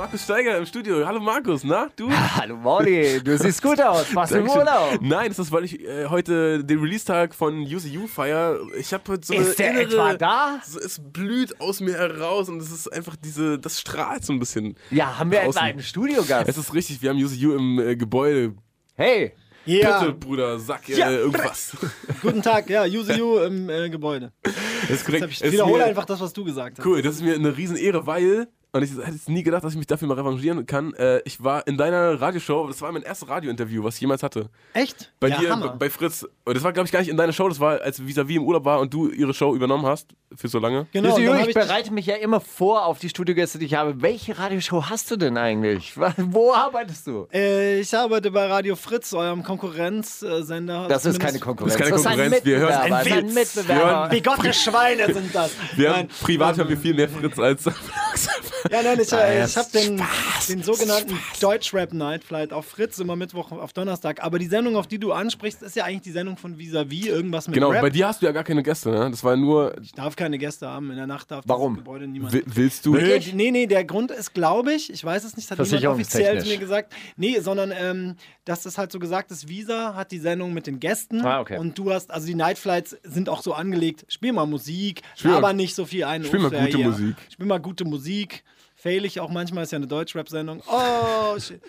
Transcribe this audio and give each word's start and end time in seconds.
Markus 0.00 0.24
Steiger 0.24 0.56
im 0.56 0.64
Studio. 0.64 1.06
Hallo 1.06 1.20
Markus, 1.20 1.62
na, 1.62 1.90
du? 1.94 2.10
Hallo 2.36 2.56
Molly, 2.56 3.22
du 3.22 3.36
siehst 3.36 3.60
gut 3.60 3.78
aus. 3.82 4.14
Warst 4.14 4.32
du 4.32 4.38
im. 4.38 4.48
Urlaub? 4.48 4.98
Nein, 5.02 5.28
das 5.28 5.38
ist, 5.38 5.52
weil 5.52 5.64
ich 5.64 5.78
äh, 5.86 6.06
heute 6.06 6.64
den 6.64 6.78
Release-Tag 6.78 7.34
von 7.34 7.60
You 7.66 8.06
feier. 8.06 8.56
Ich 8.78 8.94
habe 8.94 9.04
heute 9.12 9.26
so 9.26 9.34
eine 9.34 9.42
Ist 9.42 9.58
der 9.58 9.72
innere, 9.72 9.84
etwa 9.84 10.14
da? 10.14 10.58
So, 10.66 10.80
es 10.80 11.02
blüht 11.02 11.60
aus 11.60 11.80
mir 11.80 11.98
heraus 11.98 12.48
und 12.48 12.62
es 12.62 12.72
ist 12.72 12.90
einfach 12.90 13.14
diese, 13.14 13.58
das 13.58 13.78
strahlt 13.78 14.24
so 14.24 14.32
ein 14.32 14.38
bisschen. 14.38 14.74
Ja, 14.90 15.18
haben 15.18 15.30
wir 15.30 15.42
etwa 15.42 15.60
einen 15.60 15.82
Studiogast? 15.82 16.48
Es 16.48 16.56
ist 16.56 16.72
richtig, 16.72 17.02
wir 17.02 17.10
haben 17.10 17.18
You 17.18 17.54
im 17.54 17.78
äh, 17.78 17.94
Gebäude. 17.94 18.54
Hey, 18.94 19.34
Bitte, 19.66 20.16
Bruder, 20.18 20.58
sag 20.58 20.88
äh, 20.88 20.96
Ja. 20.96 21.10
irgendwas. 21.10 21.76
Guten 22.22 22.42
Tag, 22.42 22.70
ja, 22.70 22.84
Use 22.84 23.12
You 23.12 23.38
im 23.40 23.68
äh, 23.68 23.90
Gebäude. 23.90 24.32
Das 24.42 24.54
ist 24.90 25.04
korrekt. 25.04 25.28
ich 25.30 25.52
wiederhole 25.52 25.84
einfach 25.84 26.06
das, 26.06 26.20
was 26.20 26.32
du 26.32 26.44
gesagt 26.44 26.78
hast. 26.78 26.86
Cool, 26.86 27.02
das 27.02 27.16
ist 27.16 27.22
mir 27.22 27.34
eine 27.34 27.54
riesen 27.56 27.76
Ehre, 27.76 28.06
weil, 28.06 28.48
und 28.72 28.82
ich 28.82 28.90
hätte 28.90 29.10
jetzt 29.12 29.28
nie 29.28 29.42
gedacht, 29.42 29.64
dass 29.64 29.72
ich 29.72 29.78
mich 29.78 29.86
dafür 29.86 30.06
mal 30.08 30.14
revanchieren 30.14 30.64
kann, 30.66 30.94
äh, 30.94 31.20
ich 31.24 31.42
war 31.42 31.66
in 31.66 31.76
deiner 31.76 32.20
Radioshow, 32.20 32.66
das 32.68 32.80
war 32.82 32.92
mein 32.92 33.02
erstes 33.02 33.28
Radiointerview, 33.28 33.82
was 33.82 33.96
ich 33.96 34.00
jemals 34.02 34.22
hatte. 34.22 34.48
Echt? 34.74 35.12
Bei 35.18 35.28
ja, 35.28 35.38
dir, 35.38 35.50
Hammer. 35.50 35.76
bei 35.78 35.90
Fritz. 35.90 36.26
Und 36.44 36.54
das 36.54 36.62
war, 36.62 36.72
glaube 36.72 36.86
ich, 36.86 36.92
gar 36.92 37.00
nicht 37.00 37.08
in 37.08 37.16
deiner 37.16 37.32
Show, 37.32 37.48
das 37.48 37.58
war, 37.60 37.80
als 37.80 38.06
Visavi 38.06 38.36
im 38.36 38.44
Urlaub 38.44 38.64
war 38.64 38.80
und 38.80 38.92
du 38.94 39.08
ihre 39.08 39.34
Show 39.34 39.54
übernommen 39.54 39.86
hast, 39.86 40.08
für 40.36 40.48
so 40.48 40.58
lange. 40.58 40.86
Genau, 40.92 41.18
ich 41.18 41.48
ich 41.48 41.54
bereite 41.54 41.92
mich 41.92 42.06
ja 42.06 42.14
immer 42.16 42.40
vor 42.40 42.84
auf 42.86 42.98
die 43.00 43.08
Studiogäste, 43.08 43.58
die 43.58 43.66
ich 43.66 43.74
habe. 43.74 44.00
Welche 44.02 44.38
Radioshow 44.38 44.88
hast 44.88 45.10
du 45.10 45.16
denn 45.16 45.36
eigentlich? 45.36 45.96
Was- 45.98 46.14
Wo 46.18 46.52
arbeitest 46.52 47.06
du? 47.08 47.26
äh, 47.32 47.80
ich 47.80 47.94
arbeite 47.94 48.30
bei 48.30 48.46
Radio 48.46 48.76
Fritz, 48.76 49.12
eurem 49.12 49.42
Konkurrenzsender. 49.42 50.86
Das 50.88 51.04
ist 51.06 51.18
keine 51.18 51.38
Konkurrenz. 51.40 51.76
Das 51.76 51.88
ist 51.88 52.04
keine 52.04 52.20
ein 52.20 52.30
Konkurrenz, 52.30 52.44
wir 52.44 52.58
hören 52.58 52.90
Mitbewerber. 52.90 52.94
ein 52.96 53.06
ist 53.06 53.12
ein. 53.12 53.34
Mitbewerber. 53.66 54.08
Bigotte 54.10 54.52
Schweine 54.52 55.12
sind 55.12 55.34
das. 55.34 55.50
Wir 55.76 55.96
haben, 55.96 56.08
privat 56.22 56.58
haben 56.58 56.68
wir 56.68 56.78
viel 56.78 56.94
mehr 56.94 57.08
Fritz 57.08 57.38
als. 57.38 57.64
Ja, 58.70 58.82
nein, 58.82 58.98
ich, 59.00 59.12
äh, 59.12 59.44
ich 59.44 59.56
habe 59.56 59.68
den, 59.72 60.02
den 60.48 60.62
sogenannten 60.62 61.18
Deutschrap 61.40 61.92
Night 61.92 62.24
Flight 62.24 62.52
auf 62.52 62.66
Fritz 62.66 62.98
immer 62.98 63.16
Mittwoch 63.16 63.52
auf 63.52 63.72
Donnerstag. 63.72 64.22
Aber 64.22 64.38
die 64.38 64.46
Sendung, 64.46 64.76
auf 64.76 64.86
die 64.86 64.98
du 64.98 65.12
ansprichst, 65.12 65.62
ist 65.62 65.76
ja 65.76 65.84
eigentlich 65.84 66.02
die 66.02 66.10
Sendung 66.12 66.36
von 66.36 66.58
Visavi, 66.58 67.08
irgendwas 67.08 67.46
mit 67.48 67.54
genau, 67.54 67.70
Rap. 67.70 67.80
bei 67.82 67.90
dir 67.90 68.08
hast 68.08 68.22
du 68.22 68.26
ja 68.26 68.32
gar 68.32 68.44
keine 68.44 68.62
Gäste, 68.62 68.90
ne? 68.90 69.10
Das 69.10 69.24
war 69.24 69.36
nur. 69.36 69.74
ich 69.82 69.92
darf 69.92 70.16
keine 70.16 70.38
Gäste 70.38 70.68
haben, 70.68 70.90
in 70.90 70.96
der 70.96 71.06
Nacht 71.06 71.30
darf 71.30 71.44
Warum? 71.46 71.74
das 71.74 71.84
Gebäude 71.84 72.06
niemand. 72.06 72.32
Wi- 72.32 72.42
Willst 72.46 72.84
du. 72.86 72.94
Nee, 72.94 73.20
nee, 73.34 73.50
nee, 73.50 73.66
der 73.66 73.84
Grund 73.84 74.10
ist, 74.10 74.34
glaube 74.34 74.72
ich, 74.74 74.92
ich 74.92 75.04
weiß 75.04 75.24
es 75.24 75.36
nicht, 75.36 75.50
hat 75.50 75.58
niemand 75.58 75.86
offiziell 75.86 76.42
mir 76.42 76.58
gesagt. 76.58 76.92
Nee, 77.16 77.40
sondern 77.40 77.72
ähm, 77.76 78.16
dass 78.50 78.64
das 78.64 78.76
halt 78.78 78.90
so 78.90 78.98
gesagt 78.98 79.30
ist, 79.30 79.48
Visa 79.48 79.94
hat 79.94 80.10
die 80.10 80.18
Sendung 80.18 80.52
mit 80.52 80.66
den 80.66 80.80
Gästen 80.80 81.24
Ah, 81.24 81.40
okay. 81.40 81.56
und 81.58 81.78
du 81.78 81.92
hast, 81.92 82.10
also 82.10 82.26
die 82.26 82.34
Nightflights 82.34 82.96
sind 83.04 83.28
auch 83.28 83.42
so 83.42 83.54
angelegt, 83.54 84.04
spiel 84.08 84.32
mal 84.32 84.44
Musik, 84.46 85.02
Spiel 85.14 85.30
mal- 85.30 85.36
aber 85.38 85.52
nicht 85.52 85.74
so 85.74 85.86
viel 85.86 86.04
ein. 86.04 86.24
spiel 86.24 86.40
mal 86.40 86.46
Unfair 86.46 86.64
gute 86.66 86.76
hier. 86.78 86.86
Musik. 86.88 87.16
Spiel 87.32 87.46
mal 87.46 87.60
gute 87.60 87.84
Musik. 87.84 88.42
Fail 88.74 89.04
ich 89.04 89.20
auch 89.20 89.30
manchmal, 89.30 89.62
ist 89.64 89.72
ja 89.72 89.76
eine 89.76 89.86
Deutschrap-Sendung. 89.86 90.62
Oh, 90.66 91.38
shit. 91.38 91.60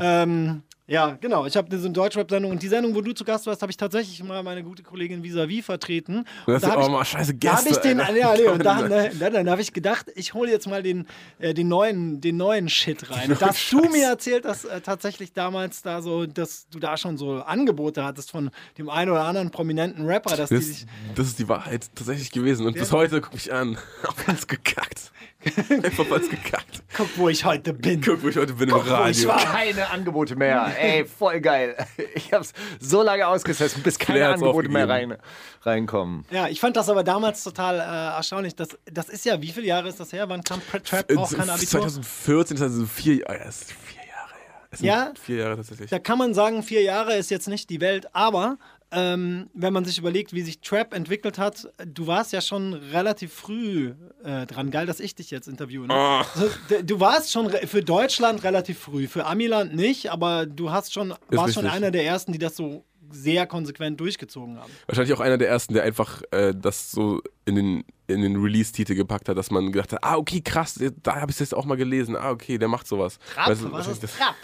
ähm, 0.00 0.62
ja, 0.88 1.18
genau. 1.20 1.44
Ich 1.46 1.56
habe 1.56 1.68
diese 1.68 1.90
Deutschrap-Sendung 1.90 2.50
und 2.50 2.62
die 2.62 2.68
Sendung, 2.68 2.94
wo 2.94 3.02
du 3.02 3.12
zu 3.12 3.22
Gast 3.24 3.46
warst, 3.46 3.60
habe 3.62 3.70
ich 3.70 3.76
tatsächlich 3.76 4.22
mal 4.24 4.42
meine 4.42 4.62
gute 4.64 4.82
Kollegin 4.82 5.22
Visavi 5.22 5.60
vertreten. 5.62 6.18
Und 6.18 6.26
da 6.46 6.56
ist 6.56 6.66
hab 6.66 6.78
auch 6.78 6.86
ich- 6.86 6.88
mal 6.92 7.04
scheiße 7.04 7.34
da 7.34 7.52
habe 7.52 7.62
Gäste. 7.64 7.70
ich 7.78 7.82
den, 7.82 8.00
Alter. 8.00 8.16
ja, 8.18 8.34
nee, 8.34 8.46
und 8.48 8.58
dann, 8.64 8.80
man- 8.88 8.92
äh, 8.92 9.10
dann, 9.18 9.32
dann 9.34 9.50
habe 9.50 9.60
ich 9.60 9.72
gedacht, 9.74 10.06
ich 10.14 10.32
hole 10.34 10.50
jetzt 10.50 10.66
mal 10.66 10.82
den, 10.82 11.06
äh, 11.38 11.52
den, 11.54 11.68
neuen, 11.68 12.20
den 12.22 12.36
neuen 12.38 12.68
Shit 12.68 13.10
rein. 13.10 13.28
Dass 13.38 13.68
du 13.70 13.82
Scheiß. 13.84 13.92
mir 13.92 14.06
erzählt 14.08 14.44
hast, 14.46 14.64
äh, 14.64 14.80
tatsächlich 14.80 15.32
damals 15.34 15.82
da 15.82 16.00
so, 16.00 16.24
dass 16.26 16.68
du 16.70 16.78
da 16.78 16.96
schon 16.96 17.18
so 17.18 17.34
Angebote 17.42 18.02
hattest 18.04 18.30
von 18.30 18.50
dem 18.78 18.88
einen 18.88 19.10
oder 19.10 19.24
anderen 19.24 19.50
prominenten 19.50 20.06
Rapper, 20.06 20.36
dass 20.36 20.48
die 20.48 20.54
Das, 20.56 20.64
sich. 20.64 20.86
das 21.14 21.26
ist 21.26 21.38
die 21.38 21.48
Wahrheit 21.48 21.90
tatsächlich 21.94 22.30
gewesen. 22.30 22.66
Und 22.66 22.74
bis 22.74 22.92
heute 22.92 23.20
guck 23.20 23.34
mich 23.34 23.52
an. 23.52 23.76
Auf 24.06 24.14
alles 24.26 24.46
gekackt. 24.46 25.12
Einfach 25.82 26.10
alles 26.10 26.28
gekackt. 26.28 26.82
Guck, 26.96 27.08
wo 27.16 27.28
ich 27.28 27.44
heute 27.44 27.72
bin. 27.72 28.00
Guck, 28.00 28.22
wo 28.22 28.28
ich 28.28 28.36
heute 28.36 28.52
bin 28.54 28.68
im 28.68 28.74
wo 28.74 28.80
ich 28.82 28.90
Radio. 28.90 29.28
war. 29.28 29.38
Keine 29.44 29.90
Angebote 29.90 30.36
mehr. 30.36 30.72
Ey, 30.78 31.04
voll 31.04 31.40
geil. 31.40 31.76
Ich 32.14 32.32
hab's 32.32 32.52
so 32.80 33.02
lange 33.02 33.26
ausgesessen, 33.26 33.82
bis 33.82 33.98
keine 33.98 34.18
Claire 34.18 34.34
Angebote 34.34 34.68
mehr 34.68 34.88
rein, 34.88 35.16
reinkommen. 35.62 36.24
Ja, 36.30 36.48
ich 36.48 36.60
fand 36.60 36.76
das 36.76 36.88
aber 36.88 37.04
damals 37.04 37.42
total 37.44 37.76
äh, 37.76 38.16
erstaunlich. 38.16 38.54
Das, 38.56 38.68
das 38.90 39.08
ist 39.08 39.24
ja, 39.24 39.40
wie 39.40 39.48
viele 39.52 39.66
Jahre 39.66 39.88
ist 39.88 40.00
das 40.00 40.12
her? 40.12 40.28
Wann 40.28 40.42
kam 40.42 40.60
Pra- 40.60 40.80
Trap? 40.82 41.08
Braucht 41.08 41.36
kein 41.36 41.48
Abitur? 41.50 41.80
2014, 41.82 42.56
2004, 42.56 43.24
oh 43.28 43.32
ja, 43.32 43.38
das 43.44 43.62
ist 43.62 43.72
vier 43.72 44.02
Jahre 44.06 44.34
her. 44.34 44.68
Es 44.70 44.78
sind 44.80 44.86
Ja? 44.88 45.12
Vier 45.20 45.36
Jahre 45.36 45.56
tatsächlich. 45.56 45.90
Da 45.90 45.98
kann 45.98 46.18
man 46.18 46.34
sagen, 46.34 46.62
vier 46.62 46.82
Jahre 46.82 47.14
ist 47.16 47.30
jetzt 47.30 47.48
nicht 47.48 47.70
die 47.70 47.80
Welt, 47.80 48.08
aber 48.14 48.58
ähm, 48.90 49.50
wenn 49.54 49.72
man 49.72 49.84
sich 49.84 49.98
überlegt, 49.98 50.32
wie 50.32 50.42
sich 50.42 50.60
Trap 50.60 50.94
entwickelt 50.94 51.38
hat, 51.38 51.68
du 51.84 52.06
warst 52.06 52.32
ja 52.32 52.40
schon 52.40 52.72
relativ 52.74 53.32
früh 53.32 53.92
äh, 54.24 54.46
dran. 54.46 54.70
Geil, 54.70 54.86
dass 54.86 55.00
ich 55.00 55.14
dich 55.14 55.30
jetzt 55.30 55.46
interviewe. 55.48 55.86
Ne? 55.86 56.24
D- 56.70 56.82
du 56.82 56.98
warst 57.00 57.30
schon 57.32 57.50
für 57.50 57.82
Deutschland 57.82 58.42
relativ 58.44 58.78
früh, 58.78 59.06
für 59.06 59.26
Amiland 59.26 59.74
nicht, 59.74 60.10
aber 60.10 60.46
du 60.46 60.70
hast 60.70 60.92
schon, 60.94 61.10
warst 61.28 61.54
schon 61.54 61.64
richtig. 61.64 61.72
einer 61.76 61.90
der 61.90 62.04
ersten, 62.04 62.32
die 62.32 62.38
das 62.38 62.56
so 62.56 62.84
sehr 63.10 63.46
konsequent 63.46 63.98
durchgezogen 64.00 64.58
haben. 64.58 64.70
Wahrscheinlich 64.86 65.14
auch 65.14 65.20
einer 65.20 65.38
der 65.38 65.48
ersten, 65.48 65.72
der 65.72 65.82
einfach 65.82 66.20
äh, 66.30 66.52
das 66.54 66.90
so 66.92 67.22
in 67.46 67.54
den, 67.54 67.84
in 68.06 68.20
den 68.20 68.36
Release-Titel 68.36 68.94
gepackt 68.94 69.30
hat, 69.30 69.38
dass 69.38 69.50
man 69.50 69.72
gedacht 69.72 69.92
hat, 69.94 70.04
ah, 70.04 70.16
okay, 70.16 70.42
krass, 70.42 70.78
da 71.02 71.16
habe 71.16 71.30
ich 71.30 71.36
es 71.36 71.40
jetzt 71.40 71.54
auch 71.54 71.64
mal 71.64 71.76
gelesen. 71.76 72.16
Ah, 72.16 72.30
okay, 72.30 72.58
der 72.58 72.68
macht 72.68 72.86
sowas. 72.86 73.18
Rap, 73.34 73.48
Weißt 73.48 73.62
du, 73.62 73.72
was 73.72 73.86
ist 73.88 74.02
das- 74.02 74.20
Rap? 74.20 74.34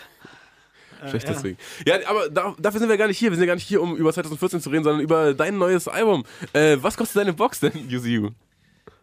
Vielleicht 1.09 1.29
ja. 1.29 1.35
deswegen. 1.35 1.59
Ja, 1.87 1.97
aber 2.09 2.29
da, 2.29 2.55
dafür 2.59 2.81
sind 2.81 2.89
wir 2.89 2.97
gar 2.97 3.09
nicht 3.09 3.19
hier. 3.19 3.31
Wir 3.31 3.37
sind 3.39 3.47
gar 3.47 3.55
nicht 3.55 3.67
hier, 3.67 3.83
um 3.83 3.97
über 3.97 4.13
2014 4.13 4.61
zu 4.61 4.71
reden, 4.71 4.85
sondern 4.85 5.03
über 5.03 5.35
dein 5.35 5.59
neues 5.59 5.89
Album. 5.89 6.25
Äh, 6.53 6.77
was 6.81 6.97
kostet 6.97 7.17
deine 7.21 7.33
Box 7.33 7.61
denn, 7.61 7.73
Use 7.91 8.09
You? 8.09 8.31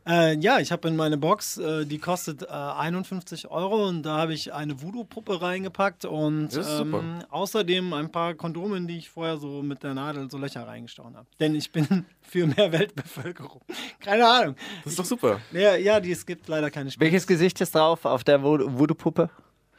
Äh, 0.07 0.35
ja, 0.39 0.59
ich 0.59 0.71
habe 0.71 0.87
in 0.87 0.95
meine 0.95 1.15
Box, 1.15 1.57
äh, 1.57 1.85
die 1.85 1.99
kostet 1.99 2.41
äh, 2.41 2.47
51 2.47 3.51
Euro 3.51 3.87
und 3.87 4.01
da 4.01 4.17
habe 4.17 4.33
ich 4.33 4.51
eine 4.51 4.81
Voodoo-Puppe 4.81 5.43
reingepackt 5.43 6.05
und 6.05 6.49
ähm, 6.57 7.19
außerdem 7.29 7.93
ein 7.93 8.11
paar 8.11 8.33
Kondome, 8.33 8.77
in 8.77 8.87
die 8.87 8.97
ich 8.97 9.09
vorher 9.11 9.37
so 9.37 9.61
mit 9.61 9.83
der 9.83 9.93
Nadel 9.93 10.29
so 10.31 10.39
Löcher 10.39 10.65
reingestochen 10.67 11.15
habe. 11.15 11.27
Denn 11.39 11.53
ich 11.53 11.71
bin 11.71 12.05
für 12.23 12.47
mehr 12.47 12.71
Weltbevölkerung. 12.71 13.61
Keine 13.99 14.27
Ahnung. 14.27 14.55
Das 14.83 14.93
ist 14.93 14.99
doch 14.99 15.05
super. 15.05 15.39
Ja, 15.51 15.75
ja 15.75 15.99
die, 15.99 16.11
es 16.13 16.25
gibt 16.25 16.47
leider 16.47 16.71
keine 16.71 16.89
Spiele. 16.89 17.05
Welches 17.11 17.27
Gesicht 17.27 17.61
ist 17.61 17.75
drauf 17.75 18.03
auf 18.05 18.23
der 18.23 18.41
Voodoo- 18.41 18.79
Voodoo-Puppe? 18.79 19.29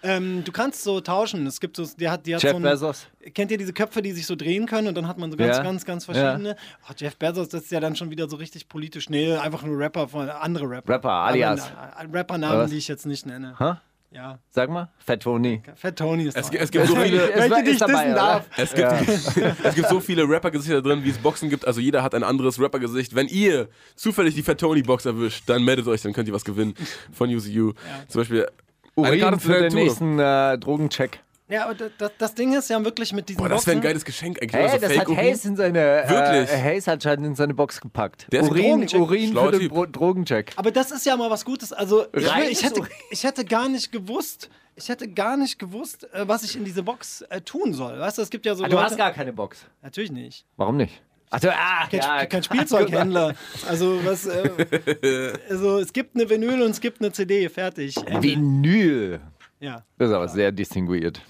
Ähm, 0.03 0.43
du 0.45 0.53
kannst 0.53 0.83
so 0.83 1.01
tauschen. 1.01 1.47
Es 1.47 1.61
gibt 1.61 1.77
so, 1.77 1.87
die 1.99 2.09
hat, 2.09 2.27
die 2.27 2.35
hat 2.35 2.43
Jeff 2.43 2.53
so 2.53 2.57
ein, 2.57 2.63
Bezos? 2.63 3.07
Kennt 3.35 3.51
ihr 3.51 3.59
diese 3.59 3.73
Köpfe, 3.73 4.03
die 4.03 4.13
sich 4.13 4.27
so 4.27 4.35
drehen 4.35 4.67
können 4.67 4.89
und 4.89 4.95
dann 4.97 5.07
hat 5.07 5.17
man 5.19 5.31
so 5.31 5.37
ganz, 5.37 5.57
Ja. 5.59 5.63
ganz, 5.63 5.85
ganz 5.85 6.05
verschiedene? 6.05 6.57
Oh, 6.89 6.93
Jeff 6.97 7.17
Bezos, 7.17 7.49
das 7.49 7.63
ist 7.63 7.71
ja 7.73 7.81
dann 7.81 7.95
schon 7.95 8.11
wieder 8.11 8.29
so 8.29 8.37
richtig 8.37 8.69
politisch. 8.69 9.09
Nee, 9.11 9.35
einfach 9.37 9.63
nur 9.63 9.79
Rapper 9.79 10.09
von 10.09 10.29
andere 10.29 10.69
Rapper. 10.69 10.95
Rapper, 10.95 11.11
alias. 11.11 11.69
Äh, 11.69 12.07
Rappernamen, 12.13 12.69
die 12.69 12.79
ich 12.79 12.89
jetzt 12.89 13.07
nicht 13.07 13.27
nenne. 13.27 13.55
Hä? 13.59 13.75
Ja. 14.15 14.39
Sag 14.51 14.69
mal. 14.69 14.91
Fat 14.99 15.23
Tony. 15.23 15.63
Fat 15.75 15.97
Tony 15.97 16.25
ist 16.25 16.37
Es, 16.37 16.51
es 16.51 16.71
gibt 16.71 16.87
so 16.87 16.97
viele. 17.03 17.31
Welche, 17.35 17.63
die 17.63 17.71
ich 17.71 17.73
ist 17.75 17.81
dabei, 17.81 17.93
dissen 18.03 18.15
darf. 18.15 18.47
Es 18.59 18.75
gibt, 18.75 18.93
es 19.65 19.75
gibt 19.75 19.89
so 19.89 20.01
viele 20.01 20.29
Rapper-Gesichter 20.29 20.83
drin, 20.83 21.03
wie 21.03 21.09
es 21.11 21.17
Boxen 21.17 21.49
gibt. 21.49 21.67
Also 21.67 21.81
jeder 21.81 22.03
hat 22.03 22.15
ein 22.15 22.23
anderes 22.23 22.61
Rapper-Gesicht. 22.61 23.15
Wenn 23.15 23.29
ihr 23.29 23.69
zufällig 23.97 24.35
die 24.35 24.43
Fat 24.43 24.59
Tony-Box 24.61 25.07
erwischt, 25.07 25.45
dann 25.47 25.65
meldet 25.65 25.87
euch, 25.87 26.03
dann 26.03 26.13
könnt 26.13 26.29
ihr 26.29 26.35
was 26.35 26.45
gewinnen 26.45 26.75
von 27.13 27.31
Use 27.31 27.49
You. 27.51 27.73
Zum 28.09 28.21
Beispiel 28.21 28.49
Urin 28.95 29.41
für 29.41 29.61
den 29.63 29.73
nächsten 29.75 30.19
äh, 30.19 30.59
Drogencheck. 30.59 31.21
Ja, 31.49 31.65
aber 31.67 31.75
das, 31.75 32.13
das 32.17 32.35
Ding 32.35 32.55
ist 32.55 32.71
ja 32.71 32.83
wirklich 32.83 33.13
mit 33.13 33.29
diesen 33.29 33.39
Boah, 33.39 33.49
das 33.51 33.67
wäre 33.67 33.77
ein 33.77 33.81
Boxen. 33.81 33.89
geiles 33.91 34.05
Geschenk 34.07 34.41
eigentlich. 34.43 34.55
Hey, 34.55 34.71
Also 34.71 34.87
das 34.87 34.99
hat. 34.99 35.09
Hayes 35.09 35.45
in 35.45 35.57
seine 35.57 36.05
Wirklich? 36.07 36.51
Äh, 36.51 36.63
Hayes 36.63 36.87
hat 36.87 37.03
schon 37.03 37.25
in 37.25 37.35
seine 37.35 37.53
Box 37.53 37.79
gepackt. 37.81 38.27
Der 38.33 38.41
ist 38.41 38.51
Urin, 38.51 38.63
Drogencheck. 38.63 39.01
Urin 39.01 39.31
Schlauer 39.33 39.45
für 39.47 39.51
den 39.53 39.61
Typ. 39.61 39.73
Bro 39.73 39.87
Drogencheck. 39.87 40.53
Aber 40.57 40.71
das 40.71 40.91
ist 40.93 41.05
ja 41.05 41.15
mal 41.17 41.29
was 41.31 41.45
Gutes. 41.45 41.73
Also 41.75 42.07
ich, 42.15 42.27
Reines 42.31 42.51
ich, 42.53 42.65
hätte, 42.65 42.81
ich 43.11 43.25
hätte 43.25 43.45
gar 43.45 43.69
nicht 43.69 43.93
gewusst, 43.93 44.49
ich 44.77 44.89
hätte 44.89 45.09
gar 45.09 45.37
nicht 45.37 45.59
gewusst, 45.59 46.05
äh, 46.15 46.27
was 46.27 46.43
ich 46.43 46.57
in 46.57 46.65
diese 46.65 46.83
Box 46.83 47.21
äh, 47.29 47.43
tun 47.43 47.75
soll. 47.75 47.99
Weißt 47.99 48.17
du, 48.17 48.23
es 48.23 48.31
gibt 48.31 48.47
ja 48.47 48.55
so 48.55 48.65
Ah, 48.65 48.69
du 48.69 48.75
Leute, 48.77 48.87
hast 48.87 48.97
gar 48.97 49.13
keine 49.13 49.35
Box. 49.35 49.59
Natürlich 49.83 50.11
nicht. 50.13 50.47
Warum 50.57 50.79
nicht? 50.79 51.03
Ach, 51.35 51.41
du, 51.41 51.51
ah, 51.51 51.87
Kein, 51.91 52.01
ja, 52.01 52.27
kein 52.27 52.43
Spielzeughändler. 52.43 53.35
Also 53.67 53.99
was? 54.05 54.27
Äh, 54.27 55.33
also 55.49 55.79
es 55.79 55.91
gibt 55.91 56.15
eine 56.15 56.29
Vinyl 56.29 56.61
und 56.61 56.73
es 56.73 56.81
gibt 56.81 57.01
eine 57.01 57.11
CD. 57.11 57.49
Fertig. 57.49 57.97
Vinyl. 58.21 59.19
Ja. 59.59 59.83
Das 59.97 60.11
ist 60.11 60.15
aber 60.15 60.29
sehr 60.29 60.53
distinguiert. 60.53 61.23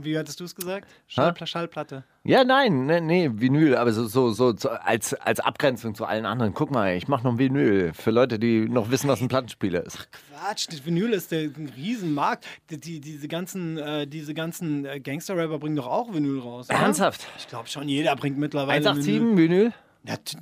Wie 0.00 0.16
hattest 0.16 0.38
du 0.38 0.44
es 0.44 0.54
gesagt? 0.54 0.88
Schallpla 1.08 1.46
Schallplatte. 1.46 2.04
Ja, 2.24 2.44
nein, 2.44 2.86
nee, 2.86 3.00
nee, 3.00 3.30
Vinyl, 3.32 3.74
aber 3.76 3.92
so, 3.92 4.06
so, 4.06 4.30
so, 4.30 4.54
so 4.56 4.68
als, 4.68 5.14
als 5.14 5.40
Abgrenzung 5.40 5.94
zu 5.94 6.04
allen 6.04 6.24
anderen. 6.24 6.54
Guck 6.54 6.70
mal, 6.70 6.94
ich 6.96 7.08
mache 7.08 7.24
noch 7.24 7.32
ein 7.32 7.38
Vinyl 7.38 7.92
für 7.94 8.10
Leute, 8.10 8.38
die 8.38 8.68
noch 8.68 8.90
wissen, 8.90 9.08
was 9.08 9.20
ein 9.20 9.28
Plattenspieler 9.28 9.84
ist. 9.84 10.08
Quatsch, 10.12 10.68
das 10.70 10.84
Vinyl 10.84 11.12
ist 11.12 11.32
der 11.32 11.40
ein 11.40 11.72
Riesenmarkt. 11.76 12.46
Die, 12.70 12.78
die, 12.78 13.00
diese 13.00 13.26
ganzen, 13.28 13.76
äh, 13.78 14.06
diese 14.06 14.34
ganzen 14.34 14.84
äh, 14.84 15.00
Gangster-Rapper 15.00 15.58
bringen 15.58 15.76
doch 15.76 15.88
auch 15.88 16.12
Vinyl 16.14 16.38
raus. 16.40 16.68
oder? 16.70 16.78
Ernsthaft? 16.78 17.26
Ich 17.38 17.48
glaube 17.48 17.68
schon, 17.68 17.88
jeder 17.88 18.14
bringt 18.14 18.38
mittlerweile 18.38 18.88
187 18.88 19.36
Vinyl. 19.36 19.36
Vinyl? 19.36 19.72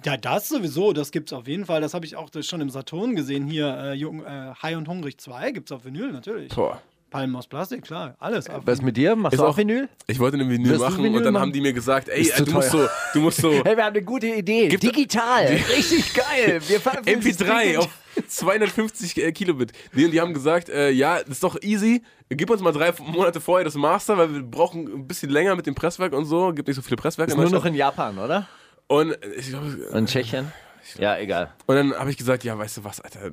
Ja, 0.05 0.17
das 0.17 0.49
sowieso, 0.49 0.93
das 0.93 1.11
gibt's 1.11 1.33
auf 1.33 1.49
jeden 1.49 1.65
Fall. 1.65 1.81
Das 1.81 1.95
habe 1.95 2.05
ich 2.05 2.15
auch 2.15 2.31
schon 2.43 2.61
im 2.61 2.71
Saturn 2.71 3.17
gesehen. 3.17 3.47
Hier, 3.47 3.67
äh, 3.67 3.93
Jung, 3.95 4.25
äh, 4.25 4.53
High 4.63 4.77
und 4.77 4.87
Hungrig 4.87 5.19
2 5.21 5.53
gibt's 5.53 5.73
auf 5.73 5.85
Vinyl, 5.85 6.13
natürlich. 6.13 6.55
Boah. 6.55 6.81
Palmen 7.17 7.37
aus 7.37 7.47
Plastik, 7.47 7.83
klar, 7.83 8.15
alles. 8.19 8.47
Was 8.65 8.83
mit 8.83 8.97
dir? 8.97 9.17
Machst 9.17 9.35
Ist 9.35 9.41
du 9.41 9.45
auch 9.47 9.51
auch- 9.51 9.57
Vinyl? 9.57 9.89
Ich 10.07 10.19
wollte 10.19 10.37
eine 10.37 10.49
Vinyl 10.51 10.69
Willst 10.71 10.83
machen 10.85 11.03
Vinyl 11.03 11.17
und 11.19 11.25
dann 11.25 11.33
machen? 11.33 11.43
haben 11.45 11.53
die 11.53 11.61
mir 11.63 11.73
gesagt, 11.73 12.09
ey, 12.11 12.29
äh, 12.29 12.43
du 12.43 12.51
musst 12.53 12.71
so, 12.71 12.87
du 13.15 13.21
musst 13.21 13.41
so 13.41 13.51
Hey, 13.65 13.77
wir 13.77 13.85
haben 13.85 13.95
eine 13.97 14.03
gute 14.03 14.27
Idee. 14.27 14.69
Gibt- 14.69 14.83
Digital. 14.83 15.47
Richtig 15.77 16.13
geil. 16.13 16.61
Wir 16.69 16.79
veröffentlichen 16.81 17.43
MP3 17.47 17.75
das 17.75 17.85
auf 17.85 17.91
250 18.29 19.17
äh, 19.23 19.33
Kilobit. 19.33 19.73
Die, 19.95 20.11
die 20.11 20.21
haben 20.21 20.35
gesagt, 20.35 20.69
äh, 20.69 20.91
ja, 20.91 21.19
das 21.21 21.29
ist 21.31 21.43
doch 21.43 21.57
easy. 21.63 22.03
Gib 22.29 22.51
uns 22.51 22.61
mal 22.61 22.73
drei 22.73 22.93
Monate 23.01 23.41
vorher 23.41 23.65
das 23.65 23.75
Master, 23.77 24.19
weil 24.19 24.35
wir 24.35 24.43
brauchen 24.43 24.87
ein 24.93 25.07
bisschen 25.07 25.31
länger 25.31 25.57
mit 25.57 25.67
dem 25.67 25.75
Presswerk 25.75 26.13
und 26.13 26.25
so. 26.27 26.53
Gibt 26.53 26.69
nicht 26.69 26.77
so 26.77 26.83
viele 26.83 26.97
Presswerke. 26.97 27.33
Ist 27.33 27.37
in 27.39 27.43
nur 27.43 27.51
noch 27.51 27.65
in 27.65 27.75
Japan, 27.75 28.19
oder? 28.19 28.47
und 28.89 29.13
äh, 29.13 29.35
ich 29.37 29.49
glaube, 29.49 29.69
In 29.95 30.07
Tschechien? 30.07 30.53
Ja, 30.99 31.17
egal. 31.19 31.53
und 31.67 31.75
dann 31.77 31.95
habe 31.95 32.11
ich 32.11 32.17
gesagt, 32.17 32.45
ja, 32.45 32.57
weißt 32.57 32.77
du 32.77 32.85
was, 32.85 33.01
Alter, 33.01 33.33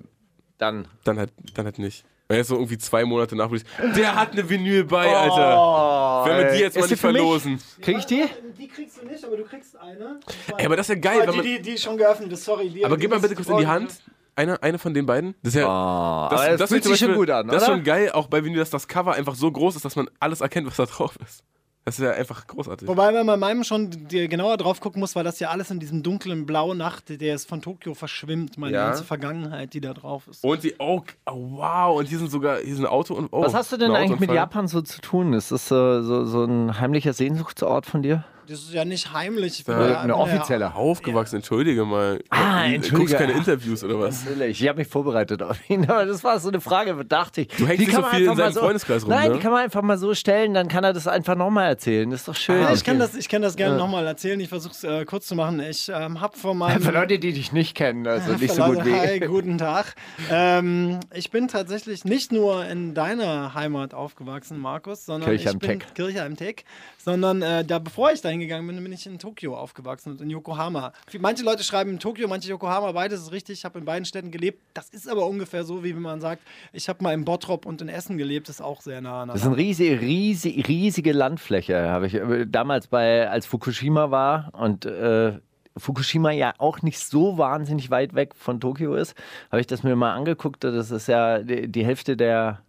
Dann. 0.57 0.88
dann 1.03 1.19
halt, 1.19 1.31
dann 1.53 1.65
halt 1.65 1.77
nicht. 1.77 2.03
Und 2.29 2.35
jetzt 2.37 2.47
so 2.47 2.55
irgendwie 2.55 2.77
zwei 2.77 3.03
Monate 3.03 3.35
nach 3.35 3.47
Release, 3.47 3.65
der 3.95 4.15
hat 4.15 4.31
eine 4.31 4.49
Vinyl 4.49 4.85
bei, 4.85 5.13
Alter. 5.13 6.23
Wenn 6.25 6.37
wir 6.37 6.53
die 6.53 6.59
jetzt 6.59 6.77
mal 6.79 6.87
nicht 6.87 6.99
für 6.99 7.11
mich? 7.11 7.17
verlosen. 7.17 7.59
Krieg 7.81 7.97
ich 7.97 8.05
die? 8.05 8.23
Die 8.57 8.67
kriegst 8.67 9.01
du 9.01 9.05
nicht, 9.05 9.23
aber 9.25 9.37
du 9.37 9.43
kriegst 9.43 9.75
eine. 9.77 10.19
Ey, 10.57 10.65
aber 10.65 10.77
das 10.77 10.89
ist 10.89 10.95
ja 10.95 11.01
geil, 11.01 11.19
wenn 11.25 11.31
die, 11.31 11.37
man, 11.37 11.45
die, 11.45 11.61
die 11.61 11.77
schon 11.77 11.97
geöffnet 11.97 12.31
ist, 12.31 12.45
sorry. 12.45 12.69
Die, 12.69 12.85
aber 12.85 12.95
die 12.95 13.01
gib 13.01 13.11
mal 13.11 13.19
bitte 13.19 13.35
kurz 13.35 13.49
in 13.49 13.57
die 13.57 13.67
Hand. 13.67 14.01
Eine, 14.35 14.63
eine 14.63 14.79
von 14.79 14.93
den 14.95 15.05
beiden. 15.05 15.35
Das 15.43 15.53
ist 15.53 15.61
ja, 15.61 15.67
Oh, 15.67 16.29
das, 16.31 16.41
aber 16.41 16.57
das, 16.57 16.69
fühlt 16.69 16.83
sich 16.83 16.97
schon 16.97 17.13
gut 17.13 17.29
an, 17.29 17.47
Das 17.47 17.63
ist 17.63 17.67
schon 17.67 17.83
geil, 17.83 18.11
auch 18.13 18.27
bei 18.27 18.43
Vinyl, 18.43 18.59
dass 18.59 18.71
das 18.71 18.87
Cover 18.87 19.13
einfach 19.13 19.35
so 19.35 19.51
groß 19.51 19.75
ist, 19.75 19.85
dass 19.85 19.95
man 19.95 20.09
alles 20.19 20.41
erkennt, 20.41 20.65
was 20.65 20.77
da 20.77 20.85
drauf 20.85 21.15
ist. 21.23 21.43
Das 21.85 22.00
ist 22.00 22.06
ja 22.06 22.12
einfach 22.12 22.47
großartig. 22.47 22.88
Wobei 22.88 23.12
man 23.12 23.25
bei 23.27 23.35
meinem 23.35 23.63
schon 23.65 23.89
genauer 24.07 24.56
drauf 24.57 24.80
gucken 24.80 25.01
muss, 25.01 25.15
weil 25.18 25.25
das 25.25 25.39
ja 25.39 25.50
alles 25.50 25.69
in 25.69 25.80
diesem 25.81 26.01
dunklen 26.01 26.45
Blau 26.45 26.74
Nacht, 26.74 27.09
der 27.09 27.35
ist 27.35 27.50
von 27.50 27.62
Tokio 27.62 27.94
verschwimmt, 27.94 28.57
meine 28.57 28.74
Ja. 28.74 28.88
ganze 28.88 29.03
Vergangenheit, 29.03 29.74
die 29.74 29.81
da 29.81 29.94
drauf 29.94 30.27
ist. 30.30 30.44
Und 30.45 30.63
die, 30.63 30.75
oh, 30.80 31.01
oh, 31.25 31.31
wow, 31.57 31.97
und 32.00 32.07
hier 32.07 32.19
sind 32.19 32.31
sogar, 32.31 32.59
hier 32.59 32.75
sind 32.75 32.85
Auto 32.85 33.13
und, 33.15 33.27
oh, 33.31 33.44
Was 33.44 33.53
hast 33.53 33.71
du 33.74 33.77
denn 33.77 33.91
eigentlich 33.91 34.19
mit. 34.21 34.31
Japan 34.31 34.68
so 34.68 34.81
zu 34.81 35.01
tun? 35.01 35.33
Ist 35.33 35.51
das 35.51 35.68
so, 35.68 36.01
so, 36.03 36.25
so 36.25 36.45
ein 36.45 36.80
heimlicher 36.80 37.12
Sehnsuchtsort 37.12 37.86
von 37.86 38.01
dir? 38.01 38.24
Das 38.47 38.59
ist 38.59 38.73
ja 38.73 38.83
nicht 38.85 39.13
heimlich. 39.13 39.59
Ich 39.61 39.67
Ja, 39.67 39.73
bin 39.77 39.89
ja- 39.89 39.99
eine 40.01 40.01
bin 40.01 40.09
ja- 40.09 40.15
offizielle. 40.15 40.75
Aufgewachsen, 40.75 41.37
entschuldige 41.37 41.85
mal. 41.85 42.19
Ah, 42.29 42.67
Du 42.67 42.73
entschuldige. 42.75 42.97
Guckst 42.97 43.15
keine 43.17 43.31
Interviews 43.33 43.83
oder 43.83 43.99
was? 43.99 44.25
Natürlich. 44.25 44.61
Ich 44.61 44.67
habe 44.67 44.79
mich 44.79 44.87
vorbereitet 44.87 45.41
auf 45.41 45.57
ihn, 45.69 45.83
aber 45.89 46.05
das 46.05 46.23
war 46.23 46.39
so 46.39 46.49
eine 46.49 46.59
Frage, 46.61 47.03
dachte 47.05 47.41
ich. 47.41 47.47
Du 47.49 47.65
hängst 47.67 47.81
Die 47.81 47.85
nicht 47.85 47.91
kann 47.91 47.95
so 47.95 48.01
man 48.01 48.11
viel 48.11 48.23
in 48.23 48.29
einfach 48.29 48.43
mal 48.45 48.53
seinem 48.53 48.63
Freundeskreis 48.63 49.03
rum, 49.03 49.09
Nein, 49.09 49.29
ne? 49.31 49.37
die 49.37 49.41
kann 49.41 49.51
man 49.51 49.63
einfach 49.63 49.81
mal 49.81 49.97
so 49.97 50.13
stellen, 50.13 50.53
dann 50.53 50.67
kann 50.67 50.83
er 50.83 50.93
das 50.93 51.07
einfach 51.07 51.35
nochmal 51.35 51.67
erzählen. 51.69 52.09
Das 52.09 52.21
ist 52.21 52.27
doch 52.27 52.35
schön. 52.35 52.61
Ja, 52.61 52.73
ich 52.73 52.83
kann 52.83 52.99
das, 52.99 53.15
ich 53.15 53.29
kann 53.29 53.41
das 53.41 53.55
gerne 53.55 53.77
nochmal 53.77 54.05
erzählen. 54.05 54.39
Ich 54.39 54.49
versuche 54.49 54.73
es 54.73 54.83
äh, 54.83 55.05
kurz 55.05 55.27
zu 55.27 55.35
machen. 55.35 55.59
Ich 55.61 55.89
ähm, 55.93 56.19
habe 56.21 56.37
vor 56.37 56.53
meinem. 56.55 56.81
Für 56.81 56.91
Leute, 56.91 57.19
die 57.19 57.33
dich 57.33 57.51
nicht 57.53 57.75
kennen, 57.75 58.05
also 58.07 58.33
nicht 58.33 58.53
so 58.53 58.63
gut 58.63 58.85
wie 58.85 58.93
Hi, 58.93 59.19
guten 59.19 59.57
Tag. 59.57 59.95
Ähm, 60.29 60.99
ich 61.13 61.31
bin 61.31 61.47
tatsächlich 61.47 62.05
nicht 62.05 62.31
nur 62.31 62.65
in 62.65 62.93
deiner 62.93 63.53
Heimat 63.53 63.93
aufgewachsen, 63.93 64.59
Markus, 64.59 65.05
sondern 65.05 65.29
Kirche 65.29 65.43
ich 65.43 65.49
am 65.53 65.59
bin 65.59 65.69
Teck. 65.79 65.95
Kirche 65.95 66.23
am 66.23 66.35
Teck, 66.35 66.65
sondern 67.03 67.41
äh, 67.41 67.63
da 67.63 67.79
bevor 67.79 68.11
ich 68.11 68.21
dahin 68.33 68.39
gegangen 68.39 68.68
bin, 68.68 68.81
bin 68.83 68.91
ich 68.91 69.06
in 69.06 69.19
Tokio 69.19 69.56
aufgewachsen 69.56 70.12
und 70.12 70.21
in 70.21 70.30
Yokohama. 70.30 70.91
Manche 71.19 71.44
Leute 71.44 71.63
schreiben 71.63 71.91
in 71.91 72.00
Tokio, 72.00 72.27
manche 72.27 72.50
Yokohama, 72.50 72.91
beides 72.91 73.21
ist 73.21 73.31
richtig. 73.31 73.59
Ich 73.59 73.65
habe 73.65 73.80
in 73.80 73.85
beiden 73.85 74.06
Städten 74.06 74.31
gelebt. 74.31 74.59
Das 74.74 74.89
ist 74.89 75.07
aber 75.07 75.25
ungefähr 75.27 75.63
so, 75.63 75.83
wie 75.83 75.94
wenn 75.95 76.01
man 76.01 76.19
sagt, 76.21 76.41
ich 76.71 76.89
habe 76.89 77.03
mal 77.03 77.13
in 77.13 77.25
Bottrop 77.25 77.65
und 77.65 77.81
in 77.81 77.89
Essen 77.89 78.18
gelebt, 78.18 78.50
ist 78.50 78.62
auch 78.62 78.81
sehr 78.81 79.01
nah 79.01 79.25
Das 79.25 79.41
ist 79.41 79.45
eine 79.47 79.57
riesige, 79.57 80.01
riesige, 80.01 80.68
riesige 80.68 81.12
Landfläche. 81.12 81.89
Habe 81.89 82.07
ich 82.07 82.15
äh, 82.15 82.45
damals 82.47 82.88
bei, 82.88 83.30
als 83.30 83.45
Fukushima 83.45 84.09
war 84.12 84.50
und 84.53 84.86
äh, 84.86 85.33
Fukushima 85.77 86.31
ja 86.31 86.53
auch 86.57 86.81
nicht 86.81 87.00
so 87.00 87.38
wahnsinnig 87.38 87.89
weit 87.89 88.13
weg 88.15 88.33
von 88.36 88.59
Tokio 88.59 88.95
ist, 88.95 89.15
habe 89.51 89.59
ich 89.62 89.68
das 89.68 89.83
mir 89.83 89.95
mal 89.95 90.13
angeguckt. 90.13 90.63
Das 90.63 90.91
ist 90.91 91.07
ja 91.07 91.39
die, 91.39 91.68
die 91.68 91.86
Hälfte 91.86 92.15
der, 92.15 92.59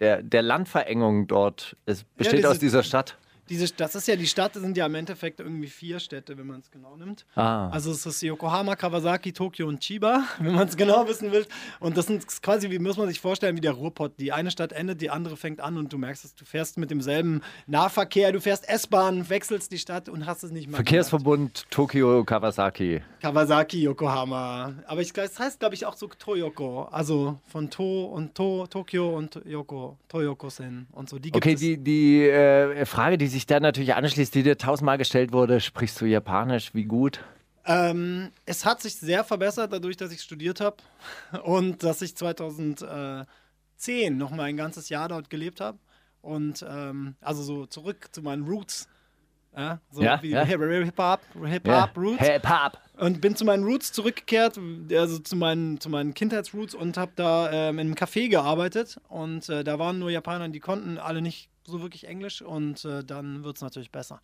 der, 0.00 0.22
der 0.22 0.42
Landverengung 0.42 1.26
dort. 1.28 1.76
Es 1.86 2.04
besteht 2.04 2.38
diese- 2.40 2.50
aus 2.50 2.58
dieser 2.58 2.82
Stadt. 2.82 3.16
Diese, 3.48 3.72
das 3.72 3.94
ist 3.94 4.08
ja 4.08 4.16
die 4.16 4.26
Stadt, 4.26 4.54
das 4.54 4.62
sind 4.62 4.76
ja 4.76 4.86
im 4.86 4.94
Endeffekt 4.94 5.40
irgendwie 5.40 5.68
vier 5.68 6.00
Städte, 6.00 6.36
wenn 6.38 6.46
man 6.46 6.60
es 6.60 6.70
genau 6.70 6.96
nimmt. 6.96 7.26
Ah. 7.34 7.68
Also 7.70 7.90
es 7.90 8.04
ist 8.04 8.22
Yokohama, 8.22 8.76
Kawasaki, 8.76 9.32
Tokio 9.32 9.68
und 9.68 9.80
Chiba, 9.80 10.24
wenn 10.40 10.54
man 10.54 10.68
es 10.68 10.76
genau 10.76 11.08
wissen 11.08 11.32
will. 11.32 11.46
Und 11.80 11.96
das 11.96 12.06
sind 12.06 12.24
quasi, 12.42 12.70
wie 12.70 12.78
muss 12.78 12.96
man 12.96 13.08
sich 13.08 13.20
vorstellen, 13.20 13.56
wie 13.56 13.60
der 13.60 13.72
Ruhrpott. 13.72 14.12
Die 14.18 14.32
eine 14.32 14.50
Stadt 14.50 14.72
endet, 14.72 15.00
die 15.00 15.10
andere 15.10 15.36
fängt 15.36 15.60
an 15.60 15.76
und 15.76 15.92
du 15.92 15.98
merkst 15.98 16.24
es, 16.24 16.34
du 16.34 16.44
fährst 16.44 16.78
mit 16.78 16.90
demselben 16.90 17.42
Nahverkehr, 17.66 18.32
du 18.32 18.40
fährst 18.40 18.68
S-Bahn, 18.68 19.28
wechselst 19.28 19.72
die 19.72 19.78
Stadt 19.78 20.08
und 20.08 20.26
hast 20.26 20.42
es 20.42 20.50
nicht 20.50 20.68
mal 20.68 20.76
Verkehrsverbund 20.76 21.66
Tokio 21.70 22.24
Kawasaki. 22.24 23.02
Kawasaki, 23.20 23.82
Yokohama. 23.82 24.74
Aber 24.86 25.00
ich, 25.00 25.12
das 25.12 25.38
heißt, 25.38 25.60
glaube 25.60 25.74
ich, 25.74 25.86
auch 25.86 25.96
so 25.96 26.06
Toyoko. 26.06 26.84
Also 26.84 27.38
von 27.46 27.70
To 27.70 28.04
und 28.04 28.34
To, 28.34 28.66
Tokio 28.66 29.16
und 29.16 29.40
Yoko, 29.44 29.96
Toyoko-sen 30.08 30.86
und 30.92 31.08
so. 31.08 31.18
Die 31.18 31.32
Okay, 31.34 31.54
die, 31.54 31.78
die 31.78 32.28
äh, 32.28 32.84
Frage, 32.84 33.18
die 33.18 33.26
sich 33.26 33.37
da 33.46 33.60
natürlich 33.60 33.94
anschließt, 33.94 34.34
die 34.34 34.42
dir 34.42 34.58
tausendmal 34.58 34.98
gestellt 34.98 35.32
wurde, 35.32 35.60
sprichst 35.60 36.00
du 36.00 36.06
Japanisch? 36.06 36.74
Wie 36.74 36.84
gut? 36.84 37.20
Ähm, 37.64 38.30
es 38.46 38.64
hat 38.64 38.80
sich 38.80 38.96
sehr 38.96 39.24
verbessert, 39.24 39.72
dadurch, 39.72 39.96
dass 39.98 40.10
ich 40.10 40.22
studiert 40.22 40.60
habe 40.60 40.76
und 41.44 41.82
dass 41.82 42.00
ich 42.00 42.16
2010 42.16 43.26
noch 44.16 44.30
mal 44.30 44.44
ein 44.44 44.56
ganzes 44.56 44.88
Jahr 44.88 45.08
dort 45.08 45.28
gelebt 45.28 45.60
habe. 45.60 45.78
Und 46.22 46.64
ähm, 46.68 47.16
also 47.20 47.42
so 47.42 47.66
zurück 47.66 48.08
zu 48.12 48.22
meinen 48.22 48.46
Roots. 48.46 48.88
Ja, 49.56 49.80
so 49.90 50.02
Ja, 50.02 50.22
wie 50.22 50.30
ja. 50.30 50.44
Hip-Hop, 50.44 51.20
Hip-Hop 51.44 51.96
Roots. 51.96 52.26
Hip-Hop. 52.26 52.78
Und 52.96 53.20
bin 53.20 53.36
zu 53.36 53.44
meinen 53.44 53.64
Roots 53.64 53.92
zurückgekehrt, 53.92 54.58
also 54.92 55.18
zu 55.18 55.36
meinen, 55.36 55.80
zu 55.80 55.88
meinen 55.90 56.14
Kindheitsroots 56.14 56.74
und 56.74 56.96
habe 56.96 57.12
da 57.16 57.50
ähm, 57.50 57.78
in 57.78 57.88
einem 57.88 57.94
Café 57.94 58.28
gearbeitet. 58.28 58.98
Und 59.08 59.48
äh, 59.48 59.62
da 59.64 59.78
waren 59.78 59.98
nur 59.98 60.10
Japaner, 60.10 60.48
die 60.48 60.60
konnten 60.60 60.98
alle 60.98 61.22
nicht 61.22 61.50
so 61.68 61.82
wirklich 61.82 62.06
Englisch. 62.06 62.42
Und 62.42 62.84
äh, 62.84 63.04
dann 63.04 63.44
wird 63.44 63.56
es 63.56 63.62
natürlich 63.62 63.90
besser. 63.90 64.20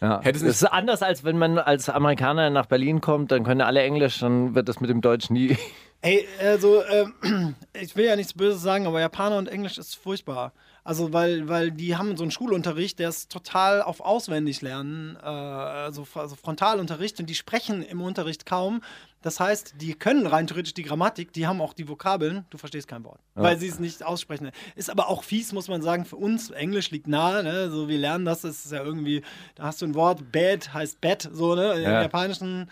Ja. 0.00 0.20
Es 0.24 0.32
das 0.32 0.42
ist 0.42 0.64
anders, 0.64 1.02
als 1.02 1.24
wenn 1.24 1.38
man 1.38 1.58
als 1.58 1.88
Amerikaner 1.88 2.50
nach 2.50 2.66
Berlin 2.66 3.00
kommt, 3.00 3.32
dann 3.32 3.44
können 3.44 3.62
alle 3.62 3.82
Englisch, 3.82 4.18
dann 4.18 4.54
wird 4.54 4.68
das 4.68 4.80
mit 4.80 4.90
dem 4.90 5.00
Deutsch 5.00 5.30
nie. 5.30 5.56
Ey, 6.02 6.26
also, 6.40 6.84
ähm, 6.84 7.54
ich 7.72 7.96
will 7.96 8.04
ja 8.04 8.16
nichts 8.16 8.34
Böses 8.34 8.62
sagen, 8.62 8.86
aber 8.86 9.00
Japaner 9.00 9.38
und 9.38 9.48
Englisch 9.48 9.78
ist 9.78 9.94
furchtbar. 9.96 10.52
Also, 10.84 11.12
weil, 11.12 11.48
weil 11.48 11.72
die 11.72 11.96
haben 11.96 12.16
so 12.16 12.22
einen 12.22 12.30
Schulunterricht, 12.30 12.98
der 12.98 13.08
ist 13.08 13.32
total 13.32 13.82
auf 13.82 14.00
auswendig 14.00 14.62
lernen, 14.62 15.16
äh, 15.20 15.26
also, 15.26 16.06
also 16.14 16.36
Frontalunterricht 16.36 17.18
und 17.18 17.28
die 17.28 17.34
sprechen 17.34 17.82
im 17.82 18.00
Unterricht 18.02 18.46
kaum. 18.46 18.82
Das 19.22 19.40
heißt, 19.40 19.74
die 19.80 19.94
können 19.94 20.26
rein 20.26 20.46
theoretisch 20.46 20.74
die 20.74 20.82
Grammatik, 20.82 21.32
die 21.32 21.46
haben 21.46 21.60
auch 21.60 21.72
die 21.72 21.88
Vokabeln, 21.88 22.44
du 22.50 22.58
verstehst 22.58 22.86
kein 22.86 23.02
Wort, 23.04 23.18
weil 23.34 23.58
sie 23.58 23.66
es 23.66 23.80
nicht 23.80 24.04
aussprechen. 24.04 24.50
Ist 24.76 24.90
aber 24.90 25.08
auch 25.08 25.24
fies, 25.24 25.52
muss 25.52 25.68
man 25.68 25.82
sagen, 25.82 26.04
für 26.04 26.16
uns, 26.16 26.50
Englisch 26.50 26.90
liegt 26.90 27.08
nahe, 27.08 27.42
ne? 27.42 27.70
so 27.70 27.88
wir 27.88 27.98
lernen 27.98 28.24
das, 28.24 28.42
das 28.42 28.64
ist 28.64 28.72
ja 28.72 28.84
irgendwie, 28.84 29.22
da 29.56 29.64
hast 29.64 29.82
du 29.82 29.86
ein 29.86 29.94
Wort, 29.94 30.30
bed 30.30 30.72
heißt 30.72 31.00
Bett, 31.00 31.28
so, 31.32 31.54
ne? 31.54 31.72
Im 31.74 31.82
Ja. 31.82 32.02
Japanischen 32.02 32.70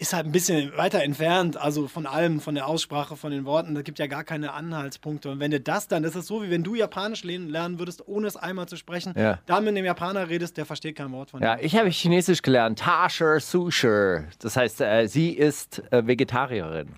ist 0.00 0.14
halt 0.14 0.24
ein 0.26 0.32
bisschen 0.32 0.76
weiter 0.78 1.02
entfernt, 1.02 1.58
also 1.58 1.86
von 1.86 2.06
allem, 2.06 2.40
von 2.40 2.54
der 2.54 2.66
Aussprache, 2.66 3.16
von 3.16 3.30
den 3.30 3.44
Worten. 3.44 3.74
Da 3.74 3.82
gibt 3.82 3.98
ja 3.98 4.06
gar 4.06 4.24
keine 4.24 4.54
Anhaltspunkte. 4.54 5.30
Und 5.30 5.40
wenn 5.40 5.50
du 5.50 5.60
das 5.60 5.88
dann, 5.88 6.02
das 6.02 6.16
ist 6.16 6.26
so, 6.26 6.42
wie 6.42 6.50
wenn 6.50 6.62
du 6.64 6.74
Japanisch 6.74 7.22
lernen 7.22 7.78
würdest, 7.78 8.08
ohne 8.08 8.26
es 8.26 8.36
einmal 8.36 8.66
zu 8.66 8.76
sprechen, 8.76 9.12
Ja. 9.16 9.38
da 9.44 9.60
mit 9.60 9.76
dem 9.76 9.84
Japaner 9.84 10.28
redest, 10.30 10.56
der 10.56 10.64
versteht 10.64 10.96
kein 10.96 11.12
Wort 11.12 11.30
von 11.30 11.42
Ja, 11.42 11.56
dir. 11.56 11.64
ich 11.64 11.76
habe 11.76 11.88
Chinesisch 11.90 12.40
gelernt. 12.40 12.78
Tasher 12.78 13.40
Susher. 13.40 14.24
Das 14.40 14.56
heißt, 14.56 14.80
äh, 14.80 15.06
sie 15.06 15.30
ist 15.32 15.82
äh, 15.92 16.06
Vegetarierin. 16.06 16.88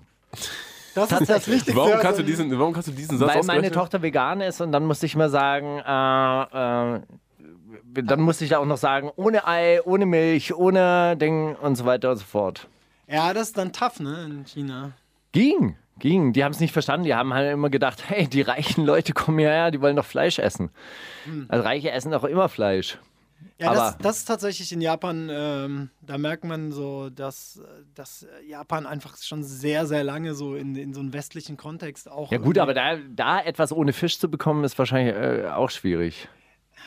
Das 0.95 1.11
ist 1.11 1.29
das 1.29 1.47
Wichtigste. 1.47 1.75
Warum 1.75 1.99
kannst, 1.99 2.19
du 2.19 2.23
diesen, 2.23 2.57
warum 2.57 2.71
kannst 2.71 2.87
du 2.87 2.93
diesen 2.93 3.17
Satz 3.17 3.35
Weil 3.35 3.43
meine? 3.43 3.69
Tochter 3.71 4.01
vegan 4.01 4.39
ist 4.41 4.61
und 4.61 4.71
dann 4.71 4.85
musste 4.85 5.05
ich 5.07 5.15
immer 5.15 5.29
sagen, 5.29 5.79
äh, 5.79 6.97
äh, 6.97 8.03
dann 8.03 8.21
musste 8.21 8.45
ich 8.45 8.55
auch 8.55 8.65
noch 8.65 8.77
sagen, 8.77 9.11
ohne 9.15 9.45
Ei, 9.47 9.81
ohne 9.83 10.05
Milch, 10.05 10.53
ohne 10.55 11.17
Ding 11.17 11.55
und 11.55 11.75
so 11.75 11.85
weiter 11.85 12.11
und 12.11 12.17
so 12.17 12.23
fort. 12.25 12.67
Ja, 13.07 13.33
das 13.33 13.49
ist 13.49 13.57
dann 13.57 13.73
tough, 13.73 13.99
ne, 13.99 14.23
in 14.25 14.45
China. 14.45 14.91
Ging, 15.31 15.75
ging. 15.99 16.33
Die 16.33 16.43
haben 16.43 16.51
es 16.51 16.59
nicht 16.59 16.71
verstanden. 16.73 17.05
Die 17.05 17.13
haben 17.15 17.33
halt 17.33 17.51
immer 17.51 17.69
gedacht, 17.69 18.03
hey, 18.09 18.27
die 18.27 18.41
reichen 18.41 18.85
Leute 18.85 19.13
kommen 19.13 19.39
hierher, 19.39 19.71
die 19.71 19.81
wollen 19.81 19.95
doch 19.95 20.05
Fleisch 20.05 20.39
essen. 20.39 20.69
Also 21.47 21.63
Reiche 21.63 21.91
essen 21.91 22.11
doch 22.11 22.23
immer 22.23 22.49
Fleisch. 22.49 22.97
Ja, 23.59 23.73
das, 23.73 23.79
Aber- 23.79 24.03
das 24.03 24.17
ist 24.19 24.25
tatsächlich 24.25 24.71
in 24.71 24.81
Japan, 24.81 25.29
ähm, 25.31 25.89
da 26.01 26.17
merkt 26.17 26.43
man 26.45 26.71
so, 26.71 27.09
dass, 27.09 27.61
dass 27.93 28.25
Japan 28.47 28.85
einfach 28.85 29.17
schon 29.17 29.43
sehr, 29.43 29.85
sehr 29.85 30.03
lange 30.03 30.33
so 30.33 30.55
in, 30.55 30.75
in 30.75 30.93
so 30.93 31.01
einen 31.01 31.13
westlichen 31.13 31.57
Kontext 31.57 32.09
auch. 32.09 32.31
Ja 32.31 32.37
gut, 32.37 32.57
aber 32.57 32.73
da, 32.73 32.95
da 33.13 33.41
etwas 33.41 33.71
ohne 33.73 33.91
Fisch 33.93 34.17
zu 34.17 34.29
bekommen, 34.31 34.63
ist 34.63 34.79
wahrscheinlich 34.79 35.13
äh, 35.15 35.47
auch 35.49 35.69
schwierig. 35.69 36.27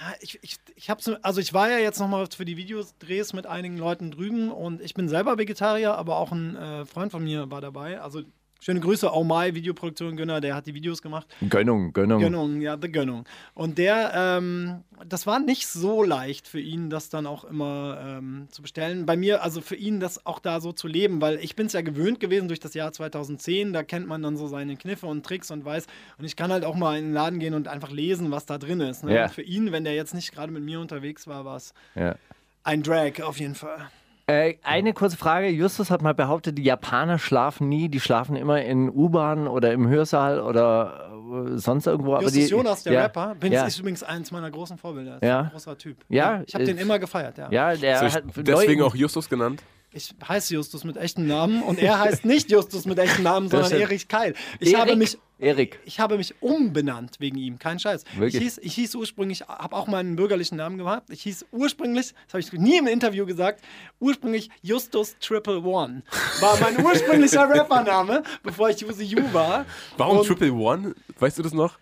Ja, 0.00 0.14
Ich, 0.20 0.38
ich, 0.42 0.56
ich 0.74 0.90
hab's, 0.90 1.08
also 1.08 1.40
ich 1.40 1.54
war 1.54 1.70
ja 1.70 1.78
jetzt 1.78 1.98
nochmal 2.00 2.26
für 2.34 2.44
die 2.44 2.56
Videodrehs 2.56 3.32
mit 3.32 3.46
einigen 3.46 3.78
Leuten 3.78 4.10
drüben 4.10 4.50
und 4.50 4.80
ich 4.80 4.94
bin 4.94 5.08
selber 5.08 5.38
Vegetarier, 5.38 5.94
aber 5.94 6.18
auch 6.18 6.32
ein 6.32 6.56
äh, 6.56 6.84
Freund 6.86 7.12
von 7.12 7.24
mir 7.24 7.50
war 7.50 7.60
dabei. 7.60 8.00
Also 8.00 8.22
Schöne 8.58 8.80
Grüße, 8.80 9.10
Oh 9.12 9.22
My, 9.22 9.54
Videoproduktion 9.54 10.16
Gönner, 10.16 10.40
der 10.40 10.54
hat 10.54 10.66
die 10.66 10.74
Videos 10.74 11.02
gemacht. 11.02 11.26
Gönnung, 11.48 11.92
Gönnung. 11.92 12.20
Gönnung, 12.20 12.60
ja, 12.62 12.76
The 12.80 12.90
Gönnung. 12.90 13.24
Und 13.54 13.76
der, 13.78 14.12
ähm, 14.14 14.82
das 15.06 15.26
war 15.26 15.38
nicht 15.38 15.68
so 15.68 16.02
leicht 16.02 16.48
für 16.48 16.58
ihn, 16.58 16.88
das 16.88 17.10
dann 17.10 17.26
auch 17.26 17.44
immer 17.44 17.98
ähm, 18.02 18.48
zu 18.50 18.62
bestellen. 18.62 19.04
Bei 19.06 19.16
mir, 19.16 19.42
also 19.42 19.60
für 19.60 19.76
ihn, 19.76 20.00
das 20.00 20.24
auch 20.24 20.38
da 20.38 20.60
so 20.60 20.72
zu 20.72 20.88
leben, 20.88 21.20
weil 21.20 21.36
ich 21.40 21.54
bin 21.54 21.66
es 21.66 21.74
ja 21.74 21.82
gewöhnt 21.82 22.18
gewesen 22.18 22.48
durch 22.48 22.58
das 22.60 22.72
Jahr 22.74 22.92
2010, 22.92 23.72
da 23.74 23.82
kennt 23.82 24.06
man 24.08 24.22
dann 24.22 24.36
so 24.36 24.48
seine 24.48 24.76
Kniffe 24.76 25.06
und 25.06 25.24
Tricks 25.24 25.50
und 25.50 25.64
weiß, 25.64 25.86
und 26.18 26.24
ich 26.24 26.34
kann 26.34 26.50
halt 26.50 26.64
auch 26.64 26.74
mal 26.76 26.98
in 26.98 27.04
den 27.04 27.12
Laden 27.14 27.38
gehen 27.38 27.54
und 27.54 27.68
einfach 27.68 27.90
lesen, 27.90 28.30
was 28.30 28.46
da 28.46 28.56
drin 28.58 28.80
ist. 28.80 29.04
Ne? 29.04 29.22
Und 29.24 29.30
für 29.32 29.42
ihn, 29.42 29.70
wenn 29.70 29.84
der 29.84 29.94
jetzt 29.94 30.14
nicht 30.14 30.32
gerade 30.32 30.50
mit 30.50 30.62
mir 30.64 30.80
unterwegs 30.80 31.26
war, 31.26 31.44
war 31.44 31.56
es 31.56 31.74
Ja. 31.94 32.16
ein 32.64 32.82
Drag 32.82 33.20
auf 33.22 33.38
jeden 33.38 33.54
Fall. 33.54 33.88
Äh, 34.28 34.54
eine 34.64 34.92
kurze 34.92 35.16
Frage. 35.16 35.48
Justus 35.48 35.90
hat 35.90 36.02
mal 36.02 36.14
behauptet, 36.14 36.58
die 36.58 36.64
Japaner 36.64 37.18
schlafen 37.18 37.68
nie. 37.68 37.88
Die 37.88 38.00
schlafen 38.00 38.34
immer 38.34 38.60
in 38.62 38.90
U-Bahn 38.90 39.46
oder 39.46 39.72
im 39.72 39.86
Hörsaal 39.88 40.40
oder 40.40 41.10
äh, 41.54 41.58
sonst 41.58 41.86
irgendwo. 41.86 42.14
aber 42.14 42.24
Justus 42.24 42.44
die, 42.44 42.50
Jonas, 42.50 42.82
der 42.82 42.92
ja, 42.92 43.02
Rapper, 43.02 43.36
bin, 43.38 43.52
ja. 43.52 43.66
ist 43.66 43.78
übrigens 43.78 44.02
eins 44.02 44.32
meiner 44.32 44.50
großen 44.50 44.78
Vorbilder. 44.78 45.16
Ist 45.16 45.22
Ja. 45.22 45.40
ein 45.42 45.50
großer 45.50 45.78
Typ. 45.78 45.98
Ja, 46.08 46.42
ich 46.44 46.54
habe 46.54 46.64
den 46.64 46.78
immer 46.78 46.98
gefeiert, 46.98 47.38
ja. 47.38 47.50
Ja, 47.52 47.76
der 47.76 47.98
So, 48.00 48.16
hat 48.16 48.24
deswegen 48.36 48.82
auch 48.82 48.96
Justus 48.96 49.28
genannt. 49.28 49.62
Ich 49.92 50.12
heiße 50.28 50.52
Justus 50.54 50.82
mit 50.84 50.96
echtem 50.96 51.26
Namen 51.26 51.62
und 51.62 51.78
er 51.78 51.98
heißt 52.00 52.24
nicht 52.24 52.50
Justus 52.50 52.84
mit 52.84 52.98
echtem 52.98 53.22
Namen, 53.24 53.48
sondern. 53.48 53.72
Erich 53.72 54.08
Keil. 54.08 54.34
Ich 54.58 54.72
Erik. 54.72 54.80
habe 54.80 54.96
mich 54.96 55.16
Erik. 55.38 55.80
ich 55.84 56.00
habe 56.00 56.16
mich 56.16 56.34
umbenannt 56.40 57.16
wegen 57.18 57.36
ihm, 57.36 57.58
kein 57.58 57.78
Scheiß. 57.78 58.04
Wirklich? 58.14 58.34
Ich 58.36 58.40
hieß, 58.40 58.58
ich 58.58 58.74
hieß 58.74 58.94
ursprünglich, 58.94 59.42
habe 59.42 59.76
auch 59.76 59.86
meinen 59.86 60.16
bürgerlichen 60.16 60.56
Namen 60.56 60.78
gehabt. 60.78 61.10
Ich 61.10 61.22
hieß 61.22 61.46
ursprünglich, 61.52 62.14
das 62.26 62.34
habe 62.34 62.40
ich 62.40 62.52
nie 62.52 62.78
im 62.78 62.86
Interview 62.86 63.26
gesagt, 63.26 63.62
ursprünglich 64.00 64.50
Justus 64.62 65.16
Triple 65.20 65.60
One. 65.60 66.02
War 66.40 66.58
mein 66.60 66.84
ursprünglicher 66.84 67.48
Rappername, 67.48 68.22
bevor 68.42 68.70
ich 68.70 68.84
Use 68.86 69.02
You 69.02 69.32
war. 69.32 69.66
Warum 69.96 70.18
Und 70.18 70.26
Triple 70.26 70.52
One? 70.52 70.94
Weißt 71.18 71.38
du 71.38 71.42
das 71.42 71.52
noch? 71.52 71.78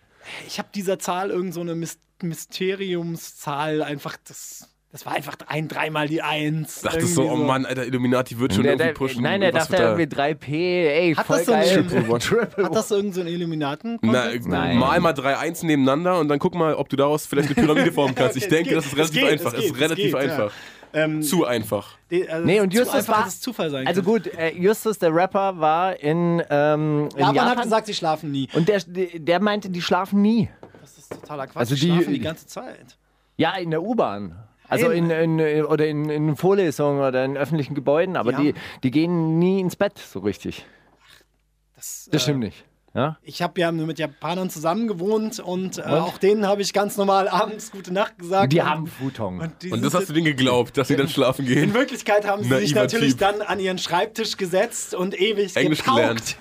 Ich 0.47 0.57
habe 0.59 0.69
dieser 0.73 0.99
Zahl 0.99 1.29
irgend 1.29 1.53
so 1.53 1.61
eine 1.61 1.75
Mysteriumszahl 2.21 3.81
einfach, 3.83 4.17
das, 4.27 4.74
das 4.95 5.05
war 5.05 5.11
einfach 5.13 5.35
ein, 5.47 5.67
dreimal 5.67 6.07
die 6.07 6.21
Eins. 6.21 6.79
Dachtest 6.79 7.15
so, 7.15 7.23
irgendwie 7.23 7.41
oh 7.43 7.45
Mann, 7.47 7.65
Alter, 7.65 7.85
Illuminati 7.85 8.39
wird 8.39 8.53
schon 8.53 8.63
Der, 8.63 8.73
irgendwie 8.75 8.85
der, 8.87 8.93
pushen. 8.93 9.23
nein, 9.23 9.41
der 9.41 9.53
Was 9.53 9.67
dachte 9.67 9.83
irgendwie 9.83 10.03
3P. 10.03 10.47
Ey, 10.53 11.13
Hat 11.15 11.25
voll 11.25 11.37
das 11.39 11.45
so 11.47 11.51
geil. 11.51 11.73
Triple 11.85 12.09
One. 12.09 12.19
Triple 12.19 12.63
Hat 12.63 12.75
das 12.75 12.91
irgend 12.91 13.13
so 13.13 13.21
Illuminaten? 13.21 13.99
Na, 14.01 14.29
Nein. 14.45 14.77
mal 14.77 14.97
mal 15.01 15.11
drei 15.11 15.37
Einsen 15.37 15.67
nebeneinander 15.67 16.17
und 16.17 16.29
dann 16.29 16.39
guck 16.39 16.55
mal, 16.55 16.75
ob 16.75 16.87
du 16.87 16.95
daraus 16.95 17.25
vielleicht 17.25 17.49
eine 17.49 17.55
Pyramide 17.67 17.91
formen 17.91 18.15
kannst. 18.15 18.37
Ich 18.37 18.43
Es 18.43 18.49
denke, 18.49 18.69
geht, 18.69 18.77
das 18.77 18.85
ist 18.85 18.95
relativ 18.95 19.21
geht, 19.21 19.31
einfach. 19.33 19.51
es 19.53 19.59
Es 19.59 19.65
ist 19.65 19.73
geht, 19.73 19.81
relativ 19.81 20.05
geht, 20.13 20.15
einfach. 20.15 20.51
Ähm, 20.93 21.21
Zu 21.21 21.43
einfach. 21.43 21.97
die- 22.09 22.29
also 22.29 22.45
Nee, 22.45 22.61
und 22.61 22.71
zu 22.71 22.77
Justus 22.79 22.95
einfach 22.95 23.23
war. 23.23 23.27
Zufall 23.29 23.69
sein 23.69 23.85
Also 23.85 24.01
gut, 24.01 24.27
äh, 24.27 24.53
Justus, 24.53 24.97
der 24.97 25.13
Rapper, 25.13 25.59
war 25.59 25.99
in, 25.99 26.41
ähm, 26.49 27.09
in 27.11 27.19
Japan, 27.19 27.35
Japan. 27.35 27.49
hat 27.57 27.63
gesagt, 27.63 27.87
sie 27.87 27.93
schlafen 27.93 28.31
nie. 28.31 28.47
und 28.53 28.69
der, 28.69 28.81
der 28.85 29.41
meinte, 29.41 29.69
die 29.69 29.81
schlafen 29.81 30.21
nie. 30.21 30.47
Das 30.79 30.97
ist 30.97 31.11
totaler 31.11 31.47
Quatsch. 31.47 31.57
Also 31.57 31.75
die 31.75 31.81
die- 31.81 31.87
schlafen 31.91 32.13
die 32.13 32.19
ganze 32.21 32.47
Zeit. 32.47 32.97
Ja, 33.35 33.57
in 33.57 33.71
der 33.71 33.83
U-Bahn. 33.83 34.37
Also 34.69 34.89
in, 34.89 35.07
Nein. 35.07 35.39
in, 35.39 35.65
oder 35.65 35.87
in, 35.87 36.09
in 36.09 36.35
Vorlesungen 36.35 36.99
oder 37.01 37.23
in 37.23 37.37
öffentlichen 37.37 37.75
Gebäuden, 37.75 38.15
aber 38.15 38.33
Die 38.33 38.53
die, 38.53 38.59
die 38.83 38.91
gehen 38.91 39.39
nie 39.39 39.59
ins 39.59 39.75
Bett 39.75 39.97
so 39.97 40.19
richtig. 40.19 40.65
Das, 41.75 42.09
Das 42.11 42.21
äh, 42.21 42.23
stimmt 42.23 42.39
nicht. 42.39 42.65
Ja? 42.95 43.17
Ich 43.23 43.41
habe 43.41 43.59
ja 43.59 43.73
mit 43.73 43.99
Japanern 43.99 44.49
zusammen 44.49 44.87
gewohnt 44.87 45.39
und, 45.39 45.79
äh, 45.79 45.81
auch 45.81 46.17
denen 46.17 46.47
habe 46.47 46.61
ich 46.61 46.71
ganz 46.71 46.95
normal 46.95 47.27
abends 47.27 47.69
gute 47.71 47.91
Nacht 47.91 48.17
gesagt. 48.17 48.53
Die 48.53 48.61
und, 48.61 48.69
haben 48.69 48.87
Futon. 48.87 49.41
Und, 49.41 49.71
Und 49.71 49.83
das 49.83 49.93
hast 49.93 50.07
du 50.07 50.13
denen 50.13 50.25
geglaubt, 50.25 50.77
dass 50.77 50.87
sie 50.87 50.95
dann 50.95 51.09
schlafen 51.09 51.45
in 51.45 51.53
gehen? 51.53 51.73
Wirklichkeit 51.73 52.25
haben 52.25 52.43
sie 52.43 52.55
sich 52.55 52.73
natürlich 52.73 53.17
Typ. 53.17 53.19
dann 53.19 53.41
an 53.41 53.59
ihren 53.59 53.79
Schreibtisch 53.79 54.37
gesetzt 54.37 54.95
und 54.95 55.19
ewig 55.19 55.53
Englisch 55.57 55.79
gepaukt. 55.79 55.97
gelernt. 55.97 56.37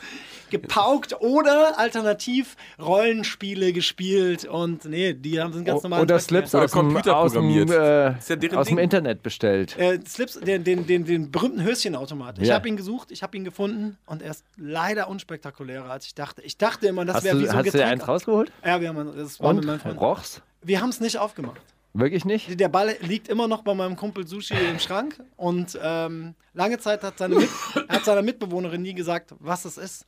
Gepaukt 0.51 1.21
oder 1.21 1.79
alternativ 1.79 2.57
Rollenspiele 2.81 3.73
gespielt 3.73 4.45
und 4.45 4.85
nee, 4.85 5.13
die 5.15 5.41
haben 5.41 5.53
sind 5.53 5.65
ganz 5.65 5.83
normal. 5.83 6.03
oder 6.03 6.19
Slips 6.19 6.55
Oder 6.55 6.65
aus 6.65 6.71
dem, 6.73 6.81
Computer 6.81 7.17
aus 7.17 7.33
dem, 7.33 7.43
programmiert. 7.43 7.71
äh, 7.71 8.19
Ist 8.19 8.29
ja 8.53 8.59
aus 8.59 8.69
dem. 8.69 8.79
Internet 8.79 9.23
bestellt. 9.23 9.77
Äh, 9.79 10.01
Slips, 10.07 10.39
den, 10.41 10.65
den, 10.65 10.87
den, 10.87 11.05
den 11.05 11.31
berühmten 11.31 11.63
Höschenautomat. 11.63 12.39
Ich 12.39 12.49
Ja. 12.49 12.55
habe 12.55 12.69
ihn 12.69 12.77
gesucht, 12.77 13.11
ich 13.11 13.23
habe 13.23 13.37
ihn 13.37 13.45
gefunden 13.45 13.97
und 14.07 14.23
er 14.23 14.31
ist 14.33 14.45
leider 14.57 15.09
unspektakulärer 15.09 15.91
als 15.91 16.07
ich 16.07 16.15
dachte. 16.15 16.43
Ich 16.43 16.57
dachte 16.57 16.87
immer, 16.87 17.05
das 17.05 17.25
wäre 17.25 17.39
wie 17.41 17.45
so 17.47 17.51
ein 17.51 17.57
hast 17.59 17.67
du 17.67 17.71
dir 17.73 17.79
Getränk. 17.79 17.93
eins 18.01 18.09
rausgeholt? 18.09 18.53
Ja, 18.65 18.81
wir 18.81 18.89
haben 18.89 19.17
das 19.17 19.41
war 19.41 19.51
Und? 19.51 19.57
mit 19.57 19.65
meinem 19.67 19.81
Freund. 19.81 20.01
Roch's? 20.01 20.43
Wir 20.63 20.81
haben 20.81 20.91
es 20.91 21.01
nicht 21.01 21.19
aufgemacht. 21.19 21.61
Wirklich 21.97 22.25
nicht? 22.25 22.59
Der 22.59 22.69
Ball 22.69 22.97
liegt 23.03 23.29
immer 23.29 23.47
noch 23.47 23.63
bei 23.63 23.73
meinem 23.73 23.95
Kumpel 23.95 24.27
Sushi 24.27 24.55
im 24.55 24.81
Schrank 24.81 25.21
und 25.37 25.79
ähm, 25.81 26.35
lange 26.53 26.79
Zeit 26.79 27.05
hat 27.05 27.19
seine, 27.19 27.37
Mit 27.37 27.49
er 27.89 27.89
hat 27.97 28.05
seiner 28.05 28.23
Mitbewohnerin 28.23 28.83
nie 28.83 28.95
gesagt, 28.95 29.33
was 29.39 29.65
es 29.65 29.79
ist. 29.79 30.05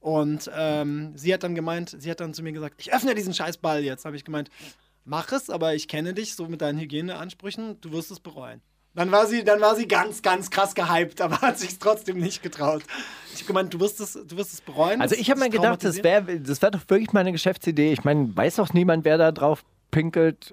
Und 0.00 0.50
ähm, 0.56 1.12
sie 1.14 1.32
hat 1.32 1.42
dann 1.42 1.54
gemeint, 1.54 1.94
sie 1.98 2.10
hat 2.10 2.20
dann 2.20 2.32
zu 2.34 2.42
mir 2.42 2.52
gesagt, 2.52 2.76
ich 2.78 2.92
öffne 2.92 3.14
diesen 3.14 3.34
scheiß 3.34 3.58
Ball 3.58 3.84
jetzt. 3.84 4.04
Habe 4.04 4.16
ich 4.16 4.24
gemeint, 4.24 4.50
mach 5.04 5.30
es, 5.32 5.50
aber 5.50 5.74
ich 5.74 5.88
kenne 5.88 6.14
dich 6.14 6.34
so 6.34 6.46
mit 6.46 6.62
deinen 6.62 6.78
Hygieneansprüchen, 6.78 7.80
du 7.80 7.92
wirst 7.92 8.10
es 8.10 8.20
bereuen. 8.20 8.62
Dann 8.94 9.12
war 9.12 9.26
sie, 9.26 9.44
dann 9.44 9.60
war 9.60 9.76
sie 9.76 9.86
ganz, 9.86 10.20
ganz 10.20 10.50
krass 10.50 10.74
gehypt, 10.74 11.20
aber 11.20 11.40
hat 11.42 11.58
sich 11.58 11.78
trotzdem 11.78 12.18
nicht 12.18 12.42
getraut. 12.42 12.82
Ich 13.32 13.42
habe 13.42 13.46
gemeint, 13.46 13.74
du 13.74 13.78
wirst 13.78 14.00
es, 14.00 14.14
du 14.14 14.36
wirst 14.36 14.52
es 14.52 14.60
bereuen. 14.60 15.00
Also 15.00 15.14
ich 15.14 15.30
habe 15.30 15.38
mir 15.38 15.50
gedacht, 15.50 15.84
das 15.84 16.02
wäre 16.02 16.40
das 16.40 16.60
wär 16.60 16.72
doch 16.72 16.82
wirklich 16.88 17.12
meine 17.12 17.30
Geschäftsidee. 17.30 17.92
Ich 17.92 18.02
meine, 18.02 18.36
weiß 18.36 18.56
doch 18.56 18.72
niemand, 18.72 19.04
wer 19.04 19.16
da 19.16 19.30
drauf 19.30 19.64
pinkelt. 19.92 20.52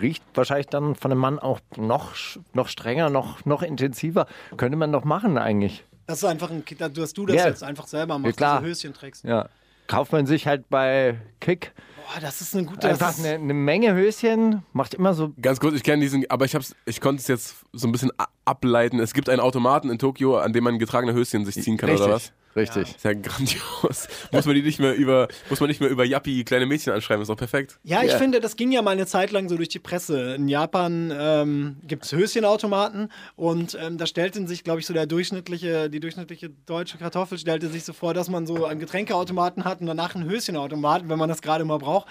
Riecht 0.00 0.22
wahrscheinlich 0.34 0.66
dann 0.66 0.94
von 0.94 1.12
einem 1.12 1.20
Mann 1.20 1.38
auch 1.38 1.60
noch, 1.76 2.12
noch 2.54 2.68
strenger, 2.68 3.10
noch, 3.10 3.44
noch 3.44 3.62
intensiver. 3.62 4.26
Könnte 4.56 4.76
man 4.76 4.90
doch 4.90 5.04
machen 5.04 5.38
eigentlich. 5.38 5.84
Das 6.06 6.18
ist 6.18 6.24
einfach 6.24 6.50
ein, 6.50 6.62
dass 6.94 7.12
du 7.12 7.26
das 7.26 7.36
Ja. 7.36 7.46
jetzt 7.48 7.62
einfach 7.62 7.86
selber 7.86 8.18
machst, 8.18 8.36
klar. 8.36 8.60
diese 8.60 8.70
Höschen 8.70 8.94
trägst. 8.94 9.24
Ja. 9.24 9.48
Kauft 9.88 10.12
man 10.12 10.26
sich 10.26 10.46
halt 10.46 10.68
bei 10.68 11.18
Kick 11.40 11.72
Boah, 11.96 12.20
das 12.20 12.40
ist 12.40 12.54
eine 12.54 12.66
gute. 12.66 12.88
einfach 12.88 13.08
das 13.08 13.18
ist- 13.18 13.24
eine, 13.26 13.34
eine 13.36 13.54
Menge 13.54 13.94
Höschen, 13.94 14.62
macht 14.72 14.94
immer 14.94 15.14
so 15.14 15.32
Ganz 15.40 15.58
kurz, 15.60 15.74
ich 15.74 15.82
kenne 15.82 16.02
diesen, 16.02 16.28
aber 16.30 16.44
ich, 16.44 16.54
hab's, 16.54 16.74
ich 16.84 17.00
konnte 17.00 17.20
es 17.20 17.26
jetzt 17.28 17.56
so 17.72 17.88
ein 17.88 17.92
bisschen 17.92 18.12
ableiten. 18.44 19.00
Es 19.00 19.12
gibt 19.12 19.28
einen 19.28 19.40
Automaten 19.40 19.90
in 19.90 19.98
Tokio, 19.98 20.38
an 20.38 20.52
dem 20.52 20.62
man 20.64 20.78
getragene 20.78 21.12
Höschen 21.12 21.44
sich 21.44 21.60
ziehen 21.62 21.76
kann, 21.76 21.90
oder 21.90 22.10
was? 22.10 22.32
Richtig. 22.56 22.96
Ist 22.96 23.04
ja 23.04 23.12
grandios. 23.12 24.08
muss 24.32 24.46
man 24.46 24.54
die 24.54 24.62
nicht 24.62 24.78
mehr 24.80 24.94
über, 24.94 25.28
muss 25.50 25.60
man 25.60 25.68
nicht 25.68 25.80
mehr 25.80 25.90
über 25.90 26.04
Yappi 26.04 26.42
kleine 26.44 26.66
Mädchen 26.66 26.92
anschreiben, 26.92 27.22
ist 27.22 27.28
doch 27.28 27.36
perfekt. 27.36 27.78
Ja, 27.84 28.02
ich 28.02 28.12
Ja. 28.12 28.18
finde, 28.18 28.40
das 28.40 28.56
ging 28.56 28.72
ja 28.72 28.80
mal 28.82 28.92
eine 28.92 29.06
Zeit 29.06 29.30
lang 29.30 29.48
so 29.48 29.56
durch 29.56 29.68
die 29.68 29.78
Presse. 29.78 30.34
In 30.34 30.48
Japan 30.48 31.12
ähm, 31.16 31.76
gibt 31.86 32.04
es 32.06 32.12
Höschenautomaten 32.12 33.10
und 33.36 33.76
ähm, 33.80 33.98
da 33.98 34.06
stellte 34.06 34.46
sich, 34.46 34.64
glaube 34.64 34.80
ich, 34.80 34.86
so 34.86 34.94
der 34.94 35.06
durchschnittliche, 35.06 35.90
die 35.90 36.00
durchschnittliche 36.00 36.50
deutsche 36.66 36.98
Kartoffel 36.98 37.38
stellte 37.38 37.68
sich 37.68 37.84
so 37.84 37.92
vor, 37.92 38.14
dass 38.14 38.28
man 38.30 38.46
so 38.46 38.64
einen 38.64 38.80
Getränkeautomaten 38.80 39.64
hat 39.64 39.80
und 39.80 39.86
danach 39.86 40.14
einen 40.14 40.28
Höschenautomaten, 40.28 41.08
wenn 41.08 41.18
man 41.18 41.28
das 41.28 41.42
gerade 41.42 41.64
mal 41.64 41.78
braucht. 41.78 42.06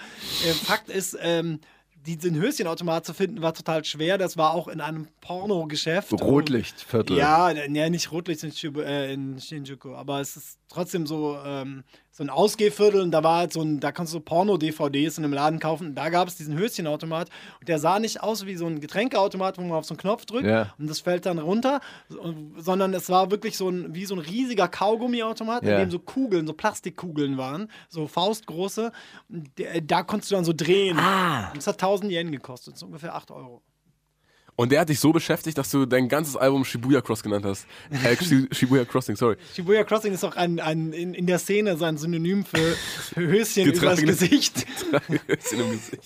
Äh, 0.46 0.52
Fakt 0.52 0.88
ist, 0.88 1.16
ähm, 1.20 1.60
diesen 2.06 2.36
Höschenautomat 2.36 3.04
zu 3.04 3.14
finden, 3.14 3.42
war 3.42 3.52
total 3.52 3.84
schwer. 3.84 4.18
Das 4.18 4.36
war 4.36 4.54
auch 4.54 4.68
in 4.68 4.80
einem 4.80 5.08
Pornogeschäft. 5.20 6.12
Rotlichtviertel. 6.12 7.16
Ja, 7.16 7.50
ja, 7.50 7.90
nicht 7.90 8.12
Rotlicht 8.12 8.44
in, 8.44 8.52
Shibu, 8.52 8.80
äh, 8.80 9.12
in 9.12 9.40
Shinjuku, 9.40 9.94
aber 9.94 10.20
es 10.20 10.36
ist 10.36 10.58
trotzdem 10.68 11.06
so, 11.06 11.38
ähm, 11.44 11.84
so 12.16 12.24
ein 12.24 12.30
Ausgehviertel 12.30 13.02
und 13.02 13.10
da 13.10 13.22
war 13.22 13.36
halt 13.36 13.52
so 13.52 13.60
ein, 13.60 13.78
da 13.78 13.92
kannst 13.92 14.14
du 14.14 14.20
Porno-DVDs 14.20 15.18
in 15.18 15.24
einem 15.24 15.34
Laden 15.34 15.58
kaufen. 15.58 15.94
Da 15.94 16.08
gab 16.08 16.28
es 16.28 16.36
diesen 16.36 16.56
Höschenautomat 16.56 17.28
und 17.60 17.68
der 17.68 17.78
sah 17.78 17.98
nicht 17.98 18.22
aus 18.22 18.46
wie 18.46 18.56
so 18.56 18.64
ein 18.66 18.80
Getränkeautomat, 18.80 19.58
wo 19.58 19.62
man 19.62 19.72
auf 19.72 19.84
so 19.84 19.92
einen 19.92 19.98
Knopf 20.00 20.24
drückt 20.24 20.46
Ja. 20.46 20.72
und 20.78 20.88
das 20.88 21.00
fällt 21.00 21.26
dann 21.26 21.38
runter, 21.38 21.80
so- 22.08 22.34
sondern 22.56 22.94
es 22.94 23.10
war 23.10 23.30
wirklich 23.30 23.58
so 23.58 23.68
ein, 23.68 23.94
wie 23.94 24.06
so 24.06 24.14
ein 24.14 24.20
riesiger 24.20 24.66
Kaugummiautomat, 24.66 25.64
Ja. 25.64 25.74
in 25.74 25.80
dem 25.80 25.90
so 25.90 25.98
Kugeln, 25.98 26.46
so 26.46 26.54
Plastikkugeln 26.54 27.36
waren, 27.36 27.70
so 27.90 28.06
faustgroße. 28.06 28.92
Und 29.28 29.50
Da 29.82 30.02
konntest 30.02 30.30
du 30.30 30.36
dann 30.36 30.44
so 30.46 30.54
drehen. 30.56 30.98
Ah. 30.98 31.48
Und 31.50 31.58
das 31.58 31.66
hat 31.66 31.76
1000 31.82 32.10
Yen 32.10 32.32
gekostet, 32.32 32.76
ist 32.76 32.82
ungefähr 32.82 33.14
8 33.14 33.30
Euro. 33.30 33.60
Und 34.56 34.72
der 34.72 34.80
hat 34.80 34.88
dich 34.88 34.98
so 35.00 35.12
beschäftigt, 35.12 35.58
dass 35.58 35.70
du 35.70 35.84
dein 35.84 36.08
ganzes 36.08 36.34
Album 36.34 36.64
Shibuya 36.64 37.02
Cross 37.02 37.22
genannt 37.22 37.44
hast. 37.44 37.66
Äh, 37.90 38.16
Shi- 38.16 38.48
Shibuya 38.50 38.86
Crossing, 38.86 39.14
sorry. 39.14 39.36
Shibuya 39.54 39.84
Crossing 39.84 40.14
ist 40.14 40.24
auch 40.24 40.34
ein, 40.34 40.58
ein, 40.60 40.92
in, 40.94 41.12
in 41.12 41.26
der 41.26 41.38
Szene 41.38 41.76
so 41.76 41.84
ein 41.84 41.98
Synonym 41.98 42.44
für, 42.44 42.74
für 43.14 43.26
Höschen 43.26 43.66
übers 43.70 44.00
Gesicht. 44.00 44.66
Höschen 45.28 45.60
im 45.60 45.70
Gesicht. 45.72 46.02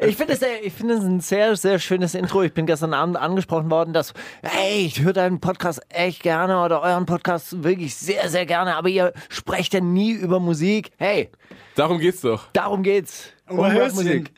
Ich 0.00 0.16
finde 0.16 0.32
es 0.32 0.42
ich 0.42 0.72
finde 0.72 0.94
es 0.94 1.04
ein 1.04 1.20
sehr, 1.20 1.56
sehr 1.56 1.78
schönes 1.78 2.14
Intro. 2.14 2.42
Ich 2.42 2.52
bin 2.52 2.66
gestern 2.66 2.94
Abend 2.94 3.16
angesprochen 3.16 3.70
worden, 3.70 3.92
dass, 3.92 4.12
hey, 4.42 4.84
ich 4.86 5.00
höre 5.02 5.12
deinen 5.12 5.38
Podcast 5.40 5.80
echt 5.88 6.22
gerne 6.22 6.60
oder 6.62 6.82
euren 6.82 7.06
Podcast 7.06 7.62
wirklich 7.62 7.94
sehr, 7.94 8.28
sehr 8.28 8.44
gerne, 8.46 8.74
aber 8.74 8.88
ihr 8.88 9.12
sprecht 9.28 9.72
ja 9.72 9.80
nie 9.80 10.12
über 10.12 10.40
Musik. 10.40 10.90
Hey, 10.96 11.30
Darum 11.78 11.98
geht's 12.00 12.20
doch. 12.22 12.50
darum 12.52 12.82
geht's. 12.82 13.30
Um. 13.48 13.56
Musik. 13.56 14.30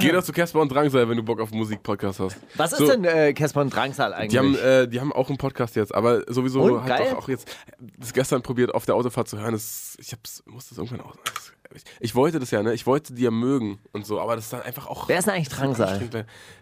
Geh 0.00 0.10
doch 0.10 0.24
zu 0.24 0.32
Casper 0.32 0.60
und 0.60 0.72
Drangsal, 0.72 1.08
wenn 1.08 1.16
du 1.16 1.22
Bock 1.22 1.40
auf 1.40 1.52
Musikpodcast 1.52 2.18
hast. 2.18 2.36
Was 2.56 2.72
ist 2.72 2.78
So. 2.78 2.86
denn 2.88 3.04
äh, 3.04 3.32
Casper 3.32 3.60
und 3.60 3.72
Drangsal 3.74 4.12
eigentlich? 4.12 4.30
Die 4.30 4.38
haben, 4.38 4.56
äh, 4.56 4.88
die 4.88 4.98
haben 5.00 5.12
auch 5.12 5.28
einen 5.28 5.38
Podcast 5.38 5.76
jetzt, 5.76 5.94
aber 5.94 6.22
sowieso 6.26 6.62
Und, 6.62 6.80
hat 6.82 6.88
geil. 6.98 7.12
auch, 7.12 7.18
auch 7.18 7.28
jetzt 7.28 7.48
das 7.98 8.12
gestern 8.12 8.42
probiert 8.42 8.74
auf 8.74 8.84
der 8.86 8.96
Autofahrt 8.96 9.28
zu 9.28 9.38
hören. 9.38 9.52
Das, 9.52 9.96
ich 10.00 10.10
hab's, 10.12 10.42
muss 10.46 10.68
das 10.70 10.78
irgendwann 10.78 11.02
aus. 11.02 11.14
Ich, 11.74 11.82
ich 12.00 12.14
wollte 12.14 12.38
das 12.40 12.50
ja, 12.50 12.62
ne? 12.62 12.72
Ich 12.74 12.86
wollte 12.86 13.12
die 13.12 13.22
ja 13.22 13.30
mögen 13.30 13.78
und 13.92 14.06
so, 14.06 14.18
aber 14.20 14.34
das 14.34 14.46
ist 14.46 14.52
dann 14.52 14.62
einfach 14.62 14.86
auch. 14.86 15.08
Wer 15.08 15.18
ist 15.18 15.26
denn 15.26 15.34
eigentlich 15.34 15.48
Drangsal? 15.50 16.00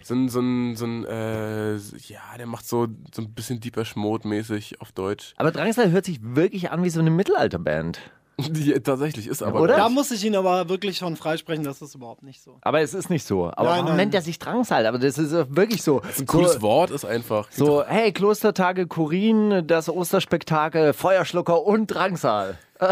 So 0.03 0.15
ein, 0.15 0.29
so 0.29 0.41
ein, 0.41 0.77
so 0.77 0.85
ein 0.87 1.05
äh, 1.05 1.75
ja, 1.77 2.21
der 2.37 2.47
macht 2.47 2.67
so, 2.67 2.89
so 3.15 3.23
ein 3.23 3.33
bisschen 3.33 3.61
Deeper 3.61 3.85
Schmod 3.85 4.25
mäßig 4.25 4.81
auf 4.81 4.93
Deutsch. 4.93 5.33
aber 5.37 5.53
Drangsal 5.53 5.91
hört 5.93 6.05
sich 6.05 6.19
wirklich 6.23 6.71
an 6.71 6.83
wie 6.83 6.91
so 6.91 7.01
eine 7.01 7.11
Mittelalterband. 7.11 8.01
Die, 8.49 8.73
tatsächlich 8.81 9.29
ist 9.29 9.43
aber. 9.43 9.61
Oder? 9.61 9.77
Da 9.77 9.89
muss 9.89 10.11
ich 10.11 10.25
ihn 10.25 10.35
aber 10.35 10.69
wirklich 10.69 10.99
schon 10.99 11.17
freisprechen, 11.17 11.63
das 11.63 11.81
ist 11.83 11.95
überhaupt 11.95 12.23
nicht 12.25 12.43
so. 12.43 12.59
Aber 12.63 12.81
es 12.81 12.93
ist 12.93 13.09
nicht 13.09 13.25
so. 13.25 13.47
Aber 13.55 13.71
Nein, 13.77 13.85
nein. 13.85 13.97
nennt 13.97 14.15
er 14.15 14.23
sich 14.23 14.39
Drangsal? 14.41 14.87
Aber 14.87 14.99
das 14.99 15.19
ist 15.19 15.33
wirklich 15.55 15.83
so. 15.83 16.03
Ein 16.19 16.27
cooles 16.27 16.55
so, 16.55 16.63
Wort 16.63 16.91
ist 16.91 17.05
einfach. 17.05 17.47
So, 17.53 17.85
hey, 17.87 18.13
Klostertage 18.13 18.87
Kurin, 18.89 19.67
das 19.67 19.89
Osterspektakel, 19.89 20.93
Feuerschlucker 20.93 21.63
und 21.63 21.87
Drangsal. 21.89 22.59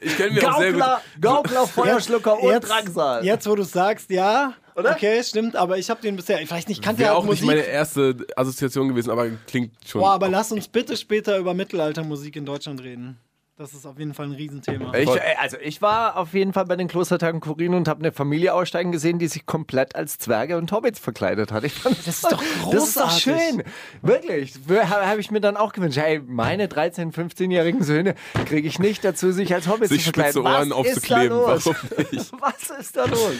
Ich 0.00 0.16
kenne 0.18 0.32
mir 0.32 0.52
auch 0.52 0.58
sehr 0.58 0.72
gut. 0.72 0.82
Gaukler, 0.82 1.00
Gaukler, 1.20 1.66
Feuerschlucker 1.66 2.42
und 2.42 2.50
jetzt, 2.50 2.68
Drangsal. 2.68 3.24
jetzt, 3.24 3.48
wo 3.48 3.54
du 3.54 3.62
sagst, 3.62 4.10
ja, 4.10 4.52
Oder? 4.76 4.90
okay, 4.92 5.22
stimmt, 5.24 5.56
aber 5.56 5.78
ich 5.78 5.88
habe 5.88 6.02
den 6.02 6.14
bisher, 6.14 6.36
vielleicht 6.46 6.68
nicht, 6.68 6.82
kannte 6.82 7.02
ja 7.04 7.12
auch 7.12 7.18
auch 7.18 7.22
nicht 7.22 7.40
Musik. 7.42 7.46
meine 7.46 7.62
erste 7.62 8.14
Assoziation 8.36 8.88
gewesen, 8.88 9.10
aber 9.10 9.30
klingt 9.46 9.72
schon. 9.86 10.02
Boah, 10.02 10.10
aber 10.12 10.28
lass 10.28 10.52
uns 10.52 10.68
bitte 10.68 10.94
später 10.94 11.38
über 11.38 11.54
Mittelaltermusik 11.54 12.36
in 12.36 12.44
Deutschland 12.44 12.82
reden. 12.82 13.18
Das 13.58 13.74
ist 13.74 13.86
auf 13.86 13.98
jeden 13.98 14.14
Fall 14.14 14.26
ein 14.26 14.32
Riesenthema. 14.34 14.94
Ich, 14.94 15.08
äh, 15.08 15.20
also 15.40 15.56
ich 15.60 15.82
war 15.82 16.16
auf 16.16 16.32
jeden 16.32 16.52
Fall 16.52 16.64
bei 16.66 16.76
den 16.76 16.86
Klostertagen 16.86 17.40
Kurin 17.40 17.74
und 17.74 17.88
habe 17.88 17.98
eine 17.98 18.12
Familie 18.12 18.54
aussteigen 18.54 18.92
gesehen, 18.92 19.18
die 19.18 19.26
sich 19.26 19.46
komplett 19.46 19.96
als 19.96 20.16
Zwerge 20.16 20.56
und 20.58 20.70
Hobbits 20.70 21.00
verkleidet 21.00 21.50
hat. 21.50 21.64
Ich 21.64 21.72
fand, 21.72 21.98
das 21.98 22.06
ist 22.06 22.24
doch 22.30 22.40
Das 22.70 22.84
ist 22.86 22.96
doch 22.96 23.08
großartig. 23.08 23.22
schön. 23.24 23.64
Wirklich. 24.00 24.54
Habe 24.68 25.08
hab 25.08 25.18
ich 25.18 25.32
mir 25.32 25.40
dann 25.40 25.56
auch 25.56 25.72
gewünscht. 25.72 25.98
Hey, 25.98 26.20
meine 26.24 26.68
13-, 26.68 27.12
15-jährigen 27.12 27.82
Söhne 27.82 28.14
kriege 28.46 28.68
ich 28.68 28.78
nicht 28.78 29.04
dazu, 29.04 29.32
sich 29.32 29.52
als 29.52 29.66
Hobbits 29.66 29.88
sich 29.88 30.04
zu 30.04 30.12
verkleiden. 30.12 30.42
Ohren 30.42 30.70
Was 30.70 30.86
ist 30.86 31.10
da 31.10 31.16
aufzukleben. 31.16 31.36
los? 31.36 31.66
Warum 31.66 31.76
nicht? 32.12 32.32
Was 32.40 32.78
ist 32.78 32.96
da 32.96 33.04
los? 33.06 33.34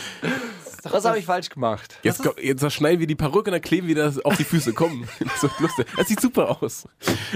Was 0.83 1.05
habe 1.05 1.19
ich 1.21 1.27
falsch 1.27 1.51
gemacht? 1.51 1.97
Jetzt, 2.03 2.25
komm, 2.25 2.33
jetzt 2.43 2.73
schneiden 2.73 2.99
wir 2.99 3.07
die 3.07 3.15
Perücke 3.15 3.51
und 3.51 3.53
dann 3.53 3.61
kleben 3.61 3.87
wir 3.87 3.95
das 3.95 4.19
auf 4.25 4.37
die 4.37 4.45
Füße. 4.45 4.73
Komm, 4.73 5.05
das 5.21 5.43
wird 5.45 5.61
lustig. 5.61 5.87
Das 5.97 6.09
sieht 6.09 6.21
super 6.21 6.61
aus. 6.61 6.89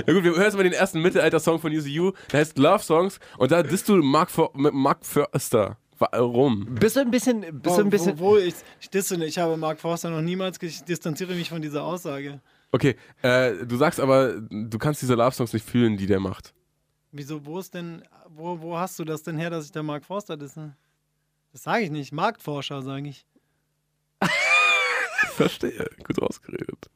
Na 0.04 0.12
gut, 0.12 0.24
wir 0.24 0.32
hören 0.32 0.42
jetzt 0.42 0.56
mal 0.56 0.64
den 0.64 0.72
ersten 0.72 1.00
Mittelalter-Song 1.00 1.60
von 1.60 1.70
You. 1.70 2.12
Der 2.32 2.40
heißt 2.40 2.58
Love 2.58 2.71
Songs 2.80 3.18
und 3.38 3.50
da 3.50 3.62
disst 3.62 3.88
du 3.88 3.96
Mark, 3.96 4.30
For 4.30 4.50
mit 4.54 4.72
Mark 4.72 5.04
Förster. 5.04 5.76
Warum? 5.98 6.74
Bist 6.74 6.96
du 6.96 7.00
ein 7.00 7.10
bisschen, 7.10 7.40
bist 7.60 7.76
du 7.76 7.82
ein 7.82 7.90
bisschen, 7.90 8.18
Wo, 8.18 8.32
wo 8.32 8.36
ich, 8.36 8.54
ich 8.80 8.90
disse 8.90 9.16
nicht, 9.16 9.28
ich 9.28 9.38
habe 9.38 9.56
Mark 9.56 9.80
Forster 9.80 10.10
noch 10.10 10.20
niemals, 10.20 10.60
ich 10.62 10.82
distanziere 10.82 11.34
mich 11.34 11.48
von 11.48 11.62
dieser 11.62 11.84
Aussage. 11.84 12.40
Okay, 12.72 12.96
äh, 13.22 13.66
du 13.66 13.76
sagst 13.76 14.00
aber, 14.00 14.40
du 14.40 14.78
kannst 14.78 15.02
diese 15.02 15.14
Love 15.14 15.32
Songs 15.32 15.52
nicht 15.52 15.68
fühlen, 15.68 15.96
die 15.96 16.06
der 16.06 16.18
macht. 16.18 16.54
Wieso, 17.12 17.44
wo 17.44 17.58
ist 17.58 17.74
denn, 17.74 18.02
wo, 18.28 18.60
wo 18.60 18.78
hast 18.78 18.98
du 18.98 19.04
das 19.04 19.22
denn 19.22 19.36
her, 19.36 19.50
dass 19.50 19.66
ich 19.66 19.72
der 19.72 19.82
Mark 19.82 20.04
Forster 20.04 20.36
disse? 20.36 20.74
Das 21.52 21.64
sage 21.64 21.84
ich 21.84 21.90
nicht, 21.90 22.12
Marktforscher 22.12 22.80
sage 22.82 23.08
ich. 23.08 23.26
Verstehe, 25.34 25.88
gut 26.02 26.20
ausgeredet. 26.22 26.90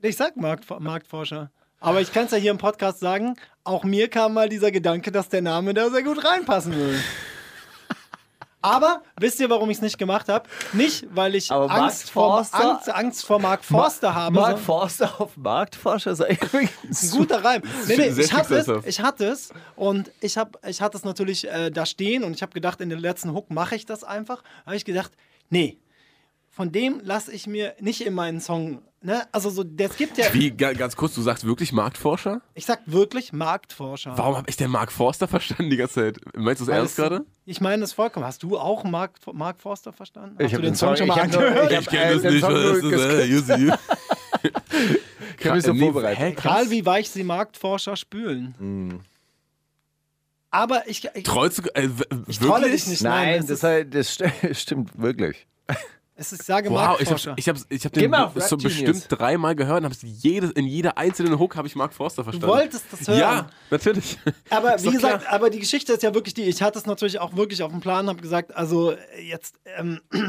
Ich 0.00 0.16
sag 0.16 0.36
Markt, 0.36 0.68
Marktforscher. 0.80 1.50
Aber 1.80 2.02
ich 2.02 2.12
kann 2.12 2.26
es 2.26 2.30
ja 2.30 2.38
hier 2.38 2.50
im 2.50 2.58
Podcast 2.58 3.00
sagen, 3.00 3.36
auch 3.64 3.84
mir 3.84 4.08
kam 4.08 4.34
mal 4.34 4.48
dieser 4.48 4.70
Gedanke, 4.70 5.10
dass 5.10 5.30
der 5.30 5.40
Name 5.40 5.72
da 5.72 5.88
sehr 5.88 6.02
gut 6.02 6.22
reinpassen 6.22 6.74
würde. 6.74 6.98
Aber 8.62 9.02
wisst 9.18 9.40
ihr, 9.40 9.48
warum 9.48 9.70
ich 9.70 9.78
es 9.78 9.82
nicht 9.82 9.96
gemacht 9.96 10.28
habe? 10.28 10.46
Nicht, 10.74 11.06
weil 11.14 11.34
ich 11.34 11.50
Aber 11.50 11.70
Angst 11.70 12.10
vor, 12.10 12.46
Angst, 12.52 12.90
Angst 12.90 13.24
vor 13.24 13.38
Mark 13.38 13.64
Forster 13.64 14.14
habe. 14.14 14.34
Mark 14.34 14.58
Forster 14.58 15.18
auf 15.18 15.34
Marktforscher? 15.38 16.10
Ist 16.10 16.20
ein 16.20 17.18
guter 17.18 17.42
Reim. 17.42 17.62
Nee, 17.88 17.96
nee, 17.96 18.20
ich 18.20 18.32
hatte 18.34 18.56
es, 18.56 18.86
ich 18.86 19.00
hatte 19.00 19.24
es 19.28 19.50
und 19.76 20.10
ich 20.20 20.36
habe 20.36 20.58
ich 20.66 20.82
hatte 20.82 20.98
es 20.98 21.04
natürlich 21.04 21.48
äh, 21.48 21.70
da 21.70 21.86
stehen 21.86 22.22
und 22.22 22.34
ich 22.34 22.42
habe 22.42 22.52
gedacht, 22.52 22.82
in 22.82 22.90
den 22.90 22.98
letzten 22.98 23.32
Hook 23.32 23.50
mache 23.50 23.76
ich 23.76 23.86
das 23.86 24.04
einfach. 24.04 24.42
habe 24.66 24.76
ich 24.76 24.84
gedacht, 24.84 25.12
nee, 25.48 25.78
von 26.50 26.70
dem 26.70 27.00
lasse 27.02 27.32
ich 27.32 27.46
mir 27.46 27.74
nicht 27.80 28.02
in 28.02 28.12
meinen 28.12 28.40
Song, 28.40 28.82
ne? 29.02 29.26
Also 29.32 29.50
so, 29.50 29.62
das 29.64 29.96
gibt 29.96 30.18
ja, 30.18 30.26
Wie, 30.32 30.50
ga- 30.50 30.72
ganz 30.72 30.96
kurz, 30.96 31.14
du 31.14 31.22
sagst 31.22 31.44
wirklich 31.44 31.72
Marktforscher? 31.72 32.40
ich 32.54 32.66
sag 32.66 32.80
wirklich 32.86 33.32
Marktforscher. 33.32 34.16
Warum 34.16 34.36
habe 34.36 34.48
ich 34.48 34.56
denn 34.56 34.70
Mark 34.70 34.92
Forster 34.92 35.28
verstanden 35.28 35.70
die 35.70 35.76
ganze 35.76 35.94
Zeit? 35.94 36.18
Meinst 36.36 36.60
du 36.60 36.64
das 36.66 36.72
Weil 36.72 36.78
ernst 36.80 36.92
es- 36.92 36.96
gerade? 36.96 37.24
Ich 37.44 37.60
meine 37.60 37.80
das 37.80 37.92
vollkommen. 37.92 38.26
Hast 38.26 38.42
du 38.42 38.58
auch 38.58 38.84
Mark, 38.84 39.18
Mark 39.32 39.60
Forster 39.60 39.92
verstanden? 39.92 40.36
Hast 40.38 40.44
Ich 40.46 40.50
du 40.52 40.56
hab 40.56 40.62
den 40.62 40.72
den 40.72 40.74
Song 40.76 40.88
Song- 40.90 40.96
schon 40.98 41.08
mal 41.08 41.16
ich 41.16 41.22
angehört? 41.22 41.70
ich 41.70 41.76
hab- 41.76 41.92
äh, 41.94 42.18
den 42.18 42.40
Song 42.40 42.52
nur 42.52 42.90
geskippt. 42.90 43.30
Use 43.30 43.56
You. 43.56 43.72
Ich 45.38 45.46
habe 45.46 45.56
mich 45.56 45.64
so 45.64 45.74
vorbereitet. 45.74 46.36
krass. 46.36 46.52
Egal 46.62 46.70
wie 46.70 46.86
weich 46.86 47.10
sie 47.10 47.24
Marktforscher 47.24 47.96
spülen. 47.96 49.00
Aber 50.50 50.88
ich, 50.88 51.08
ich, 51.14 51.22
Trollst 51.24 51.58
du, 51.58 51.62
äh, 51.74 51.88
ich 52.26 52.38
trolle 52.38 52.70
dich 52.70 52.86
nicht. 52.88 53.02
Nein, 53.02 53.40
es 53.40 53.46
das, 53.46 53.58
ist, 53.58 53.62
halt- 53.62 53.94
das 53.94 54.18
st- 54.18 54.54
stimmt 54.58 54.90
wirklich. 55.00 55.46
Es 56.20 56.32
ist, 56.32 56.40
ich 56.40 56.46
sage 56.46 56.68
Wow, 56.68 57.00
ich 57.00 57.08
Marktforscher. 57.08 57.30
habe 57.30 57.40
ich 57.40 57.48
hab, 57.48 57.56
ich 57.70 57.84
hab 57.86 57.92
den 57.94 58.14
so 58.40 58.56
bestimmt 58.58 59.06
dreimal 59.08 59.56
gehört 59.56 59.78
und 59.78 59.84
habe 59.86 59.96
jedes, 60.02 60.50
in 60.50 60.66
jeder 60.66 60.98
einzelnen 60.98 61.38
Hook 61.38 61.56
habe 61.56 61.66
ich 61.66 61.74
Mark 61.76 61.94
Forster 61.94 62.22
du 62.22 62.30
verstanden. 62.30 62.54
wolltest 62.54 62.84
das 62.92 63.08
hören. 63.08 63.18
Ja, 63.18 63.46
natürlich. 63.70 64.18
Aber 64.50 64.76
wie 64.82 64.90
gesagt, 64.90 65.22
klar. 65.22 65.32
aber 65.34 65.48
die 65.48 65.60
Geschichte 65.60 65.94
ist 65.94 66.02
ja 66.02 66.12
wirklich 66.12 66.34
die. 66.34 66.42
Ich 66.42 66.60
hatte 66.62 66.78
es 66.78 66.84
natürlich 66.84 67.18
auch 67.20 67.34
wirklich 67.36 67.62
auf 67.62 67.70
dem 67.70 67.80
Plan, 67.80 68.08
habe 68.08 68.20
gesagt, 68.20 68.54
also 68.54 68.94
jetzt, 69.26 69.54
ähm, 69.78 70.00
ich 70.12 70.20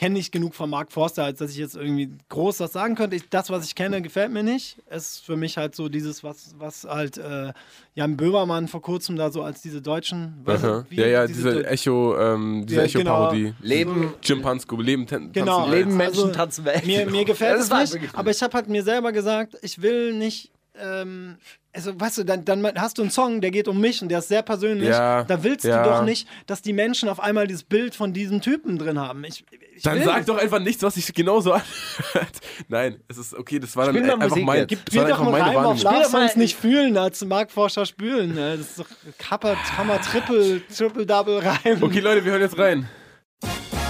kenne 0.00 0.14
nicht 0.14 0.32
genug 0.32 0.54
von 0.54 0.70
Mark 0.70 0.90
Forster, 0.92 1.24
als 1.24 1.38
dass 1.38 1.50
ich 1.50 1.58
jetzt 1.58 1.76
irgendwie 1.76 2.10
groß 2.30 2.58
was 2.60 2.72
sagen 2.72 2.94
könnte. 2.94 3.16
Ich, 3.16 3.28
das, 3.28 3.50
was 3.50 3.66
ich 3.66 3.74
kenne, 3.74 4.00
gefällt 4.00 4.32
mir 4.32 4.42
nicht. 4.42 4.78
Es 4.86 5.12
ist 5.16 5.26
für 5.26 5.36
mich 5.36 5.58
halt 5.58 5.76
so 5.76 5.90
dieses, 5.90 6.24
was, 6.24 6.54
was 6.58 6.84
halt 6.84 7.18
äh, 7.18 7.52
Jan 7.94 8.16
Böhmermann 8.16 8.66
vor 8.66 8.80
kurzem 8.80 9.16
da 9.16 9.30
so 9.30 9.42
als 9.42 9.60
diese 9.60 9.82
deutschen. 9.82 10.42
wie 10.88 10.96
Ja, 11.00 11.06
ja, 11.06 11.26
diese 11.26 11.42
diese 11.52 11.66
Echo, 11.66 12.16
ähm, 12.18 12.64
diese 12.66 12.80
Ja, 12.80 12.86
Echo-Parodie. 12.86 13.52
Leben, 13.60 14.14
Jim 14.22 14.40
Pansko, 14.40 14.80
Leben, 14.80 15.06
tan 15.06 15.32
Genau. 15.32 15.58
tanzen, 15.66 15.70
Leben, 15.72 16.00
Also, 16.00 16.22
Menschen, 16.22 16.32
tanzen 16.36 16.64
Welt. 16.64 16.86
Mir, 16.86 17.06
mir 17.06 17.24
gefällt 17.26 17.60
es 17.60 17.70
nicht, 17.70 18.14
aber 18.14 18.30
ich 18.30 18.42
habe 18.42 18.54
halt 18.54 18.68
mir 18.68 18.82
selber 18.82 19.12
gesagt, 19.12 19.56
ich 19.62 19.82
will 19.82 20.14
nicht. 20.14 20.50
Ähm, 20.82 21.36
also, 21.72 21.98
weißt 22.00 22.18
du, 22.18 22.24
dann, 22.24 22.44
dann 22.44 22.66
hast 22.80 22.98
du 22.98 23.02
einen 23.02 23.12
Song, 23.12 23.40
der 23.40 23.52
geht 23.52 23.68
um 23.68 23.80
mich 23.80 24.02
und 24.02 24.08
der 24.08 24.18
ist 24.18 24.28
sehr 24.28 24.42
persönlich. 24.42 24.88
Ja, 24.88 25.22
da 25.22 25.42
willst 25.44 25.64
ja. 25.64 25.82
du 25.84 25.88
doch 25.88 26.02
nicht, 26.02 26.26
dass 26.48 26.62
die 26.62 26.72
Menschen 26.72 27.08
auf 27.08 27.20
einmal 27.20 27.46
dieses 27.46 27.62
Bild 27.62 27.94
von 27.94 28.12
diesem 28.12 28.40
Typen 28.40 28.76
drin 28.76 28.98
haben. 28.98 29.22
Ich, 29.22 29.44
ich 29.76 29.82
Dann 29.84 30.02
sag 30.02 30.16
nicht. 30.16 30.28
doch 30.28 30.36
einfach 30.36 30.58
nichts, 30.58 30.82
was 30.82 30.94
sich 30.94 31.12
genauso 31.14 31.52
anhört. 31.54 32.40
Nein, 32.68 33.00
es 33.06 33.18
ist 33.18 33.34
okay, 33.34 33.60
das 33.60 33.76
war 33.76 33.86
dann 33.86 33.94
Spiel 33.94 34.06
mal 34.06 34.14
einfach 34.14 34.28
Musik 34.30 34.44
mein, 34.44 34.66
jetzt. 34.68 34.82
das 34.88 34.96
war 34.96 35.04
doch 35.04 35.10
einfach 35.10 35.22
einen 35.22 35.30
meine 35.32 35.44
Reim 35.44 35.56
auf 35.56 35.84
Wahrnehmung. 35.84 36.02
Love 36.02 36.12
mal- 36.12 36.20
Songs 36.28 36.36
nicht 36.36 36.56
fühlen, 36.56 36.96
als 36.98 37.24
Marktforscher 37.24 37.86
spülen. 37.86 38.34
ne? 38.34 38.56
Das 38.58 38.66
ist 38.70 38.78
doch 38.80 38.86
Kappa, 39.18 39.54
Hammer, 39.78 40.00
Triple, 40.00 40.62
Triple, 40.76 41.06
Double 41.06 41.38
Reim. 41.38 41.80
Okay, 41.82 42.00
Leute, 42.00 42.24
wir 42.24 42.32
hören 42.32 42.42
jetzt 42.42 42.58
rein. 42.58 42.88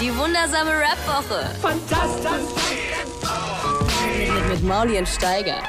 Die 0.01 0.15
wundersame 0.17 0.71
Rap-Woche. 0.71 1.51
Fantastisch. 1.61 2.31
Mit, 4.19 4.49
mit 4.51 4.63
Mauli 4.65 4.99
und 4.99 5.09
Steiger. 5.09 5.63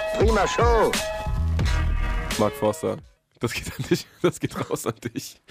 Mark 2.39 2.53
Forster. 2.55 2.97
Das 3.39 3.53
geht 3.53 3.67
an 3.77 3.85
dich, 3.89 4.05
das 4.21 4.39
geht 4.39 4.69
raus 4.69 4.85
an 4.85 4.93
dich. 5.03 5.41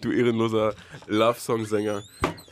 Du 0.00 0.10
ehrenloser 0.10 0.74
Love-Song-Sänger. 1.06 2.02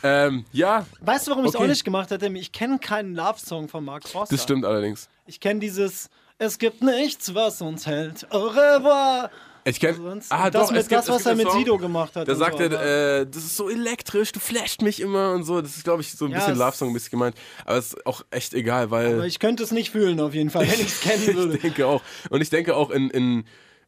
Ähm, 0.04 0.44
ja, 0.52 0.86
Weißt 1.00 1.26
du, 1.26 1.32
warum 1.32 1.44
ich 1.44 1.48
es 1.50 1.54
Okay. 1.56 1.64
auch 1.64 1.68
nicht 1.68 1.84
gemacht 1.84 2.10
hätte? 2.10 2.26
Ich 2.28 2.52
kenne 2.52 2.78
keinen 2.78 3.14
Love-Song 3.14 3.68
von 3.68 3.84
Mark 3.84 4.08
Forster. 4.08 4.34
das 4.36 4.42
stimmt 4.44 4.64
allerdings. 4.64 5.08
Ich 5.26 5.40
kenne 5.40 5.58
dieses 5.60 6.10
Es 6.38 6.58
gibt 6.58 6.82
nichts, 6.82 7.34
was 7.34 7.60
uns 7.60 7.86
hält. 7.86 8.26
Au 8.30 8.46
revoir. 8.48 9.30
Ich 9.66 9.80
kenn, 9.80 9.96
Sonst, 9.96 10.30
ah, 10.30 10.50
das 10.50 10.66
doch, 10.66 10.72
mit 10.72 10.80
gibt, 10.88 10.92
das, 10.92 11.08
was 11.08 11.24
er 11.24 11.34
mit 11.34 11.48
Song, 11.48 11.58
Sido 11.58 11.78
gemacht 11.78 12.14
hat. 12.16 12.28
Da 12.28 12.34
sagt 12.34 12.58
so, 12.58 12.64
er, 12.64 13.20
äh, 13.22 13.26
das 13.26 13.44
ist 13.44 13.56
so 13.56 13.70
elektrisch, 13.70 14.30
du 14.32 14.38
flasht 14.40 14.82
mich 14.82 15.00
immer 15.00 15.32
und 15.32 15.44
so. 15.44 15.60
Das 15.62 15.74
ist, 15.76 15.84
glaube 15.84 16.02
ich, 16.02 16.12
so 16.12 16.26
ein 16.26 16.32
Ja, 16.32 16.38
bisschen 16.38 16.52
es- 16.52 16.58
Love-Song-mäßig 16.58 17.10
gemeint. 17.10 17.34
Aber 17.64 17.78
es 17.78 17.86
ist 17.94 18.06
auch 18.06 18.22
echt 18.30 18.52
egal, 18.54 18.90
weil. 18.90 19.14
aber 19.14 19.26
ich 19.26 19.38
könnte 19.38 19.62
es 19.62 19.70
nicht 19.72 19.90
fühlen, 19.90 20.20
auf 20.20 20.34
jeden 20.34 20.50
Fall, 20.50 20.68
wenn 20.70 20.74
ich 20.80 20.88
es 20.88 21.00
kennen 21.00 21.26
würde. 21.34 21.54
ich 21.56 21.62
denke 21.62 21.86
auch. 21.86 22.02
Und 22.30 22.42
ich 22.42 22.50
denke 22.50 22.76
auch 22.76 22.90
in, 22.90 23.08
in 23.10 23.44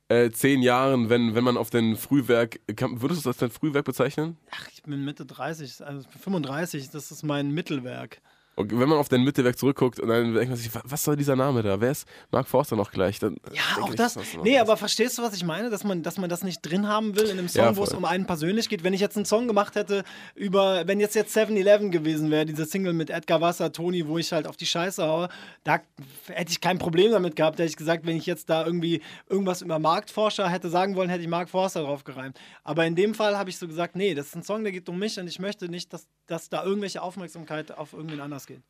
äh, 0.08 0.30
zehn 0.30 0.62
Jahren, 0.62 1.08
wenn, 1.10 1.34
wenn 1.34 1.44
man 1.44 1.56
auf 1.56 1.70
den 1.70 1.96
Frühwerk. 1.96 2.60
Kann, 2.76 3.02
würdest 3.02 3.24
du 3.24 3.28
das 3.28 3.34
als 3.34 3.38
dein 3.38 3.50
Frühwerk 3.50 3.84
bezeichnen? 3.84 4.36
Ach, 4.50 4.68
ich 4.72 4.82
bin 4.82 5.04
Mitte 5.04 5.26
30, 5.26 5.84
also 5.84 6.06
35, 6.20 6.90
das 6.90 7.10
ist 7.10 7.22
mein 7.22 7.50
Mittelwerk. 7.50 8.20
Und 8.58 8.72
wenn 8.72 8.88
man 8.88 8.98
auf 8.98 9.10
dein 9.10 9.22
Mittelwerk 9.22 9.58
zurückguckt 9.58 10.00
und 10.00 10.08
dann 10.08 10.32
denkt 10.32 10.48
man 10.48 10.56
sich, 10.56 10.74
wa- 10.74 10.80
was 10.84 11.04
soll 11.04 11.14
dieser 11.14 11.36
Name 11.36 11.62
da? 11.62 11.78
Wer 11.78 11.90
ist 11.90 12.08
Mark 12.30 12.48
Forster 12.48 12.74
noch 12.74 12.90
gleich? 12.90 13.18
Dann 13.18 13.36
Ja, 13.52 13.82
auch 13.82 13.90
ich, 13.90 13.96
das. 13.96 14.18
Nee, 14.42 14.58
aber 14.58 14.78
verstehst 14.78 15.18
du, 15.18 15.22
was 15.22 15.34
ich 15.34 15.44
meine? 15.44 15.68
Dass 15.68 15.84
man, 15.84 16.02
dass 16.02 16.16
man 16.16 16.30
das 16.30 16.42
nicht 16.42 16.62
drin 16.62 16.88
haben 16.88 17.14
will 17.16 17.26
in 17.26 17.38
einem 17.38 17.48
Song, 17.48 17.62
Ja, 17.62 17.76
wo 17.76 17.84
es 17.84 17.92
um 17.92 18.06
einen 18.06 18.24
persönlich 18.26 18.70
geht. 18.70 18.82
Wenn 18.82 18.94
ich 18.94 19.00
jetzt 19.02 19.14
einen 19.16 19.26
Song 19.26 19.46
gemacht 19.46 19.74
hätte 19.74 20.04
über, 20.34 20.86
wenn 20.86 21.00
jetzt 21.00 21.14
jetzt 21.14 21.36
7-Eleven 21.36 21.90
gewesen 21.90 22.30
wäre, 22.30 22.46
diese 22.46 22.64
Single 22.64 22.94
mit 22.94 23.10
Edgar 23.10 23.42
Wasser, 23.42 23.72
Toni, 23.72 24.06
wo 24.08 24.16
ich 24.16 24.32
halt 24.32 24.46
auf 24.46 24.56
die 24.56 24.64
Scheiße 24.66 25.06
haue, 25.06 25.28
da 25.64 25.80
hätte 26.28 26.50
ich 26.50 26.62
kein 26.62 26.78
Problem 26.78 27.12
damit 27.12 27.36
gehabt. 27.36 27.58
Da 27.58 27.62
hätte 27.62 27.70
ich 27.72 27.76
gesagt, 27.76 28.06
wenn 28.06 28.16
ich 28.16 28.24
jetzt 28.24 28.48
da 28.48 28.64
irgendwie 28.64 29.02
irgendwas 29.28 29.60
über 29.60 29.78
Marktforscher 29.78 30.48
hätte 30.48 30.70
sagen 30.70 30.96
wollen, 30.96 31.10
hätte 31.10 31.22
ich 31.22 31.28
Mark 31.28 31.50
Forster 31.50 31.82
drauf 31.82 32.04
gereimt. 32.04 32.38
Aber 32.64 32.86
in 32.86 32.96
dem 32.96 33.14
Fall 33.14 33.36
habe 33.36 33.50
ich 33.50 33.58
so 33.58 33.68
gesagt, 33.68 33.96
nee, 33.96 34.14
das 34.14 34.28
ist 34.28 34.36
ein 34.36 34.42
Song, 34.42 34.62
der 34.62 34.72
geht 34.72 34.88
um 34.88 34.98
mich 34.98 35.20
und 35.20 35.26
ich 35.28 35.38
möchte 35.40 35.68
nicht, 35.68 35.92
dass, 35.92 36.06
dass 36.26 36.48
da 36.48 36.64
irgendwelche 36.64 37.02
Aufmerksamkeit 37.02 37.76
auf 37.76 37.92
irgendwen 37.92 38.20
anders 38.20 38.45
geht. 38.46 38.62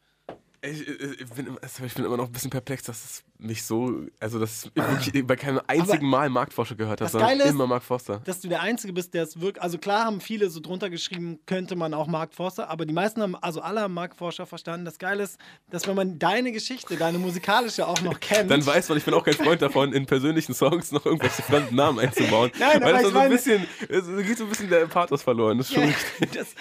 Ich, 0.63 0.89
ich, 0.89 1.27
bin, 1.31 1.47
immer- 1.49 1.59
ich 1.87 1.95
bin 1.95 2.05
immer 2.05 2.17
noch 2.17 2.27
ein 2.27 2.33
bisschen 2.33 2.51
perplex, 2.51 2.83
dass 2.85 3.05
es 3.05 3.25
mich 3.39 3.63
so, 3.65 4.01
also 4.19 4.41
dass 4.41 4.65
ich 4.75 4.75
wirklich 4.75 5.27
bei 5.27 5.37
keinem 5.37 5.61
einzigen 5.67 6.09
Mal 6.09 6.31
Mark 6.31 6.53
Forster 6.53 6.75
gehört 6.75 7.01
habe, 7.03 7.11
sondern 7.11 7.39
ist- 7.41 7.47
immer 7.51 7.67
Mark 7.67 7.83
Forster. 7.83 8.21
dass 8.25 8.41
du 8.41 8.49
der 8.49 8.63
Einzige 8.63 8.93
bist, 8.93 9.13
der 9.15 9.25
es 9.25 9.41
wirklich. 9.41 9.63
Also 9.63 9.79
klar 9.79 10.05
haben 10.07 10.21
viele 10.21 10.49
so 10.51 10.61
drunter 10.61 10.89
geschrieben, 10.91 11.39
könnte 11.47 11.77
man 11.77 11.93
auch 11.95 12.07
Mark 12.07 12.33
Forster, 12.35 12.69
aber 12.71 12.87
die 12.87 12.95
meisten 12.95 13.21
haben, 13.23 13.37
also 13.37 13.61
alle 13.61 13.83
haben 13.83 13.93
Mark 13.95 14.17
Forster 14.17 14.47
verstanden. 14.47 14.85
Das 14.87 14.99
Geile 14.99 15.23
ist, 15.25 15.39
dass 15.71 15.87
wenn 15.87 15.95
man 15.97 16.19
deine 16.19 16.51
Geschichte, 16.53 16.97
deine 16.97 17.19
musikalische 17.19 17.87
auch 17.87 18.01
noch 18.01 18.19
kennt. 18.19 18.51
Dann 18.51 18.65
weiß 18.65 18.89
man, 18.89 18.99
ich 18.99 19.05
bin 19.05 19.13
auch 19.15 19.25
kein 19.25 19.35
Freund 19.35 19.61
davon, 19.63 19.93
in 19.93 20.07
persönlichen 20.07 20.55
Songs 20.55 20.91
noch 20.93 21.05
irgendwelche 21.05 21.43
fremden 21.43 21.77
Namen 21.77 21.99
einzubauen. 21.99 22.51
Nein, 22.59 22.81
weil 22.83 22.83
aber 22.83 22.93
das 22.93 23.01
ich 23.03 23.07
so 23.07 23.09
ein 23.09 23.15
meine- 23.15 23.35
bisschen, 23.37 23.67
es 23.89 24.27
geht 24.27 24.39
so 24.39 24.45
ein 24.45 24.51
bisschen 24.51 24.71
der 24.71 24.87
Pathos 24.87 25.23
verloren. 25.23 25.59
Das 25.59 25.69
ist 25.69 25.75
schon 25.75 25.85
Ja, 25.85 25.95
das, 26.35 26.55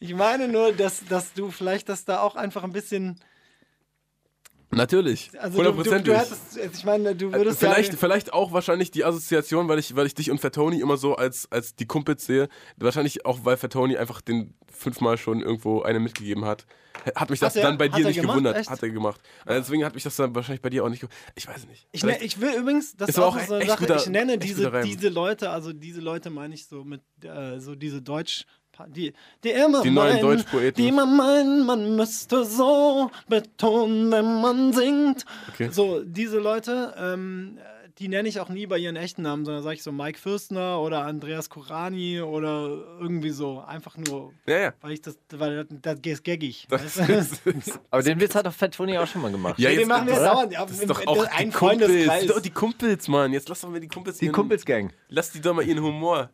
ich 0.00 0.14
meine 0.14 0.48
nur, 0.48 0.72
dass, 0.72 1.04
dass 1.04 1.32
du 1.34 1.50
vielleicht, 1.50 1.88
dass 1.90 2.04
da 2.06 2.20
auch 2.20 2.34
einfach 2.36 2.64
ein 2.64 2.72
bisschen. 2.72 3.20
Natürlich, 4.74 5.30
Also 5.38 5.58
du, 5.58 5.62
du, 5.64 5.68
hundertprozentig. 5.70 6.12
du 6.14 6.18
hättest, 6.18 6.76
ich 6.78 6.84
meine, 6.84 7.14
du 7.14 7.32
würdest 7.32 7.58
Vielleicht, 7.58 7.92
ja. 7.92 7.98
vielleicht 7.98 8.32
auch 8.32 8.52
wahrscheinlich 8.52 8.90
die 8.90 9.04
Assoziation, 9.04 9.68
weil 9.68 9.78
ich, 9.78 9.94
weil 9.96 10.06
ich 10.06 10.14
dich 10.14 10.30
und 10.30 10.40
Fatoni 10.40 10.80
immer 10.80 10.96
so 10.96 11.14
als, 11.14 11.46
als 11.52 11.74
die 11.74 11.86
Kumpels 11.86 12.24
sehe. 12.26 12.48
Wahrscheinlich 12.78 13.26
auch, 13.26 13.40
weil 13.44 13.56
Fatoni 13.56 13.96
einfach 13.98 14.20
den 14.22 14.54
fünfmal 14.72 15.18
schon 15.18 15.40
irgendwo 15.40 15.82
eine 15.82 16.00
mitgegeben 16.00 16.44
hat. 16.46 16.64
Hat 17.14 17.30
mich 17.30 17.40
das 17.40 17.50
Hat 17.54 17.56
er- 17.62 17.68
dann 17.68 17.78
bei 17.78 17.88
dir 17.88 18.06
nicht 18.06 18.16
gemacht? 18.20 18.32
gewundert. 18.36 18.56
Echt? 18.56 18.70
Hat 18.70 18.82
er 18.82 18.90
gemacht. 18.90 19.20
Also 19.44 19.60
deswegen 19.60 19.84
hat 19.84 19.94
mich 19.94 20.04
das 20.04 20.16
dann 20.16 20.34
wahrscheinlich 20.34 20.62
bei 20.62 20.70
dir 20.70 20.84
auch 20.84 20.88
nicht 20.88 21.00
gewundert. 21.00 21.18
Ich 21.34 21.46
weiß 21.48 21.56
es 21.58 21.66
nicht. 21.68 21.86
Ich, 21.92 22.02
ne, 22.04 22.22
ich 22.22 22.40
will 22.40 22.52
übrigens, 22.54 22.96
das 22.96 23.10
Ist 23.10 23.18
auch 23.18 23.36
auch 23.36 23.40
so 23.40 23.54
eine 23.54 23.66
Sache, 23.66 23.80
guter- 23.86 23.96
ich 23.96 24.06
nenne 24.08 24.38
diese, 24.38 24.70
diese 24.82 25.08
Leute, 25.08 25.50
also 25.50 25.72
diese 25.72 26.00
Leute 26.00 26.30
meine 26.30 26.54
ich 26.54 26.66
so 26.66 26.84
mit, 26.84 27.02
äh, 27.24 27.58
so 27.60 27.74
diese 27.74 28.00
Deutsch, 28.02 28.44
die, 28.88 29.12
die 29.44 29.50
immer 29.50 29.82
Die 29.82 29.90
neuen 29.90 30.14
meinen, 30.14 30.20
Deutschpoeten. 30.22 30.74
Die 30.74 30.88
immer 30.88 31.06
meinen, 31.06 31.64
man 31.66 31.96
müsste 31.96 32.44
so 32.44 33.10
betonen, 33.28 34.10
wenn 34.10 34.40
man 34.40 34.72
singt. 34.72 35.24
Okay. 35.52 35.68
So, 35.70 36.02
diese 36.04 36.38
Leute, 36.38 36.94
ähm, 36.98 37.58
die 37.98 38.08
nenne 38.08 38.26
ich 38.28 38.40
auch 38.40 38.48
nie 38.48 38.66
bei 38.66 38.78
ihren 38.78 38.96
echten 38.96 39.22
Namen, 39.22 39.44
sondern 39.44 39.62
sage 39.62 39.74
ich 39.76 39.82
so 39.82 39.92
Mike 39.92 40.18
Fürstner 40.18 40.80
oder 40.80 41.04
Andreas 41.04 41.50
Kurani 41.50 42.22
oder 42.22 42.68
irgendwie 42.98 43.30
so. 43.30 43.60
Einfach 43.60 43.96
nur, 43.98 44.32
ja, 44.46 44.58
ja. 44.58 44.72
weil 44.80 44.92
ich 44.92 45.02
das, 45.02 45.18
weil 45.30 45.64
das, 45.64 45.78
das 45.82 45.98
ist 46.02 46.24
gaggig. 46.24 46.66
Das 46.70 46.96
ist, 46.96 47.46
ist, 47.46 47.80
Aber 47.90 48.02
den 48.02 48.18
Witz 48.18 48.34
hat 48.34 48.46
doch 48.46 48.54
Fat 48.54 48.74
Tony 48.74 48.96
auch 48.96 49.06
schon 49.06 49.20
mal 49.20 49.30
gemacht. 49.30 49.58
ja, 49.58 49.68
den 49.70 49.80
jetzt, 49.80 49.88
machen 49.88 50.06
wir 50.08 50.14
dauernd. 50.14 50.52
Ja, 50.52 50.64
das 50.64 50.80
ist 50.80 50.88
doch 50.88 51.06
auch 51.06 51.26
ein 51.26 51.52
Kumpels. 51.52 51.80
Freundeskreis. 51.82 52.26
Doch 52.26 52.40
die 52.40 52.50
Kumpels, 52.50 53.08
Mann. 53.08 53.32
Jetzt 53.34 53.48
lass 53.50 53.60
doch 53.60 53.68
mal 53.68 53.78
die 53.80 53.88
Kumpels 53.88 54.18
Die 54.18 54.24
ihren- 54.24 54.34
Kumpelsgang. 54.34 54.90
Lass 55.08 55.30
die 55.30 55.40
doch 55.42 55.54
mal 55.54 55.62
ihren 55.64 55.82
Humor 55.82 56.30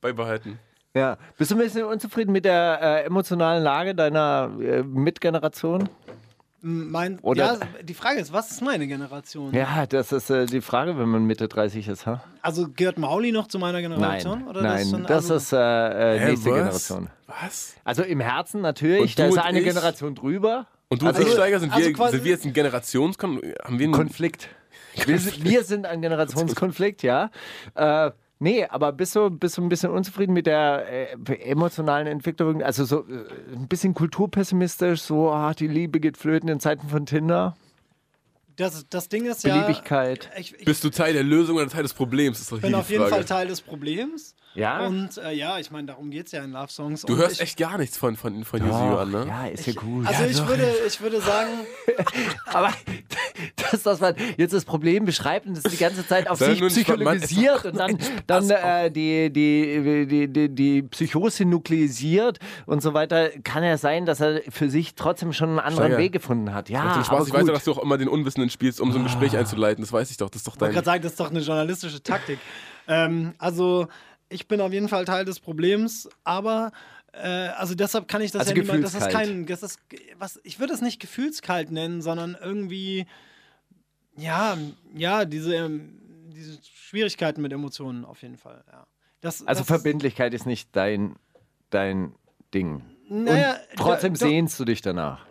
beibehalten. 0.00 0.58
Ja. 0.96 1.18
Bist 1.36 1.50
du 1.50 1.56
ein 1.56 1.60
bisschen 1.60 1.84
unzufrieden 1.84 2.32
mit 2.32 2.44
der 2.46 2.78
äh, 2.80 3.04
emotionalen 3.06 3.62
Lage 3.62 3.94
deiner 3.94 4.50
äh, 4.60 4.82
Mitgeneration? 4.82 5.88
Mein, 6.62 7.18
Oder- 7.20 7.58
ja, 7.60 7.82
die 7.82 7.94
Frage 7.94 8.18
ist, 8.18 8.32
was 8.32 8.50
ist 8.50 8.62
meine 8.62 8.86
Generation? 8.86 9.52
Ja, 9.54 9.86
das 9.86 10.10
ist 10.10 10.30
äh, 10.30 10.46
die 10.46 10.60
Frage, 10.62 10.98
wenn 10.98 11.08
man 11.08 11.24
Mitte 11.24 11.46
30 11.48 11.86
ist. 11.86 12.06
Ha? 12.06 12.24
Also 12.42 12.68
gehört 12.74 12.98
Mauli 12.98 13.30
noch 13.30 13.46
zu 13.46 13.58
meiner 13.58 13.80
Nein, 13.80 13.90
Generation? 13.90 14.48
oder 14.48 14.62
nein, 14.62 15.04
das 15.06 15.30
also, 15.30 15.34
ist 15.36 15.52
äh, 15.52 16.16
äh, 16.16 16.28
nächste 16.30 16.50
was? 16.50 16.54
Generation. 16.56 17.08
Was? 17.26 17.74
Also 17.84 18.02
im 18.02 18.20
Herzen 18.20 18.62
natürlich, 18.62 19.14
da 19.14 19.26
ist 19.26 19.38
eine 19.38 19.58
ich? 19.60 19.64
Generation 19.66 20.14
drüber. 20.14 20.66
Und 20.88 21.02
du 21.02 21.06
und 21.08 21.14
Also- 21.14 21.28
ich, 21.28 21.34
Steiger, 21.34 21.60
sind, 21.60 21.72
also 21.72 21.86
wir, 21.86 21.92
quasi- 21.94 22.12
sind 22.16 22.24
wir 22.24 22.30
jetzt 22.32 22.46
ein 22.46 22.52
Generationskon... 22.54 23.40
Haben 23.62 23.78
wir 23.78 23.84
einen 23.84 23.92
Konflikt. 23.92 24.48
Wir 25.04 25.18
sind, 25.18 25.44
wir 25.44 25.62
sind 25.62 25.84
ein 25.86 26.00
Generationskonflikt, 26.00 27.02
ja. 27.02 27.30
Äh, 27.74 28.10
nee, 28.38 28.66
aber 28.66 28.92
bist 28.92 29.14
du, 29.16 29.30
bist 29.30 29.56
du 29.56 29.62
ein 29.62 29.68
bisschen 29.68 29.90
unzufrieden 29.90 30.32
mit 30.32 30.46
der 30.46 30.86
äh, 30.88 31.34
emotionalen 31.50 32.06
Entwicklung? 32.06 32.62
Also 32.62 32.84
so 32.84 33.06
äh, 33.08 33.24
ein 33.54 33.68
bisschen 33.68 33.94
kulturpessimistisch, 33.94 35.00
so, 35.00 35.30
ah, 35.30 35.54
die 35.54 35.68
Liebe 35.68 36.00
geht 36.00 36.16
flöten 36.16 36.48
in 36.48 36.60
Zeiten 36.60 36.88
von 36.88 37.06
Tinder, 37.06 37.54
das, 38.56 38.86
das 38.88 39.08
Ding 39.08 39.26
ist 39.26 39.44
ja. 39.44 39.54
Beliebigkeit. 39.54 40.30
Ich, 40.38 40.54
ich 40.54 40.64
Bist 40.64 40.82
du 40.82 40.90
Teil 40.90 41.12
der 41.12 41.22
Lösung 41.22 41.56
oder 41.56 41.68
Teil 41.68 41.82
des 41.82 41.92
Problems? 41.92 42.40
Ist 42.40 42.50
doch 42.50 42.60
bin 42.60 42.74
auf 42.74 42.88
jeden 42.88 43.02
Frage. 43.02 43.14
Fall 43.14 43.24
Teil 43.24 43.48
des 43.48 43.60
Problems. 43.60 44.34
Ja? 44.56 44.86
Und 44.86 45.18
äh, 45.18 45.32
ja, 45.32 45.58
ich 45.58 45.70
meine, 45.70 45.88
darum 45.88 46.10
geht 46.10 46.26
es 46.26 46.32
ja 46.32 46.42
in 46.42 46.52
Love 46.52 46.70
Songs. 46.70 47.02
Du 47.02 47.12
Und 47.12 47.18
hörst 47.18 47.36
ich, 47.36 47.40
echt 47.42 47.58
gar 47.58 47.78
nichts 47.78 47.96
von, 47.96 48.16
von, 48.16 48.44
von 48.44 48.60
Yuzu 48.60 48.74
an, 48.74 49.10
ne? 49.10 49.26
ja, 49.28 49.46
ist 49.46 49.66
ja 49.66 49.72
gut. 49.74 50.06
Also 50.06 50.24
ich, 50.24 50.46
würde, 50.48 50.72
ich 50.86 51.00
würde 51.00 51.20
sagen, 51.20 51.50
Aber 52.46 52.72
das, 53.70 53.82
das 53.82 54.00
war 54.00 54.14
jetzt 54.36 54.54
das 54.54 54.64
Problem, 54.64 55.04
beschreibt 55.04 55.46
und 55.46 55.56
das 55.56 55.64
die 55.64 55.76
ganze 55.76 56.06
Zeit 56.06 56.28
auf 56.28 56.38
sich 56.38 56.60
psychologisiert 56.60 57.64
und 57.66 57.76
dann, 57.76 57.98
dann 58.26 58.50
äh, 58.50 58.90
die, 58.90 59.30
die, 59.32 60.06
die, 60.06 60.28
die, 60.28 60.48
die 60.48 60.82
Psychose 60.82 61.44
nukleisiert 61.44 62.38
und 62.66 62.82
so 62.82 62.94
weiter. 62.94 63.30
Kann 63.44 63.64
ja 63.64 63.76
sein, 63.78 64.06
dass 64.06 64.20
er 64.20 64.40
für 64.48 64.70
sich 64.70 64.94
trotzdem 64.94 65.32
schon 65.32 65.50
einen 65.50 65.58
anderen 65.58 65.86
Steiger. 65.88 65.98
Weg 65.98 66.12
gefunden 66.12 66.54
hat. 66.54 66.68
Ja, 66.68 66.82
aber 66.82 67.04
Spaß. 67.04 67.28
Ich 67.28 67.34
weiß 67.34 67.40
gut. 67.40 67.48
ja, 67.48 67.54
dass 67.54 67.64
du 67.64 67.72
auch 67.72 67.82
immer 67.82 67.98
den 67.98 68.08
Unwissenden 68.08 68.50
spielst, 68.50 68.80
um 68.80 68.92
so 68.92 68.98
ein 68.98 69.04
Gespräch 69.04 69.36
einzuleiten. 69.36 69.82
Das 69.82 69.92
weiß 69.92 70.10
ich 70.10 70.16
doch. 70.16 70.30
Das 70.30 70.40
ist 70.40 70.46
doch 70.46 70.54
Ich 70.54 70.60
wollte 70.60 70.74
dein. 70.74 70.82
gerade 70.82 70.86
sagen, 70.86 71.02
das 71.02 71.12
ist 71.12 71.20
doch 71.20 71.30
eine 71.30 71.40
journalistische 71.40 72.02
Taktik. 72.02 72.38
ähm, 72.88 73.34
also, 73.38 73.88
ich 74.28 74.48
bin 74.48 74.60
auf 74.60 74.72
jeden 74.72 74.88
Fall 74.88 75.04
Teil 75.04 75.24
des 75.24 75.40
Problems, 75.40 76.08
aber 76.24 76.72
äh, 77.12 77.18
also 77.56 77.74
deshalb 77.74 78.08
kann 78.08 78.20
ich 78.22 78.32
das 78.32 78.40
Also 78.40 78.54
ja 78.54 78.62
niemand. 78.62 78.84
Das 78.84 78.94
ist 78.94 79.08
kein, 79.10 79.46
das 79.46 79.62
ist 79.62 79.78
was. 80.18 80.40
Ich 80.42 80.58
würde 80.60 80.74
es 80.74 80.80
nicht 80.82 81.00
gefühlskalt 81.00 81.70
nennen, 81.70 82.02
sondern 82.02 82.36
irgendwie 82.40 83.06
ja, 84.16 84.56
ja, 84.94 85.24
diese, 85.24 85.54
ähm, 85.54 85.98
diese 86.34 86.58
Schwierigkeiten 86.62 87.42
mit 87.42 87.52
Emotionen 87.52 88.04
auf 88.04 88.22
jeden 88.22 88.38
Fall. 88.38 88.64
Ja. 88.72 88.86
Das, 89.20 89.46
Also 89.46 89.60
das, 89.60 89.66
Verbindlichkeit 89.68 90.32
ist 90.34 90.46
nicht 90.46 90.70
dein, 90.74 91.16
dein 91.70 92.14
Ding. 92.54 92.82
Naja, 93.08 93.56
trotzdem 93.76 94.14
da- 94.14 94.26
sehnst 94.26 94.58
du 94.58 94.64
dich 94.64 94.80
danach. 94.82 95.26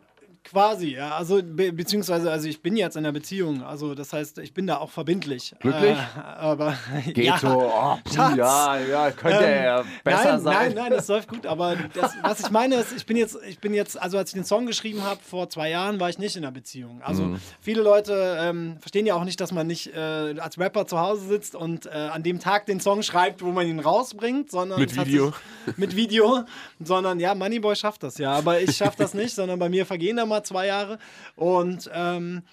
Quasi, 0.49 0.93
ja. 0.95 1.15
Also, 1.15 1.41
be 1.43 1.73
beziehungsweise, 1.73 2.31
also 2.31 2.47
ich 2.47 2.61
bin 2.61 2.77
jetzt 2.77 2.95
in 2.95 3.05
einer 3.05 3.11
Beziehung. 3.11 3.63
Also, 3.63 3.95
das 3.95 4.13
heißt, 4.13 4.37
ich 4.37 4.53
bin 4.53 4.67
da 4.67 4.77
auch 4.77 4.91
verbindlich. 4.91 5.53
Glücklich? 5.59 5.97
Äh, 5.97 6.19
aber. 6.19 6.77
Geht 7.05 7.17
ja. 7.25 7.37
so, 7.37 7.47
oh, 7.49 7.97
puh, 8.03 8.13
Schatz. 8.15 8.35
ja, 8.37 8.77
ja, 8.79 9.11
könnte 9.11 9.39
Ähm, 9.43 9.63
ja 9.63 9.83
besser 10.03 10.23
nein, 10.33 10.39
sein. 10.41 10.53
Nein, 10.67 10.73
nein, 10.75 10.91
das 10.91 11.07
läuft 11.07 11.29
gut. 11.29 11.45
Aber 11.47 11.75
das, 11.93 12.11
was 12.21 12.39
ich 12.41 12.51
meine 12.51 12.75
ist, 12.75 12.93
ich 12.95 13.05
bin 13.05 13.17
jetzt, 13.17 13.37
ich 13.49 13.59
bin 13.59 13.73
jetzt, 13.73 13.99
also 14.01 14.17
als 14.17 14.29
ich 14.29 14.35
den 14.35 14.45
Song 14.45 14.65
geschrieben 14.67 15.03
habe 15.03 15.19
vor 15.23 15.49
zwei 15.49 15.69
Jahren, 15.69 15.99
war 15.99 16.09
ich 16.09 16.19
nicht 16.19 16.35
in 16.35 16.43
einer 16.43 16.51
Beziehung. 16.51 17.01
Also 17.03 17.23
Mhm. 17.23 17.39
viele 17.59 17.81
Leute 17.81 18.37
ähm, 18.39 18.77
verstehen 18.79 19.05
ja 19.07 19.15
auch 19.15 19.23
nicht, 19.23 19.41
dass 19.41 19.51
man 19.51 19.65
nicht 19.67 19.93
äh, 19.95 20.35
als 20.39 20.59
Rapper 20.59 20.85
zu 20.85 20.99
Hause 20.99 21.27
sitzt 21.27 21.55
und 21.55 21.87
äh, 21.87 21.89
an 21.89 22.21
dem 22.23 22.39
Tag 22.39 22.67
den 22.67 22.79
Song 22.79 23.01
schreibt, 23.01 23.41
wo 23.41 23.51
man 23.51 23.65
ihn 23.67 23.79
rausbringt, 23.79 24.51
sondern 24.51 24.79
Mit 24.79 24.95
Video. 24.95 25.31
tatsächlich- 25.31 25.77
mit 25.77 25.95
Video, 25.95 26.43
sondern 26.79 27.19
ja, 27.19 27.33
Moneyboy 27.33 27.75
schafft 27.75 28.03
das 28.03 28.19
ja, 28.19 28.31
aber 28.33 28.61
ich 28.61 28.77
schaffe 28.77 28.97
das 28.99 29.15
nicht, 29.15 29.33
sondern 29.33 29.57
bei 29.57 29.67
mir 29.67 29.83
vergehen 29.87 30.17
da 30.17 30.25
mal 30.27 30.34
zwei 30.43 30.67
Jahre 30.67 30.99
und 31.35 31.89
ähm, 31.93 32.43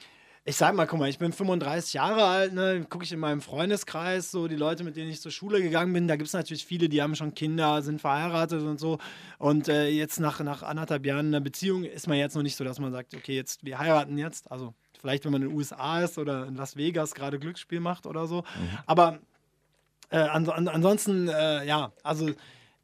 ich 0.44 0.56
sag 0.56 0.74
mal, 0.74 0.86
guck 0.86 0.98
mal, 0.98 1.08
ich 1.08 1.18
bin 1.18 1.32
35 1.32 1.94
Jahre 1.94 2.24
alt, 2.24 2.52
ne, 2.52 2.84
gucke 2.88 3.04
ich 3.04 3.12
in 3.12 3.20
meinem 3.20 3.40
Freundeskreis, 3.40 4.32
so 4.32 4.48
die 4.48 4.56
Leute, 4.56 4.82
mit 4.82 4.96
denen 4.96 5.08
ich 5.08 5.20
zur 5.20 5.30
Schule 5.30 5.62
gegangen 5.62 5.92
bin, 5.92 6.08
da 6.08 6.16
gibt 6.16 6.26
es 6.26 6.32
natürlich 6.32 6.66
viele, 6.66 6.88
die 6.88 7.00
haben 7.00 7.14
schon 7.14 7.34
Kinder, 7.34 7.80
sind 7.82 8.00
verheiratet 8.00 8.62
und 8.62 8.80
so. 8.80 8.98
Und 9.38 9.68
äh, 9.68 9.88
jetzt 9.88 10.18
nach, 10.18 10.40
nach 10.40 10.64
anderthalb 10.64 11.06
Jahren 11.06 11.28
einer 11.28 11.40
Beziehung 11.40 11.84
ist 11.84 12.08
man 12.08 12.18
jetzt 12.18 12.34
noch 12.34 12.42
nicht 12.42 12.56
so, 12.56 12.64
dass 12.64 12.80
man 12.80 12.90
sagt, 12.90 13.14
okay, 13.14 13.36
jetzt, 13.36 13.64
wir 13.64 13.78
heiraten 13.78 14.18
jetzt. 14.18 14.50
Also 14.50 14.74
vielleicht, 15.00 15.24
wenn 15.24 15.30
man 15.30 15.42
in 15.42 15.48
den 15.48 15.56
USA 15.56 16.02
ist 16.02 16.18
oder 16.18 16.46
in 16.46 16.56
Las 16.56 16.76
Vegas 16.76 17.14
gerade 17.14 17.38
Glücksspiel 17.38 17.78
macht 17.78 18.06
oder 18.06 18.26
so. 18.26 18.42
Aber 18.84 19.20
äh, 20.10 20.16
an, 20.16 20.48
an, 20.48 20.66
ansonsten, 20.66 21.28
äh, 21.28 21.64
ja, 21.66 21.92
also 22.02 22.30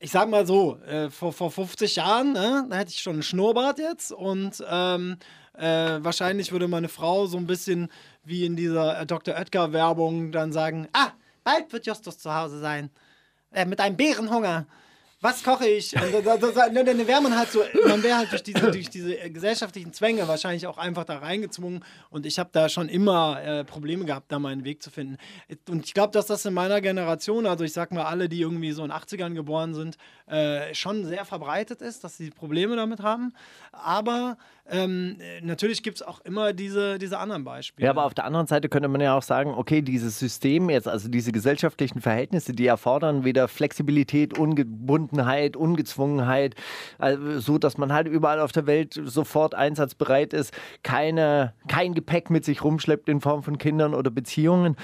ich 0.00 0.10
sag 0.10 0.28
mal 0.28 0.46
so, 0.46 0.78
äh, 0.86 1.10
vor, 1.10 1.32
vor 1.32 1.50
50 1.50 1.96
Jahren, 1.96 2.32
ne, 2.32 2.66
da 2.68 2.76
hätte 2.76 2.90
ich 2.90 3.00
schon 3.00 3.14
einen 3.14 3.22
Schnurrbart 3.22 3.78
jetzt 3.78 4.12
und 4.12 4.62
ähm, 4.68 5.16
äh, 5.54 5.98
wahrscheinlich 6.00 6.52
würde 6.52 6.68
meine 6.68 6.88
Frau 6.88 7.26
so 7.26 7.36
ein 7.36 7.46
bisschen 7.46 7.88
wie 8.22 8.44
in 8.44 8.54
dieser 8.54 9.00
äh, 9.00 9.06
Dr. 9.06 9.34
Oetker-Werbung 9.34 10.30
dann 10.30 10.52
sagen: 10.52 10.88
Ah, 10.92 11.10
bald 11.42 11.72
wird 11.72 11.86
Justus 11.86 12.18
zu 12.18 12.32
Hause 12.32 12.60
sein. 12.60 12.90
Äh, 13.52 13.64
mit 13.64 13.80
einem 13.80 13.96
Bärenhunger. 13.96 14.66
Was 15.20 15.42
koche 15.42 15.66
ich? 15.66 15.92
Und 16.00 16.24
da, 16.24 16.36
da, 16.36 16.50
da, 16.52 16.68
dann 16.68 17.06
wäre 17.08 17.20
man 17.20 17.36
halt 17.36 17.50
so, 17.50 17.60
man 17.88 18.00
wäre 18.04 18.18
halt 18.18 18.30
durch 18.30 18.44
diese, 18.44 18.70
durch 18.70 18.88
diese 18.88 19.16
gesellschaftlichen 19.30 19.92
Zwänge 19.92 20.28
wahrscheinlich 20.28 20.68
auch 20.68 20.78
einfach 20.78 21.04
da 21.04 21.18
reingezwungen. 21.18 21.84
Und 22.08 22.24
ich 22.24 22.38
habe 22.38 22.50
da 22.52 22.68
schon 22.68 22.88
immer 22.88 23.42
äh, 23.42 23.64
Probleme 23.64 24.04
gehabt, 24.04 24.30
da 24.30 24.38
meinen 24.38 24.62
Weg 24.62 24.80
zu 24.80 24.90
finden. 24.90 25.16
Und 25.68 25.84
ich 25.86 25.92
glaube, 25.92 26.12
dass 26.12 26.26
das 26.26 26.46
in 26.46 26.54
meiner 26.54 26.80
Generation, 26.80 27.46
also 27.46 27.64
ich 27.64 27.72
sag 27.72 27.90
mal 27.90 28.04
alle, 28.04 28.28
die 28.28 28.40
irgendwie 28.40 28.70
so 28.70 28.84
in 28.84 28.90
den 28.90 28.96
80ern 28.96 29.34
geboren 29.34 29.74
sind, 29.74 29.96
äh, 30.28 30.72
schon 30.72 31.04
sehr 31.04 31.24
verbreitet 31.24 31.82
ist, 31.82 32.04
dass 32.04 32.16
sie 32.16 32.30
Probleme 32.30 32.76
damit 32.76 33.00
haben. 33.00 33.32
Aber 33.72 34.38
ähm, 34.70 35.16
äh, 35.20 35.40
natürlich 35.40 35.82
gibt 35.82 35.96
es 35.96 36.02
auch 36.02 36.20
immer 36.20 36.52
diese, 36.52 36.98
diese 36.98 37.18
anderen 37.18 37.44
Beispiele. 37.44 37.86
Ja, 37.86 37.90
aber 37.90 38.04
auf 38.04 38.14
der 38.14 38.24
anderen 38.24 38.46
Seite 38.46 38.68
könnte 38.68 38.88
man 38.88 39.00
ja 39.00 39.16
auch 39.16 39.22
sagen, 39.22 39.54
okay, 39.54 39.82
dieses 39.82 40.18
System 40.18 40.68
jetzt, 40.68 40.86
also 40.86 41.08
diese 41.08 41.32
gesellschaftlichen 41.32 42.00
Verhältnisse, 42.00 42.52
die 42.52 42.66
erfordern 42.66 43.24
wieder 43.24 43.48
Flexibilität, 43.48 44.38
Ungebundenheit, 44.38 45.56
Ungezwungenheit, 45.56 46.54
also 46.98 47.40
so, 47.40 47.58
dass 47.58 47.78
man 47.78 47.92
halt 47.92 48.08
überall 48.08 48.40
auf 48.40 48.52
der 48.52 48.66
Welt 48.66 49.00
sofort 49.04 49.54
einsatzbereit 49.54 50.32
ist, 50.32 50.52
keine, 50.82 51.54
kein 51.68 51.94
Gepäck 51.94 52.30
mit 52.30 52.44
sich 52.44 52.62
rumschleppt 52.62 53.08
in 53.08 53.20
Form 53.20 53.42
von 53.42 53.58
Kindern 53.58 53.94
oder 53.94 54.10
Beziehungen. 54.10 54.76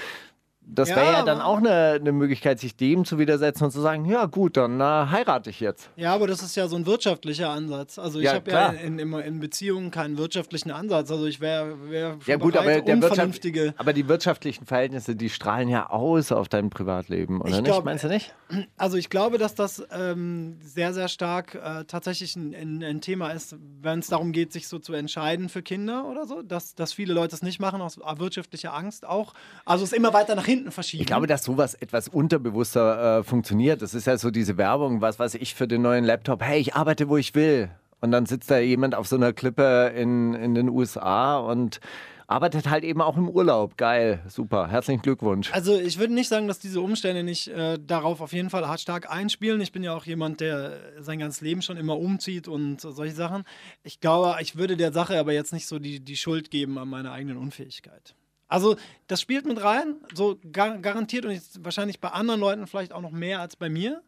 Das 0.67 0.89
Ja, 0.89 0.95
wäre 0.95 1.05
ja 1.11 1.17
aber- 1.19 1.25
dann 1.25 1.41
auch 1.41 1.57
eine, 1.57 1.97
eine 1.99 2.11
Möglichkeit, 2.11 2.59
sich 2.59 2.75
dem 2.75 3.05
zu 3.05 3.19
widersetzen 3.19 3.65
und 3.65 3.71
zu 3.71 3.81
sagen, 3.81 4.05
ja 4.05 4.25
gut, 4.25 4.57
dann 4.57 4.79
äh, 4.79 4.83
heirate 4.83 5.49
ich 5.49 5.59
jetzt. 5.59 5.89
Ja, 5.95 6.13
aber 6.13 6.27
das 6.27 6.41
ist 6.41 6.55
ja 6.55 6.67
so 6.67 6.75
ein 6.75 6.85
wirtschaftlicher 6.85 7.49
Ansatz. 7.49 7.99
Also 7.99 8.19
ich 8.19 8.25
Ja, 8.25 8.33
habe 8.35 8.51
ja 8.51 8.69
in, 8.69 8.97
in, 8.99 9.13
in 9.13 9.39
Beziehungen 9.39 9.91
keinen 9.91 10.17
wirtschaftlichen 10.17 10.71
Ansatz. 10.71 11.11
Also 11.11 11.25
ich 11.25 11.39
wäre 11.39 11.89
wär 11.89 12.17
Ja 12.25 12.37
gut, 12.37 12.55
aber, 12.55 12.65
bereit, 12.65 12.87
Wirtschaft, 12.87 13.11
unvernünftige... 13.11 13.73
aber 13.77 13.93
die 13.93 14.07
wirtschaftlichen 14.07 14.65
Verhältnisse, 14.65 15.15
die 15.15 15.29
strahlen 15.29 15.69
ja 15.69 15.89
aus 15.89 16.31
auf 16.31 16.49
dein 16.49 16.69
Privatleben, 16.69 17.41
oder 17.41 17.49
Ich 17.49 17.55
nicht? 17.57 17.65
glaub, 17.65 17.85
Meinst 17.85 18.03
du 18.03 18.07
nicht? 18.07 18.33
Also 18.77 18.97
ich 18.97 19.09
glaube, 19.09 19.37
dass 19.37 19.53
das 19.55 19.83
ähm, 19.91 20.57
sehr, 20.61 20.93
sehr 20.93 21.07
stark 21.07 21.55
äh, 21.55 21.83
tatsächlich 21.85 22.35
ein, 22.35 22.55
ein, 22.55 22.83
ein 22.83 23.01
Thema 23.01 23.29
ist, 23.31 23.55
wenn 23.81 23.99
es 23.99 24.07
darum 24.07 24.31
geht, 24.31 24.51
sich 24.51 24.67
so 24.67 24.79
zu 24.79 24.93
entscheiden 24.93 25.49
für 25.49 25.61
Kinder 25.61 26.05
oder 26.09 26.25
so, 26.25 26.41
dass, 26.41 26.73
dass 26.75 26.93
viele 26.93 27.13
Leute 27.13 27.35
es 27.35 27.41
nicht 27.41 27.59
machen 27.59 27.81
aus 27.81 27.99
wirtschaftlicher 28.17 28.73
Angst 28.73 29.05
auch. 29.05 29.33
Also 29.65 29.83
es 29.83 29.93
immer 29.93 30.13
weiter 30.13 30.35
nach 30.35 30.45
hinten 30.45 30.54
verschieben. 30.71 31.01
Ich 31.01 31.07
glaube, 31.07 31.27
dass 31.27 31.43
sowas 31.43 31.73
etwas 31.75 32.07
unterbewusster 32.07 33.19
äh, 33.19 33.23
funktioniert. 33.23 33.81
Das 33.81 33.93
ist 33.93 34.07
ja 34.07 34.17
so 34.17 34.31
diese 34.31 34.57
Werbung, 34.57 35.01
was 35.01 35.19
weiß 35.19 35.35
ich 35.35 35.55
für 35.55 35.67
den 35.67 35.81
neuen 35.81 36.03
Laptop. 36.03 36.41
Hey, 36.43 36.59
ich 36.59 36.75
arbeite, 36.75 37.09
wo 37.09 37.17
ich 37.17 37.35
will. 37.35 37.69
Und 38.01 38.11
dann 38.11 38.25
sitzt 38.25 38.51
da 38.51 38.59
jemand 38.59 38.95
auf 38.95 39.07
so 39.07 39.15
einer 39.15 39.33
Klippe 39.33 39.91
in, 39.95 40.33
in 40.33 40.53
den 40.53 40.69
USA 40.69 41.37
und 41.37 41.79
arbeitet 42.27 42.69
halt 42.69 42.83
eben 42.83 43.01
auch 43.01 43.17
im 43.17 43.29
Urlaub. 43.29 43.77
Geil, 43.77 44.21
super, 44.27 44.67
herzlichen 44.67 45.01
Glückwunsch. 45.01 45.51
Also 45.53 45.77
ich 45.77 45.99
würde 45.99 46.13
nicht 46.13 46.27
sagen, 46.27 46.47
dass 46.47 46.59
diese 46.59 46.81
Umstände 46.81 47.23
nicht 47.23 47.47
äh, 47.47 47.77
darauf 47.79 48.21
auf 48.21 48.33
jeden 48.33 48.49
Fall 48.49 48.67
hart 48.67 48.81
stark 48.81 49.09
einspielen. 49.11 49.61
Ich 49.61 49.71
bin 49.71 49.83
ja 49.83 49.95
auch 49.95 50.05
jemand, 50.05 50.41
der 50.41 50.79
sein 50.99 51.19
ganzes 51.19 51.41
Leben 51.41 51.61
schon 51.61 51.77
immer 51.77 51.97
umzieht 51.97 52.47
und 52.47 52.81
solche 52.81 53.15
Sachen. 53.15 53.43
Ich 53.83 53.99
glaube, 53.99 54.35
ich 54.41 54.55
würde 54.55 54.77
der 54.77 54.91
Sache 54.91 55.19
aber 55.19 55.33
jetzt 55.33 55.53
nicht 55.53 55.67
so 55.67 55.79
die, 55.79 55.99
die 55.99 56.17
Schuld 56.17 56.51
geben 56.51 56.77
an 56.77 56.89
meiner 56.89 57.11
eigenen 57.11 57.37
Unfähigkeit. 57.37 58.15
Also 58.47 58.75
das 59.07 59.21
spielt 59.21 59.45
mit 59.45 59.63
rein, 59.63 59.95
so 60.13 60.39
gar, 60.51 60.77
garantiert 60.77 61.25
und 61.25 61.31
jetzt 61.31 61.63
wahrscheinlich 61.63 61.99
bei 61.99 62.09
anderen 62.09 62.39
Leuten 62.39 62.67
vielleicht 62.67 62.93
auch 62.93 63.01
noch 63.01 63.11
mehr 63.11 63.39
als 63.41 63.55
bei 63.55 63.69
mir. 63.69 64.01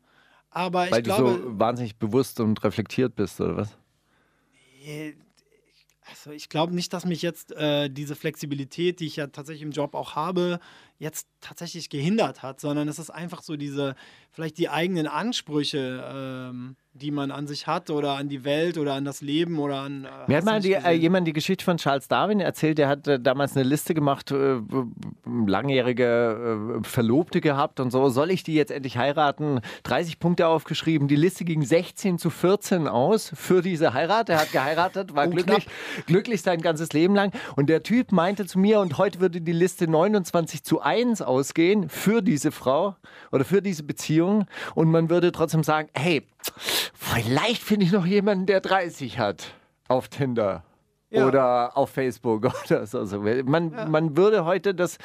Aber 0.50 0.86
ich 0.86 0.92
Weil 0.92 1.04
du 1.04 1.10
glaube, 1.10 1.42
so 1.44 1.60
wahnsinnig 1.60 1.98
bewusst 1.98 2.40
und 2.40 2.64
reflektiert 2.64 3.16
bist, 3.16 3.42
oder 3.42 3.58
was? 3.58 3.78
Also 6.10 6.32
ich 6.32 6.50
glaube 6.50 6.74
nicht, 6.74 6.94
dass 6.94 7.06
mich 7.06 7.22
jetzt 7.22 7.52
äh, 7.52 7.90
diese 7.90 8.16
Flexibilität, 8.16 9.00
die 9.00 9.08
ich 9.08 9.18
ja 9.18 9.28
tatsächlich 9.28 9.64
im 9.64 9.72
Job 9.72 9.94
auch 9.94 10.16
habe, 10.16 10.60
jetzt 11.00 11.28
tatsächlich 11.42 11.90
gehindert 11.90 12.42
hat, 12.42 12.60
sondern 12.60 12.88
es 12.88 12.98
ist 13.00 13.10
einfach 13.10 13.42
so 13.44 13.56
diese, 13.56 13.96
vielleicht 14.32 14.58
die 14.58 14.70
eigenen 14.70 15.08
Ansprüche, 15.08 16.04
ähm, 16.12 16.76
die 16.94 17.12
man 17.12 17.30
an 17.30 17.46
sich 17.46 17.68
hat 17.68 17.92
oder 17.92 18.14
an 18.14 18.28
die 18.28 18.44
Welt 18.44 18.80
oder 18.80 18.96
an 18.96 19.06
das 19.06 19.22
Leben 19.22 19.60
oder 19.60 19.82
an. 19.82 20.06
Äh, 20.06 20.10
Mir 20.28 20.38
hat 20.38 20.46
mal 20.46 20.60
die, 20.60 20.74
äh, 20.74 20.92
jemand 20.94 21.28
die 21.28 21.34
Geschichte 21.34 21.64
von 21.64 21.78
Charles 21.78 22.08
Darwin 22.08 22.40
erzählt. 22.40 22.80
Der 22.80 22.88
hat 22.88 23.08
äh, 23.08 23.20
damals 23.20 23.56
eine 23.56 23.64
Liste 23.68 23.94
gemacht, 23.94 24.32
äh, 24.32 24.58
langjährige 25.46 26.80
äh, 26.80 26.84
Verlobte 26.84 27.42
gehabt 27.42 27.80
und 27.80 27.92
so. 27.92 28.10
Soll 28.10 28.32
ich 28.32 28.44
die 28.44 28.56
jetzt 28.56 28.72
endlich 28.72 28.98
heiraten? 28.98 29.62
30 29.84 30.20
Punkte 30.20 30.48
aufgeschrieben. 30.48 31.08
Die 31.08 31.16
Liste 31.16 31.46
ging 31.46 31.62
16 31.64 32.18
zu 32.18 32.30
14 32.30 32.88
aus 32.88 33.32
für 33.36 33.62
diese 33.62 33.94
Heirat. 33.94 34.30
Er 34.30 34.40
hat 34.42 34.52
geheiratet, 34.52 35.14
war 35.16 35.28
Oh, 35.28 35.30
glücklich, 35.30 35.68
glücklich 36.08 36.42
sein 36.42 36.62
ganzes 36.62 36.94
Leben 36.94 37.14
lang. 37.16 37.32
Und 37.56 37.68
der 37.70 37.84
Typ 37.84 38.12
meinte 38.12 38.46
zu 38.46 38.58
mir, 38.60 38.80
und 38.80 38.98
heute 38.98 39.20
würde 39.20 39.42
die 39.42 39.52
Liste 39.52 39.88
29 39.88 40.64
zu 40.64 40.82
1 40.88 41.22
ausgehen 41.22 41.90
für 41.90 42.22
diese 42.22 42.52
Frau 42.52 42.96
oder 43.32 43.44
für 43.44 43.62
diese 43.62 43.84
Beziehung. 43.84 44.46
Und 44.74 44.90
man 44.90 45.10
würde 45.10 45.34
trotzdem 45.34 45.64
sagen, 45.64 45.90
hey, 45.94 46.26
vielleicht 46.94 47.62
finde 47.62 47.86
ich 47.86 47.92
noch 47.92 48.06
jemanden, 48.06 48.46
der 48.46 48.62
30 48.62 49.20
hat 49.20 49.54
auf 49.90 50.08
Tinder. 50.08 50.64
Ja. 51.10 51.26
Oder 51.26 51.78
auf 51.78 51.92
Facebook 51.92 52.52
oder 52.66 52.86
so. 52.86 53.06
so. 53.06 53.22
Man, 53.22 53.90
man 53.90 54.18
würde 54.18 54.44
heute 54.44 54.76
das 54.76 54.98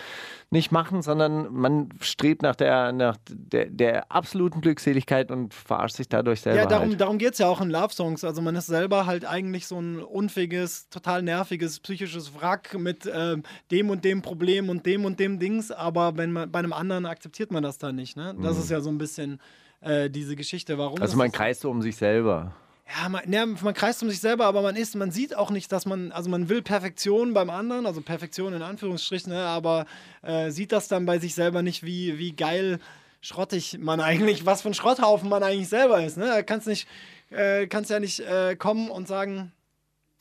nicht 0.51 0.73
machen, 0.73 1.01
sondern 1.01 1.53
man 1.53 1.91
strebt 2.01 2.43
nach 2.43 2.57
der, 2.57 2.91
nach 2.91 3.17
der, 3.29 3.67
der 3.67 4.11
absoluten 4.11 4.61
Glückseligkeit 4.61 5.31
und 5.31 5.55
verarscht 5.55 5.97
sich 5.97 6.09
dadurch 6.09 6.41
selber. 6.41 6.59
Ja, 6.59 6.67
darum, 6.67 6.89
halt. 6.89 7.01
darum 7.01 7.19
geht 7.19 7.35
es 7.35 7.39
ja 7.39 7.47
auch 7.47 7.61
in 7.61 7.71
Love-Songs. 7.71 8.25
Also 8.25 8.43
man 8.43 8.57
ist 8.57 8.67
selber 8.67 9.07
halt 9.07 9.25
eigentlich 9.25 9.69
so 9.69 9.79
ein 9.79 10.01
unfähiges, 10.01 10.89
total 10.89 11.23
nerviges, 11.23 11.79
psychisches 11.79 12.35
Wrack 12.35 12.77
mit 12.77 13.09
ähm, 13.13 13.45
dem 13.71 13.89
und 13.89 14.05
dem 14.05 14.23
Problem 14.23 14.71
und 14.71 14.85
dem 14.85 15.05
und 15.05 15.21
dem 15.21 15.39
Dings, 15.39 15.71
aber 15.71 16.17
wenn 16.17 16.33
man 16.33 16.51
bei 16.51 16.59
einem 16.59 16.73
anderen 16.73 17.07
akzeptiert 17.07 17.53
man 17.53 17.63
das 17.63 17.79
dann 17.79 17.95
nicht. 17.95 18.17
Ne? 18.17 18.35
Das 18.43 18.59
ist 18.59 18.71
ja 18.71 18.81
so 18.81 18.91
ein 18.91 18.99
bisschen 18.99 19.41
äh, 19.81 20.11
diese 20.11 20.35
Geschichte. 20.35 20.79
Warum? 20.79 20.97
Mhm. 20.97 21.03
Also 21.03 21.17
man 21.17 21.31
kreist 21.31 21.61
so 21.61 21.71
um 21.71 21.81
sich 21.81 21.97
selber. 21.97 22.55
Ja, 22.95 23.09
man, 23.09 23.23
ne, 23.27 23.47
man 23.47 23.75
kreist 23.75 24.03
um 24.03 24.11
sich 24.11 24.21
selber, 24.21 24.45
aber 24.45 24.61
man 24.61 24.77
ist, 24.77 24.95
man 24.97 25.11
sieht 25.11 25.35
auch 25.35 25.51
nicht, 25.51 25.73
dass 25.73 25.87
man, 25.87 26.13
also 26.13 26.29
man 26.29 26.49
will 26.49 26.63
Perfektion 26.63 27.33
beim 27.33 27.49
anderen, 27.49 27.87
also 27.87 28.03
Perfektion 28.03 28.53
in 28.53 28.63
Anführungsstrichen, 28.63 29.33
ne, 29.33 29.45
aber 29.45 29.87
äh, 30.23 30.51
sieht 30.51 30.73
das 30.73 30.89
dann 30.89 31.07
bei 31.07 31.19
sich 31.19 31.35
selber 31.35 31.63
nicht, 31.63 31.85
wie, 31.85 32.19
wie 32.19 32.33
geil 32.33 32.79
schrottig 33.23 33.79
man 33.79 34.01
eigentlich, 34.01 34.45
was 34.45 34.63
für 34.63 34.69
ein 34.69 34.75
Schrotthaufen 34.75 35.29
man 35.29 35.43
eigentlich 35.43 35.69
selber 35.69 36.05
ist. 36.05 36.19
Ne? 36.19 36.27
Da 36.27 36.43
kannst 36.43 36.67
nicht, 36.67 36.87
äh, 37.31 37.67
kannst 37.67 37.89
ja 37.91 38.01
nicht 38.01 38.21
äh, 38.21 38.57
kommen 38.57 38.91
und 38.91 39.09
sagen, 39.09 39.53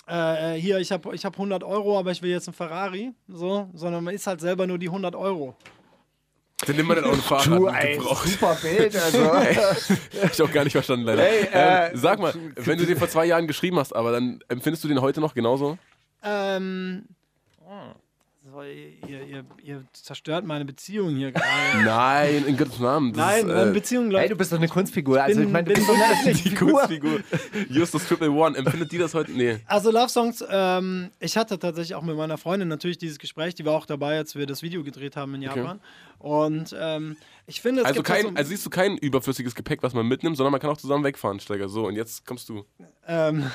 äh, 0.08 0.54
hier, 0.54 0.80
ich 0.80 0.92
habe 0.92 1.14
ich 1.14 1.26
hab 1.26 1.34
100 1.34 1.64
Euro, 1.64 1.98
aber 2.00 2.12
ich 2.12 2.22
will 2.22 2.32
jetzt 2.32 2.48
einen 2.48 2.56
Ferrari, 2.56 3.12
so, 3.28 3.70
sondern 3.74 4.04
man 4.04 4.14
ist 4.14 4.28
halt 4.28 4.40
selber 4.40 4.68
nur 4.68 4.78
die 4.78 4.88
100 4.88 5.16
Euro. 5.16 5.56
Dann 6.68 6.76
nimmt 6.76 6.88
man 6.90 6.98
dann 6.98 7.06
auch 7.10 7.14
ein 7.14 7.22
Fahrrad 7.22 7.82
gebraucht. 7.94 8.28
super 8.28 8.58
Bild. 8.62 8.96
Also. 8.96 9.34
Hab 9.34 10.32
ich 10.32 10.42
auch 10.42 10.52
gar 10.52 10.64
nicht 10.64 10.74
verstanden, 10.74 11.06
leider. 11.06 11.24
Hey, 11.24 11.48
äh, 11.52 11.92
ähm, 11.92 11.98
sag 11.98 12.20
mal, 12.20 12.34
wenn 12.56 12.78
du 12.78 12.86
den 12.86 12.98
vor 12.98 13.10
zwei 13.10 13.26
Jahren 13.26 13.48
geschrieben 13.48 13.78
hast, 13.80 13.96
aber 13.96 14.12
dann 14.12 14.40
empfindest 14.48 14.84
du 14.84 14.88
den 14.88 15.02
heute 15.02 15.22
noch 15.22 15.34
genauso? 15.34 15.78
Ähm, 16.24 17.06
so, 18.52 18.64
ihr, 18.64 19.22
ihr, 19.28 19.46
ihr 19.64 19.84
zerstört 19.94 20.46
meine 20.46 20.66
Beziehung 20.66 21.16
hier 21.16 21.32
gerade. 21.32 21.46
Nein, 21.86 22.44
in 22.48 22.58
Gottes 22.58 22.80
Namen. 22.80 23.14
Das 23.14 23.18
Nein, 23.26 23.40
ist, 23.48 23.56
meine 23.56 23.70
äh, 23.70 23.74
Beziehung 23.74 24.12
läuft. 24.12 24.32
du 24.32 24.36
bist 24.36 24.52
doch 24.52 24.58
eine 24.58 24.68
Kunstfigur. 24.68 25.22
Also 25.24 25.40
bin- 25.40 25.48
ich 25.48 25.54
meine, 25.54 25.68
du 25.70 25.74
bin 25.74 25.86
bist 25.86 25.90
doch 25.90 26.26
eine 26.26 26.34
die. 26.34 26.54
Kunstfigur. 26.56 27.20
Justus 27.70 28.08
Triple 28.08 28.30
One, 28.32 28.58
empfindet 28.58 28.92
die 28.92 28.98
das 28.98 29.14
heute? 29.14 29.32
Nee. 29.32 29.60
Also 29.68 29.90
Love 29.92 30.10
Songs, 30.10 30.44
ähm, 30.50 31.12
ich 31.20 31.38
hatte 31.38 31.60
tatsächlich 31.60 31.96
auch 31.96 32.02
mit 32.02 32.18
meiner 32.18 32.38
Freundin 32.38 32.68
natürlich 32.68 32.98
dieses 32.98 33.20
Gespräch, 33.20 33.56
die 33.56 33.64
war 33.64 33.74
auch 33.74 33.86
dabei, 33.86 34.18
als 34.18 34.36
wir 34.36 34.46
das 34.48 34.62
Video 34.64 34.84
gedreht 34.84 35.16
haben 35.16 35.34
in 35.36 35.44
Japan. 35.44 35.80
Und 36.22 36.76
ähm, 36.80 37.18
ich 37.48 37.62
finde, 37.62 37.82
es 37.82 37.88
Also, 37.88 38.04
gibt 38.04 38.08
kein, 38.08 38.38
also 38.38 38.50
siehst 38.50 38.64
du 38.66 38.70
kein 38.70 38.96
überflüssiges 38.98 39.56
Gepäck, 39.56 39.82
was 39.82 39.94
man 39.96 40.06
mitnimmt, 40.08 40.38
sondern 40.38 40.52
man 40.52 40.62
kann 40.62 40.70
auch 40.70 40.78
zusammen 40.78 41.04
wegfahren, 41.04 41.40
Steiger. 41.40 41.68
So, 41.68 41.88
und 41.88 41.96
jetzt 41.96 42.26
kommst 42.28 42.48
du. 42.48 42.64
ähm, 43.08 43.50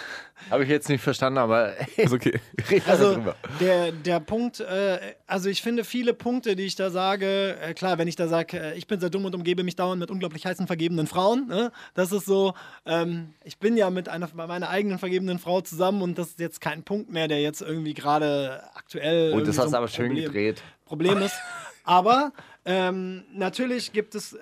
Habe 0.51 0.65
ich 0.65 0.69
jetzt 0.69 0.89
nicht 0.89 1.01
verstanden, 1.01 1.39
aber 1.39 1.75
Ist 1.97 2.13
okay. 2.13 2.41
Also 2.87 3.23
der, 3.61 3.93
der 3.93 4.19
Punkt, 4.19 4.59
äh, 4.59 4.99
also 5.29 5.49
ich 5.49 5.63
finde 5.63 5.85
viele 5.85 6.13
Punkte, 6.13 6.57
die 6.57 6.65
ich 6.65 6.75
da 6.75 6.91
sage, 6.91 7.57
äh, 7.61 7.73
klar, 7.75 7.99
wenn 7.99 8.09
ich 8.09 8.17
da 8.17 8.27
sage, 8.27 8.59
äh, 8.59 8.77
ich 8.77 8.89
bin 8.89 8.99
sehr 8.99 9.11
dumm 9.11 9.25
und 9.25 9.35
umgebe 9.37 9.63
mich 9.63 9.77
dauernd 9.77 10.01
mit 10.01 10.11
unglaublich 10.11 10.45
heißen 10.45 10.67
vergebenen 10.67 11.07
Frauen, 11.07 11.47
ne? 11.47 11.71
das 11.95 12.11
ist 12.11 12.27
so, 12.27 12.53
ähm, 12.85 13.33
ich 13.45 13.59
bin 13.59 13.77
ja 13.77 13.91
mit 13.91 14.09
einer 14.09 14.29
meiner 14.35 14.69
eigenen 14.69 14.99
vergebenen 14.99 15.39
Frau 15.39 15.61
zusammen 15.61 16.03
und 16.03 16.19
das 16.19 16.31
ist 16.31 16.41
jetzt 16.41 16.61
kein 16.61 16.83
Punkt 16.83 17.11
mehr, 17.13 17.29
der 17.29 17.41
jetzt 17.41 17.63
irgendwie 17.63 17.95
gerade 17.95 18.63
aktuell. 18.75 19.33
Oh, 19.35 19.39
das 19.41 19.51
hast 19.51 19.57
so 19.57 19.63
du 19.63 19.69
ein 19.69 19.75
aber 19.77 19.89
schön 19.89 20.07
Problem, 20.09 20.25
gedreht. 20.25 20.63
Problem 20.85 21.23
ist. 21.23 21.37
Aber 21.85 22.33
ähm, 22.69 23.23
natürlich 23.33 23.93
gibt 23.93 24.15
es, 24.17 24.33
äh, 24.33 24.39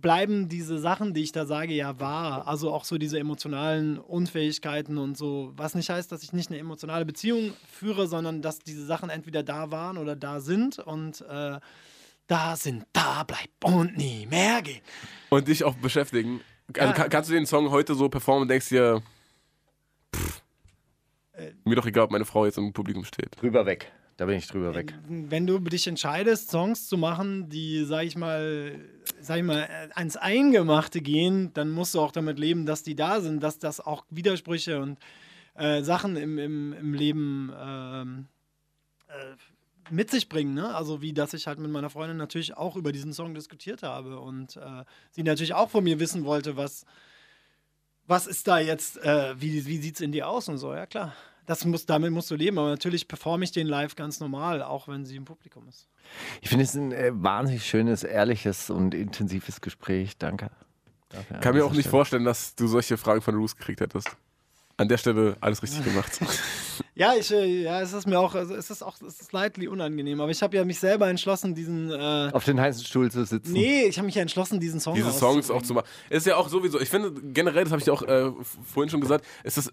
bleiben 0.00 0.48
diese 0.48 0.78
Sachen, 0.78 1.12
die 1.12 1.22
ich 1.22 1.32
da 1.32 1.44
sage, 1.44 1.74
ja 1.74 2.00
wahr. 2.00 2.48
Also 2.48 2.72
auch 2.72 2.84
so 2.84 2.96
diese 2.98 3.18
emotionalen 3.18 3.98
Unfähigkeiten 3.98 4.96
und 4.98 5.18
so. 5.18 5.52
Was 5.54 5.74
nicht 5.74 5.90
heißt, 5.90 6.10
dass 6.10 6.22
ich 6.22 6.32
nicht 6.32 6.50
eine 6.50 6.58
emotionale 6.58 7.04
Beziehung 7.04 7.52
führe, 7.70 8.06
sondern 8.08 8.40
dass 8.42 8.58
diese 8.60 8.86
Sachen 8.86 9.10
entweder 9.10 9.42
da 9.42 9.70
waren 9.70 9.98
oder 9.98 10.16
da 10.16 10.40
sind 10.40 10.78
und 10.78 11.20
äh, 11.28 11.60
da 12.26 12.56
sind, 12.56 12.86
da 12.92 13.22
bleibt 13.24 13.50
und 13.62 13.96
nie 13.96 14.26
mehr 14.26 14.62
gehen. 14.62 14.80
Und 15.30 15.46
dich 15.48 15.62
auch 15.64 15.74
beschäftigen. 15.76 16.40
Also, 16.76 16.88
Ja. 16.88 16.92
kann, 16.92 17.10
kannst 17.10 17.30
du 17.30 17.34
den 17.34 17.46
Song 17.46 17.70
heute 17.70 17.94
so 17.94 18.08
performen 18.08 18.42
und 18.42 18.48
denkst 18.48 18.68
dir, 18.70 19.02
pff, 20.16 20.42
Äh. 21.32 21.52
mir 21.64 21.76
doch 21.76 21.86
egal, 21.86 22.04
ob 22.04 22.10
meine 22.10 22.24
Frau 22.24 22.44
jetzt 22.46 22.58
im 22.58 22.72
Publikum 22.72 23.04
steht. 23.04 23.40
Drüber 23.40 23.64
weg. 23.66 23.92
Da 24.18 24.26
bin 24.26 24.36
ich 24.36 24.48
drüber 24.48 24.74
weg. 24.74 24.94
Wenn 25.06 25.46
du 25.46 25.60
dich 25.60 25.86
entscheidest, 25.86 26.50
Songs 26.50 26.88
zu 26.88 26.98
machen, 26.98 27.48
die, 27.50 27.84
sag 27.84 28.02
ich 28.02 28.16
mal, 28.16 28.74
sag 29.20 29.38
ich 29.38 29.44
mal, 29.44 29.68
ans 29.94 30.16
Eingemachte 30.16 31.00
gehen, 31.00 31.52
dann 31.54 31.70
musst 31.70 31.94
du 31.94 32.00
auch 32.00 32.10
damit 32.10 32.36
leben, 32.36 32.66
dass 32.66 32.82
die 32.82 32.96
da 32.96 33.20
sind, 33.20 33.40
dass 33.44 33.60
das 33.60 33.78
auch 33.78 34.04
Widersprüche 34.10 34.80
und 34.80 34.98
äh, 35.54 35.84
Sachen 35.84 36.16
im, 36.16 36.36
im, 36.36 36.72
im 36.72 36.94
Leben 36.94 37.52
ähm, 37.56 38.26
äh, 39.06 39.92
mit 39.92 40.10
sich 40.10 40.28
bringen. 40.28 40.52
Ne? 40.52 40.74
Also 40.74 41.00
wie, 41.00 41.12
dass 41.12 41.32
ich 41.32 41.46
halt 41.46 41.60
mit 41.60 41.70
meiner 41.70 41.88
Freundin 41.88 42.16
natürlich 42.16 42.56
auch 42.56 42.74
über 42.74 42.90
diesen 42.90 43.12
Song 43.12 43.34
diskutiert 43.34 43.84
habe 43.84 44.18
und 44.18 44.56
äh, 44.56 44.84
sie 45.12 45.22
natürlich 45.22 45.54
auch 45.54 45.70
von 45.70 45.84
mir 45.84 46.00
wissen 46.00 46.24
wollte, 46.24 46.56
was, 46.56 46.86
was 48.08 48.26
ist 48.26 48.48
da 48.48 48.58
jetzt, 48.58 48.98
äh, 48.98 49.40
wie, 49.40 49.64
wie 49.64 49.78
sieht 49.78 49.94
es 49.94 50.00
in 50.00 50.10
dir 50.10 50.28
aus 50.28 50.48
und 50.48 50.58
so, 50.58 50.74
ja 50.74 50.86
klar. 50.86 51.14
Das 51.48 51.64
muss, 51.64 51.86
damit 51.86 52.12
musst 52.12 52.30
du 52.30 52.34
leben, 52.34 52.58
aber 52.58 52.68
natürlich 52.68 53.08
performe 53.08 53.42
ich 53.42 53.52
den 53.52 53.66
live 53.66 53.96
ganz 53.96 54.20
normal, 54.20 54.62
auch 54.62 54.86
wenn 54.86 55.06
sie 55.06 55.16
im 55.16 55.24
Publikum 55.24 55.66
ist. 55.66 55.88
Ich 56.42 56.50
finde 56.50 56.64
es 56.64 56.74
ein 56.74 56.92
äh, 56.92 57.10
wahnsinnig 57.14 57.64
schönes, 57.64 58.04
ehrliches 58.04 58.68
und 58.68 58.94
intensives 58.94 59.62
Gespräch. 59.62 60.18
Danke. 60.18 60.50
An 61.30 61.40
Kann 61.40 61.54
mir 61.54 61.64
auch 61.64 61.70
nicht 61.70 61.80
Stelle. 61.80 61.90
vorstellen, 61.90 62.24
dass 62.24 62.54
du 62.54 62.66
solche 62.66 62.98
Fragen 62.98 63.22
von 63.22 63.34
Roos 63.34 63.56
gekriegt 63.56 63.80
hättest. 63.80 64.10
An 64.76 64.88
der 64.88 64.98
Stelle 64.98 65.38
alles 65.40 65.62
richtig 65.62 65.82
gemacht. 65.84 66.20
Ja, 66.94 67.14
ich, 67.14 67.30
äh, 67.30 67.62
ja, 67.62 67.80
es 67.80 67.92
ist 67.92 68.08
mir 68.08 68.18
auch, 68.18 68.34
also 68.34 68.56
es 68.56 68.70
ist 68.70 68.82
auch, 68.82 69.00
es 69.00 69.20
ist 69.20 69.32
leidlich 69.32 69.68
unangenehm, 69.68 70.20
aber 70.20 70.32
ich 70.32 70.42
habe 70.42 70.56
ja 70.56 70.64
mich 70.64 70.80
selber 70.80 71.08
entschlossen, 71.08 71.54
diesen, 71.54 71.92
äh, 71.92 72.30
Auf 72.32 72.44
den 72.44 72.60
heißen 72.60 72.84
Stuhl 72.84 73.08
zu 73.08 73.24
sitzen. 73.24 73.52
nee, 73.52 73.84
ich 73.84 73.98
habe 73.98 74.06
mich 74.06 74.16
ja 74.16 74.22
entschlossen, 74.22 74.58
diesen 74.58 74.80
Song 74.80 74.96
Diese 74.96 75.12
Songs 75.12 75.48
auch 75.48 75.62
zu 75.62 75.74
machen. 75.74 75.86
Ist 76.10 76.26
ja 76.26 76.34
auch 76.34 76.48
sowieso, 76.48 76.80
ich 76.80 76.88
finde 76.88 77.12
generell, 77.32 77.62
das 77.62 77.70
habe 77.72 77.80
ich 77.80 77.88
auch 77.90 78.02
äh, 78.02 78.32
vorhin 78.64 78.90
schon 78.90 79.00
gesagt, 79.00 79.24
ist 79.44 79.58
das, 79.58 79.72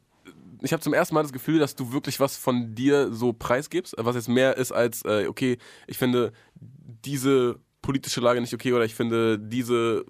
ich 0.62 0.74
habe 0.74 0.82
zum 0.82 0.94
ersten 0.94 1.16
Mal 1.16 1.24
das 1.24 1.34
Gefühl, 1.34 1.60
dass 1.60 1.76
du 1.76 1.92
wirklich 1.92 2.20
was 2.20 2.38
von 2.38 2.76
dir 2.76 3.12
so 3.14 3.34
preisgibst, 3.34 3.96
was 3.98 4.16
jetzt 4.16 4.30
mehr 4.30 4.58
ist 4.58 4.72
als, 4.72 5.04
äh, 5.04 5.28
okay, 5.28 5.58
ich 5.88 5.98
finde 5.98 6.32
diese 6.56 7.60
politische 7.82 8.22
Lage 8.22 8.42
nicht 8.42 8.54
okay 8.54 8.74
oder 8.74 8.86
ich 8.86 8.96
finde 8.96 9.40
diese 9.40 10.06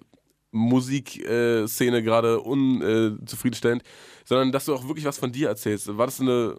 Musikszene 0.50 2.02
gerade 2.02 2.40
unzufriedenstellend, 2.40 3.82
sondern 4.24 4.52
dass 4.52 4.64
du 4.64 4.74
auch 4.74 4.88
wirklich 4.88 5.04
was 5.04 5.18
von 5.18 5.32
dir 5.32 5.48
erzählst. 5.48 5.96
War 5.96 6.06
das 6.06 6.20
eine, 6.20 6.56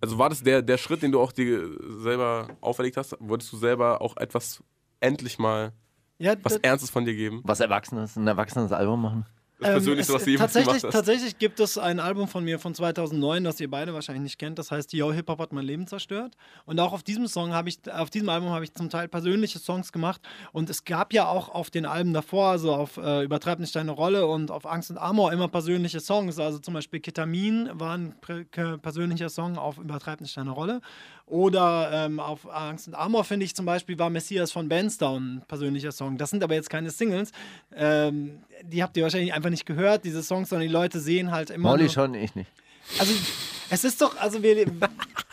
also 0.00 0.18
war 0.18 0.28
das 0.28 0.42
der, 0.42 0.62
der 0.62 0.78
Schritt, 0.78 1.02
den 1.02 1.12
du 1.12 1.20
auch 1.20 1.32
dir 1.32 1.70
selber 2.00 2.48
auferlegt 2.60 2.96
hast? 2.96 3.16
Wolltest 3.20 3.52
du 3.52 3.56
selber 3.56 4.00
auch 4.00 4.16
etwas 4.16 4.62
endlich 4.98 5.38
mal 5.38 5.72
Ja, 6.18 6.34
was 6.42 6.56
Ernstes 6.56 6.90
von 6.90 7.04
dir 7.04 7.14
geben? 7.14 7.40
Was 7.44 7.60
Erwachsenes, 7.60 8.16
ein 8.16 8.26
erwachsenes 8.26 8.72
Album 8.72 9.02
machen. 9.02 9.26
Das 9.60 9.68
Ähm, 9.86 9.98
was 9.98 10.08
es- 10.08 10.24
du 10.24 10.30
jemals 10.30 10.52
tatsächlich, 10.54 10.82
tatsächlich 10.92 11.38
gibt 11.38 11.60
es 11.60 11.76
ein 11.78 12.00
Album 12.00 12.28
von 12.28 12.42
mir 12.44 12.58
von 12.58 12.74
2009, 12.74 13.44
das 13.44 13.60
ihr 13.60 13.70
beide 13.70 13.92
wahrscheinlich 13.94 14.22
nicht 14.22 14.38
kennt. 14.38 14.58
Das 14.58 14.70
heißt, 14.70 14.92
Yo 14.92 15.12
Hip 15.12 15.28
Hop 15.28 15.38
hat 15.38 15.52
mein 15.52 15.64
Leben 15.64 15.86
zerstört. 15.86 16.34
Und 16.64 16.80
auch 16.80 16.92
auf 16.92 17.02
diesem 17.02 17.26
Song 17.26 17.52
habe 17.52 17.68
ich, 17.68 17.78
auf 17.92 18.10
diesem 18.10 18.28
Album 18.28 18.50
habe 18.50 18.64
ich 18.64 18.72
zum 18.74 18.88
Teil 18.90 19.08
persönliche 19.08 19.58
Songs 19.58 19.92
gemacht. 19.92 20.20
Und 20.52 20.70
es 20.70 20.84
gab 20.84 21.12
ja 21.12 21.28
auch 21.28 21.48
auf 21.50 21.70
den 21.70 21.84
Alben 21.86 22.12
davor, 22.12 22.48
also 22.50 22.72
auf 22.74 22.96
äh, 22.96 23.22
Übertreib 23.24 23.58
nicht 23.58 23.74
deine 23.76 23.90
Rolle 23.92 24.26
und 24.26 24.50
auf 24.50 24.66
Angst 24.66 24.90
und 24.90 24.98
Amor 24.98 25.32
immer 25.32 25.48
persönliche 25.48 26.00
Songs. 26.00 26.38
Also 26.38 26.58
zum 26.58 26.74
Beispiel 26.74 27.00
Ketamin 27.00 27.68
war 27.74 27.96
ein 27.98 28.14
persönlicher 28.82 29.28
Song 29.28 29.58
auf 29.58 29.78
Übertreib 29.78 30.20
nicht 30.20 30.36
deine 30.36 30.50
Rolle. 30.50 30.80
Oder 31.30 31.90
ähm, 31.92 32.18
auf 32.18 32.50
Angst 32.52 32.88
und 32.88 32.94
Amor 32.94 33.22
finde 33.24 33.46
ich 33.46 33.54
zum 33.54 33.64
Beispiel 33.64 33.96
war 33.98 34.10
Messias 34.10 34.50
von 34.50 34.68
Bandstown 34.68 35.36
ein 35.36 35.42
persönlicher 35.46 35.92
Song. 35.92 36.18
Das 36.18 36.30
sind 36.30 36.42
aber 36.42 36.54
jetzt 36.54 36.68
keine 36.68 36.90
Singles. 36.90 37.30
Ähm, 37.74 38.40
die 38.64 38.82
habt 38.82 38.96
ihr 38.96 39.04
wahrscheinlich 39.04 39.32
einfach 39.32 39.48
nicht 39.50 39.64
gehört, 39.64 40.04
diese 40.04 40.22
Songs, 40.24 40.48
sondern 40.48 40.66
die 40.66 40.72
Leute 40.72 40.98
sehen 40.98 41.30
halt 41.30 41.50
immer. 41.50 41.68
Molly 41.70 41.84
nur- 41.84 41.92
schon, 41.92 42.14
ich 42.14 42.34
nicht. 42.34 42.50
Also, 42.98 43.12
es 43.70 43.84
ist 43.84 44.02
doch, 44.02 44.16
also 44.18 44.42
wir, 44.42 44.66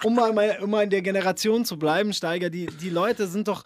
um 0.04 0.14
mal, 0.14 0.60
um 0.62 0.70
mal 0.70 0.84
in 0.84 0.92
der 0.92 1.02
Generation 1.02 1.66
zu 1.66 1.80
bleiben, 1.80 2.14
Steiger, 2.14 2.52
die, 2.52 2.68
die 2.68 2.92
Leute 2.92 3.26
sind 3.26 3.48
doch, 3.48 3.64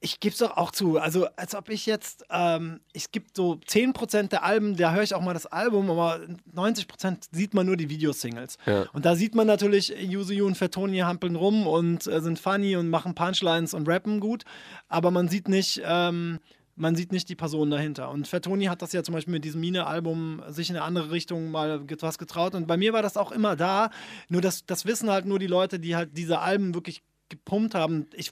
ich 0.00 0.20
gebe 0.20 0.32
es 0.32 0.38
doch 0.38 0.56
auch 0.56 0.70
zu, 0.70 0.98
also 0.98 1.26
als 1.36 1.54
ob 1.54 1.68
ich 1.70 1.86
jetzt, 1.86 2.24
ähm, 2.30 2.80
es 2.92 3.10
gibt 3.10 3.36
so 3.36 3.54
10% 3.54 4.28
der 4.28 4.44
Alben, 4.44 4.76
da 4.76 4.92
höre 4.92 5.02
ich 5.02 5.14
auch 5.14 5.22
mal 5.22 5.34
das 5.34 5.46
Album, 5.46 5.90
aber 5.90 6.20
90% 6.54 7.28
sieht 7.32 7.52
man 7.52 7.66
nur 7.66 7.76
die 7.76 7.90
Videosingles. 7.90 8.58
Ja. 8.66 8.86
Und 8.92 9.04
da 9.04 9.16
sieht 9.16 9.34
man 9.34 9.46
natürlich 9.46 9.92
Yuzu 9.98 10.44
und 10.44 10.56
Fettoni 10.56 10.98
hampeln 10.98 11.34
rum 11.34 11.66
und 11.66 12.06
äh, 12.06 12.20
sind 12.20 12.38
funny 12.38 12.76
und 12.76 12.90
machen 12.90 13.14
Punchlines 13.14 13.74
und 13.74 13.88
rappen 13.88 14.20
gut, 14.20 14.44
aber 14.88 15.10
man 15.10 15.28
sieht 15.28 15.48
nicht, 15.48 15.82
ähm, 15.84 16.38
man 16.76 16.94
sieht 16.94 17.10
nicht 17.10 17.28
die 17.28 17.34
Person 17.34 17.70
dahinter. 17.70 18.10
Und 18.10 18.28
Fettoni 18.28 18.66
hat 18.66 18.82
das 18.82 18.92
ja 18.92 19.02
zum 19.02 19.14
Beispiel 19.14 19.32
mit 19.32 19.44
diesem 19.44 19.60
Mine-Album 19.60 20.42
sich 20.48 20.70
in 20.70 20.76
eine 20.76 20.84
andere 20.84 21.10
Richtung 21.10 21.50
mal 21.50 21.82
was 22.00 22.18
getraut. 22.18 22.54
Und 22.54 22.68
bei 22.68 22.76
mir 22.76 22.92
war 22.92 23.02
das 23.02 23.16
auch 23.16 23.32
immer 23.32 23.56
da. 23.56 23.90
Nur 24.28 24.42
das, 24.42 24.64
das 24.64 24.86
wissen 24.86 25.10
halt 25.10 25.26
nur 25.26 25.40
die 25.40 25.48
Leute, 25.48 25.80
die 25.80 25.96
halt 25.96 26.16
diese 26.16 26.38
Alben 26.38 26.74
wirklich 26.74 27.02
gepumpt 27.28 27.74
haben. 27.74 28.06
Ich 28.14 28.30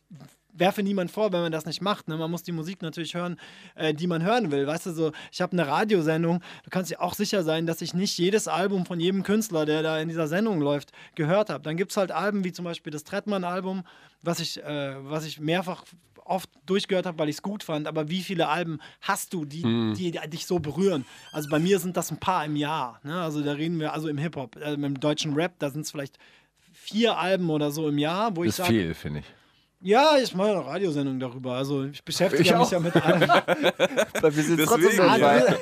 werfe 0.58 0.82
niemand 0.82 1.10
vor, 1.10 1.32
wenn 1.32 1.40
man 1.40 1.52
das 1.52 1.66
nicht 1.66 1.80
macht. 1.80 2.08
Ne? 2.08 2.16
Man 2.16 2.30
muss 2.30 2.42
die 2.42 2.52
Musik 2.52 2.82
natürlich 2.82 3.14
hören, 3.14 3.38
äh, 3.74 3.94
die 3.94 4.06
man 4.06 4.22
hören 4.22 4.50
will. 4.50 4.66
Weißt 4.66 4.86
du, 4.86 4.92
so, 4.92 5.12
ich 5.32 5.40
habe 5.40 5.52
eine 5.52 5.66
Radiosendung, 5.66 6.40
du 6.64 6.70
kannst 6.70 6.90
dir 6.90 7.00
auch 7.00 7.14
sicher 7.14 7.42
sein, 7.42 7.66
dass 7.66 7.80
ich 7.82 7.94
nicht 7.94 8.18
jedes 8.18 8.48
Album 8.48 8.86
von 8.86 9.00
jedem 9.00 9.22
Künstler, 9.22 9.66
der 9.66 9.82
da 9.82 9.98
in 10.00 10.08
dieser 10.08 10.28
Sendung 10.28 10.60
läuft, 10.60 10.92
gehört 11.14 11.50
habe. 11.50 11.62
Dann 11.62 11.76
gibt 11.76 11.90
es 11.90 11.96
halt 11.96 12.12
Alben 12.12 12.44
wie 12.44 12.52
zum 12.52 12.64
Beispiel 12.64 12.92
das 12.92 13.04
Trettmann-Album, 13.04 13.84
was 14.22 14.40
ich, 14.40 14.62
äh, 14.62 14.94
was 15.04 15.24
ich 15.24 15.40
mehrfach 15.40 15.84
oft 16.28 16.50
durchgehört 16.66 17.06
habe, 17.06 17.18
weil 17.18 17.28
ich 17.28 17.36
es 17.36 17.42
gut 17.42 17.62
fand. 17.62 17.86
Aber 17.86 18.10
wie 18.10 18.22
viele 18.22 18.48
Alben 18.48 18.80
hast 19.00 19.32
du, 19.32 19.44
die, 19.44 19.62
die 19.96 20.10
dich 20.28 20.46
so 20.46 20.58
berühren? 20.58 21.04
Also 21.32 21.48
bei 21.48 21.58
mir 21.58 21.78
sind 21.78 21.96
das 21.96 22.10
ein 22.10 22.18
paar 22.18 22.44
im 22.44 22.56
Jahr. 22.56 23.00
Ne? 23.04 23.20
Also 23.20 23.42
da 23.42 23.52
reden 23.52 23.78
wir, 23.78 23.92
also 23.92 24.08
im 24.08 24.18
Hip-Hop, 24.18 24.56
äh, 24.56 24.74
im 24.74 24.98
deutschen 24.98 25.34
Rap, 25.34 25.54
da 25.58 25.70
sind 25.70 25.82
es 25.82 25.90
vielleicht 25.90 26.18
vier 26.72 27.16
Alben 27.18 27.50
oder 27.50 27.70
so 27.70 27.88
im 27.88 27.98
Jahr, 27.98 28.36
wo 28.36 28.44
ich 28.44 28.50
Das 28.50 28.58
ist 28.60 28.66
sage, 28.66 28.78
viel, 28.78 28.94
finde 28.94 29.20
ich. 29.20 29.26
Ja, 29.86 30.16
ich 30.20 30.34
mache 30.34 30.50
eine 30.50 30.66
Radiosendung 30.66 31.20
darüber. 31.20 31.54
Also 31.54 31.84
ich 31.84 32.02
beschäftige 32.02 32.42
Ich 32.42 32.50
mich 32.50 32.58
auch. 32.58 32.72
ja 32.72 32.80
mit 32.80 32.96
allem. 32.96 33.20
Weil 34.20 34.36
wir 34.36 34.42
sind 34.42 34.58
Deswegen, 34.58 34.64
trotzdem 34.66 34.98
ja. 34.98 35.16
dabei. 35.16 35.56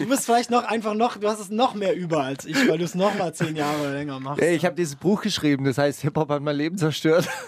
Du 0.00 0.08
bist 0.08 0.24
vielleicht 0.24 0.50
noch 0.50 0.64
einfach 0.64 0.94
noch, 0.94 1.16
du 1.16 1.28
hast 1.28 1.38
es 1.38 1.48
noch 1.48 1.74
mehr 1.74 1.94
über 1.94 2.24
als 2.24 2.44
ich, 2.44 2.68
weil 2.68 2.78
du 2.78 2.84
es 2.84 2.96
noch 2.96 3.16
mal 3.16 3.32
zehn 3.32 3.54
Jahre 3.54 3.92
länger 3.92 4.18
machst. 4.18 4.42
Ey, 4.42 4.56
ich 4.56 4.64
habe 4.64 4.74
dieses 4.74 4.96
Buch 4.96 5.22
geschrieben, 5.22 5.64
das 5.64 5.78
heißt 5.78 6.00
Hip-Hop 6.00 6.28
hat 6.30 6.42
mein 6.42 6.56
Leben 6.56 6.76
zerstört. 6.76 7.28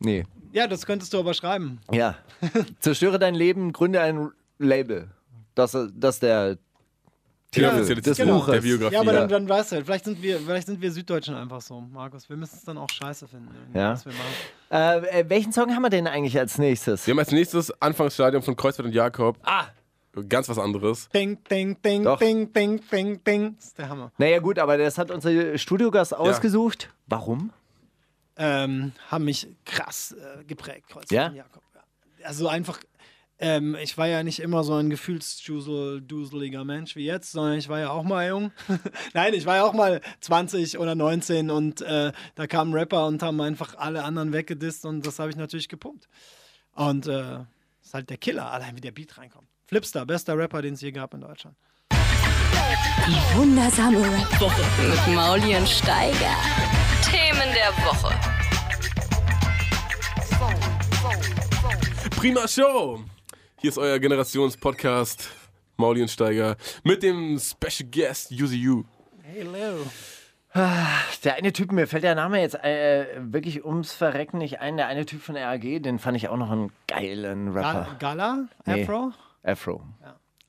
Nee. 0.00 0.24
ja, 0.52 0.68
das 0.68 0.86
könntest 0.86 1.12
du 1.12 1.18
aber 1.18 1.34
schreiben. 1.34 1.80
Ja. 1.90 2.16
Zerstöre 2.78 3.18
dein 3.18 3.34
Leben, 3.34 3.72
gründe 3.72 4.00
ein 4.00 4.30
Label. 4.58 5.10
Das, 5.56 5.72
das 5.72 6.16
ist 6.16 6.22
der 6.22 6.58
Die 7.54 7.60
Ja, 7.60 7.70
offizielle 7.72 8.02
des 8.02 8.16
Titel 8.18 8.30
Buches. 8.30 8.52
der 8.52 8.60
Biografie. 8.60 8.94
Ja, 8.94 9.00
aber 9.00 9.12
dann, 9.12 9.28
dann 9.28 9.48
weißt 9.48 9.72
du 9.72 9.76
halt, 9.76 9.86
vielleicht 9.86 10.04
sind, 10.04 10.20
wir, 10.22 10.38
vielleicht 10.38 10.66
sind 10.66 10.82
wir 10.82 10.92
Süddeutschen 10.92 11.34
einfach 11.34 11.62
so, 11.62 11.80
Markus. 11.80 12.28
Wir 12.28 12.36
müssen 12.36 12.56
es 12.56 12.64
dann 12.64 12.76
auch 12.76 12.90
scheiße 12.90 13.26
finden, 13.26 13.48
Ja. 13.72 13.92
was 13.92 14.04
wir 14.04 14.12
machen. 14.12 15.02
Äh, 15.10 15.20
äh, 15.20 15.30
welchen 15.30 15.52
Song 15.52 15.74
haben 15.74 15.80
wir 15.82 15.88
denn 15.88 16.06
eigentlich 16.06 16.38
als 16.38 16.58
nächstes? 16.58 17.06
Wir 17.06 17.12
haben 17.12 17.20
als 17.20 17.30
nächstes 17.32 17.70
Anfangsstadium 17.80 18.42
von 18.42 18.54
Kreuzfeld 18.54 18.86
und 18.86 18.92
Jakob. 18.94 19.38
Ah! 19.44 19.64
Ganz 20.28 20.48
was 20.48 20.58
anderes. 20.58 21.08
Ding, 21.10 21.42
ding, 21.44 21.80
ding, 21.80 22.02
Doch. 22.04 22.18
ding, 22.18 22.52
ding, 22.52 22.80
ding, 22.90 23.22
ding. 23.24 23.54
Das 23.56 23.66
ist 23.66 23.78
der 23.78 23.88
Hammer. 23.88 24.10
Naja, 24.18 24.40
gut, 24.40 24.58
aber 24.58 24.76
das 24.76 24.98
hat 24.98 25.10
unser 25.10 25.56
Studiogast 25.56 26.14
ausgesucht. 26.14 26.90
Warum? 27.06 27.52
ähm, 28.40 28.92
haben 29.10 29.24
mich 29.24 29.48
krass 29.64 30.12
äh, 30.12 30.44
geprägt, 30.44 30.88
Kreuz 30.88 31.10
Ja? 31.10 31.26
und 31.28 31.34
Jakob. 31.36 31.62
Ja. 31.74 31.80
Also 32.26 32.46
einfach, 32.48 32.78
ähm, 33.40 33.76
ich 33.80 33.96
war 33.96 34.08
ja 34.08 34.22
nicht 34.22 34.40
immer 34.40 34.64
so 34.64 34.74
ein 34.74 34.90
gefühlsduseliger 34.90 36.64
Mensch 36.64 36.96
wie 36.96 37.04
jetzt, 37.04 37.32
sondern 37.32 37.58
ich 37.58 37.68
war 37.68 37.78
ja 37.78 37.90
auch 37.90 38.02
mal 38.02 38.28
jung. 38.28 38.52
Nein, 39.14 39.34
ich 39.34 39.46
war 39.46 39.56
ja 39.56 39.64
auch 39.64 39.74
mal 39.74 40.00
20 40.20 40.78
oder 40.78 40.94
19 40.94 41.50
und 41.50 41.80
äh, 41.82 42.12
da 42.34 42.46
kamen 42.46 42.72
Rapper 42.72 43.06
und 43.06 43.22
haben 43.22 43.40
einfach 43.40 43.76
alle 43.76 44.02
anderen 44.02 44.32
weggedisst 44.32 44.84
und 44.84 45.06
das 45.06 45.18
habe 45.18 45.30
ich 45.30 45.36
natürlich 45.36 45.68
gepumpt. 45.68 46.08
Und 46.72 47.06
äh, 47.06 47.40
ist 47.82 47.94
halt 47.94 48.10
der 48.10 48.18
Killer, 48.18 48.50
allein 48.50 48.76
wie 48.76 48.80
der 48.80 48.92
Beat 48.92 49.16
reinkommt. 49.18 49.48
Flipstar, 49.66 50.04
bester 50.04 50.36
Rapper, 50.36 50.62
den 50.62 50.74
es 50.74 50.80
je 50.80 50.92
gab 50.92 51.14
in 51.14 51.20
Deutschland. 51.20 51.56
Die 53.06 53.36
wundersame 53.36 53.98
Rap-Woche. 53.98 54.62
Mit 54.88 55.14
Mauli 55.14 55.56
und 55.56 55.68
Steiger. 55.68 56.36
Themen 57.02 57.54
der 57.54 57.72
Woche. 57.84 58.14
Prima 62.10 62.48
Show! 62.48 63.04
Hier 63.60 63.70
ist 63.70 63.78
euer 63.78 63.98
Generationspodcast 63.98 65.30
Mauli 65.78 66.00
und 66.00 66.08
Steiger 66.08 66.56
mit 66.84 67.02
dem 67.02 67.40
Special 67.40 67.90
Guest 67.90 68.30
Yuzi 68.30 68.68
U. 68.68 68.84
Hello. 69.24 69.84
Der 71.24 71.34
eine 71.34 71.52
Typ, 71.52 71.72
mir 71.72 71.88
fällt 71.88 72.04
der 72.04 72.14
Name 72.14 72.40
jetzt 72.40 72.54
äh, 72.54 73.06
wirklich 73.18 73.64
ums 73.64 73.92
Verrecken 73.92 74.38
nicht 74.38 74.60
ein. 74.60 74.76
Der 74.76 74.86
eine 74.86 75.06
Typ 75.06 75.20
von 75.20 75.36
RAG, 75.36 75.60
den 75.60 75.98
fand 75.98 76.16
ich 76.16 76.28
auch 76.28 76.36
noch 76.36 76.52
einen 76.52 76.70
geilen 76.86 77.48
Rapper. 77.48 77.96
Ga 77.98 78.14
Gala? 78.14 78.44
Nee. 78.64 78.84
Afro? 78.84 79.12
Afro. 79.42 79.82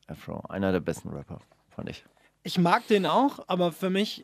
Afro, 0.05 0.43
einer 0.47 0.71
der 0.71 0.79
besten 0.79 1.09
Rapper, 1.09 1.39
fand 1.75 1.89
ich. 1.89 2.05
Ich 2.43 2.59
mag 2.59 2.85
den 2.87 3.07
auch, 3.07 3.39
aber 3.47 3.71
für 3.71 3.89
mich 3.89 4.23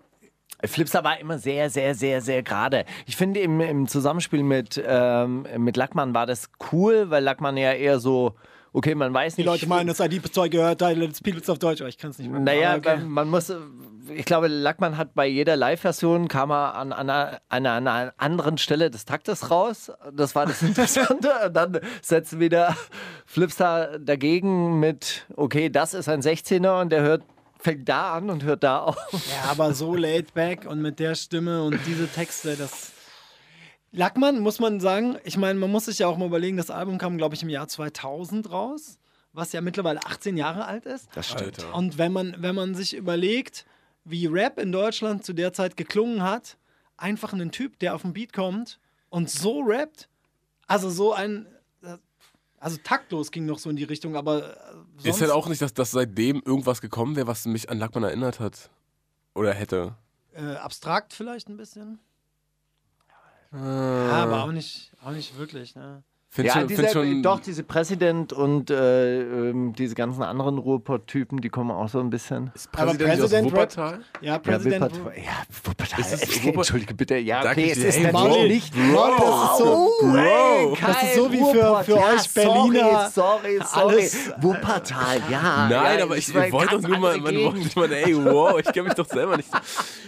Flipstar 0.63 1.03
war 1.03 1.19
immer 1.19 1.39
sehr, 1.39 1.71
sehr, 1.71 1.95
sehr, 1.95 2.21
sehr 2.21 2.43
gerade. 2.43 2.85
Ich 3.07 3.15
finde, 3.15 3.39
im, 3.39 3.59
im 3.61 3.87
Zusammenspiel 3.87 4.43
mit, 4.43 4.81
ähm, 4.85 5.47
mit 5.57 5.75
Lackmann 5.75 6.13
war 6.13 6.27
das 6.27 6.51
cool, 6.71 7.09
weil 7.09 7.23
Lackmann 7.23 7.57
ja 7.57 7.73
eher 7.73 7.99
so, 7.99 8.35
okay, 8.75 8.93
man 8.93 9.13
weiß 9.13 9.35
Die 9.35 9.41
nicht. 9.41 9.47
Leute 9.47 9.67
meinen, 9.67 9.87
das 9.87 9.97
Diebeszeug 9.97 10.51
gehört, 10.51 10.79
Teile 10.79 11.07
des 11.07 11.21
Beatles 11.21 11.49
auf 11.49 11.59
Deutsch, 11.59 11.81
aber 11.81 11.89
ich 11.89 11.97
kann 11.97 12.11
es 12.11 12.19
nicht 12.19 12.29
mehr. 12.29 12.41
Naja, 12.41 12.75
okay. 12.75 12.97
man 12.97 13.29
muss, 13.29 13.51
ich 14.13 14.25
glaube, 14.25 14.47
Lackmann 14.47 14.97
hat 14.97 15.15
bei 15.15 15.27
jeder 15.27 15.55
Live-Version 15.55 16.27
kam 16.27 16.51
er 16.51 16.75
an, 16.75 16.91
an, 16.91 17.09
einer, 17.09 17.41
an 17.49 17.65
einer 17.65 18.13
anderen 18.17 18.57
Stelle 18.57 18.91
des 18.91 19.05
Taktes 19.05 19.49
raus. 19.49 19.91
Das 20.13 20.35
war 20.35 20.45
das 20.45 20.61
Interessante. 20.61 21.31
Und 21.45 21.53
dann 21.53 21.79
setzen 22.01 22.39
wieder 22.39 22.75
Flipstar 23.25 23.97
dagegen 23.97 24.79
mit, 24.79 25.25
okay, 25.35 25.69
das 25.69 25.93
ist 25.93 26.09
ein 26.09 26.21
16er 26.21 26.81
und 26.81 26.91
der 26.91 27.01
hört, 27.01 27.23
fängt 27.59 27.87
da 27.87 28.13
an 28.13 28.29
und 28.29 28.43
hört 28.43 28.63
da 28.63 28.79
auf. 28.79 28.97
Ja, 29.13 29.51
aber 29.51 29.73
so 29.73 29.95
laid 29.95 30.33
back 30.33 30.65
und 30.65 30.81
mit 30.81 30.99
der 30.99 31.15
Stimme 31.15 31.63
und 31.63 31.79
diese 31.85 32.07
Texte, 32.07 32.55
das. 32.57 32.91
Lackmann, 33.95 34.39
muss 34.39 34.59
man 34.59 34.79
sagen, 34.79 35.17
ich 35.23 35.37
meine, 35.37 35.57
man 35.59 35.71
muss 35.71 35.85
sich 35.85 35.99
ja 35.99 36.07
auch 36.07 36.17
mal 36.17 36.25
überlegen, 36.25 36.57
das 36.57 36.69
Album 36.69 36.97
kam, 36.97 37.17
glaube 37.17 37.35
ich, 37.35 37.43
im 37.43 37.49
Jahr 37.49 37.67
2000 37.67 38.51
raus, 38.51 38.97
was 39.31 39.53
ja 39.53 39.61
mittlerweile 39.61 40.01
18 40.05 40.37
Jahre 40.37 40.65
alt 40.65 40.85
ist. 40.85 41.07
Das 41.15 41.33
Alter. 41.35 41.73
Und 41.73 41.97
wenn 41.97 42.11
man, 42.11 42.35
wenn 42.39 42.55
man 42.55 42.75
sich 42.75 42.95
überlegt, 42.95 43.65
wie 44.03 44.25
Rap 44.25 44.59
in 44.59 44.71
Deutschland 44.71 45.25
zu 45.25 45.33
der 45.33 45.53
Zeit 45.53 45.77
geklungen 45.77 46.21
hat, 46.21 46.57
einfach 46.97 47.33
ein 47.33 47.51
Typ, 47.51 47.79
der 47.79 47.95
auf 47.95 48.01
den 48.01 48.13
Beat 48.13 48.33
kommt 48.33 48.79
und 49.09 49.29
so 49.29 49.61
rappt, 49.61 50.09
also 50.67 50.89
so 50.89 51.13
ein, 51.13 51.47
also 52.59 52.77
taktlos 52.83 53.31
ging 53.31 53.45
noch 53.45 53.59
so 53.59 53.69
in 53.69 53.75
die 53.75 53.83
Richtung, 53.83 54.15
aber 54.15 54.57
äh, 54.57 54.57
sonst, 54.97 55.05
Ist 55.05 55.21
halt 55.21 55.31
auch 55.31 55.47
nicht, 55.47 55.61
dass, 55.61 55.73
dass 55.73 55.91
seitdem 55.91 56.41
irgendwas 56.45 56.81
gekommen 56.81 57.15
wäre, 57.15 57.27
was 57.27 57.45
mich 57.45 57.69
an 57.69 57.79
Lackmann 57.79 58.03
erinnert 58.03 58.39
hat. 58.39 58.69
Oder 59.35 59.53
hätte. 59.53 59.95
Äh, 60.33 60.55
abstrakt 60.55 61.13
vielleicht 61.13 61.47
ein 61.47 61.57
bisschen. 61.57 61.99
Äh, 63.55 64.07
Ja, 64.07 64.23
aber 64.23 64.43
auch 64.43 64.51
nicht, 64.51 64.91
auch 65.03 65.11
nicht 65.11 65.37
wirklich. 65.37 65.75
Ne? 65.75 66.03
Find 66.35 66.47
Ja, 66.49 66.53
schon, 66.55 66.67
diese, 66.67 66.81
find 66.81 66.91
schon, 66.93 67.23
doch, 67.23 67.39
diese 67.39 67.63
Präsident 67.63 68.33
und 68.33 68.69
äh, 68.69 69.21
ähm, 69.21 69.71
diese 69.73 69.95
ganzen 69.95 70.21
anderen 70.21 70.57
Ruhrpott-Typen, 70.57 71.39
die 71.39 71.47
kommen 71.47 71.71
auch 71.71 71.87
so 71.87 72.01
ein 72.01 72.09
bisschen. 72.09 72.51
Ist 72.53 72.67
Aber 72.73 72.87
Präsident 72.87 73.11
aus 73.13 73.19
Präsident 73.19 73.51
Wuppertal? 73.53 73.99
Ja, 74.19 74.33
Ja, 74.33 74.39
Präsident. 74.39 74.81
Wuppertal. 74.83 75.13
Ja, 75.23 75.31
Wuppertal. 75.63 75.99
Ist 76.01 76.13
es 76.13 76.21
Äh, 76.23 76.43
Wupper- 76.43 76.55
Entschuldige 76.57 76.93
bitte. 76.93 77.15
Ja, 77.17 77.41
Danke 77.41 77.61
okay, 77.61 77.71
es 77.71 77.77
ist 77.77 77.95
Ey, 77.97 78.11
natürlich 78.11 78.73
nicht. 78.73 78.73
Bro, 78.73 79.07
das 79.17 79.51
ist 79.51 79.57
so. 79.59 79.89
Bro. 80.01 80.77
Das 80.85 81.03
ist 81.03 81.15
so 81.15 81.31
wie 81.31 81.37
für- 81.37 81.83
für 81.85 81.91
ja, 81.95 82.13
euch 82.13 82.33
Berliner. 82.33 83.09
Sorry, 83.09 83.11
sorry, 83.11 83.59
sorry. 83.63 83.93
Alles- 83.93 84.31
Wuppertal, 84.41 85.21
ja. 85.29 85.67
Nein, 85.69 85.97
ja, 85.99 86.03
aber 86.03 86.17
ich, 86.17 86.27
ich 86.35 86.51
wollte 86.51 86.79
doch 86.81 86.87
nur 86.89 86.97
mal, 86.99 87.17
man 87.17 87.33
wollte 87.35 87.79
mal, 87.79 87.91
ey, 87.93 88.13
wow, 88.25 88.59
ich 88.59 88.65
kenne 88.73 88.89
mich 88.89 88.93
doch 88.95 89.07
selber 89.07 89.37
nicht. 89.37 89.49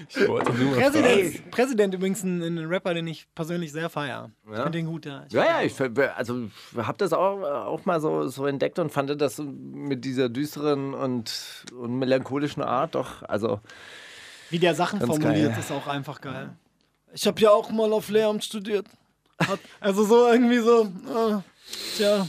Ich 0.09 0.27
wollte 0.27 0.51
doch 0.51 0.57
nur 0.57 0.71
mal. 0.71 0.79
Präsident, 0.81 1.51
Präsident 1.51 1.93
übrigens 1.93 2.23
ein, 2.23 2.41
ein 2.41 2.57
Rapper, 2.65 2.93
den 2.93 3.07
ich 3.07 3.27
persönlich 3.33 3.71
sehr 3.71 3.89
feiere. 3.89 4.31
Ich 4.49 4.55
finde 4.55 4.71
den 4.71 4.85
gut, 4.87 5.05
ja. 5.05 5.23
Ich 5.27 5.33
Ja, 5.33 5.43
ja, 5.45 5.61
ich 5.61 5.73
also 6.17 6.49
habe 6.75 6.97
das 6.97 7.13
auch, 7.13 7.41
auch 7.41 7.85
mal 7.85 8.01
so, 8.01 8.27
so 8.27 8.45
entdeckt 8.45 8.79
und 8.79 8.91
fand 8.91 9.21
das 9.21 9.37
mit 9.39 10.03
dieser 10.03 10.29
düsteren 10.29 10.93
und, 10.93 11.65
und 11.71 11.99
melancholischen 11.99 12.63
Art 12.63 12.95
doch, 12.95 13.23
also 13.23 13.59
Wie 14.49 14.59
der 14.59 14.75
Sachen 14.75 14.99
formuliert, 14.99 15.51
geil. 15.51 15.59
ist 15.59 15.71
auch 15.71 15.87
einfach 15.87 16.19
geil. 16.21 16.49
Ich 17.13 17.25
habe 17.25 17.39
ja 17.39 17.51
auch 17.51 17.69
mal 17.69 17.93
auf 17.93 18.09
Lehramt 18.09 18.43
studiert. 18.43 18.85
Hat, 19.39 19.59
also 19.79 20.03
so 20.03 20.27
irgendwie 20.27 20.59
so, 20.59 20.91
ah, 21.13 21.43
tja, 21.95 22.27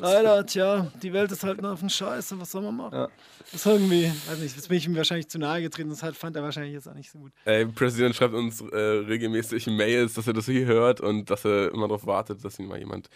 leider, 0.00 0.46
tja, 0.46 0.90
die 1.02 1.12
Welt 1.12 1.30
ist 1.32 1.42
halt 1.44 1.58
eine 1.58 1.70
auf 1.70 1.80
Scheiße, 1.86 2.38
was 2.40 2.50
soll 2.50 2.62
man 2.62 2.76
machen? 2.76 3.08
Das 3.52 3.54
ist 3.54 3.66
irgendwie, 3.66 4.12
weiß 4.28 4.38
nicht, 4.38 4.56
jetzt 4.56 4.68
bin 4.68 4.78
ich 4.78 4.86
ihm 4.86 4.96
wahrscheinlich 4.96 5.28
zu 5.28 5.38
nahe 5.38 5.62
getreten, 5.62 5.90
das 5.90 6.02
halt 6.02 6.16
fand 6.16 6.36
er 6.36 6.42
wahrscheinlich 6.42 6.74
jetzt 6.74 6.88
auch 6.88 6.94
nicht 6.94 7.10
so 7.10 7.18
gut. 7.18 7.32
Ey, 7.44 7.66
Präsident 7.66 8.14
schreibt 8.14 8.34
uns 8.34 8.60
äh, 8.60 8.76
regelmäßig 8.76 9.66
Mails, 9.66 10.14
dass 10.14 10.26
er 10.26 10.32
das 10.32 10.46
hier 10.46 10.66
hört 10.66 11.00
und 11.00 11.30
dass 11.30 11.44
er 11.44 11.72
immer 11.72 11.88
darauf 11.88 12.06
wartet, 12.06 12.44
dass 12.44 12.58
ihn 12.58 12.66
mal 12.66 12.78
jemand 12.78 13.08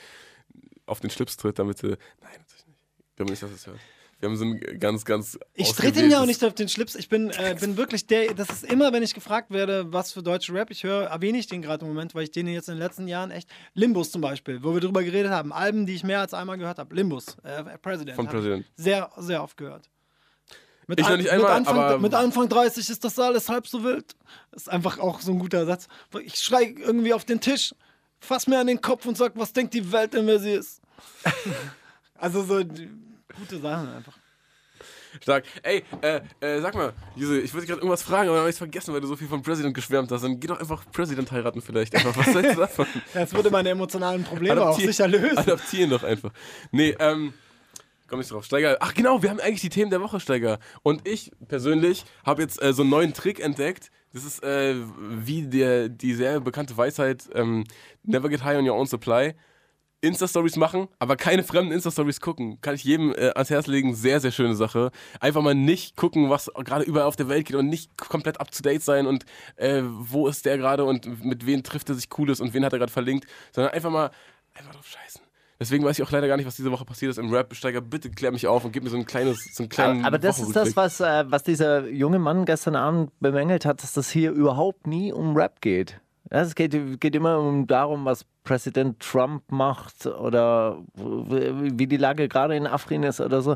auf 0.87 1.01
den 1.01 1.11
Schlips 1.11 1.37
tritt, 1.37 1.59
damit 1.59 1.83
er. 1.83 1.91
Nein, 2.21 2.33
natürlich 2.39 2.67
nicht. 2.67 2.79
Ich 3.11 3.17
glaube 3.17 3.31
nicht, 3.31 3.43
dass 3.43 3.51
er 3.51 3.57
es 3.57 3.67
hört. 3.67 3.81
Wir 4.21 4.29
haben 4.29 4.37
so 4.37 4.45
ein 4.45 4.61
ganz, 4.79 5.05
ganz. 5.05 5.39
Ich 5.55 5.73
trete 5.73 6.01
ihm 6.03 6.11
ja 6.11 6.21
auch 6.23 6.27
nicht 6.27 6.43
auf 6.45 6.55
den 6.55 6.69
Schlips. 6.69 6.95
Ich 6.95 7.09
bin, 7.09 7.31
äh, 7.31 7.57
bin 7.61 7.77
wirklich 7.77 8.07
der, 8.07 8.33
das 8.35 8.49
ist 8.51 8.65
immer, 8.65 8.93
wenn 8.93 9.03
ich 9.03 9.13
gefragt 9.15 9.51
werde, 9.51 9.93
was 9.93 10.13
für 10.13 10.23
deutsche 10.23 10.55
Rap 10.55 10.71
ich 10.71 10.85
höre, 10.85 11.05
erwähne 11.05 11.39
ich 11.39 11.47
den 11.47 11.61
gerade 11.63 11.85
im 11.85 11.93
Moment, 11.93 12.15
weil 12.15 12.25
ich 12.25 12.31
den 12.31 12.47
jetzt 12.47 12.69
in 12.69 12.75
den 12.77 12.83
letzten 12.83 13.07
Jahren 13.09 13.31
echt. 13.31 13.49
Limbus 13.75 14.11
zum 14.13 14.21
Beispiel, 14.23 14.63
wo 14.63 14.73
wir 14.73 14.81
drüber 14.81 15.03
geredet 15.03 15.31
haben. 15.33 15.53
Alben, 15.53 15.85
die 15.87 15.95
ich 15.95 16.05
mehr 16.05 16.21
als 16.21 16.33
einmal 16.33 16.57
gehört 16.59 16.79
habe. 16.79 16.95
Limbus, 16.95 17.37
äh, 17.43 17.77
President. 17.79 18.17
Von 18.17 18.27
President. 18.27 18.65
Sehr, 18.77 19.11
sehr 19.19 19.43
oft 19.43 19.57
gehört. 19.57 19.91
Mit, 20.87 21.01
Ich 21.01 21.07
ein- 21.07 21.17
nicht 21.19 21.31
einmal, 21.31 21.59
mit, 21.61 21.69
Anfang, 21.69 21.79
aber- 21.85 21.99
mit 21.99 22.15
Anfang 22.15 22.49
30 22.49 22.91
ist 22.91 23.05
das 23.05 23.19
alles 23.19 23.49
halb 23.49 23.67
so 23.67 23.83
wild. 23.85 24.15
Das 24.53 24.63
ist 24.63 24.69
einfach 24.69 24.99
auch 24.99 25.21
so 25.21 25.33
ein 25.33 25.39
guter 25.39 25.65
Satz. 25.67 25.89
Ich 26.23 26.37
schrei 26.37 26.75
irgendwie 26.79 27.15
auf 27.15 27.25
den 27.25 27.41
Tisch, 27.41 27.75
fass 28.21 28.47
mir 28.47 28.59
an 28.59 28.67
den 28.67 28.81
Kopf 28.81 29.07
und 29.07 29.17
sag, 29.17 29.33
was 29.35 29.53
denkt 29.53 29.73
die 29.75 29.93
Welt 29.93 30.13
denn, 30.15 30.27
wer 30.27 30.39
sie 30.39 30.53
ist? 30.53 30.81
also 32.19 32.43
so 32.45 32.63
gute 33.39 33.59
Sachen 33.61 33.89
einfach. 33.89 34.17
Stark. 35.23 35.45
Ey, 35.63 35.85
äh, 36.03 36.21
äh, 36.41 36.61
sag 36.61 36.75
mal, 36.75 36.93
Juse, 37.15 37.41
ich 37.41 37.53
wollte 37.55 37.61
dich 37.67 37.69
gerade 37.71 37.81
irgendwas 37.81 38.03
fragen, 38.03 38.29
aber 38.29 38.37
dann 38.37 38.41
habe 38.43 38.51
ich 38.51 38.57
vergessen, 38.57 38.93
weil 38.93 39.01
du 39.01 39.07
so 39.07 39.15
viel 39.15 39.29
von 39.29 39.43
President 39.43 39.73
geschwärmt 39.75 40.11
hast. 40.11 40.23
Dann 40.25 40.41
geh 40.41 40.49
doch 40.49 40.59
einfach 40.59 40.85
President 40.91 41.31
heiraten 41.31 41.63
vielleicht. 41.63 41.95
Einfach. 41.95 42.17
Was 42.17 42.27
hältst 42.35 42.57
du 42.57 42.61
davon? 42.61 42.87
Das 43.15 43.33
würde 43.33 43.51
meine 43.51 43.71
emotionalen 43.71 44.25
Probleme 44.25 44.61
auch 44.61 44.77
Adoptier- 44.77 44.89
sicher 44.89 45.07
lösen. 45.07 45.39
Adaptieren 45.39 45.91
doch 45.91 46.03
einfach. 46.03 46.33
Nee, 46.73 46.97
ähm, 46.99 47.33
komm 48.09 48.19
nicht 48.19 48.31
drauf. 48.33 48.45
Steiger, 48.45 48.77
ach 48.81 48.93
genau, 48.93 49.23
wir 49.23 49.31
haben 49.31 49.39
eigentlich 49.39 49.61
die 49.61 49.69
Themen 49.69 49.91
der 49.91 50.01
Woche, 50.01 50.19
Steiger. 50.19 50.59
Und 50.83 51.07
ich 51.07 51.31
persönlich 51.47 52.05
habe 52.27 52.43
jetzt 52.43 52.61
äh, 52.61 52.73
so 52.73 52.83
einen 52.83 52.91
neuen 52.91 53.15
Trick 53.15 53.39
entdeckt. 53.39 53.93
Das 54.13 54.25
ist 54.25 54.43
äh, 54.43 54.75
wie 54.99 55.43
der, 55.47 55.89
die 55.89 56.15
sehr 56.15 56.41
bekannte 56.41 56.77
Weisheit, 56.77 57.25
ähm, 57.35 57.65
never 58.03 58.29
get 58.29 58.43
high 58.43 58.59
on 58.59 58.69
your 58.69 58.75
own 58.77 58.87
supply. 58.87 59.35
Insta-Stories 60.05 60.57
machen, 60.57 60.89
aber 60.99 61.17
keine 61.17 61.43
fremden 61.43 61.73
Insta-Stories 61.73 62.21
gucken. 62.21 62.61
Kann 62.61 62.75
ich 62.75 62.85
jedem 62.85 63.13
äh, 63.13 63.31
ans 63.31 63.51
Herz 63.51 63.67
legen. 63.67 63.95
Sehr, 63.95 64.21
sehr 64.21 64.33
schöne 64.33 64.55
Sache. 64.55 64.91
Einfach 65.21 65.43
mal 65.43 65.55
nicht 65.55 65.97
gucken, 65.97 66.31
was 66.31 66.51
gerade 66.65 66.85
überall 66.85 67.07
auf 67.07 67.17
der 67.17 67.29
Welt 67.29 67.47
geht 67.47 67.57
und 67.57 67.69
nicht 67.69 67.97
komplett 67.97 68.41
up 68.41 68.51
to 68.51 68.63
date 68.63 68.83
sein 68.83 69.07
und 69.07 69.25
äh, 69.57 69.83
wo 69.85 70.29
ist 70.29 70.45
der 70.45 70.59
gerade 70.59 70.85
und 70.85 71.25
mit 71.25 71.47
wem 71.47 71.63
trifft 71.63 71.89
er 71.89 71.95
sich 71.95 72.09
Cooles 72.11 72.41
und 72.41 72.55
wen 72.55 72.65
hat 72.65 72.73
er 72.73 72.79
gerade 72.79 72.93
verlinkt, 72.93 73.27
sondern 73.53 73.73
einfach 73.73 73.91
mal 73.91 74.11
einfach 74.55 74.73
drauf 74.73 74.87
scheißen. 74.87 75.23
Deswegen 75.61 75.85
weiß 75.85 75.99
ich 75.99 76.05
auch 76.05 76.11
leider 76.11 76.27
gar 76.27 76.37
nicht, 76.37 76.47
was 76.47 76.57
diese 76.57 76.73
Woche 76.73 76.85
passiert 76.85 77.11
ist 77.11 77.19
im 77.19 77.33
Rap. 77.33 77.55
Steiger, 77.55 77.81
bitte 77.81 78.11
klär 78.11 78.33
mich 78.33 78.47
auf 78.47 78.65
und 78.65 78.73
gib 78.73 78.83
mir 78.83 78.91
so 78.91 78.97
ein 78.97 79.07
kleines, 79.07 79.39
so 79.55 79.63
einen 79.63 79.69
kleinen. 79.69 80.01
Aber, 80.01 80.09
aber 80.09 80.19
das 80.19 80.41
ist 80.41 80.55
das, 80.55 80.77
was, 80.77 81.01
äh, 81.01 81.25
was 81.29 81.45
dieser 81.45 81.89
junge 81.89 82.19
Mann 82.19 82.45
gestern 82.45 82.75
Abend 82.75 83.13
bemängelt 83.21 83.65
hat, 83.65 83.83
dass 83.83 83.93
das 83.93 84.11
hier 84.11 84.33
überhaupt 84.33 84.87
nie 84.87 85.13
um 85.13 85.37
Rap 85.37 85.61
geht. 85.61 86.01
Ja, 86.35 86.41
es 86.41 86.55
geht, 86.57 87.01
geht 87.01 87.15
immer 87.15 87.39
um 87.39 87.67
darum, 87.69 88.05
was 88.05 88.25
Präsident 88.43 88.99
Trump 88.99 89.45
macht 89.53 90.05
oder 90.07 90.83
wie 90.97 91.87
die 91.87 91.97
Lage 91.97 92.27
gerade 92.29 92.57
in 92.57 92.67
Afrin 92.67 93.05
ist 93.05 93.21
oder 93.21 93.41
so. 93.41 93.55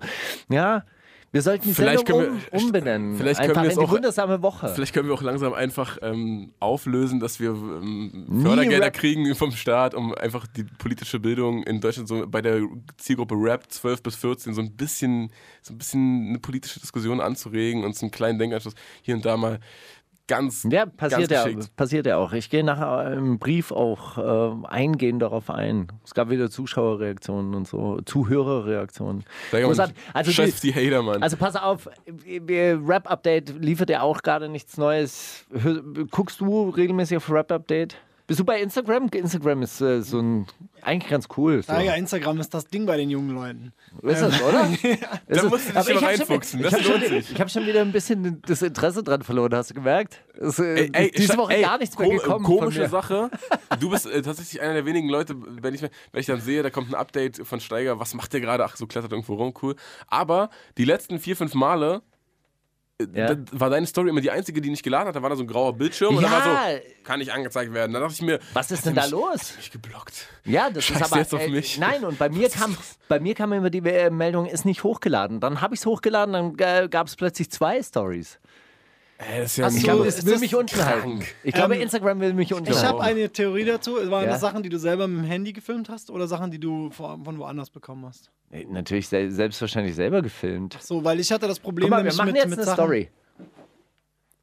Ja, 0.49 0.85
wir 1.33 1.43
sollten 1.43 1.65
die 1.69 1.75
Vielleicht 1.75 2.07
Sendung 2.07 2.23
wir- 2.23 2.53
um, 2.53 2.67
umbenennen. 2.67 3.17
vielleicht 3.17 3.41
können 3.41 3.51
Einfach 3.51 3.63
wir 3.65 3.71
in 3.73 3.79
die 3.81 3.85
auch- 3.85 3.91
wundersame 3.91 4.41
Woche. 4.43 4.69
Vielleicht 4.69 4.95
können 4.95 5.09
wir 5.09 5.15
auch 5.15 5.21
langsam 5.23 5.53
einfach 5.53 5.99
ähm, 6.03 6.53
auflösen, 6.61 7.19
dass 7.21 7.39
wir 7.41 7.51
ähm, 7.51 8.27
Fördergelder 8.45 8.87
Rap- 8.87 8.95
kriegen 8.95 9.35
vom 9.35 9.51
Staat, 9.51 9.95
um 9.95 10.15
einfach 10.15 10.47
die 10.47 10.63
politische 10.65 11.19
Bildung 11.21 11.65
in 11.65 11.81
Deutschland 11.83 12.09
so 12.09 12.25
bei 12.29 12.41
der 12.41 12.61
Zielgruppe 12.97 13.35
Rap 13.35 13.65
12 13.71 14.03
bis 14.05 14.15
14 14.17 14.55
so 14.55 14.63
ein 14.63 14.75
bisschen, 14.77 15.31
so 15.63 15.75
ein 15.75 15.79
bisschen 15.79 16.29
eine 16.29 16.39
politische 16.39 16.81
Diskussion 16.81 17.21
anzuregen 17.21 17.85
und 17.85 17.95
so 17.97 18.07
einen 18.07 18.11
kleinen 18.13 18.39
Denkanschluss 18.39 18.75
hier 19.03 19.17
und 19.17 19.27
da 19.27 19.37
mal 19.37 19.59
ganz, 20.29 20.65
Ja, 20.71 20.87
passiert 20.87 21.31
ganz 21.31 21.45
ja, 21.47 21.61
passiert 21.77 22.07
ja 22.07 22.17
auch. 22.19 22.33
Ich 22.33 22.49
gehe 22.51 22.63
nachher 22.63 23.13
im 23.15 23.39
Brief 23.41 23.73
auch 23.73 24.19
äh, 24.19 24.67
eingehend 24.69 25.21
darauf 25.23 25.51
ein. 25.51 25.89
Es 26.05 26.15
gab 26.15 26.31
wieder 26.31 26.49
Zuschauerreaktionen 26.51 27.55
und 27.55 27.67
so, 27.67 28.01
Zuhörerreaktionen. 28.05 29.25
Also 30.13 30.31
Scheiß 30.31 30.61
die- 30.61 30.73
die 30.73 30.75
Hater, 30.87 31.03
Mann. 31.03 31.23
Also 31.23 31.37
pass 31.37 31.57
auf, 31.57 31.89
Rap-Update 32.39 33.55
liefert 33.61 33.91
ja 33.91 34.03
auch 34.03 34.23
gerade 34.23 34.49
nichts 34.49 34.77
Neues. 34.77 35.47
Guckst 36.11 36.41
du 36.41 36.69
regelmäßig 36.71 37.17
auf 37.17 37.31
Rap-Update? 37.31 37.97
Bist 38.29 38.39
du 38.39 38.45
bei 38.45 38.61
Instagram? 38.61 39.09
Instagram 39.13 39.63
ist 39.63 39.81
äh, 39.81 40.03
so 40.03 40.21
ein, 40.21 40.47
eigentlich 40.83 41.11
ganz 41.11 41.27
cool. 41.39 41.63
So. 41.63 41.73
Ja, 41.73 41.81
ja, 41.81 41.95
Instagram 41.95 42.39
ist 42.41 42.53
das 42.53 42.67
Ding 42.67 42.85
bei 42.85 42.99
den 42.99 43.09
jungen 43.09 43.31
Leuten. 43.31 43.73
Ist 44.03 44.21
das, 44.21 44.41
oder? 44.43 44.69
Ist 45.27 45.43
Da 45.43 45.49
musst 45.49 45.69
du 45.71 45.73
dich 45.73 45.85
schon- 45.89 46.05
reinfuchsen, 46.05 46.61
Ich 46.61 46.65
das 46.67 46.75
habe 46.75 46.83
schon, 46.85 46.93
lohnt 47.01 47.07
sich. 47.07 47.33
ich 47.33 47.41
hab 47.41 47.51
schon 47.51 47.67
wieder 47.67 47.81
ein 47.81 47.91
bisschen 47.91 48.43
das 48.47 48.61
Interesse 48.61 49.03
dran 49.03 49.23
verloren, 49.23 49.55
hast 49.55 49.71
du 49.71 49.75
gemerkt? 49.75 50.23
Es, 50.39 50.59
äh, 50.59 50.75
Ey, 50.75 50.91
ey, 50.93 51.11
diese 51.11 51.39
Woche 51.39 51.55
ey, 51.55 51.63
gar 51.63 51.79
nichts 51.79 51.99
mehr 51.99 52.07
kom- 52.07 52.17
gekommen. 52.19 52.45
Komische. 52.45 52.87
Sache. 52.89 53.31
Du 53.81 53.89
bist 53.89 54.05
äh, 54.07 54.21
tatsächlich 54.21 54.61
einer 54.61 54.75
der 54.75 54.85
wenigen 54.85 55.09
Leute, 55.09 55.35
wenn 55.63 55.73
ich, 55.75 55.81
wenn 55.83 56.21
ich 56.21 56.27
dann 56.27 56.43
sehe, 56.43 56.63
da 56.63 56.69
kommt 56.69 56.91
ein 56.91 56.95
Update 56.97 57.45
von 57.47 57.61
Steiger, 57.61 57.99
was 57.99 58.13
macht 58.13 58.35
der 58.35 58.41
gerade? 58.43 58.63
Ach, 58.65 58.77
so 58.77 58.87
klettert 58.87 59.11
irgendwo 59.11 59.35
rum, 59.37 59.55
cool. 59.63 59.75
Aber 60.07 60.51
die 60.77 60.85
letzten 60.85 61.19
vier, 61.19 61.35
fünf 61.35 61.55
Male 61.55 62.03
Ja. 63.15 63.37
war 63.53 63.71
deine 63.71 63.87
Story 63.87 64.09
immer 64.09 64.21
die 64.21 64.33
einzige, 64.33 64.61
die 64.61 64.71
nicht 64.71 64.83
geladen 64.83 65.07
hat. 65.07 65.15
Da 65.15 65.23
war 65.23 65.31
da 65.31 65.37
so 65.37 65.45
ein 65.45 65.47
grauer 65.47 65.73
Bildschirm 65.73 66.17
und 66.17 66.23
da 66.25 66.31
war 66.33 66.45
Ja. 66.73 66.77
so, 66.79 66.83
kann 67.05 67.21
nicht 67.21 67.33
angezeigt 67.33 67.73
werden. 67.73 67.93
Da 67.93 68.01
dachte 68.01 68.15
ich 68.15 68.23
mir, 68.23 68.41
Was 68.55 68.73
ist 68.73 68.87
denn 68.87 68.97
da 68.97 69.03
mich- 69.03 69.13
los? 69.13 69.55
Mich 69.57 69.71
geblockt. 69.71 70.27
Ja, 70.45 70.69
das 70.69 70.85
Scheiß 70.85 70.97
ist 71.03 71.13
aber 71.13 71.19
jetzt 71.21 71.33
auf 71.33 71.43
äh, 71.43 71.49
mich. 71.49 71.79
nein 71.79 72.05
und 72.05 72.19
bei 72.19 72.29
mir 72.29 72.51
kam 72.51 72.77
bei 73.09 73.21
mir 73.21 73.37
kam 73.37 73.53
immer 73.53 73.71
die 73.71 73.79
äh, 73.89 74.11
Meldung 74.11 74.47
ist 74.47 74.65
nicht 74.65 74.83
hochgeladen. 74.83 75.39
Dann 75.39 75.61
habe 75.61 75.75
ich 75.75 75.81
es 75.81 75.87
hochgeladen, 75.87 76.33
dann 76.33 76.55
äh, 76.59 76.89
gab 76.89 77.07
es 77.07 77.15
plötzlich 77.15 77.53
zwei 77.53 77.81
Stories. 77.85 78.41
Ey, 79.21 79.41
das 79.41 79.51
ist 79.51 79.57
ja 79.59 79.67
Ach 79.67 79.71
Ich 79.73 79.85
so, 79.85 80.05
es 80.05 80.25
will 80.27 80.39
mich 80.39 80.55
unten 80.55 80.85
halten. 80.85 81.25
Ich 81.43 81.53
glaube, 81.53 81.75
Ähm, 81.75 81.83
Instagram 81.83 82.21
will 82.21 82.35
mich 82.35 82.55
unten 82.55 82.71
Ich 82.71 82.85
habe 82.85 83.03
eine 83.03 83.29
Theorie 83.31 83.65
dazu. 83.65 83.95
Waren 84.11 84.25
Ja. 84.27 84.31
das 84.31 84.41
Sachen, 84.41 84.63
die 84.63 84.69
du 84.69 84.79
selber 84.79 85.09
mit 85.09 85.25
dem 85.25 85.29
Handy 85.29 85.53
gefilmt 85.53 85.89
hast 85.89 86.11
oder 86.11 86.29
Sachen, 86.29 86.53
die 86.53 86.61
du 86.61 86.91
vor- 86.93 87.19
von 87.25 87.37
woanders 87.39 87.69
bekommen 87.71 88.07
hast? 88.07 88.31
Nee, 88.51 88.67
Natürlich 88.71 89.09
sel 89.09 89.31
selbstverständlich 89.33 89.97
selber 89.97 90.23
gefilmt. 90.23 90.79
So, 90.81 91.03
weil 91.05 91.19
ich 91.19 91.33
hatte 91.33 91.49
das 91.49 91.59
Problem 91.59 91.89
Guck 91.89 91.99
mal, 91.99 92.05
wir 92.05 92.15
machen 92.15 92.27
mit, 92.27 92.37
jetzt 92.37 92.49
mit 92.49 92.59
eine 92.59 92.65
Sachen. 92.67 92.77
Story. 92.77 93.11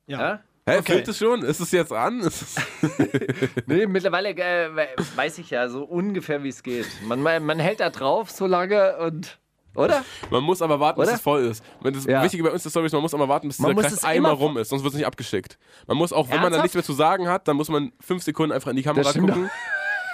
Ja. 0.08 0.20
Ja? 0.20 0.40
Hä, 0.68 0.78
Okay. 0.80 0.94
filmt 0.94 1.08
es 1.08 1.18
schon? 1.20 1.44
Ist 1.44 1.60
es 1.62 1.72
jetzt 1.72 1.94
an? 1.94 2.20
Es 2.20 2.56
Nee, 3.68 3.86
mittlerweile 3.88 4.30
äh, 4.32 4.70
weiß 5.16 5.38
ich 5.38 5.52
ja 5.52 5.70
so 5.70 5.84
ungefähr, 5.86 6.44
wie 6.44 6.50
es 6.50 6.64
geht. 6.64 6.88
Man, 7.08 7.22
man 7.22 7.60
hält 7.60 7.80
da 7.80 7.90
drauf 7.92 8.30
so 8.30 8.46
lange 8.46 8.98
und. 8.98 9.38
Oder? 9.76 10.04
Man 10.30 10.44
muss 10.44 10.62
aber 10.62 10.80
warten, 10.80 11.00
bis 11.00 11.08
Oder? 11.10 11.16
es 11.18 11.22
voll 11.22 11.44
ist. 11.46 11.64
Wenn 11.82 11.94
Das 11.94 12.06
Ja. 12.06 12.24
Wichtige 12.24 12.44
bei 12.44 12.52
uns 12.52 12.64
der 12.64 12.70
Story 12.70 12.86
ist, 12.88 12.94
man 12.94 13.02
muss 13.02 13.14
aber 13.14 13.28
warten, 13.28 13.48
bis 13.48 13.60
Man 13.60 13.72
dieser 13.72 13.82
Kreis 13.90 13.94
es 13.98 14.04
einmal 14.04 14.34
rum 14.34 14.58
ist, 14.58 14.70
sonst 14.70 14.84
wird 14.84 14.94
es 14.94 14.98
nicht 14.98 15.08
abgeschickt. 15.08 15.58
Man 15.88 15.98
muss 15.98 16.14
auch, 16.14 16.28
wenn 16.30 16.36
man 16.36 16.44
dann 16.44 16.54
Ernsthaft? 16.54 16.64
nichts 16.64 16.76
mehr 16.76 16.84
zu 16.84 16.94
sagen 16.94 17.28
hat, 17.28 17.48
dann 17.48 17.58
muss 17.58 17.70
man 17.70 17.92
fünf 18.00 18.24
Sekunden 18.24 18.54
einfach 18.54 18.72
in 18.72 18.78
die 18.78 18.84
Kamera 18.84 19.04
Das 19.04 19.14
gucken 19.18 19.50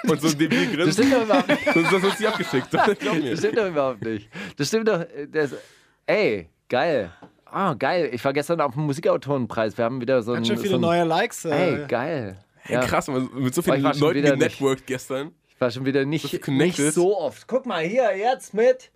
und 0.08 0.20
so 0.20 0.28
ein 0.28 0.38
debil 0.38 0.66
Das 0.66 0.74
grinsen, 0.76 0.92
stimmt 0.92 1.12
doch 1.14 1.22
überhaupt 1.24 1.48
nicht. 1.48 1.64
sonst 1.74 1.92
wird 2.02 2.12
es 2.14 2.18
nicht 2.20 2.28
abgeschickt. 2.28 2.68
Das 2.72 3.38
stimmt 3.38 3.58
doch 3.58 3.68
überhaupt 3.68 4.02
nicht. 4.04 4.28
Das 4.56 4.68
stimmt 4.68 4.88
doch. 4.88 5.00
äh, 5.00 5.28
Das, 5.30 5.54
ey, 6.06 6.48
geil. 6.68 7.12
Ah, 7.44 7.74
geil. 7.74 8.08
Ich 8.12 8.24
war 8.24 8.32
gestern 8.32 8.60
auf 8.62 8.72
dem 8.72 8.84
Musikautorenpreis. 8.84 9.76
Wir 9.76 9.84
haben 9.84 10.00
wieder 10.00 10.22
so 10.22 10.32
ein. 10.32 10.36
Ganz 10.36 10.48
schön 10.48 10.56
so 10.56 10.62
viele 10.62 10.74
ein 10.76 10.80
neue 10.80 11.04
Likes. 11.04 11.44
Ey, 11.44 11.82
Äh, 11.82 11.86
geil. 11.86 12.38
Hey, 12.64 12.76
Ja. 12.76 12.80
krass, 12.86 13.08
man, 13.08 13.28
mit 13.34 13.54
so 13.54 13.60
Oh, 13.60 13.64
vielen 13.64 13.82
Leuten 13.82 14.00
wieder 14.00 14.30
nicht. 14.36 14.38
genetworked 14.58 14.86
gestern. 14.86 15.32
Ich 15.48 15.60
war 15.60 15.70
schon 15.70 15.84
wieder 15.84 16.04
nicht, 16.04 16.48
nicht 16.48 16.76
so 16.94 17.16
oft. 17.18 17.46
Guck 17.46 17.66
mal 17.66 17.82
hier, 17.84 18.16
jetzt 18.16 18.54
mit. 18.54 18.90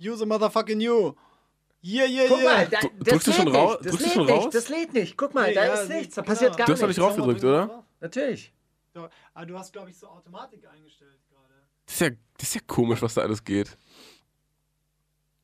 Use 0.00 0.22
a 0.22 0.26
motherfucking 0.26 0.80
you. 0.80 1.14
Yeah, 1.82 2.04
yeah, 2.06 2.28
Guck 2.28 2.38
yeah. 2.40 2.44
mal, 2.56 2.66
da, 2.68 2.78
drückst 3.10 3.26
du 3.28 3.32
schon 3.32 3.44
nicht, 3.46 3.54
raus? 3.54 3.78
Das 3.82 3.92
Drückst 3.92 4.00
du 4.00 4.04
lädt 4.04 4.12
schon 4.14 4.26
nicht, 4.26 4.44
raus? 4.46 4.52
das 4.52 4.68
lädt 4.68 4.92
nicht. 4.92 5.16
Guck 5.16 5.34
mal, 5.34 5.48
Nee, 5.48 5.54
da 5.54 5.64
ja, 5.66 5.74
ist 5.74 5.88
nichts, 5.88 6.14
da 6.14 6.22
genau. 6.22 6.32
passiert 6.34 6.56
gar 6.56 6.66
Du 6.66 6.72
hast 6.72 6.82
doch 6.82 6.86
nichts. 6.88 6.98
nicht 6.98 7.06
raufgedrückt, 7.08 7.44
oder? 7.44 7.84
Natürlich. 8.00 8.52
Ah, 9.34 9.44
du 9.46 9.58
hast, 9.58 9.72
glaube 9.72 9.88
ich, 9.88 9.96
so 9.96 10.08
Automatik 10.08 10.66
eingestellt 10.68 11.18
gerade. 11.30 11.54
Das 11.86 11.94
ist, 11.94 12.00
ja, 12.00 12.10
das 12.36 12.48
ist 12.48 12.54
ja 12.54 12.60
komisch, 12.66 13.00
was 13.00 13.14
da 13.14 13.22
alles 13.22 13.42
geht. 13.42 13.76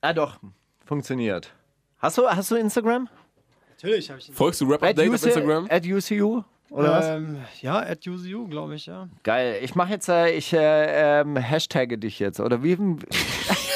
Ah 0.03 0.13
doch, 0.13 0.39
funktioniert. 0.85 1.53
Hast 1.99 2.19
du, 2.19 2.29
hast 2.29 2.51
du 2.51 2.57
Instagram? 2.57 3.09
Natürlich 3.71 4.11
habe 4.11 4.21
ich 4.21 4.29
ihn. 4.29 4.35
Folgst 4.35 4.61
du 4.61 4.67
Rap 4.67 4.83
Update 4.83 5.09
auf 5.09 5.25
Instagram? 5.25 5.67
At 5.71 5.87
UCU? 5.87 6.43
Oder 6.71 6.91
was? 6.93 7.07
Ähm, 7.07 7.39
ja, 7.63 7.79
at 7.79 8.07
UCU, 8.07 8.49
glaube 8.49 8.75
ich, 8.75 8.87
ja. 8.87 9.09
Geil. 9.23 9.59
Ich 9.63 9.75
mache 9.77 9.93
jetzt, 9.93 10.09
äh, 10.09 10.31
ich 10.31 10.53
äh, 10.53 11.21
ähm, 11.21 11.37
hashtagge 11.37 11.97
dich 11.97 12.19
jetzt. 12.19 12.41
Oder 12.41 12.63
wie? 12.63 12.77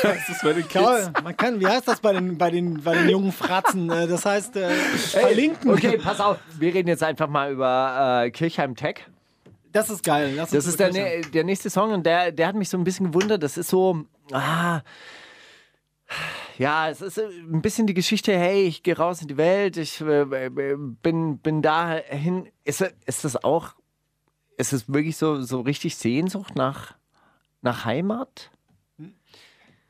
Das 0.03 0.30
ist 0.30 0.43
bei 0.43 0.55
den 0.55 0.66
Klar, 0.66 1.12
man 1.22 1.36
kann, 1.36 1.61
wie 1.61 1.66
heißt 1.66 1.86
das 1.86 2.01
bei 2.01 2.14
den, 2.14 2.38
bei 2.38 2.51
den, 2.51 2.82
bei 2.82 2.95
den 2.97 3.11
jungen 3.11 3.32
Fratzen? 3.32 3.91
Äh, 3.91 4.07
Das 4.09 4.24
heißt, 4.24 4.57
äh, 4.57 4.70
verlinken. 4.70 5.70
Okay, 5.70 5.99
pass 5.99 6.20
auf. 6.20 6.38
Wir 6.59 6.72
reden 6.72 6.88
jetzt 6.88 7.03
einfach 7.03 7.28
mal 7.28 7.53
über 7.53 8.22
äh, 8.24 8.30
Kirchheim 8.30 8.74
Tech. 8.76 9.01
Das 9.72 9.91
ist 9.91 10.03
geil. 10.03 10.32
Lass 10.36 10.51
Das 10.53 10.64
ist 10.66 10.80
der, 10.80 10.91
ne- 10.91 11.20
der 11.34 11.45
nächste 11.45 11.68
Song 11.68 11.93
und 11.93 12.07
der, 12.07 12.32
der 12.32 12.47
hat 12.47 12.55
mich 12.57 12.70
so 12.70 12.78
ein 12.78 12.84
bisschen 12.84 13.12
gewundert. 13.12 13.43
Das 13.43 13.59
ist 13.59 13.68
so, 13.68 14.05
ah, 14.32 14.80
ja, 16.61 16.90
es 16.90 17.00
ist 17.00 17.16
äh, 17.16 17.26
ein 17.26 17.62
bisschen 17.62 17.86
die 17.86 17.94
Geschichte, 17.94 18.36
hey, 18.38 18.64
ich 18.64 18.82
gehe 18.82 18.94
raus 18.94 19.22
in 19.22 19.28
die 19.28 19.38
Welt, 19.38 19.78
ich 19.78 19.98
äh, 20.02 20.20
äh, 20.20 20.76
bin, 20.76 21.38
bin 21.38 21.62
dahin. 21.62 22.50
Ist, 22.64 22.82
ist 23.06 23.24
das 23.24 23.42
auch, 23.42 23.76
ist 24.58 24.74
es 24.74 24.86
wirklich 24.92 25.16
so, 25.16 25.40
so 25.40 25.62
richtig 25.62 25.96
Sehnsucht 25.96 26.56
nach, 26.56 26.96
nach 27.62 27.86
Heimat? 27.86 28.50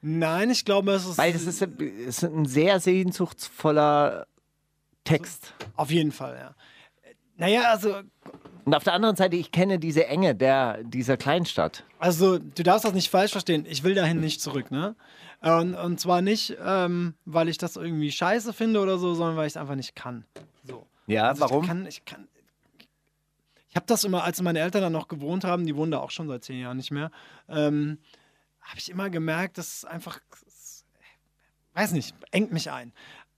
Nein, 0.01 0.51
ich 0.51 0.65
glaube, 0.65 0.93
es 0.93 1.07
ist, 1.07 1.19
Weil 1.19 1.33
das 1.33 1.43
ist, 1.43 1.61
es 1.61 2.23
ist 2.23 2.23
ein 2.23 2.47
sehr 2.47 2.79
sehnsuchtsvoller 2.79 4.29
Text. 5.03 5.55
auf 5.75 5.91
jeden 5.91 6.13
Fall, 6.13 6.37
ja. 6.41 6.55
Naja, 7.37 7.63
also, 7.63 7.97
Und 8.65 8.75
auf 8.75 8.85
der 8.85 8.93
anderen 8.93 9.17
Seite, 9.17 9.35
ich 9.35 9.51
kenne 9.51 9.81
diese 9.81 10.07
Enge 10.07 10.37
der, 10.37 10.85
dieser 10.85 11.17
Kleinstadt. 11.17 11.83
also 11.99 12.39
du 12.39 12.63
darfst 12.63 12.85
das 12.85 12.93
nicht 12.93 13.11
falsch 13.11 13.33
verstehen. 13.33 13.67
Ich 13.69 13.83
will 13.83 13.95
dahin 13.97 14.21
nicht 14.21 14.41
zurück, 14.41 14.71
ne? 14.71 14.95
Und, 15.41 15.75
und 15.75 15.99
zwar 15.99 16.21
nicht, 16.21 16.57
ähm, 16.63 17.15
weil 17.25 17.49
ich 17.49 17.57
das 17.57 17.77
irgendwie 17.77 18.13
scheiße 18.13 18.53
finde 18.53 18.81
oder 18.81 18.99
so, 18.99 19.15
sondern 19.15 19.37
weil 19.37 19.47
ich 19.47 19.55
es 19.55 19.57
einfach 19.57 19.75
nicht 19.75 19.97
kann. 19.97 20.25
So. 20.65 20.87
Ja, 21.07 21.29
Also 21.29 21.61
Ich 21.63 21.67
kann, 21.67 21.87
ich 21.87 22.05
kann. 22.05 22.29
Ich 23.71 23.77
habe 23.77 23.87
das 23.87 24.05
immer, 24.05 24.25
als 24.25 24.43
meine 24.43 24.59
Eltern 24.59 24.83
da 24.83 24.91
noch 24.91 25.09
gewohnt 25.09 25.45
haben, 25.45 25.65
die 25.65 25.77
wohnen 25.77 25.93
da 25.93 25.99
auch 26.01 26.11
schon 26.11 26.29
seit 26.29 26.45
zehn 26.45 26.61
Jahren 26.61 26.77
nicht 26.77 26.91
mehr, 26.91 27.11
ähm, 27.49 27.99
habe 28.61 28.79
ich 28.79 28.91
immer 28.91 29.11
gemerkt, 29.11 29.59
dass 29.59 29.75
es 29.79 29.85
einfach, 29.85 30.21
es, 30.47 30.85
weiß 31.75 31.93
nicht, 31.93 32.15
engt 32.33 32.53
mich 32.53 32.71
ein. 32.71 32.93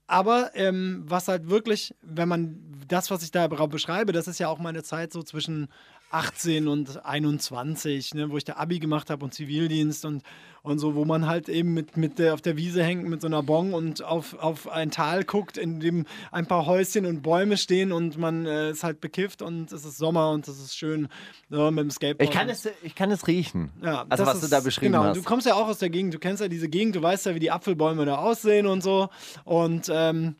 Aber 0.07 0.51
ähm, 0.55 1.03
was 1.07 1.27
halt 1.27 1.49
wirklich, 1.49 1.95
wenn 2.01 2.27
man 2.27 2.59
das, 2.87 3.11
was 3.11 3.23
ich 3.23 3.31
da 3.31 3.47
beschreibe, 3.47 4.11
das 4.11 4.27
ist 4.27 4.39
ja 4.39 4.49
auch 4.49 4.59
meine 4.59 4.83
Zeit 4.83 5.13
so 5.13 5.23
zwischen 5.23 5.69
18 6.13 6.67
und 6.67 7.03
21, 7.05 8.13
ne, 8.13 8.29
wo 8.29 8.37
ich 8.37 8.43
da 8.43 8.53
Abi 8.53 8.79
gemacht 8.79 9.09
habe 9.09 9.25
und 9.25 9.33
Zivildienst 9.33 10.05
und, 10.05 10.21
und 10.61 10.79
so, 10.79 10.95
wo 10.95 11.05
man 11.05 11.27
halt 11.27 11.49
eben 11.49 11.73
mit, 11.73 11.97
mit 11.97 12.19
der, 12.19 12.33
auf 12.33 12.41
der 12.41 12.55
Wiese 12.55 12.83
hängt 12.83 13.07
mit 13.09 13.19
so 13.21 13.27
einer 13.27 13.41
Bong 13.43 13.73
und 13.73 14.03
auf, 14.03 14.35
auf 14.35 14.69
ein 14.69 14.91
Tal 14.91 15.23
guckt, 15.23 15.57
in 15.57 15.79
dem 15.79 16.05
ein 16.31 16.45
paar 16.45 16.65
Häuschen 16.65 17.05
und 17.05 17.21
Bäume 17.23 17.57
stehen 17.57 17.91
und 17.91 18.17
man 18.17 18.45
äh, 18.45 18.69
ist 18.71 18.83
halt 18.83 19.01
bekifft 19.01 19.41
und 19.41 19.71
es 19.71 19.83
ist 19.85 19.97
Sommer 19.97 20.29
und 20.31 20.47
es 20.47 20.59
ist 20.59 20.77
schön 20.77 21.07
so, 21.49 21.71
mit 21.71 21.83
dem 21.83 21.91
Skateboard. 21.91 22.29
Ich 22.29 22.35
kann 22.35 22.49
es, 22.49 22.69
ich 22.83 22.95
kann 22.95 23.09
es 23.11 23.27
riechen. 23.27 23.71
Ja, 23.83 24.05
also 24.07 24.23
das 24.23 24.35
was 24.35 24.39
du 24.41 24.45
ist- 24.45 24.53
da 24.53 24.59
beschrieben 24.59 24.93
genau, 24.93 25.05
hast. 25.05 25.17
Du 25.17 25.23
kommst 25.23 25.47
ja 25.47 25.55
auch 25.55 25.67
aus 25.67 25.79
der 25.79 25.89
Gegend, 25.89 26.13
du 26.13 26.19
kennst 26.19 26.41
ja 26.41 26.47
diese 26.47 26.69
Gegend, 26.69 26.95
du 26.95 27.01
weißt 27.01 27.25
ja, 27.25 27.35
wie 27.35 27.39
die 27.39 27.51
Apfelbäume 27.51 28.05
da 28.05 28.17
aussehen 28.17 28.67
und 28.67 28.83
so. 28.83 29.09
Und 29.45 29.89
ähm, 29.91 30.35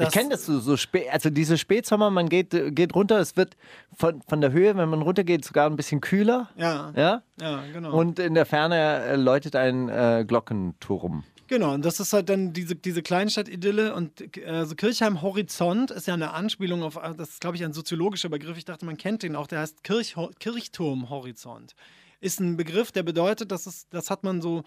ich 0.00 0.10
kenne 0.10 0.30
das 0.30 0.46
so, 0.46 0.58
so 0.60 0.76
spät, 0.76 1.06
also 1.10 1.30
diese 1.30 1.58
Spätsommer, 1.58 2.10
man 2.10 2.28
geht, 2.28 2.50
geht 2.74 2.94
runter, 2.94 3.18
es 3.18 3.36
wird 3.36 3.56
von, 3.96 4.22
von 4.22 4.40
der 4.40 4.52
Höhe, 4.52 4.76
wenn 4.76 4.88
man 4.88 5.02
runtergeht, 5.02 5.44
sogar 5.44 5.68
ein 5.68 5.76
bisschen 5.76 6.00
kühler. 6.00 6.48
Ja, 6.56 6.92
Ja? 6.96 7.22
ja, 7.40 7.62
genau. 7.72 7.92
Und 7.94 8.18
in 8.18 8.34
der 8.34 8.46
Ferne 8.46 9.02
äh, 9.04 9.16
läutet 9.16 9.56
ein 9.56 9.88
äh, 9.88 10.24
Glockenturm. 10.26 11.24
Genau, 11.46 11.74
und 11.74 11.84
das 11.84 12.00
ist 12.00 12.14
halt 12.14 12.30
dann 12.30 12.54
diese, 12.54 12.74
diese 12.74 13.02
Kleinstadt-Idylle 13.02 13.94
und 13.94 14.36
äh, 14.38 14.46
also 14.46 14.74
Kirchheim 14.74 15.20
Horizont 15.20 15.90
ist 15.90 16.06
ja 16.06 16.14
eine 16.14 16.32
Anspielung 16.32 16.82
auf, 16.82 16.96
äh, 16.96 17.14
das 17.16 17.30
ist 17.30 17.40
glaube 17.40 17.56
ich 17.56 17.64
ein 17.64 17.74
soziologischer 17.74 18.30
Begriff, 18.30 18.56
ich 18.56 18.64
dachte, 18.64 18.86
man 18.86 18.96
kennt 18.96 19.22
den 19.22 19.36
auch, 19.36 19.46
der 19.46 19.60
heißt 19.60 19.84
Kirch, 19.84 20.16
Kirchturm 20.40 21.10
Horizont. 21.10 21.74
Ist 22.20 22.40
ein 22.40 22.56
Begriff, 22.56 22.90
der 22.92 23.02
bedeutet, 23.02 23.52
dass 23.52 23.66
es, 23.66 23.86
das 23.90 24.08
hat 24.10 24.24
man 24.24 24.40
so 24.40 24.62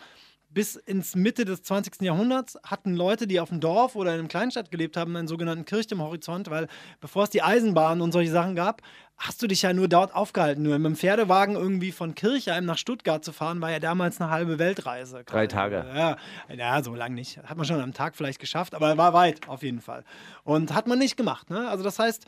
bis 0.57 0.75
ins 0.75 1.15
Mitte 1.15 1.45
des 1.45 1.61
20. 1.61 2.01
Jahrhunderts 2.01 2.57
hatten 2.63 2.95
Leute, 2.95 3.27
die 3.27 3.39
auf 3.39 3.49
dem 3.49 3.59
Dorf 3.59 3.95
oder 3.95 4.15
in 4.15 4.21
einer 4.21 4.27
Kleinstadt 4.27 4.71
gelebt 4.71 4.97
haben, 4.97 5.15
einen 5.15 5.27
sogenannten 5.27 5.65
Kirchturm 5.65 6.01
Horizont, 6.01 6.49
weil 6.49 6.67
bevor 6.99 7.25
es 7.25 7.29
die 7.29 7.43
Eisenbahn 7.43 8.01
und 8.01 8.11
solche 8.11 8.31
Sachen 8.31 8.55
gab, 8.55 8.81
hast 9.17 9.39
du 9.39 9.45
dich 9.45 9.61
ja 9.61 9.71
nur 9.71 9.87
dort 9.87 10.15
aufgehalten. 10.15 10.63
Nur 10.63 10.79
mit 10.79 10.85
dem 10.87 10.95
Pferdewagen 10.95 11.53
irgendwie 11.53 11.91
von 11.91 12.15
Kirchheim 12.15 12.65
nach 12.65 12.79
Stuttgart 12.79 13.23
zu 13.23 13.33
fahren, 13.33 13.61
war 13.61 13.69
ja 13.69 13.77
damals 13.77 14.19
eine 14.19 14.31
halbe 14.31 14.57
Weltreise. 14.57 15.21
Drei 15.27 15.45
Tage. 15.45 15.85
Ja, 15.95 16.17
ja, 16.51 16.81
so 16.81 16.95
lang 16.95 17.13
nicht. 17.13 17.37
Hat 17.43 17.55
man 17.55 17.67
schon 17.67 17.79
am 17.79 17.93
Tag 17.93 18.15
vielleicht 18.15 18.39
geschafft, 18.39 18.73
aber 18.73 18.97
war 18.97 19.13
weit 19.13 19.47
auf 19.47 19.61
jeden 19.61 19.81
Fall. 19.81 20.05
Und 20.43 20.73
hat 20.73 20.87
man 20.87 20.97
nicht 20.97 21.17
gemacht. 21.17 21.51
Ne? 21.51 21.69
Also 21.69 21.83
das 21.83 21.99
heißt, 21.99 22.25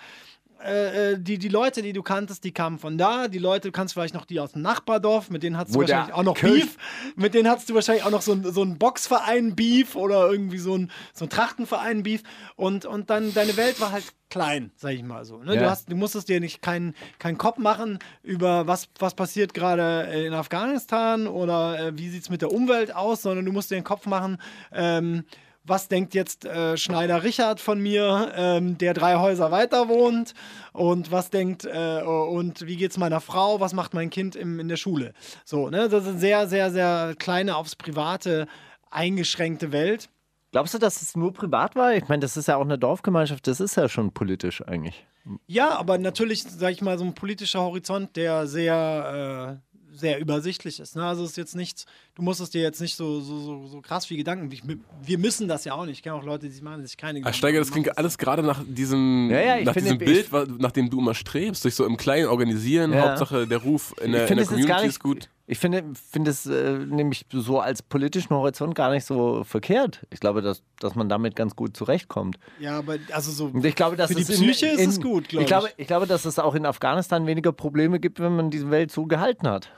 äh, 0.64 1.12
äh, 1.14 1.20
die, 1.20 1.38
die 1.38 1.48
Leute, 1.48 1.82
die 1.82 1.94
du 1.94 2.04
kanntest, 2.04 2.44
die 2.44 2.52
kamen 2.52 2.80
von 2.80 2.98
da. 2.98 3.28
Die 3.28 3.38
Leute, 3.40 3.70
du 3.70 3.72
kannst 3.72 3.94
vielleicht 3.94 4.14
noch 4.14 4.26
die 4.26 4.40
aus 4.40 4.52
dem 4.54 4.62
Nachbardorf, 4.62 5.30
mit 5.30 5.44
denen 5.44 5.58
hattest 5.58 5.76
du 5.76 5.80
wahrscheinlich 5.82 6.14
auch 6.14 6.24
noch 6.24 6.36
Kirch- 6.36 6.62
Beef. 6.62 6.78
Mit 7.16 7.34
denen 7.34 7.50
hattest 7.50 7.70
du 7.70 7.76
wahrscheinlich 7.76 8.04
auch 8.04 8.12
noch 8.12 8.22
so 8.22 8.34
ein, 8.34 8.44
so 8.52 8.64
ein 8.64 8.78
Boxverein-Beef 8.78 9.96
oder 9.96 10.30
irgendwie 10.30 10.58
so 10.58 10.76
ein, 10.76 10.92
so 11.14 11.26
ein 11.26 11.30
Trachtenverein-Beef. 11.30 12.24
Und, 12.56 12.86
und 12.86 13.10
dann, 13.10 13.34
deine 13.34 13.58
Welt 13.58 13.80
war 13.80 13.92
halt 13.92 14.04
klein, 14.30 14.72
sag 14.76 14.92
ich 14.94 15.04
mal 15.04 15.26
so. 15.26 15.38
Ne? 15.38 15.56
Ja. 15.56 15.62
Du, 15.62 15.70
hast, 15.70 15.92
du 15.92 15.96
musstest 15.96 16.30
dir 16.30 16.40
nicht 16.40 16.62
keinen 16.62 16.94
keinen 17.18 17.38
Kopf 17.38 17.58
machen 17.58 18.00
über 18.22 18.68
was, 18.68 18.90
was 19.00 19.16
passiert 19.16 19.54
gerade 19.54 20.04
in 20.26 20.34
Afghanistan 20.34 21.28
oder 21.28 21.80
äh, 21.80 21.98
wie 21.98 22.10
sieht 22.10 22.24
es 22.24 22.30
mit 22.30 22.42
der 22.42 22.52
Umwelt 22.52 22.96
aus, 22.96 23.24
sondern 23.24 23.46
du 23.46 23.52
musst 23.52 23.72
dir 23.72 23.76
den 23.76 23.84
Kopf 23.84 24.06
machen, 24.06 24.38
ähm, 24.72 25.24
was 25.64 25.88
denkt 25.88 26.14
jetzt 26.14 26.46
äh, 26.46 26.78
Schneider 26.78 27.24
Richard 27.24 27.60
von 27.60 27.80
mir, 27.80 28.32
ähm, 28.36 28.78
der 28.78 28.94
drei 28.94 29.18
Häuser 29.18 29.52
weiter 29.52 29.88
wohnt 29.88 30.34
und 30.74 31.12
was 31.12 31.30
denkt 31.30 31.66
äh, 31.66 32.02
und 32.02 32.66
wie 32.66 32.78
geht's 32.78 32.98
meiner 32.98 33.22
Frau, 33.22 33.60
was 33.60 33.74
macht 33.74 33.94
mein 33.94 34.10
Kind 34.10 34.36
im, 34.36 34.60
in 34.60 34.68
der 34.68 34.78
Schule. 34.78 35.14
So, 35.46 35.70
ne, 35.70 35.90
das 35.90 36.04
ist 36.04 36.10
eine 36.10 36.20
sehr, 36.20 36.48
sehr, 36.48 36.72
sehr 36.72 37.16
kleine 37.18 37.56
aufs 37.56 37.76
Private 37.76 38.48
eingeschränkte 38.90 39.72
Welt. 39.72 40.10
Glaubst 40.52 40.74
du, 40.74 40.80
dass 40.80 41.04
es 41.04 41.16
nur 41.16 41.32
privat 41.32 41.76
war? 41.76 41.94
Ich 41.94 42.08
meine, 42.08 42.22
das 42.22 42.36
ist 42.36 42.48
ja 42.48 42.56
auch 42.56 42.66
eine 42.66 42.80
Dorfgemeinschaft, 42.80 43.46
das 43.46 43.60
ist 43.60 43.76
ja 43.76 43.88
schon 43.88 44.12
politisch 44.12 44.66
eigentlich. 44.66 45.06
Ja, 45.46 45.78
aber 45.78 46.00
natürlich, 46.00 46.44
sag 46.44 46.72
ich 46.72 46.82
mal, 46.82 46.98
so 46.98 47.06
ein 47.06 47.14
politischer 47.14 47.62
Horizont, 47.62 48.16
der 48.16 48.48
sehr, 48.48 49.60
äh, 49.62 49.69
sehr 50.00 50.20
übersichtlich 50.20 50.80
ist. 50.80 50.96
Ne? 50.96 51.04
Also 51.06 51.24
es 51.24 51.32
ist 51.32 51.38
jetzt 51.38 51.56
nichts, 51.56 51.86
du 52.16 52.22
musst 52.22 52.40
es 52.42 52.50
dir 52.50 52.62
jetzt 52.62 52.80
nicht 52.82 52.96
so, 52.96 53.20
so, 53.20 53.40
so, 53.40 53.68
so 53.68 53.82
krass 53.82 54.06
viel 54.06 54.18
Gedanken. 54.18 54.52
Ich, 54.52 54.64
wir 55.04 55.18
müssen 55.18 55.48
das 55.48 55.66
ja 55.66 55.74
auch 55.74 55.86
nicht. 55.86 55.98
Ich 55.98 56.04
kenne 56.04 56.16
auch 56.16 56.24
Leute, 56.24 56.48
die 56.48 56.52
sich 56.54 56.62
machen 56.62 56.86
sich 56.86 56.98
keine 56.98 57.18
Ah, 57.18 57.20
Gedanken. 57.20 57.38
Steiger, 57.38 57.60
das 57.60 57.72
klingt 57.72 57.98
alles 57.98 58.18
gerade 58.18 58.44
nach 58.44 58.62
diesem, 58.66 59.30
Ja, 59.32 59.40
ja, 59.58 59.64
nach 59.64 59.74
diesem 59.74 59.98
Bild, 59.98 60.32
wa- 60.32 60.46
nach 60.58 60.72
dem 60.72 60.90
du 60.90 61.00
immer 61.00 61.14
strebst, 61.14 61.64
durch 61.64 61.76
so 61.76 61.86
im 61.86 61.98
Kleinen 61.98 62.28
organisieren. 62.28 62.94
Ja. 62.94 63.10
Hauptsache 63.10 63.46
der 63.48 63.60
Ruf 63.60 63.94
in 64.02 64.12
der, 64.14 64.26
ich 64.26 64.32
in 64.32 64.38
der 64.38 64.46
Community 64.46 64.74
nicht, 64.74 64.86
ist 64.86 65.00
gut. 65.00 65.30
Ich 65.52 65.58
finde, 65.58 65.84
finde 66.12 66.30
es 66.30 66.46
äh, 66.46 66.78
nämlich 66.78 67.26
so 67.34 67.60
als 67.60 67.82
politischen 67.82 68.30
Horizont 68.36 68.76
gar 68.76 68.92
nicht 68.92 69.04
so 69.04 69.44
verkehrt. 69.44 70.06
Ich 70.12 70.20
glaube, 70.20 70.44
dass, 70.44 70.62
dass 70.80 70.94
man 70.94 71.10
damit 71.10 71.36
ganz 71.36 71.56
gut 71.56 71.76
zurechtkommt. 71.76 72.38
Ja, 72.60 72.78
aber 72.78 72.98
also 73.12 73.32
so. 73.32 73.46
Und 73.46 73.66
ich 73.66 73.74
glaube, 73.76 73.96
dass 73.96 74.10
Für 74.10 74.16
die 74.16 74.22
es 74.22 74.30
in- 74.30 74.36
Psyche 74.52 74.68
ist 74.68 74.80
in, 74.80 74.90
es 74.92 75.02
gut, 75.02 75.28
glaub 75.30 75.42
ich. 75.42 75.48
Glaube, 75.48 75.68
ich. 75.70 75.74
ich 75.78 75.88
glaube, 75.88 76.06
dass 76.06 76.26
es 76.26 76.38
auch 76.38 76.54
in 76.54 76.68
Afghanistan 76.68 77.26
weniger 77.26 77.52
Probleme 77.52 78.00
gibt, 78.00 78.20
wenn 78.20 78.36
man 78.36 78.52
diese 78.52 78.70
Welt 78.70 78.92
so 78.92 79.08
gehalten 79.08 79.48
hat. 79.48 79.72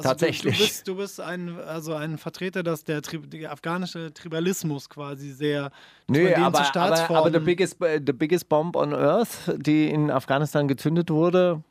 Also 0.00 0.10
tatsächlich. 0.10 0.56
Du, 0.56 0.60
du, 0.60 0.66
bist, 0.66 0.88
du 0.88 0.96
bist 0.96 1.20
ein, 1.20 1.58
also 1.58 1.94
ein 1.94 2.18
Vertreter, 2.18 2.62
dass 2.62 2.84
der, 2.84 3.02
Tri 3.02 3.18
der 3.18 3.52
afghanische 3.52 4.12
Tribalismus 4.12 4.88
quasi 4.88 5.30
sehr. 5.30 5.70
Nö, 6.08 6.34
aber, 6.34 6.76
aber, 6.76 7.10
aber 7.10 7.30
the, 7.32 7.38
biggest, 7.38 7.76
the 7.80 8.12
biggest 8.12 8.48
bomb 8.48 8.76
on 8.76 8.92
earth, 8.92 9.52
die 9.56 9.88
in 9.88 10.10
Afghanistan 10.10 10.68
gezündet 10.68 11.10
wurde, 11.10 11.62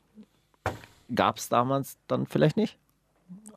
gab 1.14 1.38
es 1.38 1.48
damals 1.48 1.96
dann 2.06 2.26
vielleicht 2.26 2.56
nicht. 2.56 2.78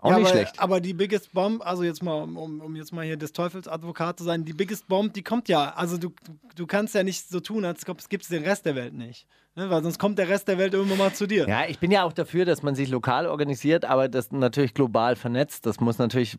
Auch 0.01 0.11
ja, 0.11 0.19
nicht 0.19 0.27
aber, 0.27 0.35
schlecht. 0.35 0.59
Aber 0.59 0.81
die 0.81 0.93
Biggest 0.93 1.31
Bomb, 1.31 1.65
also 1.65 1.83
jetzt 1.83 2.03
mal, 2.03 2.23
um, 2.23 2.59
um, 2.59 2.75
jetzt 2.75 2.91
mal 2.91 3.05
hier 3.05 3.15
des 3.15 3.31
Teufels 3.31 3.69
Advokat 3.69 4.17
zu 4.17 4.25
sein, 4.25 4.43
die 4.43 4.51
Biggest 4.51 4.87
Bomb, 4.89 5.13
die 5.13 5.23
kommt 5.23 5.47
ja. 5.47 5.73
Also 5.75 5.97
du, 5.97 6.09
du, 6.09 6.37
du 6.55 6.67
kannst 6.67 6.93
ja 6.93 7.03
nicht 7.03 7.29
so 7.29 7.39
tun, 7.39 7.63
als 7.63 7.87
ob 7.87 7.99
es 7.99 8.09
gibt 8.09 8.29
den 8.29 8.43
Rest 8.43 8.65
der 8.65 8.75
Welt 8.75 8.93
nicht. 8.93 9.25
Ne? 9.55 9.69
Weil 9.69 9.83
sonst 9.83 9.99
kommt 9.99 10.17
der 10.17 10.29
Rest 10.29 10.47
der 10.47 10.57
Welt 10.57 10.73
irgendwann 10.73 10.97
mal 10.97 11.13
zu 11.13 11.27
dir. 11.27 11.47
Ja, 11.47 11.65
ich 11.67 11.77
bin 11.77 11.91
ja 11.91 12.03
auch 12.03 12.13
dafür, 12.13 12.43
dass 12.43 12.63
man 12.63 12.73
sich 12.73 12.89
lokal 12.89 13.27
organisiert, 13.27 13.85
aber 13.85 14.07
das 14.09 14.31
natürlich 14.31 14.73
global 14.73 15.15
vernetzt. 15.15 15.67
Das 15.67 15.79
muss 15.79 15.99
natürlich 15.99 16.37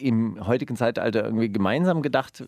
im 0.00 0.44
heutigen 0.44 0.74
Zeitalter 0.74 1.24
irgendwie 1.24 1.48
gemeinsam 1.48 2.02
gedacht 2.02 2.42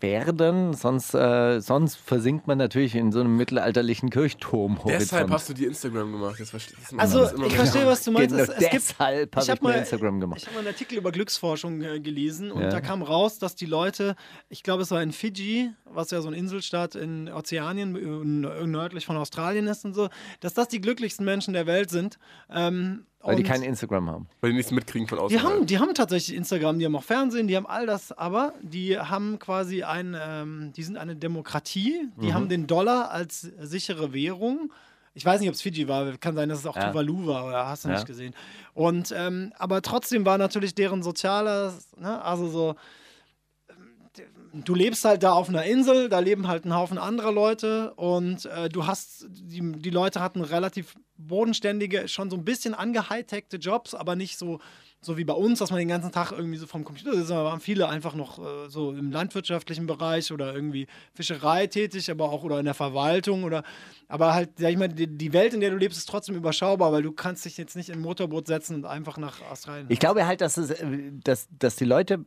werden, 0.00 0.74
sonst, 0.74 1.14
äh, 1.14 1.60
sonst 1.60 1.96
versinkt 1.96 2.46
man 2.46 2.58
natürlich 2.58 2.94
in 2.94 3.10
so 3.10 3.18
einem 3.20 3.36
mittelalterlichen 3.36 4.10
Kirchturmhorizont. 4.10 5.00
Deshalb 5.00 5.30
hast 5.30 5.48
du 5.48 5.54
die 5.54 5.64
Instagram 5.64 6.12
gemacht. 6.12 6.38
Jetzt 6.38 6.50
verstehe 6.50 6.76
ich 6.80 7.00
Also, 7.00 7.24
ich 7.44 7.56
verstehe, 7.56 7.86
was 7.86 8.04
du 8.04 8.12
meinst. 8.12 8.30
Genau, 8.30 8.42
Es, 8.42 8.48
es 8.50 8.58
gibt, 8.70 8.74
deshalb 8.74 9.30
ich 9.30 9.36
habe 9.36 9.48
hab 9.50 9.56
ich 9.56 9.62
mir 9.62 9.68
mal, 9.70 9.78
Instagram 9.78 10.20
gemacht. 10.20 10.40
Ich 10.40 10.46
habe 10.48 10.58
einen 10.58 10.68
Artikel 10.68 10.98
über 10.98 11.10
Glücksforschung 11.10 11.82
äh, 11.82 11.98
gelesen 12.00 12.52
und 12.52 12.62
Ja. 12.62 12.68
da 12.70 12.80
kam 12.80 13.02
raus, 13.02 13.38
dass 13.38 13.56
die 13.56 13.66
Leute, 13.66 14.14
ich 14.48 14.62
glaube, 14.62 14.82
es 14.82 14.90
war 14.90 15.02
in 15.02 15.10
Fidschi, 15.12 15.70
was 15.84 16.10
ja 16.12 16.20
so 16.20 16.28
ein 16.28 16.34
Inselstaat 16.34 16.94
in 16.94 17.28
Ozeanien, 17.28 17.96
äh, 18.44 18.66
nördlich 18.66 19.06
von 19.06 19.16
Australien 19.16 19.63
ist 19.66 19.84
und 19.84 19.94
so, 19.94 20.08
dass 20.40 20.54
das 20.54 20.68
die 20.68 20.80
glücklichsten 20.80 21.24
Menschen 21.24 21.54
der 21.54 21.66
Welt 21.66 21.90
sind. 21.90 22.18
Ähm, 22.50 23.06
Weil 23.20 23.36
die 23.36 23.42
kein 23.42 23.62
Instagram 23.62 24.10
haben. 24.10 24.28
Weil 24.40 24.50
die 24.50 24.56
nichts 24.56 24.70
mitkriegen 24.72 25.08
von 25.08 25.18
außen. 25.18 25.36
die 25.36 25.42
haben, 25.42 25.66
die 25.66 25.78
haben 25.78 25.94
tatsächlich 25.94 26.36
Instagram, 26.36 26.78
die 26.78 26.84
haben 26.84 26.96
auch 26.96 27.02
Fernsehen, 27.02 27.48
die 27.48 27.56
haben 27.56 27.66
all 27.66 27.86
das, 27.86 28.12
aber 28.12 28.52
die 28.62 28.98
haben 28.98 29.38
quasi 29.38 29.82
ein, 29.82 30.14
ähm, 30.20 30.72
die 30.76 30.82
sind 30.82 30.96
eine 30.98 31.16
Demokratie, 31.16 32.08
die 32.20 32.26
Mhm. 32.28 32.34
haben 32.34 32.48
den 32.48 32.66
Dollar 32.66 33.10
als 33.10 33.40
sichere 33.40 34.12
Währung. 34.12 34.70
Ich 35.16 35.24
weiß 35.24 35.40
nicht, 35.40 35.48
ob 35.48 35.54
es 35.54 35.62
Fiji 35.62 35.86
war, 35.86 36.16
kann 36.18 36.34
sein, 36.34 36.48
dass 36.48 36.58
es 36.58 36.66
auch 36.66 36.76
Ja. 36.76 36.88
Tuvalu 36.90 37.26
war, 37.26 37.46
oder 37.46 37.66
hast 37.68 37.84
du 37.84 37.88
Ja. 37.88 37.94
nicht 37.94 38.06
gesehen. 38.06 38.34
Und 38.74 39.14
ähm, 39.16 39.52
aber 39.58 39.80
trotzdem 39.80 40.26
war 40.26 40.38
natürlich 40.38 40.74
deren 40.74 41.02
soziales, 41.04 41.96
ne, 41.96 42.20
also 42.22 42.48
so, 42.48 42.74
du 44.54 44.74
lebst 44.74 45.04
halt 45.04 45.22
da 45.22 45.32
auf 45.32 45.48
einer 45.48 45.64
Insel, 45.64 46.08
da 46.08 46.20
leben 46.20 46.46
halt 46.46 46.64
ein 46.64 46.74
Haufen 46.74 46.98
anderer 46.98 47.32
Leute 47.32 47.92
und 47.94 48.46
äh, 48.46 48.68
du 48.68 48.86
hast, 48.86 49.26
die, 49.28 49.60
die 49.72 49.90
Leute 49.90 50.20
hatten 50.20 50.42
relativ 50.42 50.94
bodenständige, 51.16 52.08
schon 52.08 52.30
so 52.30 52.36
ein 52.36 52.44
bisschen 52.44 52.74
angehightechte 52.74 53.56
Jobs, 53.56 53.94
aber 53.94 54.16
nicht 54.16 54.38
so, 54.38 54.60
so 55.00 55.16
wie 55.16 55.24
bei 55.24 55.34
uns, 55.34 55.58
dass 55.58 55.70
man 55.70 55.78
den 55.78 55.88
ganzen 55.88 56.12
Tag 56.12 56.32
irgendwie 56.32 56.56
so 56.56 56.66
vom 56.66 56.84
Computer 56.84 57.14
sitzt, 57.14 57.28
sondern 57.28 57.46
waren 57.46 57.60
viele 57.60 57.88
einfach 57.88 58.14
noch 58.14 58.38
äh, 58.38 58.68
so 58.68 58.92
im 58.92 59.10
landwirtschaftlichen 59.10 59.86
Bereich 59.86 60.32
oder 60.32 60.54
irgendwie 60.54 60.86
Fischerei 61.14 61.66
tätig, 61.66 62.10
aber 62.10 62.30
auch 62.30 62.44
oder 62.44 62.58
in 62.58 62.64
der 62.64 62.74
Verwaltung 62.74 63.44
oder, 63.44 63.64
aber 64.08 64.34
halt, 64.34 64.50
sag 64.58 64.70
ich 64.70 64.76
mal, 64.76 64.88
die, 64.88 65.06
die 65.06 65.32
Welt, 65.32 65.54
in 65.54 65.60
der 65.60 65.70
du 65.70 65.76
lebst, 65.76 65.98
ist 65.98 66.08
trotzdem 66.08 66.36
überschaubar, 66.36 66.92
weil 66.92 67.02
du 67.02 67.12
kannst 67.12 67.44
dich 67.44 67.56
jetzt 67.56 67.76
nicht 67.76 67.88
in 67.88 67.96
ein 67.96 68.02
Motorboot 68.02 68.46
setzen 68.46 68.76
und 68.76 68.86
einfach 68.86 69.18
nach 69.18 69.40
Australien. 69.50 69.86
Ich 69.88 69.98
glaube 69.98 70.26
halt, 70.26 70.40
dass, 70.40 70.56
es, 70.56 70.70
äh, 70.70 71.12
dass, 71.24 71.48
dass 71.58 71.76
die 71.76 71.84
Leute 71.84 72.24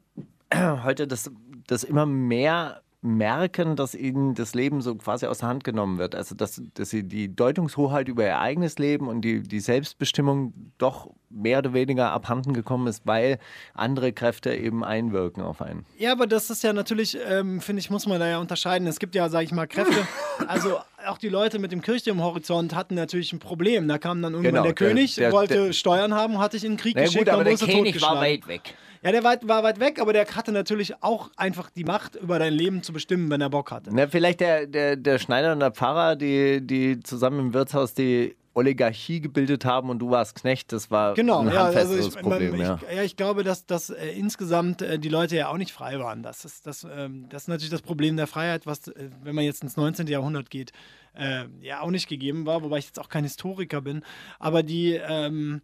heute 0.53 1.07
das, 1.07 1.31
das 1.67 1.83
immer 1.83 2.05
mehr 2.05 2.81
merken, 3.03 3.75
dass 3.75 3.93
ihnen 3.93 4.33
das 4.33 4.55
Leben 4.55 4.81
so 4.81 4.95
quasi 4.95 5.27
aus 5.27 5.37
der 5.39 5.49
Hand 5.49 5.63
genommen 5.63 5.99
wird. 5.99 6.15
Also 6.15 6.33
dass, 6.33 6.61
dass 6.73 6.89
sie 6.89 7.03
die 7.03 7.33
Deutungshoheit 7.33 8.07
über 8.07 8.25
ihr 8.25 8.39
eigenes 8.39 8.79
Leben 8.79 9.07
und 9.07 9.21
die, 9.21 9.41
die 9.43 9.59
Selbstbestimmung 9.59 10.51
doch 10.79 11.11
mehr 11.29 11.59
oder 11.59 11.73
weniger 11.73 12.11
abhanden 12.11 12.53
gekommen 12.53 12.87
ist, 12.87 13.05
weil 13.05 13.37
andere 13.75 14.13
Kräfte 14.13 14.53
eben 14.55 14.83
einwirken 14.83 15.43
auf 15.43 15.61
einen. 15.61 15.85
Ja, 15.99 16.11
aber 16.11 16.25
das 16.25 16.49
ist 16.49 16.63
ja 16.63 16.73
natürlich, 16.73 17.17
ähm, 17.29 17.61
finde 17.61 17.81
ich, 17.81 17.89
muss 17.91 18.07
man 18.07 18.19
da 18.19 18.27
ja 18.27 18.39
unterscheiden. 18.39 18.87
Es 18.87 18.97
gibt 18.99 19.13
ja, 19.13 19.29
sage 19.29 19.45
ich 19.45 19.51
mal, 19.51 19.67
Kräfte. 19.67 19.95
Also 20.47 20.77
auch 21.07 21.17
die 21.17 21.29
Leute 21.29 21.57
mit 21.57 21.71
dem 21.71 21.81
Kirchturmhorizont 21.81 22.75
hatten 22.75 22.93
natürlich 22.95 23.33
ein 23.33 23.39
Problem. 23.39 23.87
Da 23.87 23.97
kam 23.97 24.21
dann 24.21 24.33
irgendwann 24.33 24.51
Genau, 24.53 24.63
der, 24.63 24.73
der- 24.73 24.87
König, 24.87 25.15
der- 25.15 25.31
wollte 25.31 25.65
der- 25.67 25.73
Steuern 25.73 26.13
haben, 26.13 26.37
hatte 26.39 26.57
ich 26.57 26.63
in 26.63 26.73
den 26.73 26.77
Krieg 26.77 26.93
Na 26.95 27.03
geschickt, 27.03 27.25
gut, 27.25 27.29
aber 27.33 27.43
der 27.43 27.53
er 27.53 27.59
König 27.59 28.01
war 28.01 28.17
weit 28.17 28.47
weg. 28.47 28.75
Ja, 29.03 29.11
der 29.11 29.23
weit, 29.23 29.47
war 29.47 29.63
weit 29.63 29.79
weg, 29.79 29.99
aber 29.99 30.13
der 30.13 30.25
hatte 30.27 30.51
natürlich 30.51 31.03
auch 31.03 31.29
einfach 31.37 31.69
die 31.69 31.83
Macht, 31.83 32.15
über 32.15 32.39
dein 32.39 32.53
Leben 32.53 32.83
zu 32.83 32.93
bestimmen, 32.93 33.29
wenn 33.29 33.41
er 33.41 33.49
Bock 33.49 33.71
hatte. 33.71 33.89
Na, 33.93 34.07
vielleicht 34.07 34.39
der, 34.39 34.67
der, 34.67 34.95
der 34.95 35.19
Schneider 35.19 35.53
und 35.53 35.59
der 35.59 35.71
Pfarrer, 35.71 36.15
die, 36.15 36.65
die 36.65 36.99
zusammen 37.01 37.39
im 37.39 37.53
Wirtshaus 37.53 37.93
die 37.93 38.35
Oligarchie 38.57 39.21
gebildet 39.21 39.65
haben 39.65 39.91
und 39.91 39.99
du 39.99 40.09
warst 40.09 40.33
Knecht, 40.33 40.73
das 40.73 40.89
war 40.89 41.13
Genau, 41.13 41.41
ein 41.41 41.53
ja, 41.53 41.65
also 41.65 41.95
ich, 41.95 42.15
Problem. 42.15 42.57
man, 42.57 42.59
ja. 42.59 42.79
ich, 42.89 42.95
ja, 42.95 43.03
ich 43.03 43.15
glaube, 43.15 43.43
dass, 43.43 43.67
dass 43.67 43.91
äh, 43.91 44.09
insgesamt 44.17 44.81
äh, 44.81 44.97
die 44.97 45.09
Leute 45.09 45.35
ja 45.35 45.49
auch 45.49 45.57
nicht 45.57 45.71
frei 45.71 45.99
waren. 45.99 46.23
Das 46.23 46.43
ist, 46.43 46.65
das, 46.65 46.83
ähm, 46.83 47.27
das 47.29 47.43
ist 47.43 47.47
natürlich 47.49 47.69
das 47.69 47.83
Problem 47.83 48.17
der 48.17 48.25
Freiheit, 48.25 48.65
was, 48.65 48.87
äh, 48.87 49.09
wenn 49.21 49.35
man 49.35 49.45
jetzt 49.45 49.61
ins 49.61 49.77
19. 49.77 50.07
Jahrhundert 50.07 50.49
geht, 50.49 50.71
äh, 51.13 51.45
ja 51.61 51.81
auch 51.81 51.91
nicht 51.91 52.09
gegeben 52.09 52.47
war, 52.47 52.63
wobei 52.63 52.79
ich 52.79 52.87
jetzt 52.87 52.99
auch 52.99 53.09
kein 53.09 53.23
Historiker 53.23 53.81
bin. 53.81 54.01
Aber 54.39 54.63
die, 54.63 54.93
ähm, 54.93 55.61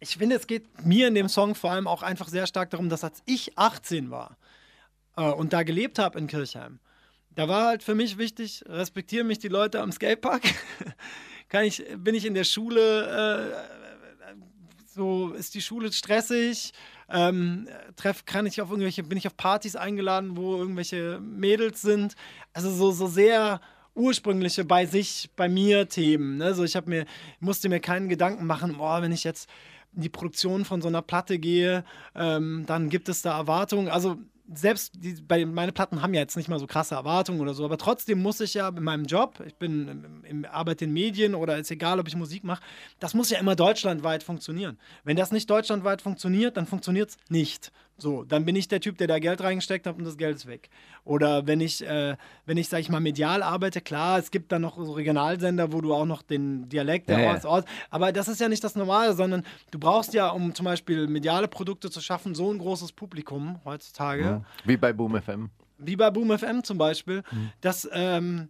ich 0.00 0.16
finde, 0.16 0.36
es 0.36 0.46
geht 0.46 0.84
mir 0.84 1.08
in 1.08 1.14
dem 1.14 1.28
Song 1.28 1.54
vor 1.54 1.70
allem 1.70 1.86
auch 1.86 2.02
einfach 2.02 2.28
sehr 2.28 2.46
stark 2.46 2.70
darum, 2.70 2.88
dass 2.88 3.04
als 3.04 3.22
ich 3.26 3.58
18 3.58 4.10
war 4.10 4.36
äh, 5.16 5.22
und 5.22 5.52
da 5.52 5.62
gelebt 5.62 5.98
habe 5.98 6.18
in 6.18 6.26
Kirchheim, 6.26 6.78
da 7.34 7.48
war 7.48 7.66
halt 7.66 7.82
für 7.82 7.94
mich 7.94 8.18
wichtig, 8.18 8.64
respektieren 8.66 9.26
mich 9.26 9.38
die 9.38 9.48
Leute 9.48 9.80
am 9.80 9.92
Skatepark? 9.92 10.42
Kann 11.48 11.64
ich, 11.64 11.84
bin 11.96 12.14
ich 12.14 12.26
in 12.26 12.34
der 12.34 12.44
Schule, 12.44 13.54
äh, 13.54 14.34
so 14.86 15.30
ist 15.32 15.54
die 15.54 15.62
Schule 15.62 15.92
stressig? 15.92 16.72
Ähm, 17.10 17.68
treff, 17.96 18.26
kann 18.26 18.44
ich 18.44 18.60
auf 18.60 18.70
irgendwelche, 18.70 19.02
bin 19.02 19.16
ich 19.16 19.26
auf 19.26 19.36
Partys 19.36 19.76
eingeladen, 19.76 20.36
wo 20.36 20.56
irgendwelche 20.56 21.20
Mädels 21.20 21.80
sind? 21.80 22.16
Also 22.52 22.70
so, 22.70 22.90
so 22.90 23.06
sehr 23.06 23.60
ursprüngliche 23.94 24.64
bei 24.64 24.84
sich, 24.84 25.30
bei 25.34 25.48
mir 25.48 25.88
Themen. 25.88 26.36
Ne? 26.36 26.54
So 26.54 26.64
ich 26.64 26.76
habe 26.76 26.90
mir, 26.90 27.06
musste 27.40 27.68
mir 27.68 27.80
keinen 27.80 28.08
Gedanken 28.08 28.44
machen, 28.46 28.76
boah, 28.76 29.00
wenn 29.00 29.12
ich 29.12 29.24
jetzt 29.24 29.48
in 29.94 30.02
die 30.02 30.08
Produktion 30.08 30.64
von 30.64 30.80
so 30.82 30.88
einer 30.88 31.02
Platte 31.02 31.38
gehe, 31.38 31.84
ähm, 32.14 32.64
dann 32.66 32.88
gibt 32.88 33.08
es 33.08 33.22
da 33.22 33.36
Erwartungen. 33.36 33.88
Also 33.88 34.18
selbst 34.52 34.94
die, 34.96 35.14
bei, 35.20 35.44
meine 35.44 35.72
Platten 35.72 36.00
haben 36.00 36.14
ja 36.14 36.20
jetzt 36.20 36.36
nicht 36.36 36.48
mal 36.48 36.58
so 36.58 36.66
krasse 36.66 36.94
Erwartungen 36.94 37.40
oder 37.40 37.54
so, 37.54 37.64
aber 37.64 37.76
trotzdem 37.76 38.22
muss 38.22 38.40
ich 38.40 38.54
ja 38.54 38.68
in 38.68 38.82
meinem 38.82 39.04
Job, 39.04 39.42
ich 39.46 39.54
bin 39.54 39.88
im, 39.88 40.24
im 40.24 40.44
Arbeit 40.46 40.82
in 40.82 40.92
Medien 40.92 41.34
oder 41.34 41.58
ist 41.58 41.70
egal, 41.70 42.00
ob 42.00 42.08
ich 42.08 42.16
Musik 42.16 42.44
mache, 42.44 42.62
das 42.98 43.14
muss 43.14 43.30
ja 43.30 43.38
immer 43.38 43.56
deutschlandweit 43.56 44.22
funktionieren. 44.22 44.78
Wenn 45.04 45.16
das 45.16 45.32
nicht 45.32 45.50
deutschlandweit 45.50 46.00
funktioniert, 46.02 46.56
dann 46.56 46.66
funktioniert 46.66 47.10
es 47.10 47.16
nicht. 47.28 47.72
So, 48.00 48.22
dann 48.22 48.44
bin 48.44 48.54
ich 48.54 48.68
der 48.68 48.80
Typ, 48.80 48.96
der 48.98 49.08
da 49.08 49.18
Geld 49.18 49.40
reingesteckt 49.42 49.84
hat 49.86 49.98
und 49.98 50.04
das 50.04 50.16
Geld 50.16 50.36
ist 50.36 50.46
weg. 50.46 50.70
Oder 51.04 51.48
wenn 51.48 51.60
ich, 51.60 51.84
äh, 51.84 52.16
wenn 52.46 52.56
ich, 52.56 52.68
sag 52.68 52.78
ich 52.78 52.88
mal, 52.90 53.00
medial 53.00 53.42
arbeite, 53.42 53.80
klar, 53.80 54.18
es 54.20 54.30
gibt 54.30 54.52
dann 54.52 54.62
noch 54.62 54.76
so 54.76 54.92
Regionalsender, 54.92 55.72
wo 55.72 55.80
du 55.80 55.92
auch 55.92 56.04
noch 56.06 56.22
den 56.22 56.68
Dialekt 56.68 57.08
der 57.08 57.18
Ja, 57.18 57.24
ja. 57.24 57.30
Orts, 57.32 57.44
Ort, 57.44 57.68
aber 57.90 58.12
das 58.12 58.28
ist 58.28 58.40
ja 58.40 58.48
nicht 58.48 58.62
das 58.62 58.76
Normale, 58.76 59.14
sondern 59.14 59.42
du 59.72 59.80
brauchst 59.80 60.14
ja, 60.14 60.28
um 60.30 60.54
zum 60.54 60.64
Beispiel 60.64 61.08
mediale 61.08 61.48
Produkte 61.48 61.90
zu 61.90 62.00
schaffen, 62.00 62.36
so 62.36 62.52
ein 62.52 62.58
großes 62.58 62.92
Publikum 62.92 63.58
heutzutage, 63.64 64.44
Wie 64.64 64.76
bei 64.76 64.92
Boom 64.92 65.20
FM. 65.20 65.50
wie 65.78 65.96
bei 65.96 66.10
Boom 66.10 66.38
FM 66.38 66.62
zum 66.62 66.78
Beispiel, 66.78 67.24
dass, 67.60 67.88
ähm, 67.92 68.48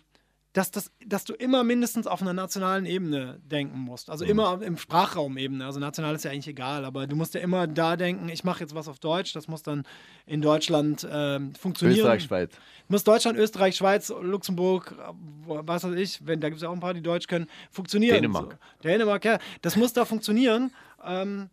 dass, 0.54 0.70
dass, 0.70 0.90
dass 1.04 1.24
du 1.24 1.34
immer 1.34 1.62
mindestens 1.62 2.06
auf 2.06 2.22
einer 2.22 2.32
nationalen 2.32 2.86
Ebene 2.86 3.38
denken 3.44 3.78
musst. 3.78 4.08
Also 4.10 4.24
immer 4.24 4.60
im 4.62 4.78
Sprachraumebene. 4.78 5.64
Also 5.64 5.78
national 5.78 6.14
ist 6.14 6.24
ja 6.24 6.30
eigentlich 6.30 6.48
egal, 6.48 6.84
aber 6.84 7.06
du 7.06 7.16
musst 7.16 7.34
ja 7.34 7.40
immer 7.40 7.66
da 7.66 7.96
denken, 7.96 8.28
ich 8.28 8.44
mache 8.44 8.60
jetzt 8.60 8.74
was 8.74 8.88
auf 8.88 8.98
Deutsch, 8.98 9.34
das 9.34 9.46
muss 9.46 9.62
dann 9.62 9.84
in 10.26 10.40
Deutschland 10.40 11.06
ähm, 11.10 11.54
funktionieren. 11.54 11.98
Österreich, 11.98 12.24
Schweiz. 12.24 12.50
Muss 12.88 13.04
Deutschland, 13.04 13.38
Österreich, 13.38 13.76
Schweiz, 13.76 14.08
Luxemburg, 14.08 14.96
was 15.46 15.84
weiß 15.84 15.94
ich, 15.94 16.26
wenn, 16.26 16.40
da 16.40 16.48
gibt 16.48 16.56
es 16.56 16.62
ja 16.62 16.70
auch 16.70 16.74
ein 16.74 16.80
paar, 16.80 16.94
die 16.94 17.02
Deutsch 17.02 17.26
können, 17.26 17.46
funktionieren. 17.70 18.14
Dänemark. 18.14 18.52
So. 18.52 18.88
Dänemark, 18.88 19.24
ja. 19.26 19.38
Das 19.60 19.76
muss 19.76 19.92
da 19.92 20.06
funktionieren. 20.06 20.72
Ähm, 21.04 21.50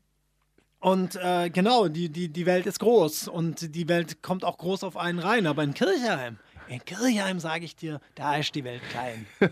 und 0.79 1.15
äh, 1.15 1.49
genau, 1.49 1.87
die, 1.87 2.09
die, 2.09 2.29
die 2.29 2.45
Welt 2.45 2.65
ist 2.65 2.79
groß 2.79 3.27
und 3.27 3.75
die 3.75 3.89
Welt 3.89 4.21
kommt 4.21 4.45
auch 4.45 4.57
groß 4.57 4.83
auf 4.83 4.97
einen 4.97 5.19
rein. 5.19 5.47
Aber 5.47 5.63
in 5.63 5.73
Kirchheim, 5.73 6.37
in 6.67 6.83
Kirchheim 6.83 7.39
sage 7.39 7.65
ich 7.65 7.75
dir, 7.75 7.99
da 8.15 8.35
ist 8.37 8.53
die 8.55 8.63
Welt 8.63 8.81
klein. 8.91 9.25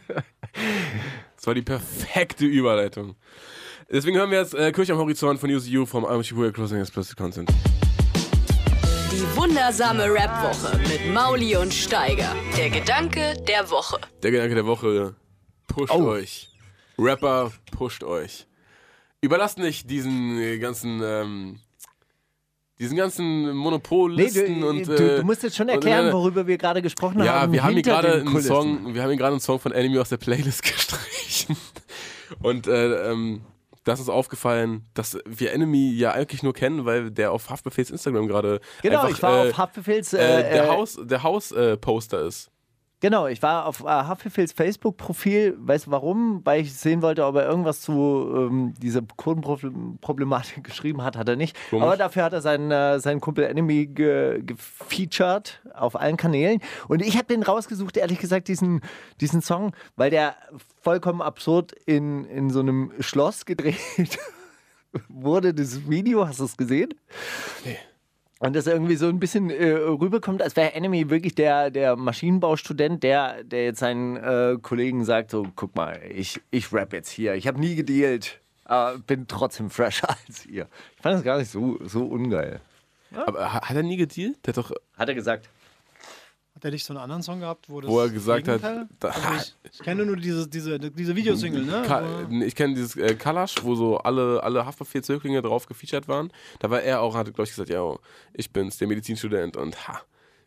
Das 1.36 1.48
war 1.48 1.56
die 1.56 1.62
perfekte 1.64 2.46
Überleitung. 2.46 3.16
Deswegen 3.92 4.18
hören 4.18 4.30
wir 4.32 4.38
jetzt 4.40 4.54
äh, 4.54 4.72
Kirche 4.72 4.94
am 4.94 5.00
Horizont 5.00 5.40
von 5.40 5.50
Use 5.50 5.68
You 5.70 5.86
vom 5.86 6.06
I'm 6.06 6.24
Shibuya 6.24 6.52
Crossing 6.52 6.80
Explicit 6.80 7.18
Content. 7.18 7.50
Die 9.12 9.36
wundersame 9.36 10.06
Rap-Woche 10.14 10.78
mit 10.88 11.12
Mauli 11.14 11.56
und 11.58 11.74
Steiger. 11.74 12.36
Der 12.56 12.70
Gedanke 12.70 13.34
der 13.48 13.70
Woche. 13.72 14.00
Der 14.22 14.32
Gedanke 14.32 14.56
der 14.56 14.66
Woche 14.66 15.16
pusht 15.68 15.92
Oh. 15.94 16.06
euch. 16.06 16.50
Rapper 16.98 17.52
pusht 17.72 18.04
euch. 18.04 18.46
Überlasst 19.22 19.58
nicht 19.58 19.90
diesen 19.90 20.40
äh, 20.40 20.60
ganzen, 20.60 21.02
ähm, 21.04 21.60
diesen 22.84 22.98
ganzen 22.98 23.44
Nee, 23.48 23.54
Monopolisten 23.54 24.62
du, 24.62 24.68
und. 24.70 24.88
du, 24.88 24.94
äh, 24.94 25.18
du 25.20 25.24
musst 25.24 25.44
jetzt 25.44 25.56
schon 25.56 25.70
erklären, 25.70 26.12
worüber 26.14 26.46
wir 26.46 26.58
gerade 26.58 26.82
gesprochen 26.82 27.24
Ja, 27.24 27.42
haben. 27.42 27.54
wir 27.54 27.64
haben 27.64 27.74
hier 27.74 27.82
gerade 27.82 28.14
einen. 28.22 28.42
Song, 28.42 28.94
wir 28.94 29.02
haben 29.02 29.10
hier 29.10 29.18
gerade 29.18 29.32
einen 29.34 29.40
Song 29.40 29.60
von 29.60 29.72
Enemy 29.72 29.98
aus 30.00 30.10
der 30.10 30.18
Playlist 30.18 30.62
gestrichen. 30.64 31.58
Und 32.42 32.68
äh, 32.68 33.12
ähm, 33.12 33.42
das 33.84 34.00
ist 34.00 34.10
aufgefallen, 34.10 34.86
dass 34.94 35.18
wir 35.26 35.52
Enemy 35.52 35.92
ja 35.92 36.12
eigentlich 36.14 36.42
nur 36.44 36.54
kennen, 36.54 36.86
weil 36.86 37.12
der 37.12 37.32
auf 37.32 37.50
Haftbefehls 37.50 37.92
Instagram 37.92 38.28
gerade 38.28 38.62
Genau, 38.82 39.00
einfach, 39.02 39.10
ich 39.10 39.22
war 39.22 39.46
äh, 39.46 39.50
auf 39.50 39.58
Haftbefehls. 39.58 40.14
äh, 40.14 40.18
Äh, 40.42 40.54
der 40.54 40.64
äh, 40.66 40.68
Haus, 40.70 40.98
der 41.02 41.24
Haus 41.24 41.52
äh, 41.52 41.76
Poster 41.78 42.22
ist. 42.26 42.50
Genau, 43.04 43.28
ich 43.28 43.42
war 43.42 43.66
auf 43.66 43.82
äh, 43.82 43.88
Haftbefehls 43.88 44.54
Facebook-Profil. 44.54 45.58
Weißt 45.60 45.88
du 45.88 45.92
warum? 45.92 46.40
Weil 46.46 46.62
ich 46.62 46.74
sehen 46.74 47.02
wollte, 47.02 47.26
ob 47.26 47.36
er 47.36 47.46
irgendwas 47.46 47.82
zu 47.82 48.32
ähm, 48.34 48.74
dieser 48.82 49.02
Kurdenproblematik 49.02 50.64
geschrieben 50.64 51.04
hat. 51.04 51.18
Hat 51.18 51.28
er 51.28 51.36
nicht. 51.36 51.54
Komisch. 51.70 51.84
Aber 51.84 51.98
dafür 51.98 52.24
hat 52.24 52.32
er 52.32 52.40
seinen, 52.40 52.72
äh, 52.72 53.02
seinen 53.02 53.20
Kumpel 53.20 53.44
Enemy 53.44 53.88
ge 53.88 54.42
gefeatured 54.46 55.62
auf 55.74 56.00
allen 56.00 56.16
Kanälen. 56.16 56.62
Und 56.88 57.02
ich 57.02 57.18
habe 57.18 57.26
den 57.26 57.44
rausgesucht, 57.44 57.98
ehrlich 57.98 58.20
gesagt, 58.20 58.48
diesen, 58.48 58.80
diesen 59.20 59.42
Song, 59.42 59.76
weil 59.98 60.10
der 60.10 60.38
vollkommen 60.82 61.22
absurd 61.22 61.74
in, 61.86 62.24
in 62.24 62.52
so 62.52 62.62
einem 62.62 62.94
Schloss 63.02 63.46
gedreht 63.46 63.78
wurde. 65.10 65.54
Das 65.54 65.90
Video, 65.90 66.26
hast 66.26 66.40
du 66.40 66.46
es 66.46 66.56
gesehen? 66.56 66.94
Und 68.46 68.56
das 68.58 68.68
irgendwie 68.68 68.98
so 68.98 69.08
ein 69.08 69.20
bisschen 69.20 69.50
äh, 69.50 69.70
rüberkommt, 69.72 70.42
als 70.42 70.58
wäre 70.58 70.74
Enemy 70.74 71.10
wirklich 71.10 71.34
der, 71.34 71.72
der 71.72 71.96
Maschinenbaustudent, 71.96 73.02
der, 73.02 73.44
der 73.46 73.64
jetzt 73.64 73.80
seinen 73.80 74.18
äh, 74.18 74.58
Kollegen 74.62 75.06
sagt: 75.06 75.32
So, 75.32 75.48
guck 75.56 75.76
mal, 75.78 76.02
ich, 76.14 76.42
ich 76.52 76.74
rap 76.74 76.92
jetzt 76.92 77.10
hier, 77.10 77.36
ich 77.36 77.48
habe 77.48 77.60
nie 77.60 77.76
gedealt. 77.76 78.42
Aber 78.66 78.98
bin 78.98 79.28
trotzdem 79.28 79.70
fresher 79.70 80.10
als 80.28 80.46
ihr. 80.46 80.68
Ich 80.98 81.02
fand 81.02 81.16
das 81.16 81.24
gar 81.24 81.38
nicht 81.38 81.52
so, 81.52 81.78
so 81.86 82.04
ungeil. 82.06 82.60
Aber 83.16 83.54
ha- 83.54 83.62
hat 83.70 83.76
er 83.78 83.84
nie 83.84 83.96
gedealt? 83.98 84.36
Der 84.46 84.54
hat 84.54 84.58
doch, 84.58 84.72
Hat 84.98 85.08
er 85.08 85.16
gesagt. 85.16 85.48
Hat 86.64 86.68
er 86.70 86.72
nicht 86.72 86.86
so 86.86 86.94
einen 86.94 87.04
anderen 87.04 87.22
Song 87.24 87.42
gehabt, 87.42 87.70
wo 87.70 87.82
das 87.82 87.92
Wo 87.92 88.00
er 88.00 88.10
gesagt 88.10 88.48
hat, 88.48 88.62
da- 88.64 89.10
Also 89.10 89.28
ich, 89.38 89.56
ich 89.74 89.80
kenne 89.80 90.06
nur 90.06 90.16
diese, 90.16 90.48
diese, 90.48 90.80
diese 90.80 91.14
Videosingle, 91.14 91.62
ne? 91.66 91.84
Ka 91.86 92.02
Wo- 92.30 92.42
ich 92.42 92.56
kenne 92.56 92.74
dieses 92.76 92.96
äh, 92.96 93.16
Kalash, 93.16 93.56
wo 93.64 93.76
so 93.76 93.98
alle, 93.98 94.42
alle 94.42 94.66
Haftbefehlszöglinge 94.66 95.42
drauf 95.42 95.66
gefeatured 95.66 96.08
waren. 96.08 96.32
Da 96.60 96.70
war 96.70 96.82
er 96.82 97.02
auch, 97.02 97.16
hat 97.16 97.26
glaube 97.26 97.44
ich 97.44 97.50
gesagt, 97.50 97.68
ja, 97.70 97.84
ich 98.34 98.50
bin's, 98.54 98.78
der 98.78 98.88
Medizinstudent 98.88 99.58
und 99.58 99.90
ha, 99.90 100.00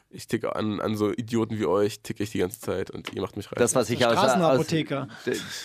ich 0.08 0.26
ticke 0.26 0.56
an, 0.56 0.80
an 0.80 0.96
so 0.96 1.12
Idioten 1.12 1.58
wie 1.58 1.66
euch, 1.66 2.00
ticke 2.00 2.22
ich 2.22 2.30
die 2.30 2.38
ganze 2.38 2.60
Zeit 2.60 2.90
und 2.90 3.12
ihr 3.12 3.20
macht 3.20 3.36
mich 3.36 3.48
reich. 3.52 3.58
Das, 3.58 3.74
was 3.74 3.90
ich 3.90 4.06
aus, 4.06 4.16
aus, 4.16 4.66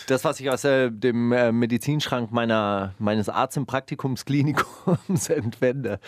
das, 0.07 0.23
was 0.25 0.39
ich 0.41 0.49
aus 0.49 0.65
äh, 0.65 0.91
dem 0.91 1.31
äh, 1.31 1.53
Medizinschrank 1.53 2.33
meiner, 2.33 2.93
meines 2.99 3.29
Arzt 3.29 3.55
im 3.55 3.65
Praktikumsklinikums 3.65 5.29
entwende. 5.29 6.01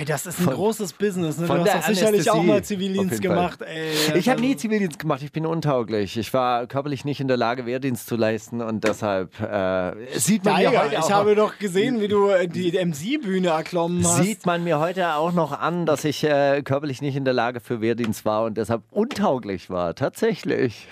Ey, 0.00 0.06
das 0.06 0.24
ist 0.24 0.38
ein 0.38 0.44
Von- 0.44 0.54
großes 0.54 0.94
Business, 0.94 1.36
ne? 1.36 1.46
Du 1.46 1.52
hast 1.58 1.74
doch 1.74 1.82
sicherlich 1.94 2.30
auch 2.30 2.42
mal 2.42 2.64
Zivildienst 2.64 3.20
gemacht, 3.20 3.60
ey. 3.60 3.90
Ich 4.16 4.30
habe 4.30 4.38
Also- 4.38 4.44
nie 4.48 4.56
Zivildienst 4.56 4.98
gemacht, 4.98 5.20
ich 5.22 5.30
bin 5.30 5.44
untauglich. 5.44 6.16
Ich 6.16 6.32
war 6.32 6.66
körperlich 6.66 7.04
nicht 7.04 7.20
in 7.20 7.28
der 7.28 7.36
Lage, 7.36 7.66
Wehrdienst 7.66 8.06
zu 8.06 8.16
leisten 8.16 8.62
und 8.62 8.82
deshalb 8.84 9.38
äh, 9.42 9.92
sieht 10.18 10.42
man 10.46 10.56
mir 10.56 10.62
Geiger, 10.70 10.82
heute 10.84 10.94
ich 10.94 10.98
auch 11.00 11.10
habe 11.10 11.34
doch 11.34 11.58
gesehen, 11.58 12.00
wie 12.00 12.08
du 12.08 12.30
äh, 12.30 12.48
die 12.48 12.72
MC-Bühne 12.82 13.48
erklommen 13.48 14.02
hast. 14.02 14.22
Sieht 14.22 14.46
man 14.46 14.64
mir 14.64 14.78
heute 14.80 15.16
auch 15.16 15.32
noch 15.32 15.52
an, 15.52 15.84
dass 15.84 16.06
ich 16.06 16.24
äh, 16.24 16.62
körperlich 16.62 17.02
nicht 17.02 17.16
in 17.16 17.26
der 17.26 17.34
Lage 17.34 17.60
für 17.60 17.82
Wehrdienst 17.82 18.24
war 18.24 18.44
und 18.44 18.56
deshalb 18.56 18.80
untauglich 18.90 19.68
war. 19.68 19.94
Tatsächlich. 19.94 20.88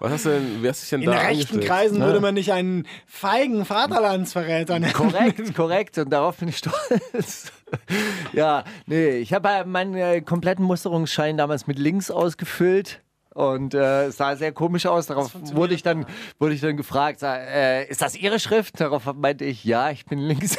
Was 0.00 0.12
hast 0.12 0.24
du 0.26 0.30
denn, 0.30 0.58
wer 0.60 0.70
hast 0.70 0.82
dich 0.82 0.90
denn 0.90 1.02
In 1.02 1.06
da 1.06 1.12
rechten 1.12 1.28
angestellt? 1.28 1.64
Kreisen 1.64 2.00
würde 2.00 2.20
man 2.20 2.34
nicht 2.34 2.52
einen 2.52 2.86
feigen 3.06 3.64
Vaterlandsverräter 3.64 4.78
nennen. 4.78 4.92
Korrekt, 4.92 5.54
korrekt. 5.54 5.98
Und 5.98 6.10
darauf 6.10 6.36
bin 6.36 6.48
ich 6.48 6.58
stolz. 6.58 7.52
ja, 8.32 8.64
nee, 8.86 9.18
ich 9.18 9.32
habe 9.32 9.48
äh, 9.48 9.64
meinen 9.64 9.94
äh, 9.94 10.20
kompletten 10.20 10.64
Musterungsschein 10.64 11.36
damals 11.36 11.66
mit 11.66 11.78
links 11.78 12.10
ausgefüllt. 12.10 13.02
Und 13.34 13.72
äh, 13.72 14.06
es 14.06 14.18
sah 14.18 14.36
sehr 14.36 14.52
komisch 14.52 14.86
aus. 14.86 15.06
Darauf 15.06 15.34
wurde 15.54 15.74
ich 15.74 15.82
dann, 15.82 16.04
wurde 16.38 16.54
ich 16.54 16.60
dann 16.60 16.76
gefragt, 16.76 17.20
sag, 17.20 17.40
äh, 17.40 17.86
ist 17.86 18.02
das 18.02 18.14
Ihre 18.14 18.38
Schrift? 18.38 18.78
Darauf 18.80 19.10
meinte 19.14 19.44
ich, 19.44 19.64
ja, 19.64 19.90
ich 19.90 20.04
bin 20.04 20.18
links. 20.18 20.58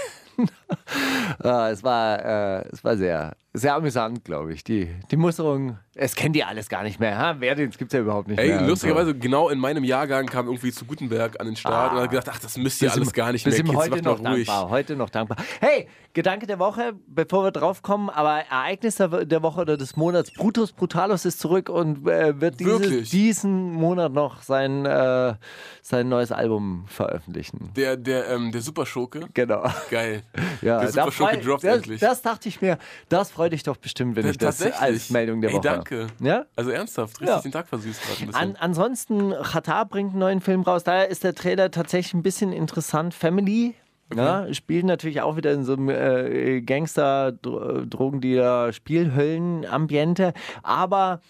Ah, 1.39 1.69
es, 1.71 1.83
war, 1.83 2.25
äh, 2.25 2.67
es 2.71 2.83
war 2.83 2.97
sehr, 2.97 3.35
sehr 3.53 3.75
amüsant, 3.75 4.25
glaube 4.25 4.53
ich. 4.53 4.63
Die, 4.63 4.89
die 5.11 5.15
Musterung, 5.15 5.77
es 5.95 6.15
kennt 6.15 6.35
ihr 6.35 6.47
alles 6.47 6.69
gar 6.69 6.81
nicht 6.81 6.99
mehr. 6.99 7.17
Ha? 7.19 7.39
Wehrdienst 7.39 7.77
gibt 7.77 7.93
es 7.93 7.97
ja 7.97 8.01
überhaupt 8.01 8.27
nicht 8.27 8.39
Ey, 8.39 8.47
mehr. 8.47 8.57
und 8.57 8.63
so. 8.63 8.69
lustigerweise, 8.71 9.15
genau 9.15 9.49
in 9.49 9.59
meinem 9.59 9.83
Jahrgang 9.83 10.25
kam 10.25 10.47
irgendwie 10.47 10.71
zu 10.71 10.85
Gutenberg 10.85 11.39
an 11.39 11.45
den 11.45 11.55
Start 11.55 11.93
und 11.93 11.99
hat 11.99 12.09
gedacht, 12.09 12.29
ach, 12.31 12.39
das 12.39 12.57
müsst 12.57 12.81
ihr 12.81 12.91
alles 12.91 13.13
gar 13.13 13.31
nicht 13.31 13.45
mehr. 13.45 13.55
Kids, 13.55 13.73
heute 13.75 14.01
noch 14.01 14.19
ruhig. 14.19 14.47
dankbar. 14.47 14.69
Heute 14.69 14.95
noch 14.95 15.09
dankbar. 15.11 15.37
Hey, 15.59 15.87
Gedanke 16.13 16.45
der 16.45 16.59
Woche, 16.59 16.93
bevor 17.07 17.43
wir 17.43 17.51
drauf 17.51 17.81
kommen, 17.81 18.09
aber 18.09 18.41
Ereignis 18.49 18.97
der 18.97 19.41
Woche 19.43 19.61
oder 19.61 19.77
des 19.77 19.95
Monats. 19.95 20.31
Brutus 20.31 20.71
Brutalus 20.71 21.25
ist 21.25 21.39
zurück 21.39 21.69
und 21.69 22.07
äh, 22.07 22.39
wird 22.39 22.59
dieses, 22.59 23.09
diesen 23.09 23.73
Monat 23.73 24.13
noch 24.13 24.43
sein, 24.43 24.85
äh, 24.85 25.33
sein 25.81 26.09
neues 26.09 26.31
Album 26.31 26.85
veröffentlichen. 26.87 27.71
Der, 27.75 27.97
der, 27.97 28.29
ähm, 28.29 28.51
der 28.51 28.61
Superschurke. 28.61 29.27
Genau. 29.33 29.63
Geil. 29.89 30.21
Ja, 30.61 30.81
der 30.81 30.89
Superschurke 30.91 31.37
droppt 31.39 31.63
das, 31.63 31.77
endlich. 31.77 31.99
das 31.99 32.21
dachte 32.21 32.47
ich 32.47 32.61
mir, 32.61 32.77
das 33.09 33.31
freut 33.31 33.42
dich 33.49 33.63
doch 33.63 33.77
bestimmt, 33.77 34.15
wenn 34.15 34.27
ich 34.27 34.37
das 34.37 34.61
als 34.61 35.09
Meldung 35.09 35.41
der 35.41 35.49
Ey, 35.51 35.55
Woche. 35.57 35.63
danke. 35.63 36.07
Ja? 36.19 36.45
Also 36.55 36.71
ernsthaft, 36.71 37.19
richtig 37.21 37.35
Ja. 37.35 37.41
den 37.41 37.51
Tag 37.51 37.67
versüßt 37.67 38.01
gerade 38.01 38.21
ein 38.21 38.27
bisschen. 38.27 38.41
An, 38.41 38.55
ansonsten, 38.57 39.33
Qatar 39.41 39.85
bringt 39.85 40.11
einen 40.11 40.19
neuen 40.19 40.41
Film 40.41 40.61
raus. 40.61 40.83
Da 40.83 41.03
ist 41.03 41.23
der 41.23 41.35
Trailer 41.35 41.71
tatsächlich 41.71 42.13
ein 42.13 42.23
bisschen 42.23 42.51
interessant. 42.53 43.13
Family. 43.13 43.75
Ja, 44.13 44.53
spielt 44.53 44.85
natürlich 44.85 45.21
auch 45.21 45.37
wieder 45.37 45.53
in 45.53 45.63
so 45.63 45.73
einem 45.73 45.89
äh, 45.89 46.61
Gangster-Drogendealer, 46.61 48.73
Spielhöllen-Ambiente, 48.73 50.33
aber 50.61 51.21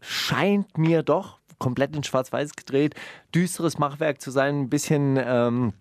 scheint 0.00 0.76
mir 0.78 1.02
doch 1.02 1.38
komplett 1.58 1.94
in 1.94 2.02
Schwarz-Weiß 2.02 2.56
gedreht, 2.56 2.94
düsteres 3.34 3.78
Machwerk 3.78 4.20
zu 4.20 4.30
sein, 4.30 4.62
ein 4.62 4.68
bisschen, 4.68 5.18
ähm, 5.24 5.72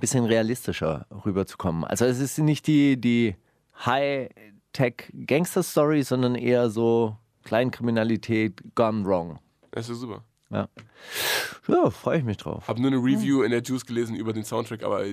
bisschen 0.00 0.24
realistischer 0.24 1.06
rüberzukommen. 1.24 1.84
Also 1.84 2.04
es 2.04 2.18
ist 2.18 2.38
nicht 2.38 2.66
die, 2.66 3.00
die 3.00 3.36
High-Tech-Gangster-Story, 4.78 6.02
sondern 6.02 6.34
eher 6.34 6.70
so 6.70 7.16
Kleinkriminalität 7.44 8.62
gone 8.74 9.04
wrong. 9.04 9.38
Das 9.70 9.88
ist 9.88 10.00
super. 10.00 10.22
Ja, 10.50 10.68
ja 11.66 11.90
freue 11.90 12.18
ich 12.18 12.24
mich 12.24 12.36
drauf. 12.36 12.68
Hab 12.68 12.78
nur 12.78 12.88
eine 12.90 12.98
Review 12.98 13.42
in 13.42 13.50
der 13.50 13.62
Juice 13.62 13.86
gelesen 13.86 14.14
über 14.14 14.32
den 14.34 14.44
Soundtrack, 14.44 14.82
aber 14.82 15.04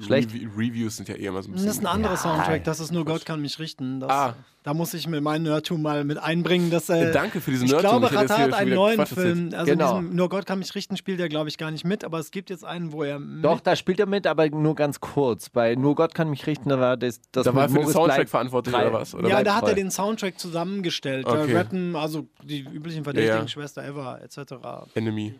Schlecht? 0.00 0.30
Revi- 0.30 0.48
Reviews 0.56 0.96
sind 0.96 1.08
ja 1.08 1.14
eher 1.14 1.30
mal 1.30 1.42
so 1.42 1.50
ein 1.50 1.52
Das 1.52 1.62
ist 1.62 1.66
bisschen. 1.68 1.86
ein 1.86 1.92
anderer 1.94 2.16
Soundtrack, 2.16 2.64
das 2.64 2.80
ist 2.80 2.90
nur 2.90 3.04
Gott 3.04 3.24
kann 3.24 3.40
mich 3.40 3.58
richten. 3.60 4.00
Das, 4.00 4.10
Ah. 4.10 4.34
Da 4.64 4.74
muss 4.74 4.94
ich 4.94 5.08
mir 5.08 5.20
mein 5.20 5.42
Nerdtum 5.42 5.82
mal 5.82 6.04
mit 6.04 6.18
einbringen. 6.18 6.70
Dass, 6.70 6.88
äh, 6.88 7.10
Danke 7.12 7.40
für 7.40 7.50
diesen 7.50 7.64
Ich 7.66 7.72
Nerdtum. 7.72 7.98
glaube, 8.00 8.06
Ich 8.14 8.20
jetzt 8.20 8.30
Rata 8.30 8.42
hat 8.42 8.52
einen 8.54 8.74
neuen 8.74 8.96
Quatsch 8.96 9.10
erzählt. 9.10 9.36
Film. 9.36 9.54
Also 9.54 9.72
Genau. 9.72 10.00
Nur 10.02 10.28
Gott 10.28 10.46
kann 10.46 10.60
mich 10.60 10.72
richten 10.76 10.96
spielt 10.96 11.18
er, 11.18 11.28
glaube 11.28 11.48
ich, 11.48 11.58
gar 11.58 11.72
nicht 11.72 11.84
mit, 11.84 12.04
aber 12.04 12.20
es 12.20 12.30
gibt 12.30 12.48
jetzt 12.48 12.64
einen, 12.64 12.92
wo 12.92 13.02
er. 13.02 13.18
Doch, 13.18 13.58
da 13.58 13.74
spielt 13.74 13.98
er 13.98 14.06
mit, 14.06 14.24
aber 14.26 14.48
nur 14.50 14.76
ganz 14.76 15.00
kurz. 15.00 15.48
Bei 15.48 15.74
Nur 15.74 15.96
Gott 15.96 16.14
kann 16.14 16.30
mich 16.30 16.46
richten, 16.46 16.68
da 16.68 16.78
war 16.78 16.96
das, 16.96 17.20
das 17.32 17.44
Da 17.44 17.54
war 17.56 17.64
er 17.64 17.68
für 17.70 17.78
den 17.80 17.88
Soundtrack 17.88 18.16
Bleib- 18.18 18.28
verantwortlich 18.28 18.72
drei- 18.74 18.86
oder 18.88 18.92
was? 19.00 19.14
Oder? 19.16 19.28
ja, 19.28 19.42
da 19.42 19.56
hat 19.56 19.66
er 19.66 19.74
den 19.74 19.90
Soundtrack 19.90 20.38
zusammengestellt. 20.38 21.26
Okay. 21.26 21.52
Da 21.52 21.58
rappen, 21.58 21.96
also 21.96 22.28
die 22.44 22.60
üblichen 22.60 23.02
Verdächtigen, 23.02 23.40
Ja. 23.42 23.48
Schwester 23.48 23.84
Eva 23.84 24.18
etc. 24.18 24.86
Enemy, 24.94 25.34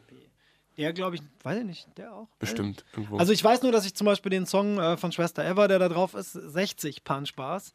Der, 0.78 0.92
glaube 0.94 1.16
ich, 1.16 1.22
weiß 1.44 1.58
ich 1.60 1.64
nicht, 1.64 1.86
der 1.96 2.12
auch. 2.14 2.28
bestimmt. 2.40 2.84
Irgendwo. 2.92 3.18
Also 3.18 3.32
ich 3.32 3.44
weiß 3.44 3.62
nur, 3.62 3.70
dass 3.72 3.84
ich 3.86 3.94
zum 3.94 4.06
Beispiel 4.06 4.30
den 4.30 4.46
Song 4.46 4.78
äh, 4.78 4.96
von 4.96 5.12
Schwester 5.12 5.44
Eva, 5.44 5.68
der 5.68 5.78
da 5.78 5.88
drauf 5.88 6.14
ist, 6.14 6.32
60 6.32 7.04
Pan 7.04 7.24
Spaß. 7.26 7.72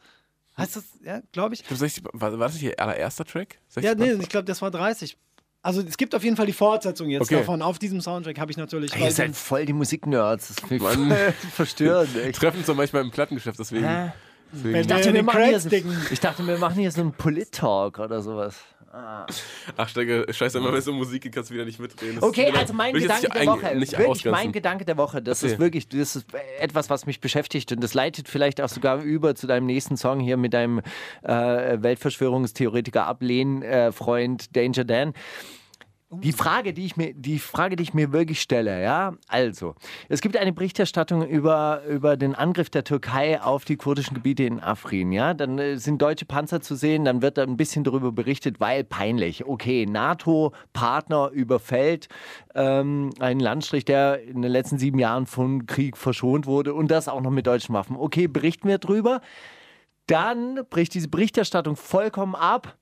Heißt 0.58 0.76
das, 0.76 0.86
ja, 1.03 1.22
glaube 1.32 1.53
ich. 1.53 1.62
Ich 1.62 1.68
glaub, 1.68 1.80
60, 1.80 2.03
war, 2.14 2.32
war 2.32 2.47
das 2.47 2.53
nicht 2.53 2.64
ihr 2.64 2.80
allererster 2.80 3.26
Track? 3.26 3.60
60 3.70 3.84
Ja, 3.84 3.95
nee, 3.95 4.14
ich 4.22 4.30
glaube, 4.30 4.45
das 4.45 4.62
war 4.62 4.72
30. 4.72 5.18
Also 5.62 5.82
es 5.82 5.97
gibt 5.97 6.16
auf 6.16 6.24
jeden 6.24 6.36
Fall 6.38 6.45
die 6.45 6.53
Fortsetzung 6.53 7.10
jetzt 7.10 7.24
Okay. 7.24 7.36
davon. 7.38 7.62
Auf 7.62 7.78
diesem 7.78 7.99
Soundtrack 8.01 8.39
habe 8.39 8.51
ich 8.51 8.58
natürlich. 8.58 8.95
Ihr 8.95 9.12
seid 9.12 9.36
voll 9.36 9.66
die 9.66 9.74
Musiknerds. 9.74 10.47
Das 10.47 10.60
finde 10.60 10.76
ich 10.76 10.82
Mann. 10.82 11.10
voll 11.10 11.34
verstörend. 11.53 12.16
Echt. 12.16 12.39
Treffen 12.39 12.58
uns 12.58 12.68
doch 12.68 12.76
manchmal 12.76 13.01
im 13.03 13.12
Plattengeschäft, 13.12 13.60
deswegen. 13.60 14.12
Deswegen. 14.53 14.76
Ich 14.80 14.88
dachte, 14.88 15.14
wir 15.14 15.24
machen 15.24 15.43
hier 15.43 15.60
so, 15.60 15.70
ich 16.10 16.20
dachte, 16.22 16.47
wir 16.47 16.58
machen 16.58 16.80
hier 16.80 16.91
so 16.91 17.01
einen 17.01 17.12
Polit-Talk 17.12 17.99
oder 17.99 18.22
sowas. 18.22 18.55
Ach, 18.92 19.90
Steiger, 19.90 20.32
scheiße, 20.32 20.58
immer 20.58 20.72
wenn 20.72 20.80
es 20.80 20.88
um 20.88 20.96
Musik 20.98 21.24
geht, 21.24 21.34
kannst 21.34 21.50
du 21.50 21.54
wieder 21.54 21.66
nicht 21.66 21.80
mitreden. 21.80 22.16
Das 22.16 22.24
Okay, 22.24 22.48
wieder- 22.48 22.60
also 22.60 22.74
mein 22.74 22.94
Gedanke 22.94 23.30
der 23.30 23.46
Woche. 23.46 23.62
Wirklich 23.80 24.26
mein 24.26 24.52
Gedanke 24.52 24.86
der 24.86 24.98
Woche. 24.98 25.22
Das 25.22 25.44
Erzähl. 25.44 25.54
ist 25.56 25.60
wirklich, 25.60 25.90
das 25.90 26.16
ist 26.16 26.26
etwas, 26.60 26.90
was 26.90 27.06
mich 27.06 27.20
beschäftigt 27.20 27.72
und 27.72 27.84
das 27.84 27.94
leitet 27.94 28.30
vielleicht 28.30 28.62
auch 28.62 28.70
sogar 28.70 29.02
über 29.02 29.36
zu 29.36 29.46
deinem 29.48 29.66
nächsten 29.66 29.98
Song 29.98 30.20
hier 30.20 30.38
mit 30.38 30.54
deinem 30.54 30.82
äh, 31.24 31.78
Weltverschwörungstheoretiker 31.82 33.06
Ablehn 33.06 33.62
äh, 33.62 33.92
Danger 34.54 34.84
Dan. 34.86 35.14
Die 36.10 36.32
Frage, 36.32 36.74
die 36.74 36.86
ich 36.86 36.95
mir, 36.95 37.14
die 37.14 37.38
Frage, 37.38 37.76
die 37.76 37.84
ich 37.84 37.93
mir 37.93 38.14
wirklich 38.14 38.39
stelle, 38.39 38.82
ja, 38.82 39.16
also, 39.28 39.76
es 40.08 40.22
gibt 40.22 40.38
eine 40.38 40.53
Berichterstattung 40.53 41.28
über, 41.28 41.82
über 41.84 42.16
den 42.16 42.34
Angriff 42.34 42.70
der 42.70 42.86
Türkei 42.86 43.41
auf 43.41 43.66
die 43.66 43.76
kurdischen 43.76 44.14
Gebiete 44.14 44.43
in 44.43 44.62
Afrin, 44.62 45.12
ja, 45.12 45.34
dann 45.34 45.60
äh, 45.60 45.76
sind 45.76 46.01
deutsche 46.01 46.24
Panzer 46.24 46.62
zu 46.62 46.76
sehen, 46.76 47.03
dann 47.03 47.22
wird 47.22 47.38
da 47.38 47.43
ein 47.43 47.58
bisschen 47.58 47.84
darüber 47.84 48.14
berichtet, 48.14 48.62
weil 48.62 48.86
peinlich. 48.86 49.45
Okay, 49.45 49.86
NATO-Partner 49.86 51.32
überfällt 51.34 52.08
ähm, 52.55 53.10
einen 53.20 53.41
Landstrich, 53.41 53.84
der 53.84 54.24
in 54.24 54.41
den 54.41 54.51
letzten 54.51 54.78
sieben 54.78 54.99
Jahren 54.99 55.26
von 55.26 55.66
Krieg 55.66 55.97
verschont 55.97 56.45
wurde 56.45 56.74
und 56.74 56.89
das 56.89 57.10
auch 57.10 57.20
noch 57.20 57.32
mit 57.32 57.47
deutschen 57.47 57.76
Waffen. 57.76 57.97
Okay, 57.97 58.28
berichten 58.28 58.70
wir 58.70 58.78
drüber. 58.78 59.20
Dann 60.05 60.62
bricht 60.70 60.93
diese 60.93 61.10
Berichterstattung 61.10 61.76
vollkommen 61.76 62.36
ab. 62.36 62.78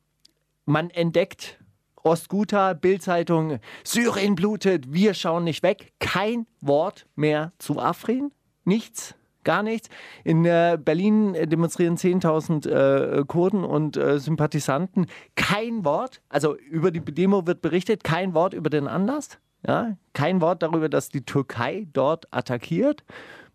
Man 0.65 0.91
entdeckt 0.91 1.57
Ostguta, 2.05 2.73
Bildzeitung, 2.73 3.57
Syrien 3.83 4.35
blutet, 4.35 4.93
wir 4.93 5.15
schauen 5.15 5.43
nicht 5.43 5.63
weg. 5.63 5.91
Kein 5.99 6.45
Wort 6.61 7.07
mehr 7.15 7.51
zu 7.57 7.79
Afrin. 7.79 8.31
Nichts, 8.63 9.15
gar 9.43 9.63
nichts. 9.63 9.89
In 10.23 10.45
äh, 10.45 10.77
Berlin 10.79 11.33
demonstrieren 11.33 11.97
10.000 11.97 12.69
äh, 12.69 13.25
Kurden 13.25 13.63
und 13.63 13.97
äh, 13.97 14.19
Sympathisanten. 14.19 15.07
Kein 15.33 15.83
Wort, 15.83 16.21
also 16.29 16.55
über 16.55 16.91
die 16.91 16.99
Demo 16.99 17.47
wird 17.47 17.63
berichtet, 17.63 18.03
kein 18.03 18.35
Wort 18.35 18.53
über 18.53 18.69
den 18.69 18.87
Anlass. 18.87 19.39
Ja? 19.65 19.97
Kein 20.13 20.41
Wort 20.41 20.61
darüber, 20.61 20.89
dass 20.89 21.09
die 21.09 21.25
Türkei 21.25 21.87
dort 21.91 22.27
attackiert. 22.31 23.03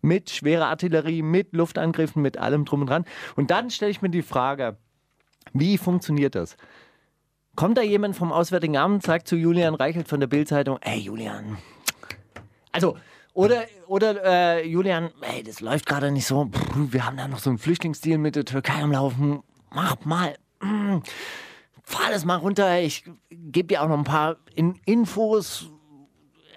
Mit 0.01 0.29
schwerer 0.29 0.65
Artillerie, 0.65 1.21
mit 1.21 1.53
Luftangriffen, 1.53 2.21
mit 2.21 2.37
allem 2.37 2.65
drum 2.65 2.81
und 2.81 2.89
dran. 2.89 3.05
Und 3.37 3.49
dann 3.49 3.69
stelle 3.69 3.91
ich 3.91 4.01
mir 4.01 4.09
die 4.09 4.23
Frage, 4.23 4.75
wie 5.53 5.77
funktioniert 5.77 6.35
das? 6.35 6.57
Kommt 7.55 7.77
da 7.77 7.81
jemand 7.81 8.15
vom 8.15 8.31
Auswärtigen 8.31 8.77
Amt, 8.77 9.03
sagt 9.03 9.27
zu 9.27 9.35
Julian 9.35 9.75
Reichelt 9.75 10.07
von 10.07 10.19
der 10.19 10.27
Bildzeitung, 10.27 10.77
ey 10.81 10.99
Julian, 10.99 11.57
also 12.71 12.97
oder 13.33 13.65
oder 13.87 14.23
äh, 14.23 14.67
Julian, 14.67 15.11
ey, 15.21 15.43
das 15.43 15.61
läuft 15.61 15.85
gerade 15.85 16.11
nicht 16.11 16.25
so. 16.25 16.49
Wir 16.75 17.05
haben 17.05 17.17
da 17.17 17.27
noch 17.27 17.39
so 17.39 17.49
einen 17.49 17.59
Flüchtlingsdeal 17.59 18.17
mit 18.17 18.35
der 18.35 18.45
Türkei 18.45 18.81
am 18.81 18.91
Laufen. 18.91 19.41
Mach 19.69 20.03
mal, 20.05 20.35
mm, 20.61 20.97
fahr 21.83 22.09
das 22.09 22.25
mal 22.25 22.37
runter. 22.37 22.81
Ich 22.81 23.05
gebe 23.29 23.67
dir 23.67 23.83
auch 23.83 23.87
noch 23.87 23.97
ein 23.97 24.03
paar 24.03 24.37
In 24.55 24.79
Infos, 24.85 25.69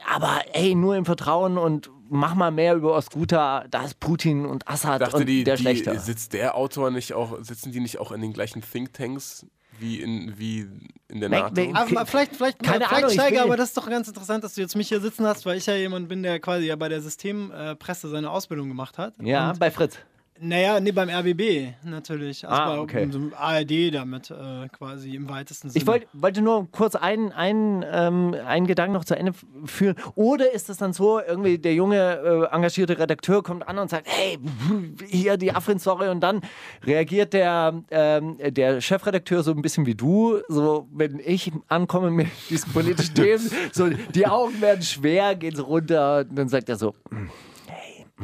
aber 0.09 0.43
ey, 0.53 0.75
nur 0.75 0.97
im 0.97 1.05
Vertrauen 1.05 1.59
und 1.59 1.91
mach 2.09 2.35
mal 2.35 2.51
mehr 2.51 2.75
über 2.75 2.95
Osguta, 2.95 3.67
da 3.71 3.85
ist 3.85 4.01
Putin 4.01 4.47
und 4.47 4.69
Assad 4.69 5.01
dachte, 5.01 5.17
und 5.19 5.27
die, 5.27 5.45
der 5.45 5.57
die 5.57 5.63
Schlechter. 5.63 5.99
sitzt 5.99 6.33
der 6.33 6.57
Autor 6.57 6.91
nicht 6.91 7.15
auch, 7.15 7.39
sitzen 7.43 7.73
die 7.73 7.81
nicht 7.81 7.99
auch 7.99 8.13
in 8.13 8.21
den 8.21 8.33
gleichen 8.33 8.63
Thinktanks 8.63 9.47
wie 9.81 10.01
in, 10.01 10.39
wie 10.39 10.67
in 11.09 11.21
der 11.21 11.29
NATO? 11.29 11.63
Aber 11.75 12.07
vielleicht, 12.07 12.37
vielleicht, 12.37 12.63
Keine 12.63 12.87
vielleicht 12.87 12.93
Ahnung, 13.19 13.31
will- 13.33 13.39
aber 13.41 13.57
das 13.57 13.69
ist 13.69 13.77
doch 13.77 13.89
ganz 13.89 14.09
interessant, 14.09 14.45
dass 14.45 14.55
du 14.55 14.61
jetzt 14.61 14.77
mich 14.77 14.89
hier 14.89 15.01
sitzen 15.01 15.27
hast, 15.27 15.45
weil 15.47 15.57
ich 15.59 15.67
ja 15.67 15.75
jemand 15.75 16.09
bin, 16.09 16.23
der 16.23 16.41
quasi 16.41 16.67
ja 16.67 16.77
bei 16.77 16.89
der 16.89 17.01
Systempresse 17.01 18.09
seine 18.09 18.31
Ausbildung 18.31 18.69
gemacht 18.69 18.99
hat. 18.99 19.15
ja, 19.21 19.51
Und, 19.51 19.59
bei 19.61 19.71
Fritz. 19.71 19.99
Naja, 20.41 20.81
nee, 20.81 20.91
beim 20.93 21.09
RBB 21.09 21.75
natürlich. 21.85 22.47
Also 22.47 22.61
Ah, 22.61 22.75
bei 22.75 22.79
okay. 22.81 23.03
einem 23.03 23.33
ARD 23.37 23.95
damit 23.95 24.31
äh, 24.31 24.69
quasi 24.69 25.15
im 25.15 25.29
weitesten 25.29 25.71
Sinne. 25.71 25.81
Ich 25.81 25.87
wollt, 25.87 26.07
wollte 26.13 26.43
nur 26.43 26.69
kurz 26.73 26.97
einen, 26.97 27.31
einen, 27.33 27.85
ähm, 27.91 28.35
einen 28.45 28.67
Gedanken 28.67 28.95
noch 28.95 29.05
zu 29.05 29.17
Ende 29.17 29.33
führen. 29.65 29.97
Oder 30.17 30.53
ist 30.53 30.69
es 30.71 30.77
dann 30.79 30.93
so, 30.93 31.21
irgendwie 31.21 31.59
der 31.59 31.75
junge, 31.75 32.49
äh, 32.51 32.55
engagierte 32.55 32.99
Redakteur 32.99 33.43
kommt 33.43 33.67
an 33.69 33.79
und 33.79 33.91
sagt, 33.91 34.07
hey, 34.09 34.39
hier 35.09 35.37
die 35.37 35.53
Afrin-Story 35.53 36.09
und 36.09 36.21
dann 36.21 36.41
reagiert 36.85 37.33
der, 37.33 37.83
ähm, 37.91 38.37
der 38.41 38.81
Chefredakteur 38.81 39.43
so 39.45 39.53
ein 39.53 39.63
bisschen 39.63 39.87
wie 39.87 39.95
du, 39.95 40.41
so 40.49 40.89
wenn 40.93 41.21
ich 41.25 41.53
ankomme 41.69 42.11
mit 42.11 42.27
diesen 42.51 42.73
politischen 42.73 43.15
Themen, 43.17 43.51
so 43.73 43.89
die 43.89 44.27
Augen 44.27 44.61
werden 44.61 44.83
schwer, 44.83 45.37
gehen 45.37 45.55
so 45.55 45.63
runter 45.65 46.27
und 46.29 46.37
dann 46.37 46.49
sagt 46.49 46.69
er 46.69 46.77
so, 46.77 46.95
"Mm, 47.11 47.29
hey, 47.69 48.05
mm, 48.19 48.23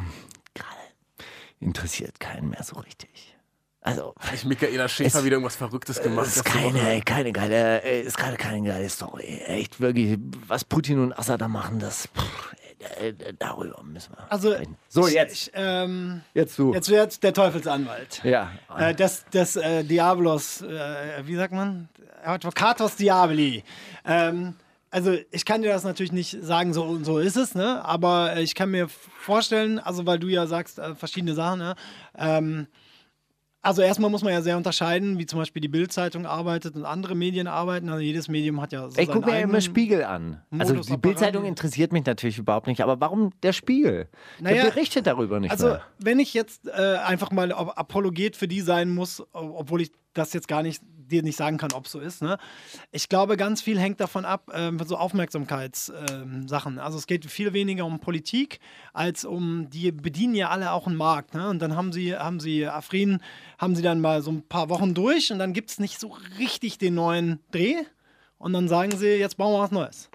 interessiert 1.61 2.19
keinen 2.19 2.49
mehr 2.49 2.63
so 2.63 2.77
richtig. 2.79 3.09
Also, 3.83 4.13
Hat 4.19 4.45
Michaela 4.45 4.87
Schäfer 4.87 5.19
Es- 5.19 5.23
wieder 5.25 5.35
irgendwas 5.37 5.55
Verrücktes 5.55 6.01
gemacht? 6.03 6.27
das 6.27 6.35
ist 6.37 6.43
keine, 6.45 7.01
keine 7.01 7.31
geile, 7.31 7.79
ist 7.79 8.17
gerade 8.17 8.37
keine 8.37 8.67
geile 8.67 8.87
Story. 8.89 9.41
Echt, 9.47 9.79
wirklich, 9.79 10.19
was 10.47 10.63
Putin 10.65 10.99
und 10.99 11.13
Assad 11.17 11.41
da 11.41 11.47
machen, 11.47 11.79
das, 11.79 12.07
pff, 12.15 12.53
äh, 12.99 13.09
äh, 13.09 13.33
darüber 13.39 13.81
müssen 13.83 14.13
wir 14.13 14.31
Also, 14.31 14.49
reden. 14.51 14.77
So, 14.87 15.07
ich- 15.07 15.15
jetzt. 15.15 15.33
Ich, 15.33 15.51
ähm, 15.55 16.21
Jetzt 16.35 16.59
du. 16.59 16.73
jetzt 16.73 16.89
wird 16.89 17.23
der 17.23 17.33
Teufelsanwalt. 17.33 18.21
Ja. 18.23 18.51
Äh, 18.77 18.93
das 18.93 19.25
das 19.31 19.55
äh, 19.55 19.83
Diabolos, 19.83 20.61
äh, 20.61 21.23
wie 21.25 21.35
sagt 21.35 21.53
man? 21.53 21.89
Advocatus 22.23 22.97
Diaboli. 22.97 23.63
Ähm, 24.05 24.53
also 24.91 25.15
ich 25.31 25.45
kann 25.45 25.61
dir 25.63 25.69
das 25.69 25.83
natürlich 25.83 26.11
nicht 26.11 26.37
sagen, 26.43 26.73
so 26.73 26.83
und 26.83 27.05
so 27.05 27.17
ist 27.17 27.37
es, 27.37 27.55
ne? 27.55 27.83
aber 27.83 28.35
äh, 28.35 28.43
ich 28.43 28.53
kann 28.55 28.69
mir 28.69 28.87
vorstellen, 28.89 29.79
also 29.79 30.05
weil 30.05 30.19
du 30.19 30.27
ja 30.27 30.45
sagst, 30.47 30.77
äh, 30.79 30.93
verschiedene 30.95 31.33
Sachen, 31.33 31.59
ne? 31.59 31.75
ähm, 32.17 32.67
also 33.63 33.83
erstmal 33.83 34.09
muss 34.09 34.23
man 34.23 34.33
ja 34.33 34.41
sehr 34.41 34.57
unterscheiden, 34.57 35.19
wie 35.19 35.27
zum 35.27 35.37
Beispiel 35.37 35.61
die 35.61 35.67
Bild-Zeitung 35.67 36.25
arbeitet 36.25 36.75
und 36.75 36.83
andere 36.83 37.13
Medien 37.13 37.45
arbeiten. 37.45 37.89
Also 37.89 38.01
jedes 38.01 38.27
Medium 38.27 38.59
hat 38.59 38.71
ja 38.73 38.89
so 38.89 38.99
Ich 38.99 39.07
gucke 39.07 39.27
mir 39.29 39.35
ja 39.37 39.41
immer 39.41 39.61
Spiegel 39.61 40.03
an. 40.03 40.41
Also 40.49 40.73
Modus 40.73 40.87
die 40.87 40.93
operandi. 40.93 40.97
Bildzeitung 40.97 41.45
interessiert 41.45 41.93
mich 41.93 42.03
natürlich 42.05 42.39
überhaupt 42.39 42.65
nicht, 42.65 42.81
aber 42.81 42.99
warum 42.99 43.29
der 43.43 43.53
Spiegel? 43.53 44.07
Naja, 44.39 44.63
der 44.63 44.71
berichtet 44.71 45.05
darüber 45.05 45.39
nicht 45.39 45.51
Also, 45.51 45.67
mehr. 45.67 45.83
wenn 45.99 46.17
ich 46.19 46.33
jetzt 46.33 46.67
äh, 46.69 46.71
einfach 47.05 47.29
mal 47.29 47.51
Ap- 47.51 47.77
Apologet 47.77 48.35
für 48.35 48.47
die 48.47 48.61
sein 48.61 48.89
muss, 48.89 49.23
obwohl 49.31 49.81
ich 49.81 49.91
das 50.15 50.33
jetzt 50.33 50.47
gar 50.47 50.63
nicht 50.63 50.81
dir 51.11 51.23
nicht 51.23 51.37
sagen 51.37 51.57
kann, 51.57 51.71
ob 51.73 51.87
so 51.87 51.99
ist. 51.99 52.21
Ne? 52.21 52.37
Ich 52.91 53.09
glaube, 53.09 53.37
ganz 53.37 53.61
viel 53.61 53.79
hängt 53.79 53.99
davon 53.99 54.25
ab, 54.25 54.51
ähm, 54.53 54.79
so 54.85 54.97
Aufmerksamkeitssachen. 54.97 56.79
also 56.79 56.97
es 56.97 57.07
geht 57.07 57.25
viel 57.25 57.53
weniger 57.53 57.85
um 57.85 57.99
Politik 57.99 58.59
als 58.93 59.25
um, 59.25 59.69
die 59.69 59.91
bedienen 59.91 60.35
ja 60.35 60.49
alle 60.49 60.71
auch 60.71 60.87
einen 60.87 60.95
Markt. 60.95 61.33
Ne? 61.33 61.49
Und 61.49 61.59
dann 61.59 61.75
haben 61.75 61.91
sie, 61.91 62.15
haben 62.15 62.39
sie 62.39 62.67
Afrin, 62.67 63.21
haben 63.57 63.75
sie 63.75 63.81
dann 63.81 64.01
mal 64.01 64.21
so 64.21 64.31
ein 64.31 64.47
paar 64.47 64.69
Wochen 64.69 64.93
durch 64.93 65.31
und 65.31 65.39
dann 65.39 65.53
gibt 65.53 65.71
es 65.71 65.79
nicht 65.79 65.99
so 65.99 66.15
richtig 66.39 66.77
den 66.77 66.95
neuen 66.95 67.39
Dreh. 67.51 67.75
Und 68.37 68.53
dann 68.53 68.67
sagen 68.67 68.97
sie, 68.97 69.15
jetzt 69.17 69.37
bauen 69.37 69.53
wir 69.53 69.59
was 69.59 69.71
Neues. 69.71 70.09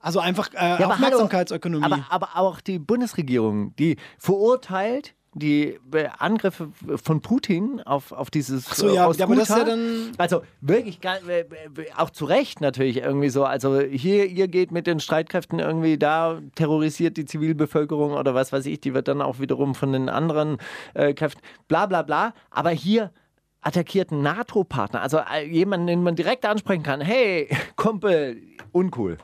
Also 0.00 0.20
einfach 0.20 0.52
äh, 0.54 0.56
Ja, 0.56 0.74
aber 0.74 0.80
hallo, 0.80 0.94
Aufmerksamkeitsökonomie. 0.94 1.84
Aber, 1.84 2.06
aber 2.08 2.36
auch 2.36 2.60
die 2.60 2.78
Bundesregierung, 2.78 3.74
die 3.76 3.96
verurteilt 4.18 5.14
die 5.38 5.78
Angriffe 6.18 6.68
von 7.02 7.20
Putin 7.20 7.80
auf, 7.84 8.12
auf 8.12 8.30
dieses 8.30 8.66
Ach 8.70 8.74
so, 8.74 8.86
ja, 8.88 9.10
äh, 9.10 9.14
ja, 9.14 9.24
aber 9.24 9.36
das 9.36 9.50
ist 9.50 9.56
ja 9.56 9.64
dann- 9.64 10.12
Also 10.18 10.42
wirklich, 10.60 11.00
auch 11.96 12.10
zu 12.10 12.24
Recht 12.24 12.60
natürlich 12.60 12.98
irgendwie 12.98 13.28
so. 13.28 13.44
Also 13.44 13.80
hier, 13.80 14.26
ihr 14.26 14.48
geht 14.48 14.70
mit 14.72 14.86
den 14.86 15.00
Streitkräften 15.00 15.58
irgendwie 15.58 15.98
da, 15.98 16.40
terrorisiert 16.54 17.16
die 17.16 17.24
Zivilbevölkerung 17.24 18.12
oder 18.12 18.34
was 18.34 18.52
weiß 18.52 18.66
ich, 18.66 18.80
die 18.80 18.94
wird 18.94 19.08
dann 19.08 19.22
auch 19.22 19.38
wiederum 19.40 19.74
von 19.74 19.92
den 19.92 20.08
anderen 20.08 20.58
äh, 20.94 21.14
Kräften, 21.14 21.40
bla 21.68 21.86
bla 21.86 22.02
bla. 22.02 22.34
Aber 22.50 22.70
hier 22.70 23.10
attackiert 23.60 24.10
ein 24.10 24.22
NATO-Partner, 24.22 25.00
also 25.02 25.18
äh, 25.18 25.44
jemanden, 25.46 25.86
den 25.86 26.02
man 26.02 26.16
direkt 26.16 26.44
ansprechen 26.46 26.82
kann. 26.82 27.00
Hey, 27.00 27.48
Kumpel, 27.76 28.40
uncool. 28.72 29.18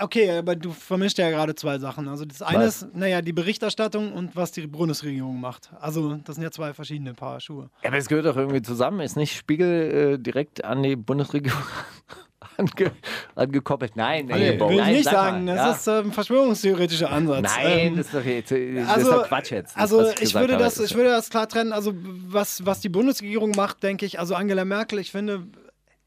Okay, 0.00 0.30
aber 0.30 0.54
du 0.54 0.70
vermischt 0.70 1.18
ja 1.18 1.28
gerade 1.28 1.54
zwei 1.56 1.78
Sachen. 1.78 2.08
Also 2.08 2.24
das 2.24 2.40
eine 2.40 2.64
Was? 2.64 2.82
ist, 2.82 2.94
naja, 2.94 3.20
die 3.20 3.32
Berichterstattung 3.32 4.12
und 4.12 4.36
was 4.36 4.52
die 4.52 4.66
Bundesregierung 4.66 5.40
macht. 5.40 5.70
Also 5.80 6.14
das 6.24 6.36
sind 6.36 6.44
ja 6.44 6.52
zwei 6.52 6.72
verschiedene 6.72 7.14
Paar 7.14 7.40
Schuhe. 7.40 7.68
Ja, 7.82 7.88
aber 7.88 7.98
es 7.98 8.06
gehört 8.08 8.26
doch 8.26 8.36
irgendwie 8.36 8.62
zusammen. 8.62 9.00
Ist 9.00 9.16
nicht 9.16 9.36
Spiegel 9.36 10.14
äh, 10.14 10.18
direkt 10.18 10.64
an 10.64 10.82
die 10.84 10.94
Bundesregierung 10.94 11.62
ange 12.56 12.92
angekoppelt? 13.34 13.96
Nein, 13.96 14.26
nee, 14.26 14.52
Nee, 14.56 14.60
will 14.60 14.70
ich 14.72 14.76
nein, 14.78 14.92
nicht 14.94 15.04
sag 15.04 15.12
sagen. 15.12 15.44
mal, 15.44 15.56
Das 15.56 15.86
ja. 15.86 15.94
ist 15.96 16.04
ein 16.06 16.12
verschwörungstheoretischer 16.12 17.10
Ansatz. 17.10 17.42
Nein, 17.56 17.78
Ähm, 17.78 17.96
das 17.96 18.06
ist 18.06 18.14
doch, 18.14 18.24
jetzt, 18.24 18.52
also, 18.88 19.12
doch 19.12 19.28
Quatsch 19.28 19.50
jetzt. 19.52 19.76
also 19.76 20.08
ich 20.08 20.16
gesagt 20.16 20.42
würde 20.42 20.54
habe. 20.54 20.64
das, 20.64 20.78
ich 20.78 20.94
würde 20.94 21.10
das 21.10 21.30
klar 21.30 21.48
trennen. 21.48 21.72
Also 21.72 21.92
was, 21.94 22.64
was 22.64 22.80
die 22.80 22.88
Bundesregierung 22.88 23.52
macht, 23.52 23.82
denke 23.82 24.06
ich. 24.06 24.18
Also 24.18 24.34
Angela 24.34 24.64
Merkel, 24.64 24.98
ich 24.98 25.10
finde, 25.10 25.46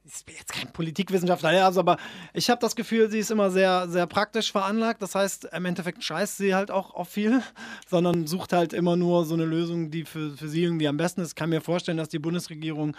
ich 0.06 0.26
bin 0.26 0.36
jetzt 0.38 0.52
kein 0.52 0.72
Politikwissenschaftler, 0.74 1.64
also, 1.66 1.80
aber 1.80 1.98
ich 2.34 2.50
habe 2.50 2.60
das 2.60 2.76
Gefühl, 2.76 3.10
sie 3.10 3.20
ist 3.20 3.32
immer 3.32 3.50
sehr, 3.52 3.88
sehr 3.88 4.06
praktisch 4.06 4.52
veranlagt. 4.52 5.02
Das 5.02 5.16
heißt, 5.16 5.50
im 5.54 5.66
Endeffekt 5.66 6.04
scheißt 6.04 6.38
sie 6.38 6.54
halt 6.56 6.72
auch 6.72 6.94
auf 6.94 7.10
viel, 7.10 7.42
sondern 7.90 8.28
sucht 8.28 8.54
halt 8.54 8.74
immer 8.74 8.96
nur 8.96 9.26
so 9.26 9.34
eine 9.36 9.46
Lösung, 9.46 9.92
die 9.92 10.04
für, 10.04 10.32
für 10.36 10.48
sie 10.50 10.64
irgendwie 10.64 10.88
am 10.88 10.98
besten 10.98 11.22
ist. 11.22 11.30
Ich 11.30 11.36
kann 11.36 11.50
mir 11.50 11.62
vorstellen, 11.62 11.98
dass 11.98 12.10
die 12.10 12.20
Bundesregierung 12.20 12.98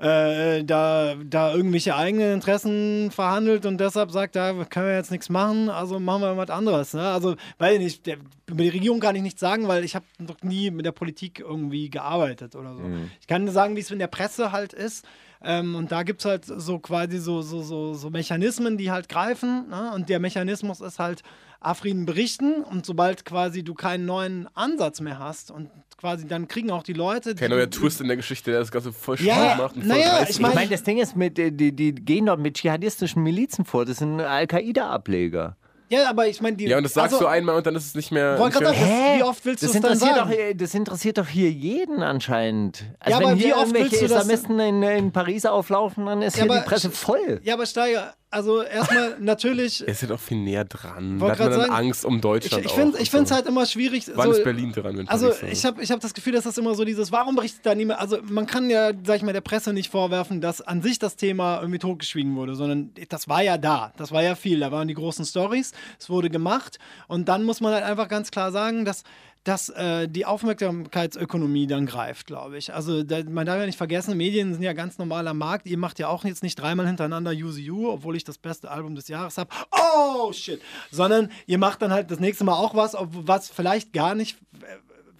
äh, 0.00 0.64
da, 0.64 1.14
da 1.22 1.54
irgendwelche 1.54 1.94
eigenen 1.94 2.32
Interessen 2.32 3.10
verhandelt 3.10 3.66
und 3.66 3.78
deshalb 3.78 4.10
sagt, 4.10 4.34
da 4.34 4.64
können 4.64 4.86
wir 4.86 4.94
jetzt 4.94 5.10
nichts 5.10 5.28
machen, 5.28 5.68
also 5.68 6.00
machen 6.00 6.22
wir 6.22 6.36
was 6.38 6.48
anderes. 6.48 6.94
Ne? 6.94 7.02
Also, 7.02 7.36
weiß 7.58 7.74
ich 7.74 7.80
nicht, 7.80 8.06
der, 8.06 8.16
über 8.46 8.62
die 8.62 8.70
Regierung 8.70 8.98
kann 9.00 9.14
ich 9.14 9.22
nichts 9.22 9.40
sagen, 9.40 9.68
weil 9.68 9.84
ich 9.84 9.94
habe 9.94 10.06
noch 10.18 10.40
nie 10.42 10.70
mit 10.70 10.86
der 10.86 10.92
Politik 10.92 11.40
irgendwie 11.40 11.90
gearbeitet 11.90 12.56
oder 12.56 12.74
so. 12.74 12.82
Ich 13.20 13.26
kann 13.26 13.44
nur 13.44 13.52
sagen, 13.52 13.76
wie 13.76 13.80
es 13.80 13.90
in 13.90 13.98
der 13.98 14.06
Presse 14.06 14.52
halt 14.52 14.72
ist. 14.72 15.04
Ähm, 15.42 15.74
und 15.74 15.92
da 15.92 16.02
gibt 16.02 16.20
es 16.20 16.26
halt 16.26 16.44
so 16.44 16.78
quasi 16.78 17.18
so, 17.18 17.42
so, 17.42 17.62
so, 17.62 17.94
so 17.94 18.10
Mechanismen, 18.10 18.76
die 18.76 18.90
halt 18.90 19.08
greifen. 19.08 19.68
Ne? 19.68 19.92
Und 19.94 20.08
der 20.08 20.18
Mechanismus 20.18 20.80
ist 20.80 20.98
halt 20.98 21.22
Afrin 21.60 22.06
berichten. 22.06 22.62
Und 22.62 22.86
sobald 22.86 23.24
quasi 23.24 23.62
du 23.62 23.74
keinen 23.74 24.06
neuen 24.06 24.48
Ansatz 24.54 25.00
mehr 25.00 25.18
hast 25.18 25.50
und 25.50 25.70
quasi 26.00 26.26
dann 26.26 26.48
kriegen 26.48 26.70
auch 26.70 26.82
die 26.82 26.94
Leute. 26.94 27.34
Kein 27.34 27.50
die- 27.50 27.56
neuer 27.56 27.68
Twist 27.70 28.00
in 28.00 28.08
der 28.08 28.16
Geschichte, 28.16 28.50
der 28.50 28.60
das 28.60 28.70
Ganze 28.72 28.92
voll 28.92 29.16
Ja, 29.20 29.34
Spaß 29.34 29.58
macht 29.58 29.76
und 29.76 29.82
voll 29.86 29.88
naja, 29.96 30.26
ich 30.28 30.40
mein- 30.40 30.50
Ich 30.50 30.54
meine, 30.56 30.70
das 30.70 30.82
Ding 30.82 30.98
ist, 30.98 31.14
mit, 31.16 31.38
äh, 31.38 31.50
die, 31.52 31.72
die 31.76 31.94
gehen 31.94 32.26
dort 32.26 32.40
mit 32.40 32.54
dschihadistischen 32.56 33.22
Milizen 33.22 33.64
vor. 33.64 33.84
Das 33.84 33.98
sind 33.98 34.18
Al-Qaida-Ableger. 34.20 35.56
Ja, 35.92 36.08
aber 36.08 36.28
ich 36.28 36.40
meine, 36.40 36.56
die. 36.56 36.66
ja, 36.68 36.76
und 36.76 36.84
das 36.84 36.94
sagst 36.94 37.14
also, 37.14 37.24
du 37.24 37.28
einmal 37.28 37.56
und 37.56 37.66
dann 37.66 37.74
ist 37.74 37.84
es 37.84 37.94
nicht 37.96 38.12
mehr. 38.12 38.38
Nicht 38.38 38.60
mehr 38.60 38.68
sagen, 38.72 38.80
das, 38.80 39.18
wie 39.18 39.22
oft 39.24 39.44
willst 39.44 39.62
du 39.62 39.66
das 39.66 39.72
dann 39.74 39.82
interessiert, 39.92 40.14
sagen? 40.16 40.30
doch, 40.30 40.56
das 40.56 40.74
interessiert 40.74 41.18
doch 41.18 41.26
hier 41.26 41.50
jeden 41.50 42.02
anscheinend. 42.04 42.84
Also 43.00 43.10
Ja, 43.10 43.18
wenn 43.18 43.26
aber 43.32 43.36
wie 43.38 43.42
hier 43.42 43.56
oft 43.56 43.62
irgendwelche 43.74 43.90
willst 43.90 44.02
du 44.02 44.06
das- 44.14 44.22
Islamisten 44.28 44.60
in, 44.60 44.82
in 44.84 45.10
Paris 45.12 45.46
auflaufen, 45.46 46.06
dann 46.06 46.22
ist 46.22 46.36
Ja, 46.36 46.44
hier 46.44 46.52
die 46.52 46.58
aber- 46.58 46.66
Presse 46.66 46.90
voll. 46.92 47.40
Ja, 47.42 47.54
aber 47.54 47.66
Steiger, 47.66 48.14
also 48.32 48.62
erstmal 48.62 49.16
natürlich. 49.20 49.80
Er 49.80 49.88
ist 49.88 50.02
ja 50.02 50.08
doch 50.08 50.20
viel 50.20 50.38
näher 50.38 50.64
dran. 50.64 51.18
Da 51.18 51.30
hat 51.30 51.38
man 51.40 51.50
dann 51.50 51.60
sagen, 51.60 51.72
Angst 51.72 52.04
um 52.04 52.16
Ich, 52.16 52.20
Deutschland. 52.20 52.64
ich 52.64 52.72
finde 52.72 52.96
auch 52.96 53.22
es 53.22 53.28
so. 53.28 53.34
halt 53.34 53.46
immer 53.46 53.66
schwierig. 53.66 54.06
Wann 54.14 54.28
so, 54.28 54.38
ist 54.38 54.44
Berlin 54.44 54.72
dran, 54.72 54.96
wenn 54.96 55.08
Also 55.08 55.30
Paris 55.30 55.58
ich 55.58 55.64
habe 55.64 55.82
ich 55.82 55.90
hab 55.90 55.98
das 55.98 56.14
Gefühl, 56.14 56.34
dass 56.34 56.44
das 56.44 56.56
immer 56.56 56.74
so 56.76 56.84
dieses, 56.84 57.10
warum 57.10 57.34
berichtet 57.34 57.66
da 57.66 57.74
niemand, 57.74 58.00
also 58.00 58.18
man 58.22 58.46
kann 58.46 58.70
ja, 58.70 58.92
sag 59.04 59.16
ich 59.16 59.22
mal, 59.22 59.32
der 59.32 59.40
Presse 59.40 59.72
nicht 59.72 59.90
vorwerfen, 59.90 60.40
dass 60.40 60.60
an 60.60 60.80
sich 60.80 60.98
das 61.00 61.16
Thema 61.16 61.58
irgendwie 61.60 61.80
totgeschwiegen 61.80 62.36
wurde, 62.36 62.54
sondern 62.54 62.92
das 63.08 63.28
war 63.28 63.42
ja 63.42 63.58
da, 63.58 63.92
das 63.96 64.12
war 64.12 64.22
ja 64.22 64.36
viel, 64.36 64.60
da 64.60 64.70
waren 64.70 64.86
die 64.86 64.94
großen 64.94 65.24
Stories, 65.24 65.72
es 65.98 66.08
wurde 66.08 66.30
gemacht 66.30 66.78
und 67.08 67.28
dann 67.28 67.42
muss 67.42 67.60
man 67.60 67.74
halt 67.74 67.84
einfach 67.84 68.08
ganz 68.08 68.30
klar 68.30 68.52
sagen, 68.52 68.84
dass 68.84 69.02
dass 69.44 69.70
äh, 69.70 70.06
die 70.06 70.26
Aufmerksamkeitsökonomie 70.26 71.66
dann 71.66 71.86
greift, 71.86 72.26
glaube 72.26 72.58
ich. 72.58 72.74
Also 72.74 73.02
da, 73.02 73.22
man 73.24 73.46
darf 73.46 73.58
ja 73.58 73.66
nicht 73.66 73.78
vergessen, 73.78 74.16
Medien 74.16 74.52
sind 74.52 74.62
ja 74.62 74.74
ganz 74.74 74.98
normaler 74.98 75.32
Markt. 75.32 75.66
Ihr 75.66 75.78
macht 75.78 75.98
ja 75.98 76.08
auch 76.08 76.24
jetzt 76.24 76.42
nicht 76.42 76.56
dreimal 76.56 76.86
hintereinander 76.86 77.30
Use 77.30 77.60
You, 77.60 77.88
obwohl 77.88 78.16
ich 78.16 78.24
das 78.24 78.36
beste 78.36 78.70
Album 78.70 78.94
des 78.94 79.08
Jahres 79.08 79.38
habe. 79.38 79.50
Oh 79.72 80.32
shit! 80.32 80.60
Sondern 80.90 81.30
ihr 81.46 81.58
macht 81.58 81.80
dann 81.80 81.92
halt 81.92 82.10
das 82.10 82.20
nächste 82.20 82.44
Mal 82.44 82.54
auch 82.54 82.74
was, 82.74 82.94
was 82.98 83.48
vielleicht 83.48 83.92
gar 83.92 84.14
nicht, 84.14 84.36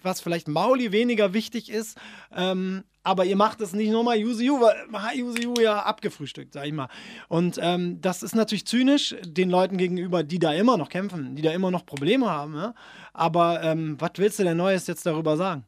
was 0.03 0.21
vielleicht 0.21 0.47
Mauli 0.47 0.91
weniger 0.91 1.33
wichtig 1.33 1.69
ist. 1.69 1.97
Ähm, 2.35 2.83
aber 3.03 3.25
ihr 3.25 3.35
macht 3.35 3.61
es 3.61 3.73
nicht 3.73 3.89
nur 3.89 4.03
mal 4.03 4.17
Use 4.17 4.43
You, 4.43 4.59
weil 4.61 5.15
You 5.15 5.53
ja 5.59 5.79
abgefrühstückt, 5.79 6.53
sag 6.53 6.67
ich 6.67 6.73
mal. 6.73 6.87
Und 7.29 7.59
ähm, 7.61 7.99
das 7.99 8.21
ist 8.21 8.35
natürlich 8.35 8.65
zynisch 8.65 9.15
den 9.25 9.49
Leuten 9.49 9.77
gegenüber, 9.77 10.23
die 10.23 10.37
da 10.37 10.53
immer 10.53 10.77
noch 10.77 10.89
kämpfen, 10.89 11.35
die 11.35 11.41
da 11.41 11.51
immer 11.51 11.71
noch 11.71 11.85
Probleme 11.85 12.29
haben. 12.29 12.53
Ne? 12.53 12.75
Aber 13.13 13.63
ähm, 13.63 13.95
was 13.99 14.11
willst 14.17 14.39
du 14.39 14.43
denn 14.43 14.57
Neues 14.57 14.85
jetzt 14.87 15.05
darüber 15.05 15.35
sagen? 15.35 15.65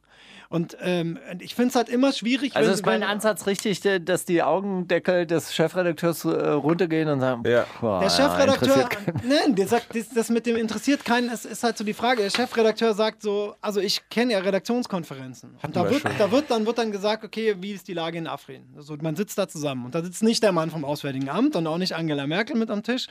Und 0.54 0.78
ähm, 0.82 1.18
ich 1.40 1.56
finde 1.56 1.70
es 1.70 1.76
halt 1.76 1.90
immer 1.90 2.14
schwierig, 2.14 2.56
Also 2.56 2.68
wenn, 2.68 2.74
ist 2.76 2.86
mein 2.86 3.02
wenn 3.02 3.08
Ansatz 3.08 3.48
richtig, 3.48 3.82
dass 4.06 4.24
die 4.24 4.44
Augendeckel 4.44 5.26
des 5.26 5.52
Chefredakteurs 5.52 6.26
äh, 6.26 6.30
runtergehen 6.30 7.10
und 7.10 7.22
sagen, 7.22 7.42
Ja. 7.48 7.66
boah, 7.82 8.02
der 8.02 8.12
Chefredakteur, 8.12 8.82
interessiert 8.84 8.90
keinen. 8.92 9.22
nein, 9.28 9.56
der 9.56 9.68
sagt, 9.68 9.96
das, 9.96 10.10
das 10.10 10.30
mit 10.30 10.46
dem 10.46 10.56
interessiert 10.58 11.04
keinen, 11.06 11.30
es 11.30 11.46
ist 11.46 11.64
halt 11.64 11.76
so 11.76 11.84
die 11.84 11.96
Frage. 11.96 12.22
Der 12.22 12.30
Chefredakteur 12.30 12.94
sagt 12.94 13.24
so, 13.24 13.56
also 13.62 13.80
ich 13.80 14.08
kenne 14.12 14.34
ja 14.34 14.40
Redaktionskonferenzen. 14.42 15.58
Und 15.60 15.76
da 15.76 15.86
wir 15.86 15.90
wird, 15.90 16.02
schon. 16.04 16.12
da, 16.20 16.32
wird, 16.32 16.52
dann, 16.52 16.68
wird 16.68 16.78
dann 16.78 16.92
gesagt, 16.92 17.24
okay, 17.24 17.56
wie 17.60 17.72
ist 17.72 17.88
die 17.88 17.96
Lage 17.96 18.20
in 18.20 18.28
Afrin? 18.28 18.64
Also 18.78 18.96
man 19.02 19.16
sitzt 19.16 19.40
da 19.40 19.48
zusammen 19.48 19.86
und 19.86 19.96
da 19.96 20.04
sitzt 20.04 20.22
nicht 20.22 20.44
der 20.44 20.52
Mann 20.52 20.70
vom 20.70 20.86
Auswärtigen 20.86 21.30
Amt 21.30 21.56
und 21.56 21.66
auch 21.66 21.80
nicht 21.80 21.96
Angela 21.96 22.28
Merkel 22.28 22.56
mit 22.56 22.70
am 22.70 22.84
Tisch. 22.84 23.08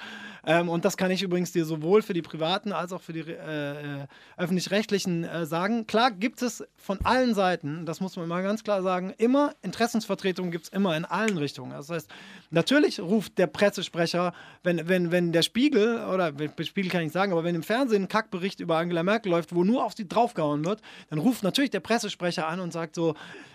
Ähm, 0.47 0.69
und 0.69 0.85
das 0.85 0.97
kann 0.97 1.11
ich 1.11 1.23
übrigens 1.25 1.51
dir 1.51 1.65
sowohl 1.65 2.03
für 2.03 2.15
die 2.15 2.23
privaten 2.23 2.73
als 2.73 2.93
auch 2.93 3.01
für 3.03 3.13
die 3.13 3.21
äh, 3.21 4.03
äh, 4.03 4.07
öffentlich-rechtlichen 4.37 5.25
äh, 5.25 5.45
sagen. 5.45 5.89
Klar 5.89 6.13
gibt 6.13 6.41
es 6.43 6.65
von 6.77 6.99
allen 7.05 7.32
Seiten, 7.35 7.87
das 7.87 8.01
muss 8.01 8.17
man 8.17 8.29
mal 8.29 8.43
ganz 8.43 8.65
klar 8.65 8.83
sagen, 8.83 9.13
immer 9.19 9.55
Interessensvertretungen 9.63 10.51
gibt 10.51 10.65
es 10.65 10.73
immer 10.73 10.97
in 10.97 11.05
allen 11.05 11.39
Richtungen. 11.39 11.73
Das 11.73 11.91
heißt, 11.91 12.11
natürlich 12.51 13.01
ruft 13.01 13.39
der 13.39 13.47
Pressesprecher, 13.47 14.33
wenn, 14.63 14.89
wenn, 14.89 15.11
wenn 15.11 15.33
der 15.33 15.43
Spiegel, 15.43 16.05
oder 16.07 16.33
der 16.33 16.65
Spiegel 16.65 16.91
kann 16.91 17.03
ich 17.03 17.13
sagen, 17.13 17.33
aber 17.33 17.45
wenn 17.45 17.55
im 17.55 17.63
Fernsehen 17.63 18.05
ein 18.05 18.09
Kackbericht 18.09 18.61
über 18.61 18.77
Angela 18.77 19.03
Merkel 19.03 19.31
läuft, 19.31 19.55
wo 19.55 19.65
nur 19.65 19.85
auf 19.85 19.95
sie 19.95 20.09
draufgehauen 20.09 20.65
wird, 20.65 20.81
dann 21.11 21.19
ruft 21.19 21.43
natürlich 21.43 21.71
der 21.71 21.81
Pressesprecher 21.81 22.47
an 22.47 22.61
und 22.61 22.73
sagt 22.73 22.95
so, 22.95 23.15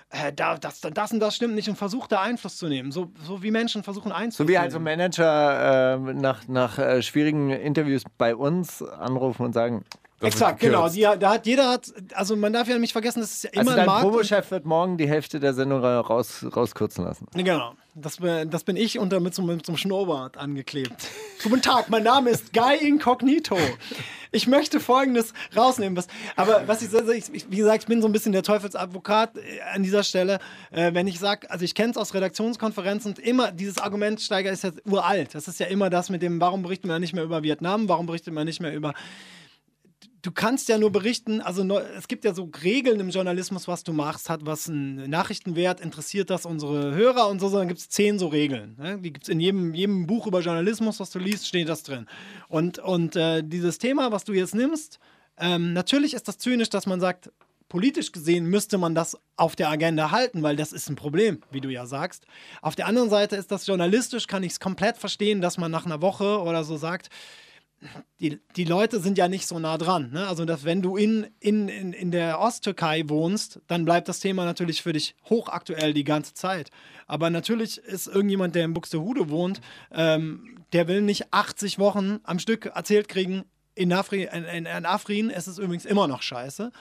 äh, 0.09 0.31
da, 0.31 0.57
das, 0.57 0.79
das 0.81 1.11
und 1.11 1.19
das 1.19 1.35
stimmt 1.35 1.55
nicht 1.55 1.67
und 1.67 1.75
versucht 1.75 2.11
da 2.11 2.21
Einfluss 2.21 2.57
zu 2.57 2.67
nehmen. 2.67 2.91
So, 2.91 3.11
so 3.23 3.43
wie 3.43 3.51
Menschen 3.51 3.83
versuchen 3.83 4.11
Einfluss 4.11 4.37
So 4.37 4.47
wie 4.47 4.53
zu 4.53 4.59
halt 4.59 4.71
so 4.71 4.77
nehmen. 4.77 4.97
Manager 4.97 5.95
äh, 5.95 6.13
nach, 6.13 6.47
nach 6.47 6.79
äh, 6.79 7.01
schwierigen 7.01 7.49
Interviews 7.49 8.03
bei 8.17 8.35
uns 8.35 8.81
anrufen 8.81 9.45
und 9.45 9.53
sagen, 9.53 9.83
Exakt, 10.19 10.59
genau. 10.59 10.89
Die, 10.89 11.01
da 11.01 11.29
hat 11.33 11.45
jeder 11.45 11.69
hat, 11.69 11.93
also 12.15 12.35
man 12.35 12.51
darf 12.51 12.67
ja 12.67 12.77
nicht 12.79 12.91
vergessen, 12.91 13.19
das 13.21 13.31
ist 13.33 13.43
ja 13.43 13.49
immer 13.51 13.59
also 13.61 13.71
ein 13.71 13.77
dein 13.77 13.85
Markt. 13.85 14.03
und- 14.05 14.11
Promochef 14.11 14.49
wird 14.51 14.65
morgen 14.65 14.97
die 14.97 15.07
Hälfte 15.07 15.39
der 15.39 15.53
Sendung 15.53 15.83
raus, 15.83 16.43
rauskürzen 16.55 17.03
lassen. 17.05 17.27
Genau. 17.35 17.73
Das, 17.93 18.17
bin- 18.17 18.49
das 18.49 18.63
bin 18.63 18.77
ich 18.77 18.97
und 18.97 19.11
damit 19.11 19.35
so 19.35 19.41
mit 19.43 19.65
so 19.65 19.71
einem 19.71 19.77
Schnurrbart 19.77 20.37
angeklebt. 20.37 20.91
Guten 21.43 21.61
Tag, 21.61 21.89
mein 21.89 22.03
Name 22.03 22.31
ist 22.31 22.51
Guy 22.53 22.77
Incognito. 22.77 23.57
Ich 24.31 24.47
möchte 24.47 24.79
folgendes 24.79 25.33
rausnehmen. 25.55 25.95
Was, 25.95 26.07
aber 26.35 26.63
was 26.67 26.81
ich, 26.81 26.89
ich, 27.33 27.49
wie 27.51 27.57
gesagt, 27.57 27.83
ich 27.83 27.87
bin 27.87 28.01
so 28.01 28.07
ein 28.07 28.11
bisschen 28.11 28.33
der 28.33 28.43
Teufelsadvokat 28.43 29.37
äh, 29.37 29.41
an 29.73 29.83
dieser 29.83 30.03
Stelle. 30.03 30.39
Äh, 30.71 30.93
wenn 30.93 31.07
ich 31.07 31.17
sage, 31.19 31.49
also 31.49 31.63
ich 31.63 31.73
kenne 31.75 31.91
es 31.91 31.97
aus 31.97 32.13
Redaktionskonferenzen 32.13 33.11
und 33.13 33.19
immer 33.19 33.51
dieses 33.51 33.77
Argument, 33.77 34.19
Steiger 34.19 34.51
ist 34.51 34.63
jetzt 34.63 34.81
uralt. 34.85 35.33
Das 35.33 35.47
ist 35.47 35.59
ja 35.59 35.67
immer 35.67 35.89
das 35.89 36.09
mit 36.09 36.21
dem, 36.21 36.41
warum 36.41 36.63
berichtet 36.63 36.87
man 36.87 37.01
nicht 37.01 37.13
mehr 37.13 37.23
über 37.23 37.41
Vietnam, 37.43 37.87
warum 37.87 38.05
berichtet 38.07 38.33
man 38.33 38.45
nicht 38.45 38.59
mehr 38.61 38.73
über 38.75 38.93
du 40.27 40.33
kannst 40.33 40.67
ja 40.67 40.77
nur 40.77 40.91
berichten, 40.91 41.39
also 41.39 41.63
es 41.97 42.09
gibt 42.09 42.25
ja 42.25 42.33
so 42.33 42.51
Regeln 42.61 42.99
im 42.99 43.11
Journalismus, 43.11 43.65
was 43.69 43.85
du 43.85 43.93
machst, 43.93 44.29
hat 44.29 44.45
was 44.45 44.67
einen 44.67 45.09
Nachrichtenwert, 45.09 45.79
interessiert 45.79 46.29
das 46.29 46.45
unsere 46.45 46.93
Hörer 46.93 47.29
und 47.29 47.39
so, 47.39 47.49
dann 47.49 47.69
gibt 47.69 47.79
es 47.79 47.87
zehn 47.87 48.19
so 48.19 48.27
Regeln. 48.27 48.75
Ne? 48.77 48.99
Die 48.99 49.13
gibt 49.13 49.23
es 49.23 49.29
in 49.29 49.39
jedem, 49.39 49.73
jedem 49.73 50.05
Buch 50.05 50.27
über 50.27 50.41
Journalismus, 50.41 50.99
was 50.99 51.11
du 51.11 51.19
liest, 51.19 51.47
steht 51.47 51.69
das 51.69 51.83
drin. 51.83 52.07
Und, 52.49 52.77
und 52.77 53.15
äh, 53.15 53.41
dieses 53.41 53.77
Thema, 53.77 54.11
was 54.11 54.25
du 54.25 54.33
jetzt 54.33 54.53
nimmst, 54.53 54.99
ähm, 55.37 55.71
natürlich 55.71 56.13
ist 56.13 56.27
das 56.27 56.37
zynisch, 56.37 56.69
dass 56.69 56.87
man 56.87 56.99
sagt, 56.99 57.31
politisch 57.69 58.11
gesehen 58.11 58.47
müsste 58.47 58.77
man 58.77 58.95
das 58.95 59.17
auf 59.37 59.55
der 59.55 59.69
Agenda 59.69 60.11
halten, 60.11 60.43
weil 60.43 60.57
das 60.57 60.73
ist 60.73 60.89
ein 60.89 60.97
Problem, 60.97 61.39
wie 61.51 61.61
du 61.61 61.69
ja 61.69 61.85
sagst. 61.85 62.25
Auf 62.61 62.75
der 62.75 62.87
anderen 62.87 63.09
Seite 63.09 63.37
ist 63.37 63.49
das 63.49 63.65
journalistisch, 63.65 64.27
kann 64.27 64.43
ich 64.43 64.51
es 64.51 64.59
komplett 64.59 64.97
verstehen, 64.97 65.39
dass 65.39 65.57
man 65.57 65.71
nach 65.71 65.85
einer 65.85 66.01
Woche 66.01 66.41
oder 66.41 66.65
so 66.65 66.75
sagt, 66.75 67.09
die, 68.19 68.39
die 68.55 68.63
Leute 68.63 68.99
sind 68.99 69.17
ja 69.17 69.27
nicht 69.27 69.47
so 69.47 69.59
nah 69.59 69.77
dran. 69.77 70.11
Ne? 70.11 70.27
Also, 70.27 70.45
dass 70.45 70.65
wenn 70.65 70.81
du 70.81 70.97
in, 70.97 71.27
in, 71.39 71.67
in, 71.67 71.93
in 71.93 72.11
der 72.11 72.39
Osttürkei 72.39 73.07
wohnst, 73.07 73.59
dann 73.67 73.85
bleibt 73.85 74.07
das 74.07 74.19
Thema 74.19 74.45
natürlich 74.45 74.81
für 74.81 74.93
dich 74.93 75.15
hochaktuell 75.29 75.93
die 75.93 76.03
ganze 76.03 76.33
Zeit. 76.33 76.71
Aber 77.05 77.29
natürlich 77.29 77.77
ist 77.77 78.07
irgendjemand, 78.07 78.55
der 78.55 78.65
in 78.65 78.73
Buxtehude 78.73 79.29
wohnt, 79.29 79.61
ähm, 79.91 80.57
der 80.73 80.87
will 80.87 81.01
nicht 81.01 81.33
80 81.33 81.79
Wochen 81.79 82.19
am 82.23 82.39
Stück 82.39 82.65
erzählt 82.65 83.07
kriegen, 83.07 83.45
in, 83.75 83.93
Afri, 83.93 84.23
in, 84.23 84.43
in, 84.43 84.65
in 84.65 84.85
Afrin 84.85 85.29
ist 85.29 85.47
es 85.47 85.59
übrigens 85.59 85.85
immer 85.85 86.07
noch 86.07 86.23
scheiße. 86.23 86.71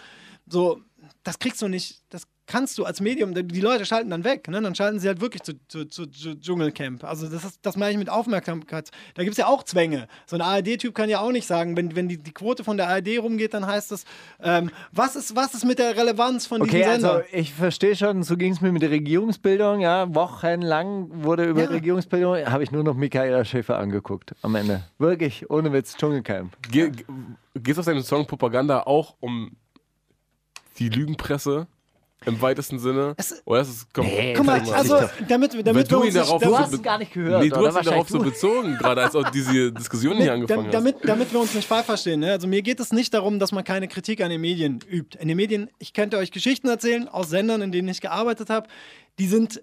So, 0.47 0.81
das 1.23 1.39
kriegst 1.39 1.61
du 1.61 1.69
nicht, 1.69 2.03
das 2.09 2.27
kannst 2.47 2.79
du 2.79 2.85
als 2.85 3.01
Medium, 3.01 3.35
die 3.35 3.61
Leute 3.61 3.85
schalten 3.85 4.11
dann 4.11 4.25
weg, 4.25 4.49
ne? 4.49 4.61
dann 4.63 4.75
schalten 4.75 5.01
sie 5.01 5.09
halt 5.09 5.21
wirklich 5.21 5.43
zu, 5.43 5.55
zu, 5.69 5.85
zu, 5.87 6.07
zu 6.07 6.35
Dschungelcamp. 6.39 7.05
Also 7.05 7.29
das, 7.29 7.45
ist, 7.45 7.59
das 7.63 7.77
meine 7.77 7.93
ich 7.93 7.99
mit 7.99 8.09
Aufmerksamkeit. 8.09 8.91
Da 9.15 9.23
gibt 9.25 9.33
es 9.33 9.39
ja 9.39 9.47
auch 9.47 9.65
Zwänge. 9.65 10.07
So 10.27 10.37
ein 10.37 10.43
ARD-Typ 10.43 10.95
kann 10.95 11.09
ja 11.09 11.21
auch 11.21 11.33
nicht 11.33 11.47
sagen, 11.47 11.77
wenn, 11.77 11.97
wenn 11.97 12.09
die, 12.09 12.19
die 12.19 12.33
Quote 12.33 12.63
von 12.65 12.77
der 12.77 12.89
ARD 12.89 13.19
rumgeht, 13.21 13.55
dann 13.55 13.67
heißt 13.67 13.93
es, 13.93 14.05
ähm, 14.41 14.71
was, 14.93 15.17
ist, 15.17 15.35
was 15.35 15.55
ist 15.55 15.65
mit 15.65 15.79
der 15.79 15.97
Relevanz 15.97 16.47
von 16.47 16.63
Okay, 16.63 16.79
diesem 16.79 16.91
also 16.91 17.07
Sender? 17.09 17.25
ich 17.33 17.53
verstehe 17.53 17.97
schon, 17.97 18.23
so 18.23 18.37
ging 18.37 18.53
es 18.53 18.61
mir 18.61 18.71
mit 18.73 18.83
der 18.83 18.91
Regierungsbildung. 18.91 19.81
Ja, 19.81 20.15
wochenlang 20.15 21.25
wurde 21.25 21.45
über 21.45 21.63
Ja. 21.65 21.69
Regierungsbildung, 21.71 22.37
habe 22.47 22.63
ich 22.63 22.71
nur 22.71 22.85
noch 22.85 22.95
Michaela 22.95 23.45
Schäfer 23.45 23.79
angeguckt 23.79 24.35
am 24.43 24.55
Ende. 24.55 24.85
Wirklich, 24.99 25.51
ohne 25.51 25.73
Witz, 25.73 25.97
Dschungelcamp. 25.97 26.57
Ge 26.71 26.93
Geht 27.55 27.73
es 27.73 27.79
auf 27.79 27.87
deinem 27.87 28.03
Song 28.03 28.27
Propaganda 28.27 28.83
auch 28.83 29.17
um 29.21 29.57
die 30.79 30.91
Lügenpresse 30.91 31.67
im 32.25 32.41
weitesten 32.41 32.79
Sinne? 32.79 33.15
Es- 33.19 33.43
Oder 33.45 33.61
ist 33.61 33.69
es 33.69 33.87
komm, 33.93 34.07
Nee, 34.07 34.33
Guck 34.35 34.47
mal, 34.47 34.59
das 34.61 34.73
also 34.73 34.99
damit, 35.29 35.55
Weil 35.55 35.63
damit 35.63 35.87
du 35.91 35.97
wir 35.97 35.97
ihn 35.99 36.07
uns 36.07 36.15
nicht, 36.15 36.27
darauf 36.27 36.43
Du 36.43 36.49
so 36.49 36.59
hast 36.59 36.73
es 36.73 36.83
gar 36.83 36.99
nicht 36.99 37.13
gehört, 37.13 37.43
Nee, 37.43 37.51
du 37.51 37.57
oder? 37.57 37.69
hast 37.75 37.85
ihn 37.85 37.91
darauf 37.91 38.09
so 38.09 38.19
bezogen, 38.19 38.77
gerade 38.79 39.03
als 39.03 39.15
auch 39.15 39.29
diese 39.31 39.71
Diskussion 39.73 40.17
hier 40.17 40.33
angefangen 40.33 40.63
Da- 40.63 40.67
hast. 40.69 40.75
damit, 40.75 40.97
damit 41.05 41.33
wir 41.33 41.41
uns 41.41 41.55
nicht 41.55 41.69
falsch 41.69 41.87
verstehen. 41.87 42.21
Ne? 42.21 42.33
Also 42.33 42.49
mir 42.49 42.63
geht 42.63 42.81
es 42.81 42.93
nicht 42.93 43.13
darum, 43.15 43.39
dass 43.39 43.53
man 43.53 43.65
keine 43.65 43.87
Kritik 43.87 44.21
an 44.23 44.31
den 44.31 44.41
Medien 44.41 44.81
übt. 44.91 45.19
In 45.21 45.29
den 45.29 45.37
Medien, 45.37 45.71
ich 45.79 45.93
könnte 45.93 46.17
euch 46.17 46.31
Geschichten 46.33 46.69
erzählen 46.69 47.07
aus 47.09 47.29
Sendern, 47.29 47.61
in 47.63 47.71
denen 47.71 47.89
ich 47.89 48.01
gearbeitet 48.01 48.49
habe, 48.51 48.67
die 49.19 49.27
sind 49.29 49.63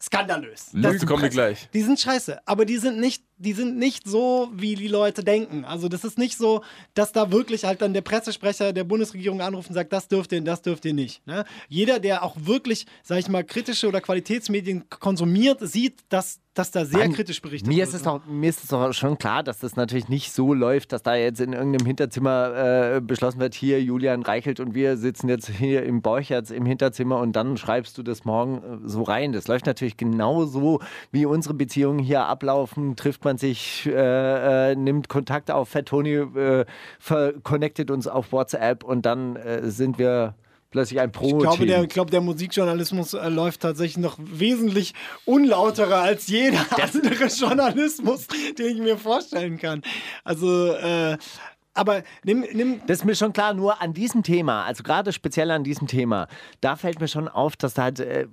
skandalös. 0.00 0.70
Dazu 0.72 1.06
kommen 1.06 1.22
wir 1.22 1.28
gleich. 1.30 1.68
Die 1.72 1.82
sind 1.82 1.98
scheiße, 2.00 2.40
aber 2.46 2.64
die 2.64 2.76
sind 2.78 2.98
nicht, 3.00 3.22
die 3.38 3.52
sind 3.52 3.76
nicht 3.76 4.08
so, 4.08 4.48
wie 4.54 4.76
die 4.76 4.88
Leute 4.88 5.22
denken. 5.22 5.64
Also 5.66 5.88
das 5.88 6.04
ist 6.04 6.16
nicht 6.16 6.38
so, 6.38 6.62
dass 6.94 7.12
da 7.12 7.30
wirklich 7.30 7.64
halt 7.64 7.82
dann 7.82 7.92
der 7.92 8.00
Pressesprecher 8.00 8.72
der 8.72 8.84
Bundesregierung 8.84 9.42
anruft 9.42 9.68
und 9.68 9.74
sagt, 9.74 9.92
das 9.92 10.08
dürft 10.08 10.32
ihr, 10.32 10.40
das 10.40 10.62
dürft 10.62 10.86
ihr 10.86 10.94
nicht. 10.94 11.26
Ne? 11.26 11.44
Jeder, 11.68 11.98
der 11.98 12.22
auch 12.22 12.36
wirklich, 12.40 12.86
sag 13.02 13.18
ich 13.18 13.28
mal, 13.28 13.44
kritische 13.44 13.88
oder 13.88 14.00
Qualitätsmedien 14.00 14.88
konsumiert, 14.88 15.58
sieht, 15.60 16.00
dass, 16.08 16.40
dass 16.54 16.70
da 16.70 16.86
sehr 16.86 17.00
Mann, 17.00 17.12
kritisch 17.12 17.42
berichtet 17.42 17.68
Mir 17.68 17.78
wird. 17.78 17.88
ist, 17.88 17.94
es 17.94 18.02
doch, 18.04 18.24
mir 18.24 18.48
ist 18.48 18.64
es 18.64 18.70
doch 18.70 18.90
schon 18.94 19.18
klar, 19.18 19.42
dass 19.42 19.58
das 19.58 19.76
natürlich 19.76 20.08
nicht 20.08 20.32
so 20.32 20.54
läuft, 20.54 20.92
dass 20.92 21.02
da 21.02 21.14
jetzt 21.14 21.40
in 21.40 21.52
irgendeinem 21.52 21.86
Hinterzimmer 21.86 22.94
äh, 22.96 23.00
beschlossen 23.02 23.38
wird, 23.38 23.54
hier 23.54 23.82
Julian 23.82 24.22
Reichelt 24.22 24.60
und 24.60 24.74
wir 24.74 24.96
sitzen 24.96 25.28
jetzt 25.28 25.50
hier 25.50 25.82
im 25.82 26.00
Borchertz 26.00 26.50
im 26.50 26.64
Hinterzimmer 26.64 27.18
und 27.18 27.36
dann 27.36 27.58
schreibst 27.58 27.98
du 27.98 28.02
das 28.02 28.24
morgen 28.24 28.84
äh, 28.84 28.88
so 28.88 29.02
rein. 29.02 29.32
Das 29.32 29.46
läuft 29.46 29.66
natürlich 29.66 29.98
genauso, 29.98 30.80
wie 31.12 31.26
unsere 31.26 31.52
Beziehungen 31.52 31.98
hier 31.98 32.24
ablaufen. 32.24 32.96
Trifft 32.96 33.25
man 33.26 33.38
sich, 33.38 33.86
äh, 33.86 34.70
äh, 34.72 34.76
nimmt 34.76 35.08
Kontakt 35.08 35.50
auf, 35.50 35.68
Fat 35.68 35.86
Tony 35.86 36.14
äh, 36.14 36.64
connectet 37.42 37.90
uns 37.90 38.06
auf 38.06 38.32
WhatsApp 38.32 38.84
und 38.84 39.04
dann 39.04 39.36
äh, 39.36 39.68
sind 39.70 39.98
wir 39.98 40.34
plötzlich 40.70 41.00
ein 41.00 41.10
Ich 41.10 41.38
glaube, 41.38 41.66
der, 41.66 41.82
ich 41.82 41.88
glaube, 41.88 42.10
der 42.10 42.20
Musikjournalismus 42.20 43.14
äh, 43.14 43.28
läuft 43.28 43.60
tatsächlich 43.60 43.98
noch 43.98 44.18
wesentlich 44.18 44.94
unlauterer 45.24 46.02
als 46.02 46.28
jeder 46.28 46.64
andere 46.82 47.26
Journalismus, 47.26 48.26
den 48.58 48.66
ich 48.66 48.78
mir 48.78 48.98
vorstellen 48.98 49.58
kann. 49.58 49.82
Also, 50.24 50.72
äh, 50.72 51.16
aber 51.74 52.02
nimm, 52.24 52.44
nimm 52.52 52.80
Das 52.86 52.98
ist 52.98 53.04
mir 53.04 53.14
schon 53.14 53.32
klar, 53.32 53.54
nur 53.54 53.80
an 53.82 53.92
diesem 53.92 54.22
Thema, 54.22 54.64
also 54.64 54.82
gerade 54.82 55.12
speziell 55.12 55.50
an 55.50 55.64
diesem 55.64 55.86
Thema, 55.86 56.28
da 56.60 56.76
fällt 56.76 57.00
mir 57.00 57.08
schon 57.08 57.28
auf, 57.28 57.56
dass 57.56 57.74
da 57.74 57.84
halt, 57.84 58.00
äh, 58.00 58.26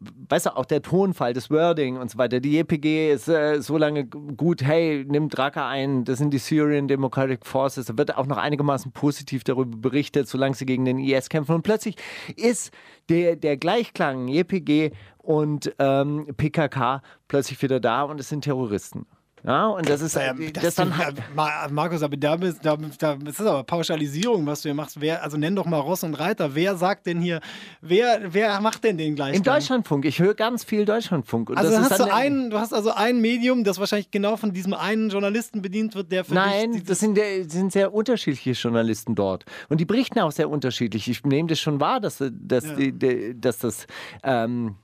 weißt 0.00 0.46
du, 0.46 0.56
auch 0.56 0.64
der 0.64 0.82
Tonfall, 0.82 1.32
das 1.32 1.50
Wording 1.50 1.96
und 1.96 2.10
so 2.10 2.18
weiter, 2.18 2.40
die 2.40 2.52
JPG 2.52 3.12
ist 3.12 3.28
äh, 3.28 3.60
so 3.60 3.76
lange 3.76 4.06
gut, 4.06 4.62
hey, 4.62 5.04
nimm 5.08 5.28
Raqqa 5.28 5.68
ein, 5.68 6.04
das 6.04 6.18
sind 6.18 6.32
die 6.32 6.38
Syrian 6.38 6.86
Democratic 6.86 7.44
Forces, 7.44 7.86
da 7.86 7.98
wird 7.98 8.16
auch 8.16 8.26
noch 8.26 8.36
einigermaßen 8.36 8.92
positiv 8.92 9.42
darüber 9.42 9.76
berichtet, 9.76 10.28
solange 10.28 10.54
sie 10.54 10.66
gegen 10.66 10.84
den 10.84 10.98
IS 10.98 11.28
kämpfen. 11.28 11.54
Und 11.56 11.62
plötzlich 11.62 11.96
ist 12.36 12.72
der, 13.08 13.36
der 13.36 13.56
Gleichklang 13.56 14.28
JPG 14.28 14.92
und 15.18 15.74
ähm, 15.78 16.28
PKK 16.36 17.02
plötzlich 17.26 17.60
wieder 17.60 17.80
da 17.80 18.02
und 18.02 18.20
es 18.20 18.28
sind 18.28 18.42
Terroristen. 18.42 19.06
Ja, 19.44 19.66
und 19.68 19.88
das 19.88 20.00
ist, 20.00 20.16
äh, 20.16 20.28
Ähm, 20.30 20.52
das, 20.52 20.74
dann 20.74 20.90
ja, 20.90 20.98
halt, 20.98 21.16
Ma- 21.34 21.68
Markus, 21.70 22.02
aber 22.02 22.16
da, 22.16 22.36
bist, 22.36 22.58
da, 22.64 22.76
da 22.76 23.16
das 23.16 23.34
ist 23.38 23.46
aber 23.46 23.62
Pauschalisierung, 23.64 24.44
was 24.46 24.62
du 24.62 24.68
hier 24.68 24.74
machst. 24.74 25.00
Wer, 25.00 25.22
also 25.22 25.36
nenn 25.36 25.54
doch 25.54 25.64
mal 25.66 25.78
Ross 25.78 26.02
und 26.02 26.14
Reiter. 26.14 26.54
Wer 26.54 26.76
sagt 26.76 27.06
denn 27.06 27.20
hier, 27.20 27.40
wer, 27.80 28.20
wer 28.32 28.60
macht 28.60 28.84
denn 28.84 28.98
den 28.98 29.14
gleich? 29.14 29.36
Im 29.36 29.42
Deutschlandfunk, 29.42 30.04
ich 30.04 30.18
höre 30.18 30.34
ganz 30.34 30.64
viel 30.64 30.84
Deutschlandfunk. 30.84 31.50
Also 31.56 31.70
das 31.70 31.90
hast 31.90 32.00
du, 32.00 32.04
dann, 32.04 32.10
ein, 32.12 32.50
du 32.50 32.58
hast 32.58 32.74
also 32.74 32.90
ein 32.92 33.20
Medium, 33.20 33.64
das 33.64 33.78
wahrscheinlich 33.78 34.10
genau 34.10 34.36
von 34.36 34.52
diesem 34.52 34.74
einen 34.74 35.10
Journalisten 35.10 35.62
bedient 35.62 35.94
wird, 35.94 36.10
der 36.12 36.24
für 36.24 36.34
Nein, 36.34 36.72
dich 36.72 36.84
das 36.84 37.00
sind, 37.00 37.16
der- 37.16 37.44
das 37.44 37.52
sind 37.52 37.72
sehr 37.72 37.94
unterschiedliche 37.94 38.50
Journalisten 38.52 39.14
dort. 39.14 39.44
Und 39.68 39.80
die 39.80 39.84
berichten 39.84 40.18
auch 40.20 40.32
sehr 40.32 40.50
unterschiedlich. 40.50 41.08
Ich 41.08 41.24
nehme 41.24 41.48
das 41.48 41.60
schon 41.60 41.80
wahr, 41.80 42.00
dass, 42.00 42.22
dass, 42.30 42.64
Ja. 42.64 42.74
die, 42.74 42.92
die, 42.92 43.40
dass 43.40 43.58
das. 43.58 43.86
Ähm, 44.22 44.74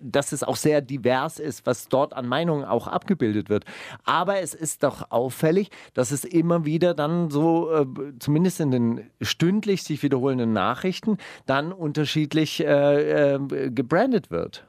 dass 0.00 0.32
es 0.32 0.42
auch 0.42 0.56
sehr 0.56 0.80
divers 0.80 1.38
ist, 1.38 1.66
was 1.66 1.88
dort 1.88 2.14
an 2.14 2.26
Meinungen 2.26 2.64
auch 2.64 2.86
abgebildet 2.86 3.48
wird. 3.48 3.64
Aber 4.04 4.40
es 4.40 4.54
ist 4.54 4.82
doch 4.82 5.10
auffällig, 5.10 5.70
dass 5.94 6.10
es 6.10 6.24
immer 6.24 6.64
wieder 6.64 6.94
dann 6.94 7.30
so, 7.30 7.70
äh, 7.72 7.86
zumindest 8.18 8.60
in 8.60 8.70
den 8.70 9.10
stündlich 9.20 9.82
sich 9.82 10.02
wiederholenden 10.02 10.52
Nachrichten, 10.52 11.18
dann 11.46 11.72
unterschiedlich 11.72 12.64
äh, 12.64 13.34
äh, 13.34 13.70
gebrandet 13.70 14.30
wird. 14.30 14.64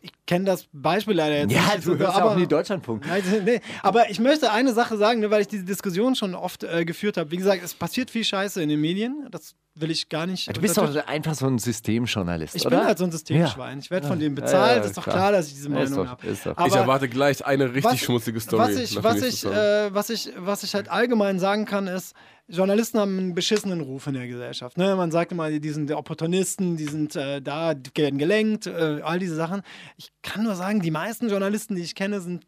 Ich 0.00 0.12
kenne 0.26 0.44
das 0.44 0.68
Beispiel 0.72 1.14
leider 1.14 1.38
jetzt 1.38 1.52
Ja, 1.52 1.74
nicht. 1.74 1.86
du 1.86 1.96
hörst 1.98 2.16
ja 2.16 2.22
aber, 2.22 2.32
auch 2.32 2.36
nie 2.36 2.46
Deutschlandfunk. 2.46 3.04
Nee, 3.44 3.60
aber 3.82 4.10
ich 4.10 4.20
möchte 4.20 4.52
eine 4.52 4.72
Sache 4.72 4.96
sagen, 4.96 5.28
weil 5.30 5.40
ich 5.40 5.48
diese 5.48 5.64
Diskussion 5.64 6.14
schon 6.14 6.34
oft 6.34 6.62
äh, 6.62 6.84
geführt 6.84 7.16
habe. 7.16 7.30
Wie 7.32 7.36
gesagt, 7.36 7.62
es 7.64 7.74
passiert 7.74 8.10
viel 8.10 8.24
Scheiße 8.24 8.62
in 8.62 8.68
den 8.68 8.80
Medien. 8.80 9.26
Das 9.30 9.56
will 9.80 9.90
ich 9.90 10.08
gar 10.08 10.26
nicht. 10.26 10.54
Du 10.54 10.60
bist 10.60 10.76
doch 10.76 10.94
einfach 11.06 11.34
so 11.34 11.46
ein 11.46 11.58
Systemjournalist, 11.58 12.54
ich 12.54 12.66
oder? 12.66 12.78
bin 12.78 12.86
halt 12.86 12.98
so 12.98 13.04
ein 13.04 13.12
Systemschwein. 13.12 13.78
Ich 13.78 13.90
werde 13.90 14.06
von 14.06 14.18
denen 14.18 14.34
bezahlt. 14.34 14.76
Ja, 14.76 14.82
ja, 14.82 14.84
ist 14.88 14.96
doch 14.96 15.02
klar. 15.04 15.16
klar, 15.16 15.32
dass 15.32 15.48
ich 15.48 15.54
diese 15.54 15.68
Meinung 15.68 16.08
habe. 16.08 16.26
ich 16.26 16.44
erwarte 16.74 17.08
gleich 17.08 17.44
eine 17.44 17.72
richtig 17.74 18.02
schmutzige 18.02 18.40
Story. 18.40 18.62
Was 18.62 18.76
ich, 18.76 19.02
was, 19.02 19.16
dem 19.20 19.28
ich, 19.28 19.44
äh, 19.44 19.94
was, 19.94 20.10
ich, 20.10 20.32
was 20.36 20.62
ich 20.62 20.74
halt 20.74 20.88
allgemein 20.88 21.38
sagen 21.38 21.64
kann, 21.64 21.86
ist, 21.86 22.14
Journalisten 22.50 22.98
haben 22.98 23.18
einen 23.18 23.34
beschissenen 23.34 23.82
Ruf 23.82 24.06
in 24.06 24.14
der 24.14 24.26
Gesellschaft. 24.26 24.78
Ne? 24.78 24.96
Man 24.96 25.10
sagt 25.10 25.32
immer, 25.32 25.50
die 25.50 25.70
sind 25.70 25.90
Opportunisten, 25.92 26.78
die 26.78 26.84
sind 26.86 27.14
äh, 27.14 27.42
da, 27.42 27.74
die 27.74 27.90
werden 27.94 28.18
gelenkt, 28.18 28.66
äh, 28.66 29.00
all 29.02 29.18
diese 29.18 29.34
Sachen. 29.34 29.62
Ich 29.98 30.10
kann 30.22 30.44
nur 30.44 30.54
sagen, 30.54 30.80
die 30.80 30.90
meisten 30.90 31.28
Journalisten, 31.28 31.74
die 31.74 31.82
ich 31.82 31.94
kenne, 31.94 32.20
sind 32.22 32.46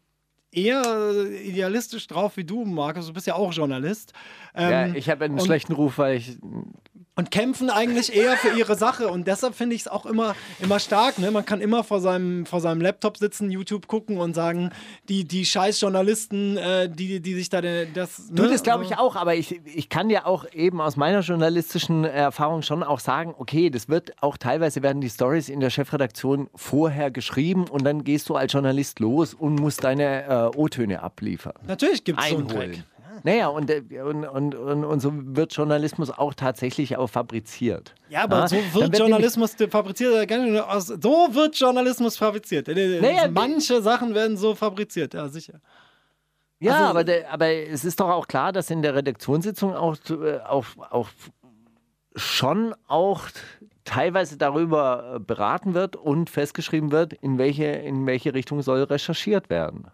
eher 0.51 0.81
äh, 0.83 1.37
idealistisch 1.43 2.07
drauf 2.07 2.37
wie 2.37 2.43
du, 2.43 2.65
Markus. 2.65 3.07
Du 3.07 3.13
bist 3.13 3.27
ja 3.27 3.35
auch 3.35 3.53
Journalist. 3.53 4.13
Ja, 4.55 4.85
Ähm, 4.85 4.95
ich 4.95 5.09
habe 5.09 5.25
einen 5.25 5.35
und- 5.39 5.45
schlechten 5.45 5.73
Ruf, 5.73 5.97
weil 5.97 6.17
ich. 6.17 6.37
Und 7.17 7.29
kämpfen 7.29 7.69
eigentlich 7.69 8.15
eher 8.15 8.37
für 8.37 8.57
ihre 8.57 8.75
Sache. 8.75 9.09
Und 9.09 9.27
deshalb 9.27 9.53
finde 9.53 9.75
ich 9.75 9.81
es 9.81 9.87
auch 9.89 10.05
immer, 10.05 10.33
immer 10.61 10.79
stark. 10.79 11.19
Ne? 11.19 11.29
Man 11.29 11.45
kann 11.45 11.59
immer 11.59 11.83
vor 11.83 11.99
seinem, 11.99 12.45
vor 12.45 12.61
seinem 12.61 12.79
Laptop 12.81 13.17
sitzen, 13.17 13.51
YouTube 13.51 13.87
gucken 13.87 14.17
und 14.17 14.33
sagen, 14.33 14.71
die, 15.09 15.25
die 15.25 15.45
scheiß 15.45 15.81
Journalisten, 15.81 16.55
äh, 16.57 16.89
die, 16.89 17.19
die 17.19 17.33
sich 17.33 17.49
da 17.49 17.59
de- 17.61 17.87
das. 17.93 18.29
Du, 18.31 18.43
ne? 18.43 18.49
das 18.49 18.63
glaube 18.63 18.85
ich 18.85 18.91
Also- 18.91 19.03
auch, 19.03 19.15
aber 19.17 19.35
ich, 19.35 19.59
ich 19.65 19.89
kann 19.89 20.09
ja 20.09 20.25
auch 20.25 20.45
eben 20.53 20.79
aus 20.79 20.95
meiner 20.95 21.19
journalistischen 21.19 22.05
Erfahrung 22.05 22.61
schon 22.61 22.81
auch 22.81 22.99
sagen, 23.01 23.35
okay, 23.37 23.69
das 23.69 23.89
wird 23.89 24.13
auch 24.21 24.37
teilweise 24.37 24.81
werden 24.81 25.01
die 25.01 25.09
Stories 25.09 25.49
in 25.49 25.59
der 25.59 25.69
Chefredaktion 25.69 26.49
vorher 26.55 27.11
geschrieben 27.11 27.67
und 27.67 27.83
dann 27.83 28.03
gehst 28.05 28.29
du 28.29 28.35
als 28.35 28.53
Journalist 28.53 28.99
los 28.99 29.33
und 29.33 29.55
musst 29.59 29.83
deine 29.83 30.23
äh, 30.53 30.57
O-Töne 30.57 31.03
abliefern. 31.03 31.53
Natürlich 31.67 32.03
gibt 32.05 32.19
es 32.21 32.29
so 32.29 32.37
einen 32.37 32.47
Dreck. 32.47 32.83
Naja, 33.23 33.47
und, 33.47 33.69
äh, 33.69 33.83
und, 34.01 34.25
und, 34.25 34.55
und, 34.55 34.85
und 34.85 34.99
so 34.99 35.11
wird 35.13 35.53
Journalismus 35.53 36.09
auch 36.09 36.33
tatsächlich 36.33 36.97
auch 36.97 37.07
fabriziert. 37.09 37.93
Ja, 38.09 38.23
aber 38.23 38.47
so 38.47 38.55
dann 38.57 38.73
wird 38.91 38.97
Journalismus 38.99 39.55
fabriziert. 39.69 40.27
So 40.29 41.33
wird 41.33 41.55
Journalismus 41.57 42.17
fabriziert. 42.17 42.67
Äh, 42.69 43.27
Manche 43.29 43.81
Sachen 43.81 44.13
werden 44.15 44.37
so 44.37 44.55
fabriziert, 44.55 45.13
ja, 45.13 45.27
sicher. 45.27 45.59
Ja, 46.59 46.87
Also- 46.89 46.99
aber, 46.99 47.11
aber 47.31 47.47
es 47.49 47.83
ist 47.85 47.99
doch 47.99 48.09
auch 48.09 48.27
klar, 48.27 48.51
dass 48.51 48.69
in 48.69 48.81
der 48.81 48.95
Redaktionssitzung 48.95 49.75
auch, 49.75 49.97
äh, 50.09 50.39
auch, 50.39 50.65
auch 50.89 51.09
schon 52.15 52.75
auch 52.87 53.23
teilweise 53.83 54.37
darüber 54.37 55.13
äh, 55.15 55.19
beraten 55.19 55.73
wird 55.73 55.95
und 55.95 56.29
festgeschrieben 56.29 56.91
wird, 56.91 57.13
in 57.13 57.37
welche, 57.37 57.65
in 57.65 58.05
welche 58.05 58.33
Richtung 58.33 58.61
soll 58.61 58.83
recherchiert 58.83 59.49
werden. 59.49 59.87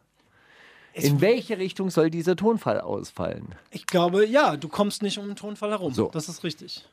In 1.03 1.21
welche 1.21 1.57
Richtung 1.57 1.89
soll 1.89 2.09
dieser 2.09 2.35
Tonfall 2.35 2.81
ausfallen? 2.81 3.55
Ich 3.71 3.85
glaube, 3.85 4.25
ja, 4.25 4.57
du 4.57 4.67
kommst 4.67 5.01
nicht 5.03 5.17
um 5.17 5.27
den 5.27 5.35
Tonfall 5.35 5.71
herum. 5.71 5.93
So. 5.93 6.09
Das 6.11 6.29
ist 6.29 6.43
richtig. 6.43 6.85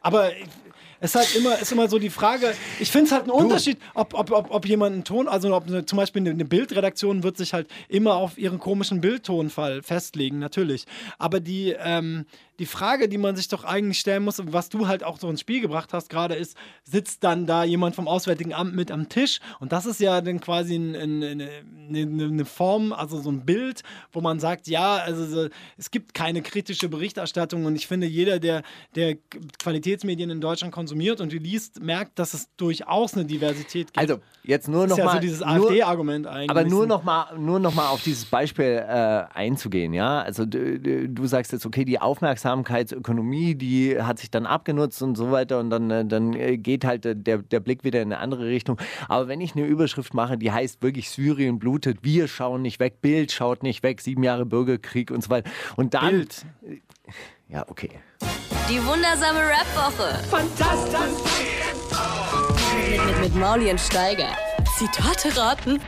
Aber 0.00 0.30
es 1.00 1.14
ist 1.14 1.16
halt 1.16 1.36
immer, 1.36 1.58
ist 1.58 1.72
immer 1.72 1.88
so 1.88 1.98
die 1.98 2.10
Frage, 2.10 2.54
ich 2.78 2.90
finde 2.90 3.06
es 3.06 3.12
halt 3.12 3.24
ein 3.24 3.30
Unterschied, 3.30 3.78
ob, 3.94 4.12
ob, 4.14 4.30
ob, 4.30 4.50
ob 4.50 4.66
jemand 4.66 4.92
einen 4.92 5.04
Ton, 5.04 5.28
also 5.28 5.54
ob 5.54 5.66
eine, 5.66 5.86
zum 5.86 5.96
Beispiel 5.96 6.20
eine, 6.20 6.30
eine 6.30 6.44
Bildredaktion 6.44 7.22
wird 7.22 7.38
sich 7.38 7.54
halt 7.54 7.68
immer 7.88 8.14
auf 8.14 8.36
ihren 8.36 8.58
komischen 8.58 9.00
Bildtonfall 9.00 9.82
festlegen, 9.82 10.38
natürlich. 10.38 10.84
Aber 11.18 11.40
die, 11.40 11.74
ähm, 11.78 12.26
die 12.58 12.66
Frage, 12.66 13.08
die 13.08 13.16
man 13.16 13.36
sich 13.36 13.48
doch 13.48 13.64
eigentlich 13.64 13.98
stellen 13.98 14.22
muss, 14.22 14.42
was 14.44 14.68
du 14.68 14.86
halt 14.86 15.02
auch 15.02 15.18
so 15.18 15.30
ins 15.30 15.40
Spiel 15.40 15.62
gebracht 15.62 15.94
hast 15.94 16.10
gerade, 16.10 16.34
ist, 16.34 16.58
sitzt 16.84 17.24
dann 17.24 17.46
da 17.46 17.64
jemand 17.64 17.96
vom 17.96 18.06
Auswärtigen 18.06 18.52
Amt 18.52 18.76
mit 18.76 18.90
am 18.90 19.08
Tisch? 19.08 19.40
Und 19.60 19.72
das 19.72 19.86
ist 19.86 20.00
ja 20.00 20.20
dann 20.20 20.40
quasi 20.40 20.74
ein, 20.74 20.94
ein, 20.94 21.22
eine, 21.22 22.24
eine, 22.24 22.44
Form, 22.44 22.92
also 22.92 23.18
so 23.22 23.30
ein 23.30 23.46
Bild, 23.46 23.82
wo 24.12 24.20
man 24.20 24.38
sagt, 24.38 24.68
ja, 24.68 24.96
also 24.96 25.24
so, 25.24 25.48
es 25.78 25.90
gibt 25.90 26.12
keine 26.12 26.42
kritische 26.42 26.90
Berichterstattung 26.90 27.64
und 27.64 27.76
ich 27.76 27.86
finde, 27.86 28.06
jeder, 28.06 28.38
der, 28.38 28.62
der 28.94 29.16
Qualitätsmedien 29.58 30.28
in 30.28 30.42
Deutschland 30.42 30.74
konsumiert 30.74 30.89
und 31.20 31.32
die 31.32 31.38
liest, 31.38 31.82
merkt, 31.82 32.18
dass 32.18 32.34
es 32.34 32.48
durchaus 32.56 33.14
eine 33.14 33.24
Diversität 33.24 33.88
gibt. 33.88 33.98
Also, 33.98 34.18
jetzt 34.42 34.68
nur 34.68 34.86
das 34.86 34.90
noch 34.90 34.96
ist 34.96 34.98
ja 34.98 35.04
mal. 35.04 35.14
so 35.14 35.20
dieses 35.20 35.42
AfD-Argument 35.42 36.26
eigentlich. 36.26 36.50
aber 36.50 36.64
nur 36.64 36.86
noch 36.86 37.04
mal, 37.04 37.38
nur 37.38 37.60
noch 37.60 37.74
mal 37.74 37.88
auf 37.88 38.02
dieses 38.02 38.24
Beispiel 38.24 38.84
äh, 38.86 39.24
einzugehen, 39.32 39.92
ja. 39.92 40.22
Also 40.22 40.46
du, 40.46 40.78
du 40.78 41.20
du 41.20 41.26
sagst 41.26 41.52
jetzt, 41.52 41.66
okay, 41.66 41.84
die 41.84 42.00
Aufmerksamkeitsökonomie, 42.00 43.54
die 43.54 44.00
hat 44.00 44.18
sich 44.18 44.30
dann 44.30 44.46
abgenutzt 44.46 45.02
und 45.02 45.16
so 45.16 45.30
weiter 45.30 45.60
und 45.60 45.70
dann, 45.70 45.90
äh, 45.90 46.04
dann 46.04 46.34
äh, 46.34 46.56
geht 46.56 46.84
halt 46.84 47.06
äh, 47.06 47.14
der, 47.14 47.38
der 47.38 47.60
Blick 47.60 47.84
wieder 47.84 48.02
in 48.02 48.12
eine 48.12 48.18
andere 48.18 48.46
Richtung. 48.46 48.78
Aber 49.08 49.28
wenn 49.28 49.40
ich 49.40 49.54
eine 49.54 49.66
Überschrift 49.66 50.14
mache, 50.14 50.38
die 50.38 50.50
heißt 50.50 50.82
wirklich 50.82 51.10
Syrien 51.10 51.58
blutet, 51.58 51.98
wir 52.02 52.28
schauen 52.28 52.62
nicht 52.62 52.80
weg, 52.80 53.00
Bild 53.00 53.32
schaut 53.32 53.62
nicht 53.62 53.82
weg, 53.82 54.00
sieben 54.00 54.22
Jahre 54.22 54.46
Bürgerkrieg 54.46 55.10
und 55.10 55.22
so 55.22 55.30
weiter. 55.30 55.50
Und 55.76 55.94
dann. 55.94 56.10
Bild. 56.10 56.46
Ja, 57.48 57.68
okay. 57.68 57.90
Die 58.70 58.86
wundersame 58.86 59.40
Rap-Woche. 59.40 60.22
Fantastisch. 60.30 61.00
Mit, 62.88 63.04
mit, 63.04 63.20
mit 63.20 63.34
Mauli 63.34 63.68
und 63.68 63.80
Steiger. 63.80 64.28
Zitate 64.78 65.36
raten. 65.36 65.80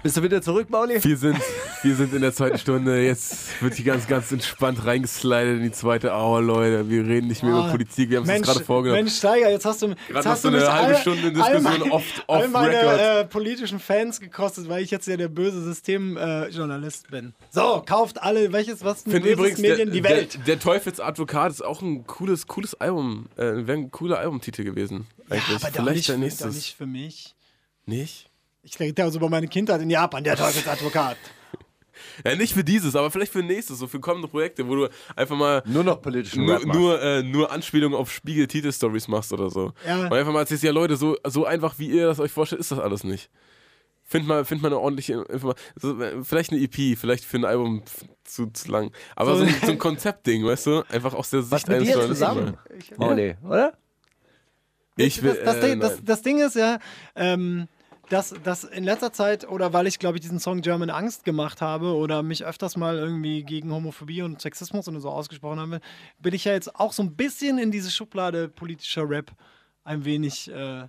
Bist 0.00 0.16
du 0.16 0.22
wieder 0.22 0.40
zurück, 0.40 0.70
Mauli? 0.70 1.02
Wir 1.02 1.16
sind, 1.16 1.36
wir 1.82 1.94
sind 1.96 2.14
in 2.14 2.20
der 2.22 2.32
zweiten 2.32 2.56
Stunde. 2.56 3.04
Jetzt 3.04 3.60
wird 3.60 3.74
hier 3.74 3.84
ganz, 3.84 4.06
ganz 4.06 4.30
entspannt 4.30 4.84
reingeslidet 4.86 5.56
in 5.56 5.62
die 5.64 5.72
zweite 5.72 6.12
Hour, 6.12 6.40
Leute. 6.40 6.88
Wir 6.88 7.04
reden 7.04 7.26
nicht 7.26 7.42
mehr 7.42 7.50
über 7.52 7.68
Politik. 7.70 8.08
Wir 8.08 8.18
haben 8.18 8.30
es 8.30 8.42
gerade 8.42 8.64
vorgenommen. 8.64 9.02
Mensch, 9.04 9.16
Steiger, 9.16 9.50
jetzt 9.50 9.64
hast 9.64 9.82
du, 9.82 9.88
jetzt 9.88 9.98
hast 10.14 10.26
hast 10.26 10.44
du 10.44 10.48
eine 10.48 10.72
halbe 10.72 10.94
all- 10.94 11.00
Stunde 11.00 11.32
Diskussion 11.32 11.62
meine- 11.64 11.90
off- 11.92 12.24
all 12.28 12.46
meine 12.48 12.74
äh, 12.76 13.24
politischen 13.24 13.80
Fans 13.80 14.20
gekostet, 14.20 14.68
weil 14.68 14.84
ich 14.84 14.92
jetzt 14.92 15.08
ja 15.08 15.16
der 15.16 15.28
böse 15.28 15.60
Systemjournalist 15.64 16.54
äh, 16.54 16.56
Journalist 16.56 17.10
bin. 17.10 17.34
So, 17.50 17.82
kauft 17.84 18.22
alle, 18.22 18.52
welches, 18.52 18.84
was 18.84 19.02
finde 19.02 19.20
böses 19.20 19.32
übrigens, 19.34 19.58
Medien, 19.58 19.76
der, 19.90 19.94
die 19.96 20.04
Welt. 20.04 20.34
Der, 20.34 20.40
der 20.44 20.58
Teufelsadvokat 20.60 21.50
ist 21.50 21.64
auch 21.64 21.82
ein 21.82 22.06
cooles, 22.06 22.46
cooles 22.46 22.74
Album. 22.80 23.26
Äh, 23.36 23.66
Wäre 23.66 23.72
ein 23.78 23.90
cooler 23.90 24.20
Albumtitel 24.20 24.62
gewesen. 24.62 25.08
Eigentlich. 25.28 25.48
ja, 25.48 25.56
aber 25.56 25.72
Vielleicht 25.72 25.96
nicht, 25.96 26.08
der 26.08 26.18
nächste. 26.18 26.48
nicht 26.48 26.76
für 26.76 26.86
mich. 26.86 27.34
Nicht? 27.84 28.27
Ich 28.68 28.78
rede 28.78 29.02
ja 29.02 29.10
so 29.10 29.18
über 29.18 29.30
meine 29.30 29.48
Kindheit 29.48 29.80
in 29.80 29.88
Japan, 29.88 30.22
der 30.22 30.36
Teufelsadvokat. 30.36 31.16
Ja, 32.24 32.34
nicht 32.34 32.54
für 32.54 32.64
dieses, 32.64 32.96
aber 32.96 33.10
vielleicht 33.10 33.32
für 33.32 33.42
nächstes, 33.42 33.78
so 33.78 33.86
für 33.86 34.00
kommende 34.00 34.28
Projekte, 34.28 34.66
wo 34.66 34.74
du 34.74 34.88
einfach 35.14 35.36
mal 35.36 35.62
Nur 35.66 35.84
noch 35.84 36.00
politischen 36.00 36.44
nur, 36.44 36.64
nur, 36.64 37.02
äh, 37.02 37.22
nur 37.22 37.50
Anspielungen 37.50 37.96
auf 37.96 38.10
Spiegel-Titel-Stories 38.10 39.08
machst 39.08 39.32
oder 39.32 39.50
so. 39.50 39.72
Ja. 39.86 40.06
Und 40.06 40.12
einfach 40.12 40.32
mal 40.32 40.40
erzählst, 40.40 40.64
ja 40.64 40.72
Leute, 40.72 40.96
so, 40.96 41.16
so 41.26 41.44
einfach 41.44 41.78
wie 41.78 41.88
ihr 41.88 42.06
das 42.06 42.18
euch 42.18 42.32
vorstellt, 42.32 42.60
ist 42.60 42.70
das 42.70 42.78
alles 42.78 43.04
nicht. 43.04 43.30
Find 44.04 44.26
mal, 44.26 44.44
find 44.44 44.62
mal 44.62 44.68
eine 44.68 44.78
ordentliche 44.78 45.14
Information. 45.14 45.56
So, 45.76 46.00
äh, 46.00 46.24
vielleicht 46.24 46.52
eine 46.52 46.60
EP, 46.60 46.96
vielleicht 46.96 47.24
für 47.24 47.36
ein 47.36 47.44
Album 47.44 47.82
zu, 48.24 48.46
zu 48.46 48.70
lang. 48.70 48.90
Aber 49.14 49.36
so, 49.36 49.44
ein, 49.44 49.54
so 49.64 49.72
ein 49.72 49.78
Konzeptding, 49.78 50.44
weißt 50.44 50.66
du? 50.66 50.82
Einfach 50.88 51.14
aus 51.14 51.30
der 51.30 51.42
Sicht 51.42 51.68
mit 51.68 51.78
eines 51.78 51.88
dir 51.88 52.00
zusammen? 52.00 52.56
mal. 52.96 53.08
Mauli, 53.08 53.36
oder? 53.44 53.74
Ich 54.96 55.22
will, 55.22 55.34
das, 55.34 55.44
das, 55.44 55.56
äh, 55.56 55.68
Ding, 55.68 55.80
das, 55.80 56.04
das 56.04 56.22
Ding 56.22 56.38
ist 56.40 56.56
ja, 56.56 56.78
ähm, 57.14 57.68
dass, 58.08 58.34
dass 58.42 58.64
in 58.64 58.84
letzter 58.84 59.12
Zeit, 59.12 59.48
oder 59.48 59.72
weil 59.72 59.86
ich, 59.86 59.98
glaube 59.98 60.16
ich, 60.16 60.22
diesen 60.22 60.40
Song 60.40 60.62
German 60.62 60.90
Angst 60.90 61.24
gemacht 61.24 61.60
habe 61.60 61.94
oder 61.94 62.22
mich 62.22 62.44
öfters 62.44 62.76
mal 62.76 62.96
irgendwie 62.96 63.42
gegen 63.42 63.72
Homophobie 63.72 64.22
und 64.22 64.40
Sexismus 64.40 64.88
und 64.88 65.00
so 65.00 65.10
ausgesprochen 65.10 65.60
habe, 65.60 65.80
bin 66.18 66.34
ich 66.34 66.44
ja 66.44 66.52
jetzt 66.52 66.74
auch 66.74 66.92
so 66.92 67.02
ein 67.02 67.16
bisschen 67.16 67.58
in 67.58 67.70
diese 67.70 67.90
Schublade 67.90 68.48
politischer 68.48 69.08
Rap 69.08 69.32
ein 69.84 70.04
wenig 70.04 70.50
äh, 70.50 70.88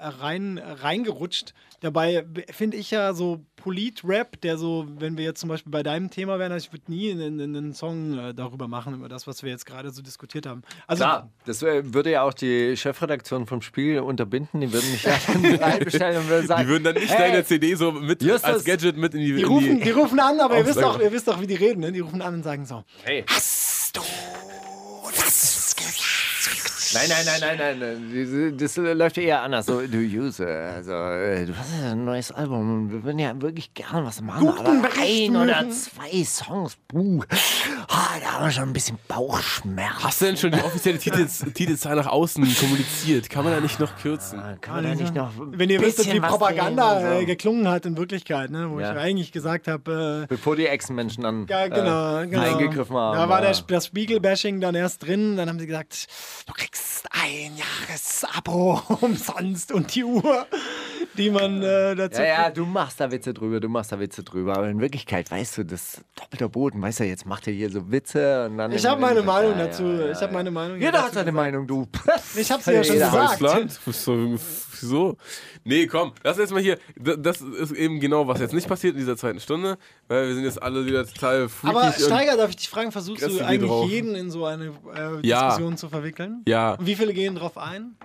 rein, 0.00 0.58
reingerutscht. 0.58 1.54
Dabei 1.80 2.26
finde 2.50 2.76
ich 2.76 2.90
ja 2.90 3.14
so 3.14 3.40
Polit-Rap, 3.56 4.40
der 4.42 4.58
so, 4.58 4.86
wenn 4.98 5.16
wir 5.16 5.24
jetzt 5.24 5.40
zum 5.40 5.48
Beispiel 5.48 5.70
bei 5.70 5.82
deinem 5.82 6.10
Thema 6.10 6.38
wären, 6.38 6.52
also 6.52 6.66
ich 6.66 6.72
würde 6.72 6.90
nie 6.90 7.10
einen, 7.10 7.40
einen, 7.40 7.72
Song 7.72 8.18
äh, 8.18 8.34
darüber 8.34 8.68
machen, 8.68 8.94
über 8.94 9.08
das, 9.08 9.26
was 9.26 9.42
wir 9.42 9.50
jetzt 9.50 9.64
gerade 9.64 9.90
so 9.90 10.02
diskutiert 10.02 10.44
haben. 10.46 10.62
Also, 10.86 11.04
Klar, 11.04 11.30
das 11.46 11.62
äh, 11.62 11.94
würde 11.94 12.10
ja 12.10 12.22
auch 12.22 12.34
die 12.34 12.76
Chefredaktion 12.76 13.46
vom 13.46 13.62
Spiel 13.62 14.00
unterbinden. 14.00 14.60
Die 14.60 14.72
würden 14.72 14.90
mich 14.90 15.02
ja 15.04 15.16
reinbestellen 15.58 16.18
und 16.18 16.28
würden 16.28 16.46
sagen, 16.46 16.62
Die 16.64 16.68
würden 16.68 16.84
dann 16.84 16.94
nicht 16.94 17.10
hey, 17.10 17.30
deine 17.30 17.44
CD 17.44 17.74
so 17.74 17.92
mit 17.92 18.22
Justus, 18.22 18.44
als 18.44 18.64
Gadget 18.64 18.98
mit 18.98 19.14
in 19.14 19.20
die. 19.20 19.32
Die 19.34 19.40
in 19.40 19.46
rufen, 19.46 19.80
die 19.80 19.90
rufen 19.90 20.20
an, 20.20 20.38
aber 20.40 20.58
ihr 20.58 20.66
wisst, 20.66 20.82
doch, 20.82 21.00
ihr 21.00 21.12
wisst 21.12 21.28
doch, 21.28 21.40
wie 21.40 21.46
die 21.46 21.54
reden. 21.54 21.80
Ne? 21.80 21.92
Die 21.92 22.00
rufen 22.00 22.20
an 22.20 22.34
und 22.34 22.42
sagen 22.42 22.66
so: 22.66 22.84
Hey. 23.04 23.24
Hast 23.26 23.96
du? 23.96 24.00
Nein, 26.92 27.08
nein, 27.08 27.40
nein, 27.40 27.78
nein, 27.78 27.78
nein, 27.78 28.56
Das 28.58 28.76
läuft 28.76 29.16
ja 29.16 29.22
eher 29.22 29.42
anders. 29.42 29.66
So, 29.66 29.80
du 29.86 29.98
Use, 29.98 30.46
also 30.46 30.92
äh, 30.92 31.46
du 31.46 31.56
hast 31.56 31.68
ja 31.80 31.92
ein 31.92 32.04
neues 32.04 32.32
Album 32.32 32.84
und 32.84 32.92
wir 32.92 33.04
würden 33.04 33.18
ja 33.18 33.40
wirklich 33.40 33.72
gerne 33.74 34.04
was 34.06 34.20
machen. 34.20 34.46
Guten 34.46 34.58
aber 34.84 34.88
ein 35.00 35.36
oder 35.36 35.70
zwei 35.70 36.24
Songs, 36.24 36.76
puh, 36.88 37.22
ah, 37.88 38.08
da 38.20 38.32
haben 38.32 38.44
wir 38.46 38.50
schon 38.50 38.64
ein 38.64 38.72
bisschen 38.72 38.98
Bauchschmerz. 39.06 40.02
Hast 40.02 40.20
du 40.20 40.24
denn 40.26 40.36
schon 40.36 40.50
die 40.52 40.60
offizielle 40.60 40.98
Titelzahl 40.98 41.96
nach 41.96 42.06
außen 42.06 42.42
kommuniziert? 42.56 43.30
Kann 43.30 43.44
man 43.44 43.52
da 43.52 43.60
nicht 43.60 43.78
noch 43.78 43.96
kürzen? 44.00 44.40
Ah, 44.40 44.56
Kann 44.60 44.76
man 44.76 44.84
da 44.84 44.94
nicht 44.94 45.14
noch 45.14 45.32
Wenn 45.36 45.70
ihr 45.70 45.80
bisschen 45.80 46.12
wie 46.12 46.20
Propaganda 46.20 46.98
und 46.98 47.04
äh, 47.04 47.20
so? 47.20 47.26
geklungen 47.26 47.68
hat 47.68 47.86
in 47.86 47.96
Wirklichkeit, 47.96 48.50
ne? 48.50 48.68
wo 48.70 48.80
Ja. 48.80 48.92
ich 48.92 48.98
eigentlich 48.98 49.32
gesagt 49.32 49.68
habe, 49.68 50.22
äh, 50.24 50.26
Bevor 50.26 50.56
die 50.56 50.66
Echsenmenschen 50.66 51.22
dann 51.22 51.46
ja, 51.48 51.68
genau, 51.68 52.18
äh, 52.20 52.26
genau. 52.26 52.42
eingegriffen 52.42 52.96
haben. 52.96 53.16
Da 53.16 53.28
war 53.28 53.40
der, 53.40 53.54
das 53.68 53.86
Spiegel-Bashing 53.86 54.60
dann 54.60 54.74
erst 54.74 55.02
drin. 55.06 55.36
Dann 55.36 55.48
haben 55.48 55.58
sie 55.58 55.66
gesagt, 55.66 56.06
du 56.46 56.52
kriegst 56.52 56.79
ein 57.10 57.52
Jahresabo 57.56 58.80
umsonst 59.00 59.72
und 59.72 59.94
die 59.94 60.04
Uhr, 60.04 60.46
die 61.16 61.30
man 61.30 61.62
äh, 61.62 61.94
dazu 61.96 62.20
Ja, 62.20 62.26
ja, 62.44 62.50
du 62.50 62.64
machst 62.66 63.00
da 63.00 63.10
Witze 63.10 63.34
drüber, 63.34 63.60
du 63.60 63.68
machst 63.68 63.92
da 63.92 63.98
Witze 64.00 64.22
drüber. 64.22 64.56
Aber 64.56 64.68
in 64.68 64.80
Wirklichkeit, 64.80 65.30
weißt 65.30 65.58
du, 65.58 65.64
das 65.64 66.02
doppelter 66.16 66.48
Boden, 66.48 66.80
weißt 66.80 67.00
du, 67.00 67.04
jetzt 67.04 67.26
macht 67.26 67.46
er 67.46 67.52
hier 67.52 67.70
so 67.70 67.90
Witze 67.90 68.46
und 68.46 68.58
dann. 68.58 68.72
Ich 68.72 68.84
habe 68.86 69.00
meine 69.00 69.22
Meinung 69.22 69.52
Ja, 69.58 69.66
dazu. 69.66 69.84
ja, 69.84 70.06
ja, 70.06 70.12
ich 70.12 70.20
habe 70.20 70.32
meine 70.32 70.50
Meinung. 70.50 70.78
Jeder 70.80 71.02
hat 71.02 71.12
seine 71.14 71.30
gesagt. 71.30 71.34
Meinung, 71.36 71.66
du. 71.66 71.86
Ich 72.36 72.50
hab's 72.50 72.64
dir 72.64 72.74
ja 72.74 72.84
schon 72.84 72.94
gesagt. 72.94 73.40
Deutschland? 73.40 73.72
So, 73.86 74.36
wieso? 74.80 75.16
Nee, 75.64 75.86
komm, 75.86 76.12
lass 76.22 76.38
jetzt 76.38 76.52
mal 76.52 76.62
hier. 76.62 76.78
Das 76.96 77.40
ist 77.40 77.72
eben 77.72 77.98
genau, 78.00 78.26
was 78.28 78.40
jetzt 78.40 78.54
nicht 78.54 78.68
passiert 78.68 78.94
in 78.94 79.00
dieser 79.00 79.16
zweiten 79.16 79.40
Stunde, 79.40 79.78
weil 80.08 80.28
wir 80.28 80.34
sind 80.34 80.44
jetzt 80.44 80.62
alle 80.62 80.86
wieder 80.86 81.04
total 81.06 81.48
freakig. 81.48 81.76
Aber 81.76 81.92
Steiger, 81.92 82.36
darf 82.36 82.50
ich 82.50 82.56
dich 82.56 82.68
fragen, 82.68 82.92
versuchst 82.92 83.26
du 83.26 83.40
eigentlich 83.44 83.68
drauf. 83.70 83.90
jeden 83.90 84.14
in 84.14 84.30
so 84.30 84.44
eine 84.46 84.66
äh, 84.94 85.26
Ja. 85.26 85.48
Diskussion 85.48 85.76
zu 85.76 85.88
verwickeln? 85.88 86.42
Ja. 86.46 86.69
Wie 86.78 86.94
viele 86.94 87.12
gehen 87.12 87.34
drauf 87.34 87.58
ein? 87.58 87.96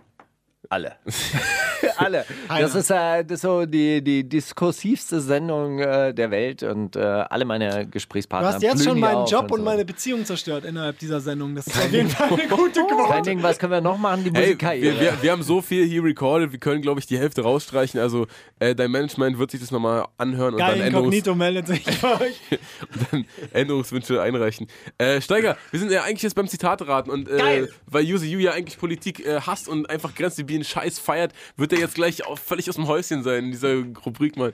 Alle. 0.70 0.96
Alle. 1.98 2.26
Das 2.50 2.76
ist, 2.76 2.90
äh, 2.90 3.24
das 3.24 3.36
ist 3.36 3.42
so 3.42 3.66
die, 3.66 4.02
die 4.04 4.28
diskursivste 4.28 5.22
Sendung 5.22 5.80
äh, 5.80 6.14
der 6.14 6.32
Welt 6.32 6.64
und 6.64 6.96
äh, 6.96 7.00
alle 7.00 7.46
meine 7.46 7.86
Du 7.86 7.92
Gesprächspartner. 7.92 8.54
hast 8.54 8.62
jetzt 8.64 8.84
schon 8.84 9.00
meinen 9.00 9.26
Job 9.26 9.52
und 9.52 9.60
so. 9.60 9.64
meine 9.66 9.86
Beziehung 9.86 10.26
zerstört 10.26 10.66
innerhalb 10.66 10.98
dieser 11.00 11.20
Sendung. 11.22 11.56
Das 11.56 11.68
ist 11.68 11.78
auf 11.78 11.92
jeden 11.92 12.10
Fall 12.10 12.30
eine 12.34 12.48
gute 12.48 12.80
Kein 12.82 12.88
Quote. 12.88 13.22
Ding, 13.24 13.44
was 13.44 13.60
können 13.60 13.72
wir 13.72 13.82
noch 13.82 13.98
machen? 13.98 14.24
Die 14.24 14.32
Hey, 14.32 14.42
Musikkarriere. 14.48 14.96
wir, 14.96 15.02
wir, 15.02 15.22
wir 15.22 15.32
haben 15.32 15.44
so 15.44 15.62
viel 15.62 15.86
hier 15.86 16.04
recorded, 16.04 16.52
wir 16.52 16.60
können, 16.60 16.82
glaube 16.82 17.00
ich, 17.00 17.06
die 17.08 17.18
Hälfte 17.18 17.42
rausstreichen. 17.44 18.00
Also, 18.00 18.28
äh, 18.60 18.74
dein 18.76 18.92
Management 18.92 19.38
wird 19.38 19.52
sich 19.52 19.60
das 19.62 19.72
nochmal 19.72 20.06
anhören 20.18 20.54
und 20.56 20.60
Geil, 20.60 20.78
dann, 20.78 20.88
Änderungs 20.88 21.16
Inkognito 21.16 21.36
meldet 21.36 21.68
sich 21.68 21.84
bei 22.02 22.14
euch. 22.22 22.42
und 22.52 23.08
dann 23.12 23.26
Änderungswünsche 23.54 24.22
einreichen. 24.22 24.68
Äh, 24.98 25.22
Steiger, 25.22 25.58
wir 25.72 25.80
sind 25.80 25.92
ja 25.92 26.04
eigentlich 26.04 26.24
jetzt 26.24 26.36
beim 26.36 26.48
Zitate-Raten 26.48 27.10
und 27.10 27.30
äh, 27.30 27.68
weil 27.86 28.04
Yuzi 28.04 28.28
Yu 28.30 28.40
ja 28.40 28.52
eigentlich 28.52 28.78
Politik 28.80 29.26
äh, 29.26 29.40
hasst 29.42 29.68
und 29.68 29.90
einfach 29.90 30.16
grenzdebilen 30.56 30.64
Scheiß 30.64 31.00
feiert, 31.00 31.34
wird 31.58 31.74
er 31.74 31.80
jetzt 31.80 31.96
gleich 31.96 32.26
auch 32.26 32.38
völlig 32.38 32.70
aus 32.70 32.76
dem 32.76 32.88
Häuschen 32.88 33.24
sein 33.24 33.46
in 33.46 33.52
dieser 33.52 33.76
Rubrik 34.06 34.38
mal. 34.38 34.54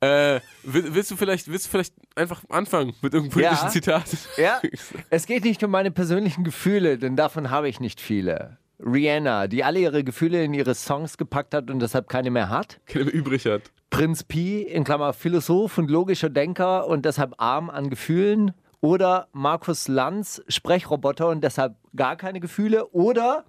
Äh, 0.00 0.40
will- 0.62 0.94
willst, 0.94 1.10
du 1.10 1.16
vielleicht, 1.16 1.48
willst 1.48 1.66
du 1.66 1.70
vielleicht 1.70 1.94
einfach 2.14 2.42
anfangen 2.48 2.94
mit 3.02 3.14
irgendeinem 3.14 3.42
Ja. 3.42 3.48
politischen 3.50 3.70
Zitat? 3.70 4.04
Ja, 4.36 4.60
es 5.10 5.26
geht 5.26 5.44
nicht 5.44 5.62
um 5.62 5.70
meine 5.70 5.90
persönlichen 5.90 6.44
Gefühle, 6.44 6.98
denn 6.98 7.16
davon 7.16 7.50
habe 7.50 7.68
ich 7.68 7.80
nicht 7.80 8.00
viele. 8.00 8.58
Rihanna, 8.78 9.46
die 9.46 9.64
alle 9.64 9.80
ihre 9.80 10.04
Gefühle 10.04 10.44
in 10.44 10.52
ihre 10.52 10.74
Songs 10.74 11.16
gepackt 11.16 11.54
hat 11.54 11.70
und 11.70 11.80
deshalb 11.80 12.08
keine 12.08 12.30
mehr 12.30 12.50
hat. 12.50 12.78
Keine 12.86 13.06
mehr 13.06 13.14
übrig 13.14 13.46
hat. 13.46 13.62
Prinz 13.88 14.22
Pi, 14.22 14.60
in 14.62 14.84
Klammer 14.84 15.14
Philosoph 15.14 15.78
und 15.78 15.90
logischer 15.90 16.28
Denker 16.28 16.86
und 16.86 17.06
deshalb 17.06 17.34
arm 17.38 17.70
an 17.70 17.88
Gefühlen. 17.88 18.52
Oder 18.82 19.28
Markus 19.32 19.88
Lanz, 19.88 20.42
Sprechroboter 20.48 21.28
und 21.28 21.42
deshalb 21.42 21.76
gar 21.96 22.16
keine 22.16 22.38
Gefühle. 22.40 22.86
Oder 22.90 23.46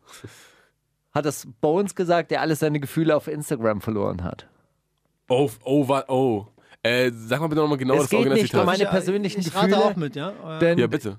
hat 1.18 1.26
es 1.26 1.48
Bones 1.62 1.96
gesagt, 1.96 2.32
der 2.32 2.42
alle 2.42 2.56
seine 2.56 2.80
Gefühle 2.80 3.16
auf 3.16 3.28
Instagram 3.28 3.82
verloren 3.82 4.24
hat. 4.24 4.48
Oh, 5.28 5.50
oh, 5.66 5.86
oh. 6.08 6.46
Äh, 6.84 7.12
sag 7.14 7.42
mal 7.42 7.48
bitte 7.48 7.60
nochmal 7.62 7.78
genau 7.78 7.96
Es 7.96 8.02
das 8.04 8.10
geht 8.12 8.30
nicht 8.32 8.54
um 8.56 8.66
meine 8.66 8.84
Ich- 8.84 8.90
persönlichen 8.90 9.42
ich 9.42 9.54
rate 9.54 9.68
Gefühle. 9.68 9.86
auch 9.86 9.96
mit, 9.96 10.16
ja? 10.16 10.30
Äh, 10.58 10.60
Denn, 10.60 10.78
ja, 10.78 10.88
bitte. 10.88 11.18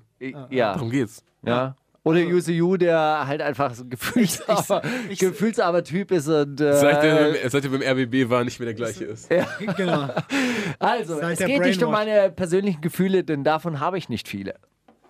Ja, 0.49 0.73
Darum 0.73 0.89
geht's. 0.89 1.23
ja. 1.45 1.75
Oder 2.03 2.19
Yuzu 2.21 2.51
Yu, 2.53 2.77
der 2.77 3.27
halt 3.27 3.41
einfach 3.41 3.75
so 3.75 3.83
ich- 4.15 5.19
gefühlsarmer 5.19 5.83
Typ 5.83 6.11
ist 6.11 6.27
und. 6.29 6.59
Äh, 6.61 6.73
Seit 6.77 7.03
der, 7.03 7.15
beim- 7.33 7.49
seit 7.49 7.63
der 7.65 7.69
beim 7.69 7.81
RBB 7.83 8.29
war, 8.29 8.43
nicht 8.45 8.57
mehr 8.59 8.67
der 8.67 8.73
gleiche 8.73 9.03
ist. 9.03 9.29
genau. 9.75 10.09
also, 10.79 11.19
Seit 11.19 11.39
es 11.41 11.45
geht 11.45 11.61
nicht 11.61 11.83
um 11.83 11.91
meine 11.91 12.31
persönlichen 12.31 12.79
Gefühle, 12.81 13.23
denn 13.25 13.43
davon 13.43 13.79
habe 13.81 13.97
ich 13.97 14.07
nicht 14.07 14.29
viele. 14.29 14.55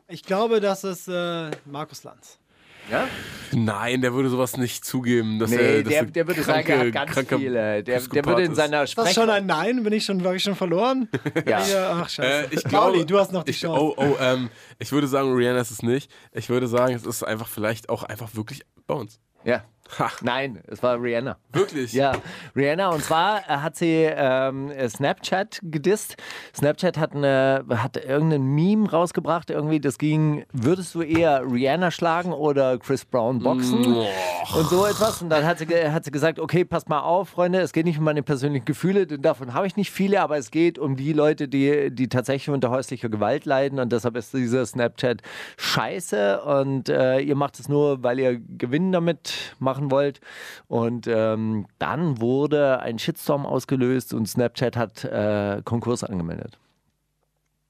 Ich 0.07 0.24
glaube, 0.24 0.60
das 0.60 0.84
ist 0.84 1.07
äh, 1.07 1.52
Markus 1.66 2.03
Lanz. 2.03 2.40
Ja? 2.89 3.07
Nein, 3.51 4.01
der 4.01 4.14
würde 4.14 4.30
sowas 4.30 4.57
nicht 4.57 4.85
zugeben. 4.85 5.39
Dass 5.39 5.49
Nee, 5.49 5.57
er, 5.57 5.84
dass 5.84 5.91
der, 5.91 6.01
er 6.01 6.06
der 6.06 6.27
würde 6.27 6.41
kranke, 6.41 6.72
sagen, 6.72 6.93
er 6.93 7.01
hat 7.01 7.15
ganz 7.15 7.27
viele. 7.27 7.84
Der, 7.84 7.99
der 7.99 8.26
würde 8.26 8.43
in 8.43 8.51
ist. 8.51 8.57
seiner 8.57 8.84
Ist 8.84 8.97
das 8.97 9.06
Sprech... 9.06 9.15
schon 9.15 9.30
ein 9.30 9.45
Nein? 9.45 9.84
Bin 9.84 9.93
ich 9.93 10.06
schon, 10.06 10.23
war 10.23 10.35
ich 10.35 10.43
schon 10.43 10.56
verloren? 10.56 11.10
Ja. 11.47 11.65
Ja, 11.65 11.91
ach, 12.03 12.10
scheiße. 12.10 12.51
Äh, 12.51 12.56
ich 12.56 12.64
Pauli, 12.64 12.97
glaube, 12.99 13.06
du 13.06 13.19
hast 13.19 13.31
noch 13.31 13.43
die 13.43 13.51
ich, 13.51 13.60
Chance. 13.60 13.81
Oh, 13.81 13.93
oh, 13.97 14.15
ähm, 14.19 14.49
ich 14.77 14.91
würde 14.91 15.07
sagen, 15.07 15.34
Rihanna 15.34 15.60
ist 15.61 15.72
es 15.72 15.81
nicht. 15.81 16.11
Ich 16.31 16.49
würde 16.49 16.68
sagen, 16.68 16.93
es 16.93 17.06
ist 17.06 17.23
einfach 17.23 17.47
vielleicht 17.47 17.89
auch 17.89 18.03
einfach 18.03 18.35
wirklich 18.35 18.61
bei 18.85 18.93
uns. 18.93 19.19
Ja. 19.43 19.64
Ha, 19.98 20.11
Nein, 20.22 20.61
es 20.68 20.84
war 20.84 21.02
Rihanna. 21.02 21.38
wirklich? 21.52 21.94
Ja, 21.94 22.11
Rihanna. 22.56 22.90
Und 22.90 23.03
zwar 23.03 23.40
äh, 23.40 23.57
hat 23.57 23.76
sie 23.76 24.07
ähm, 24.07 24.72
Snapchat 24.88 25.60
gedisst. 25.64 26.16
Snapchat 26.56 26.98
hat, 26.98 27.16
eine, 27.16 27.66
hat 27.76 27.98
irgendein 27.98 28.44
Meme 28.44 28.90
rausgebracht. 28.90 29.49
Irgendwie, 29.49 29.80
das 29.80 29.98
ging, 29.98 30.45
würdest 30.53 30.94
du 30.94 31.02
eher 31.02 31.41
Rihanna 31.41 31.90
schlagen 31.90 32.34
oder 32.34 32.78
Chris 32.78 33.03
Brown 33.03 33.40
boxen? 33.40 33.84
Und 33.86 34.70
so 34.70 34.86
etwas. 34.86 35.22
Und 35.22 35.30
dann 35.30 35.44
hat 35.45 35.60
sie, 35.60 35.66
hat 35.66 36.06
sie 36.06 36.11
gesagt, 36.11 36.40
okay, 36.40 36.66
passt 36.66 36.88
mal 36.88 36.99
auf, 36.99 37.30
Freunde, 37.30 37.60
es 37.60 37.74
geht 37.74 37.86
nicht 37.86 37.98
um 37.98 38.03
meine 38.06 38.22
persönlichen 38.24 38.66
Gefühle, 38.66 39.07
denn 39.07 39.22
davon 39.22 39.53
habe 39.53 39.66
ich 39.66 39.76
nicht 39.76 39.91
viele, 39.91 40.22
aber 40.22 40.38
es 40.38 40.52
geht 40.52 40.78
um 40.78 40.95
die 40.95 41.14
Leute, 41.14 41.48
die, 41.48 41.90
die 41.91 42.10
tatsächlich 42.10 42.49
unter 42.53 42.70
häuslicher 42.70 43.10
Gewalt 43.10 43.45
leiden. 43.45 43.80
Und 43.80 43.91
deshalb 43.91 44.16
ist 44.18 44.34
dieser 44.34 44.66
Snapchat 44.66 45.22
scheiße. 45.57 46.41
Und 46.41 46.90
äh, 46.90 47.20
ihr 47.20 47.36
macht 47.36 47.60
es 47.60 47.70
nur, 47.70 48.03
weil 48.03 48.20
ihr 48.20 48.40
Gewinn 48.40 48.91
damit 48.91 49.56
machen 49.80 49.91
wollt. 49.91 50.19
Und 50.68 51.07
ähm, 51.07 51.65
dann 51.80 52.19
wurde 52.22 52.80
ein 52.80 52.99
Shitstorm 52.99 53.45
ausgelöst 53.45 54.14
und 54.14 54.27
Snapchat 54.27 54.76
hat 54.77 55.03
äh, 55.03 55.61
Konkurs 55.64 56.03
angemeldet. 56.03 56.57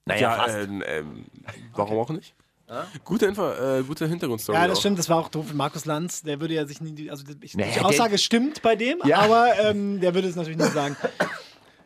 Naja, 0.05 0.21
Ja, 0.21 0.43
fast. 0.43 0.57
ähm, 0.57 0.83
ähm, 0.85 1.25
warum 1.75 1.99
auch 1.99 2.09
nicht? 2.09 2.33
Gute, 3.03 3.25
Info, 3.25 3.49
äh, 3.49 3.81
gute 3.81 4.07
Hintergrundstory. 4.07 4.55
Ja, 4.55 4.67
das 4.67 4.77
auch. 4.77 4.81
stimmt, 4.81 4.99
das 4.99 5.09
war 5.09 5.17
auch 5.17 5.29
doof. 5.29 5.53
Markus 5.55 5.85
Lanz, 5.85 6.21
der 6.21 6.39
würde 6.39 6.53
ja 6.53 6.67
sich 6.67 6.79
nie, 6.81 7.09
also 7.09 7.23
ich, 7.41 7.57
Naja, 7.57 7.71
die 7.73 7.79
Aussage 7.81 8.19
stimmt 8.19 8.61
bei 8.61 8.75
dem, 8.75 8.99
Ja. 9.05 9.21
aber 9.21 9.53
ähm, 9.59 9.99
der 9.99 10.13
würde 10.13 10.27
es 10.27 10.35
natürlich 10.35 10.59
nicht 10.59 10.73
sagen. 10.73 10.95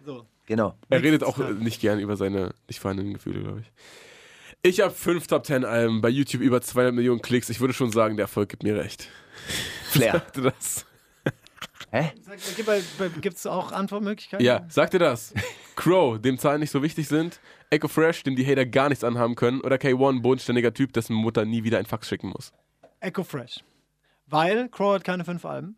So. 0.06 0.26
genau. 0.46 0.74
Er 0.90 1.02
redet 1.02 1.24
auch 1.24 1.40
äh, 1.40 1.54
nicht 1.54 1.80
gern 1.80 2.00
über 2.00 2.18
seine 2.18 2.54
nicht 2.68 2.82
vorhandenen 2.82 3.14
Gefühle, 3.14 3.40
glaube 3.40 3.62
ich. 3.62 3.72
Ich 4.62 4.82
habe 4.82 4.92
fünf 4.92 5.28
Top 5.28 5.46
10 5.46 5.64
Alben, 5.64 6.02
bei 6.02 6.10
YouTube 6.10 6.42
über 6.42 6.60
200 6.62 6.94
Millionen 6.94 7.22
Klicks. 7.22 7.50
Ich 7.50 7.62
würde 7.62 7.74
schon 7.74 7.92
sagen, 7.92 8.18
der 8.18 8.26
Erfolg 8.26 8.50
gibt 8.50 8.64
mir 8.64 8.76
recht. 8.76 9.08
Flair. 9.94 10.14
Sagte 10.14 10.42
das? 10.42 10.86
Hä? 11.92 12.12
Gibt 13.22 13.38
es 13.38 13.46
auch 13.46 13.72
Antwortmöglichkeiten? 13.72 14.44
Ja, 14.44 14.66
sagte 14.68 14.98
das. 14.98 15.32
Crow, 15.76 16.20
dem 16.20 16.40
Zahlen 16.40 16.60
nicht 16.60 16.72
so 16.72 16.82
wichtig 16.82 17.08
sind. 17.08 17.40
Echo 17.70 17.88
Fresh, 17.88 18.24
dem 18.24 18.36
die 18.36 18.46
Hater 18.46 18.66
gar 18.66 18.90
nichts 18.90 19.04
anhaben 19.04 19.36
können. 19.36 19.62
Oder 19.62 19.76
K1, 19.76 20.22
bodenständiger 20.22 20.74
Typ, 20.74 20.92
dessen 20.94 21.16
Mutter 21.16 21.46
nie 21.46 21.64
wieder 21.64 21.78
ein 21.78 21.86
Fax 21.86 22.08
schicken 22.08 22.30
muss. 22.30 22.52
Echo 23.00 23.24
Fresh. 23.24 23.64
Weil 24.26 24.70
Crow 24.70 24.96
hat 24.96 25.04
keine 25.04 25.24
fünf 25.24 25.46
Alben. 25.46 25.78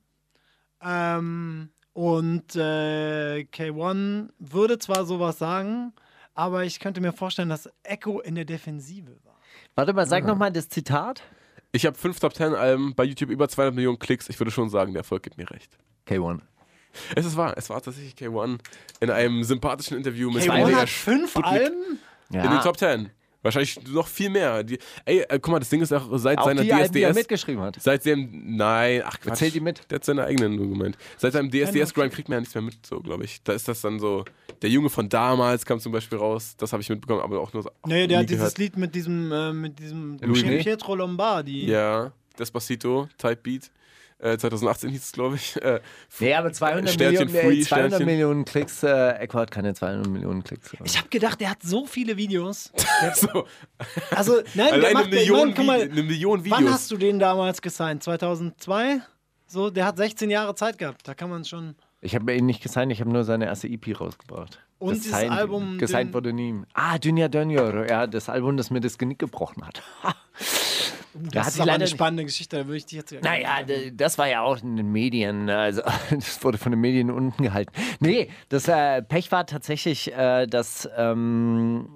Ähm, 0.81 1.69
und 1.91 2.55
äh, 2.55 3.45
K1 3.51 4.29
würde 4.39 4.79
zwar 4.79 5.05
sowas 5.05 5.37
sagen, 5.37 5.91
aber 6.33 6.63
ich 6.63 6.79
könnte 6.79 7.01
mir 7.01 7.11
vorstellen, 7.11 7.49
dass 7.49 7.69
Echo 7.83 8.21
in 8.21 8.35
der 8.35 8.45
Defensive 8.45 9.17
war. 9.23 9.39
Warte 9.75 9.93
mal, 9.93 10.05
sag 10.05 10.25
noch 10.25 10.37
mal 10.37 10.51
das 10.51 10.69
Zitat. 10.69 11.23
Ich 11.75 11.85
habe 11.85 11.97
fünf 11.97 12.21
Top 12.21 12.33
10 12.33 12.53
Alben, 12.53 12.95
bei 12.95 13.03
YouTube 13.03 13.29
über 13.29 13.49
200 13.49 13.75
Millionen 13.75 13.99
Klicks. 13.99 14.29
Ich 14.29 14.39
würde 14.39 14.49
schon 14.49 14.69
sagen, 14.69 14.93
der 14.93 15.01
Erfolg 15.01 15.23
gibt 15.23 15.37
mir 15.37 15.51
recht. 15.51 15.77
K1. 16.07 16.39
Es 17.17 17.25
ist 17.25 17.35
wahr, 17.35 17.53
es 17.57 17.69
war 17.69 17.81
tatsächlich 17.81 18.13
K1 18.13 18.59
in 19.01 19.09
einem 19.09 19.43
sympathischen 19.43 19.97
Interview 19.97 20.31
mit 20.31 20.43
K1 20.43 20.61
NDR 20.61 20.81
hat 20.81 20.89
fünf 20.89 21.35
Alben? 21.35 21.99
in 22.31 22.41
den 22.41 22.61
Top 22.61 22.77
10. 22.77 23.09
Wahrscheinlich 23.45 23.79
noch 23.89 24.07
viel 24.07 24.31
mehr. 24.31 24.63
Die, 24.63 24.79
ey, 25.05 25.19
äh, 25.19 25.39
guck 25.39 25.49
mal, 25.49 25.59
das 25.59 25.69
Ding 25.69 25.79
ist 25.79 25.93
auch 25.93 26.09
seit 26.17 26.39
Auch 26.39 26.45
seiner 26.45 26.63
die, 26.63 26.73
Alben, 26.73 26.91
die 26.91 27.03
er 27.03 27.11
DSDS. 27.11 27.19
mitgeschrieben 27.21 27.61
hat. 27.61 27.77
Seit 27.79 28.01
seinem. 28.01 28.57
Nein, 28.57 29.03
ach 29.05 29.19
Quatsch. 29.19 29.37
Zählt 29.37 29.53
die 29.53 29.59
mit? 29.59 29.81
Der 29.91 29.97
hat 29.97 30.03
seine 30.03 30.23
eigenen 30.25 30.55
nur 30.55 30.67
gemeint. 30.67 30.97
Seit 31.17 31.33
seinem 31.33 31.51
DSDS-Grind 31.51 32.11
kriegt 32.11 32.27
man 32.27 32.37
ja 32.37 32.39
nichts 32.39 32.55
mehr 32.55 32.63
mit, 32.63 32.83
so 32.83 32.99
glaube 33.01 33.23
ich. 33.23 33.43
Da 33.43 33.53
ist 33.53 33.67
das 33.67 33.81
dann 33.81 33.99
so. 33.99 34.25
Der 34.63 34.71
Junge 34.71 34.89
von 34.89 35.09
damals 35.09 35.63
kam 35.63 35.79
zum 35.79 35.91
Beispiel 35.91 36.17
raus. 36.17 36.55
Das 36.57 36.73
habe 36.73 36.81
ich 36.81 36.89
mitbekommen, 36.89 37.21
aber 37.21 37.39
auch 37.39 37.53
nur 37.53 37.61
so. 37.61 37.69
auch 37.69 37.87
Nee, 37.87 38.07
der 38.07 38.17
hat 38.19 38.29
dieses 38.29 38.55
gehört. 38.55 38.57
Lied 38.57 38.77
mit 38.77 38.95
diesem, 38.95 39.31
äh, 39.31 39.53
mit 39.53 39.77
diesem 39.77 40.17
Louis? 40.21 40.41
Pietro 40.63 40.95
Lombardi. 40.95 41.67
Ja, 41.67 42.13
Despacito, 42.39 43.07
Type 43.19 43.37
Beat. 43.43 43.69
Äh, 44.17 44.37
2018 44.37 44.89
hieß 44.91 45.03
es, 45.03 45.11
glaube 45.11 45.35
ich. 45.35 45.61
Äh, 45.61 45.81
Nee, 46.19 46.33
aber 46.35 46.51
200, 46.53 46.93
Sternchen 46.93 47.25
Millionen, 47.31 47.45
free, 47.49 47.59
äh, 47.59 47.63
200 47.63 47.89
Sternchen. 47.89 48.05
Millionen 48.05 48.45
Klicks, 48.45 48.83
äh, 48.83 49.09
Echo 49.19 49.39
hat 49.39 49.51
keine 49.51 49.73
200 49.73 50.07
Millionen 50.07 50.43
Klicks. 50.43 50.71
Ich 50.85 50.97
habe 50.97 51.09
gedacht, 51.09 51.41
der 51.41 51.49
hat 51.49 51.61
so 51.61 51.85
viele 51.85 52.15
Videos. 52.15 52.71
Der 53.01 53.13
so, 53.13 53.45
also, 54.11 54.35
nein, 54.53 54.67
der 54.67 54.73
alleine 54.73 54.93
macht, 54.93 55.05
eine 55.07 55.15
Million, 55.15 55.49
ich 55.49 55.57
mein, 55.57 55.65
mal, 55.67 55.81
eine 55.81 56.03
Million 56.03 56.43
Videos. 56.45 56.59
wann 56.59 56.69
hast 56.71 56.91
du 56.91 56.97
den 56.97 57.19
damals 57.19 57.61
gesigned? 57.61 58.03
2002? 58.03 59.01
So, 59.47 59.69
der 59.69 59.85
hat 59.85 59.97
16 59.97 60.29
Jahre 60.29 60.55
Zeit 60.55 60.77
gehabt. 60.77 61.07
Da 61.07 61.13
kann 61.13 61.29
man 61.29 61.43
schon. 61.43 61.75
Ich 62.01 62.15
habe 62.15 62.33
ihn 62.33 62.45
nicht 62.45 62.63
gesigned, 62.63 62.91
ich 62.93 63.01
habe 63.01 63.11
nur 63.11 63.23
seine 63.25 63.45
erste 63.45 63.67
EP 63.67 63.99
rausgebracht. 63.99 64.59
Und 64.79 64.95
dieses 64.95 65.11
Gesigned- 65.11 65.31
Album, 65.31 65.77
Gesigned 65.77 66.13
wurde 66.13 66.31
nie. 66.33 66.61
Ah, 66.73 66.97
Dünya 66.97 67.27
Dönjör. 67.27 67.89
Ja, 67.89 68.07
das 68.07 68.29
Album, 68.29 68.55
das 68.57 68.69
mir 68.71 68.79
das 68.79 68.97
Genick 68.97 69.19
gebrochen 69.19 69.65
hat. 69.65 69.81
Das 71.31 71.45
hat 71.47 71.53
ist 71.53 71.61
aber 71.61 71.71
eine 71.73 71.83
nicht- 71.85 71.91
spannende 71.93 72.25
Geschichte, 72.25 72.57
da 72.57 72.65
würde 72.65 72.77
ich 72.77 72.85
dich 72.85 72.97
jetzt. 72.97 73.13
Naja, 73.23 73.49
das 73.93 74.17
war 74.17 74.27
ja 74.27 74.41
auch 74.41 74.61
in 74.61 74.75
den 74.75 74.91
Medien, 74.91 75.49
also 75.49 75.81
das 76.09 76.43
wurde 76.43 76.57
von 76.57 76.71
den 76.71 76.81
Medien 76.81 77.09
unten 77.11 77.41
gehalten. 77.43 77.71
Nee, 77.99 78.29
das 78.49 78.67
äh, 78.67 79.01
Pech 79.01 79.31
war 79.31 79.45
tatsächlich, 79.45 80.11
äh, 80.13 80.45
dass 80.47 80.89
ähm, 80.97 81.89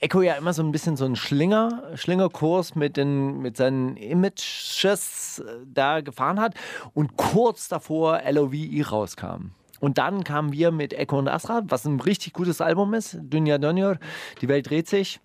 Echo 0.00 0.22
ja 0.22 0.34
immer 0.34 0.54
so 0.54 0.62
ein 0.62 0.72
bisschen 0.72 0.96
so 0.96 1.04
einen 1.04 1.16
Schlinger, 1.16 1.82
Schlingerkurs 1.94 2.74
mit, 2.74 2.96
den, 2.96 3.40
mit 3.42 3.56
seinen 3.58 3.96
Images 3.98 5.40
äh, 5.46 5.50
da 5.66 6.00
gefahren 6.00 6.40
hat 6.40 6.54
und 6.94 7.16
kurz 7.16 7.68
davor 7.68 8.22
LOVE 8.30 8.82
rauskam. 8.88 9.50
Und 9.80 9.98
dann 9.98 10.24
kamen 10.24 10.52
wir 10.52 10.70
mit 10.72 10.92
Echo 10.92 11.18
und 11.18 11.28
Astra, 11.28 11.62
was 11.66 11.84
ein 11.84 12.00
richtig 12.00 12.32
gutes 12.32 12.60
Album 12.60 12.94
ist, 12.94 13.16
Dünya 13.20 13.58
Dönjör, 13.58 13.98
Die 14.40 14.48
Welt 14.48 14.70
dreht 14.70 14.88
sich. 14.88 15.20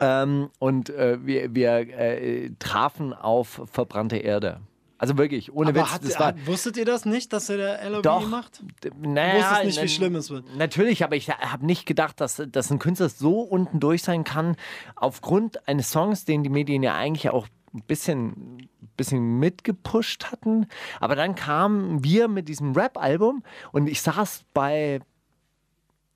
Ähm, 0.00 0.50
und 0.58 0.90
äh, 0.90 1.18
wir, 1.24 1.54
wir 1.54 1.70
äh, 1.98 2.50
trafen 2.58 3.12
auf 3.12 3.62
verbrannte 3.70 4.16
Erde. 4.16 4.60
Also 5.00 5.16
wirklich, 5.16 5.52
ohne 5.54 5.68
Aber 5.70 5.82
Witz. 5.82 5.92
hat, 5.92 6.04
das 6.04 6.18
war, 6.18 6.26
hat, 6.28 6.46
wusstet 6.46 6.76
ihr 6.76 6.84
das 6.84 7.04
nicht, 7.04 7.32
dass 7.32 7.48
er 7.48 7.56
der 7.56 7.88
LOB 7.90 8.02
Doch. 8.02 8.28
macht? 8.28 8.62
D- 8.82 8.90
Du 8.90 9.08
Naja, 9.10 9.38
wusstest 9.38 9.64
nicht, 9.64 9.82
wie 9.82 9.88
schlimm 9.88 10.14
es 10.16 10.28
wird. 10.30 10.56
Natürlich, 10.56 11.04
aber 11.04 11.14
ich 11.14 11.30
habe 11.30 11.64
nicht 11.64 11.86
gedacht, 11.86 12.20
dass, 12.20 12.42
dass 12.50 12.70
ein 12.72 12.80
Künstler 12.80 13.08
so 13.08 13.40
unten 13.42 13.78
durch 13.78 14.02
sein 14.02 14.24
kann, 14.24 14.56
aufgrund 14.96 15.68
eines 15.68 15.90
Songs, 15.92 16.24
den 16.24 16.42
die 16.42 16.50
Medien 16.50 16.82
ja 16.82 16.96
eigentlich 16.96 17.30
auch 17.30 17.46
ein 17.74 17.82
bisschen, 17.82 18.68
bisschen 18.96 19.38
mitgepusht 19.38 20.32
hatten. 20.32 20.66
Aber 20.98 21.14
dann 21.14 21.36
kamen 21.36 22.02
wir 22.02 22.26
mit 22.26 22.48
diesem 22.48 22.72
Rap-Album 22.72 23.44
und 23.70 23.86
ich 23.88 24.02
saß 24.02 24.46
bei, 24.52 24.98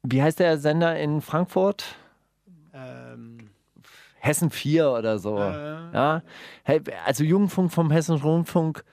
wie 0.03 0.21
heißt 0.25 0.41
der 0.41 0.59
Sender 0.59 0.99
in 0.99 1.21
Frankfurt? 1.21 1.85
Hessen 4.23 4.51
4 4.51 4.89
oder 4.93 5.19
so. 5.19 5.37
Ja. 5.37 6.23
Hey, 6.63 6.81
Also 7.05 7.25
Jugendfunk 7.25 7.73
vom 7.73 7.91
Hessischen 7.91 8.23
Rundfunk. 8.23 8.85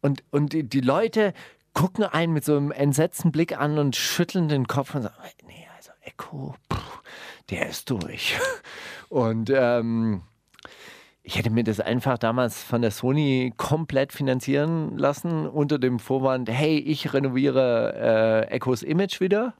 Und, 0.00 0.24
und 0.32 0.52
die, 0.52 0.68
die 0.68 0.80
Leute 0.80 1.34
gucken 1.72 2.02
einen 2.04 2.32
mit 2.32 2.44
so 2.44 2.56
einem 2.56 2.72
entsetzten 2.72 3.30
Blick 3.30 3.56
an 3.56 3.78
und 3.78 3.94
schütteln 3.94 4.48
den 4.48 4.66
Kopf 4.66 4.94
und 4.96 5.02
sagen, 5.02 5.14
nee, 5.46 5.68
also 5.76 5.92
Echo, 6.02 6.56
pff, 6.72 7.02
der 7.48 7.68
ist 7.68 7.88
durch. 7.90 8.36
Und 9.08 9.50
ähm, 9.54 10.22
ich 11.22 11.36
hätte 11.36 11.50
mir 11.50 11.62
das 11.64 11.78
einfach 11.78 12.18
damals 12.18 12.62
von 12.62 12.82
der 12.82 12.90
Sony 12.90 13.52
komplett 13.56 14.12
finanzieren 14.12 14.96
lassen 14.98 15.46
unter 15.46 15.78
dem 15.78 15.98
Vorwand, 15.98 16.50
hey, 16.50 16.78
ich 16.78 17.12
renoviere 17.12 18.46
äh, 18.48 18.54
Echos 18.54 18.82
Image 18.82 19.20
wieder. 19.20 19.54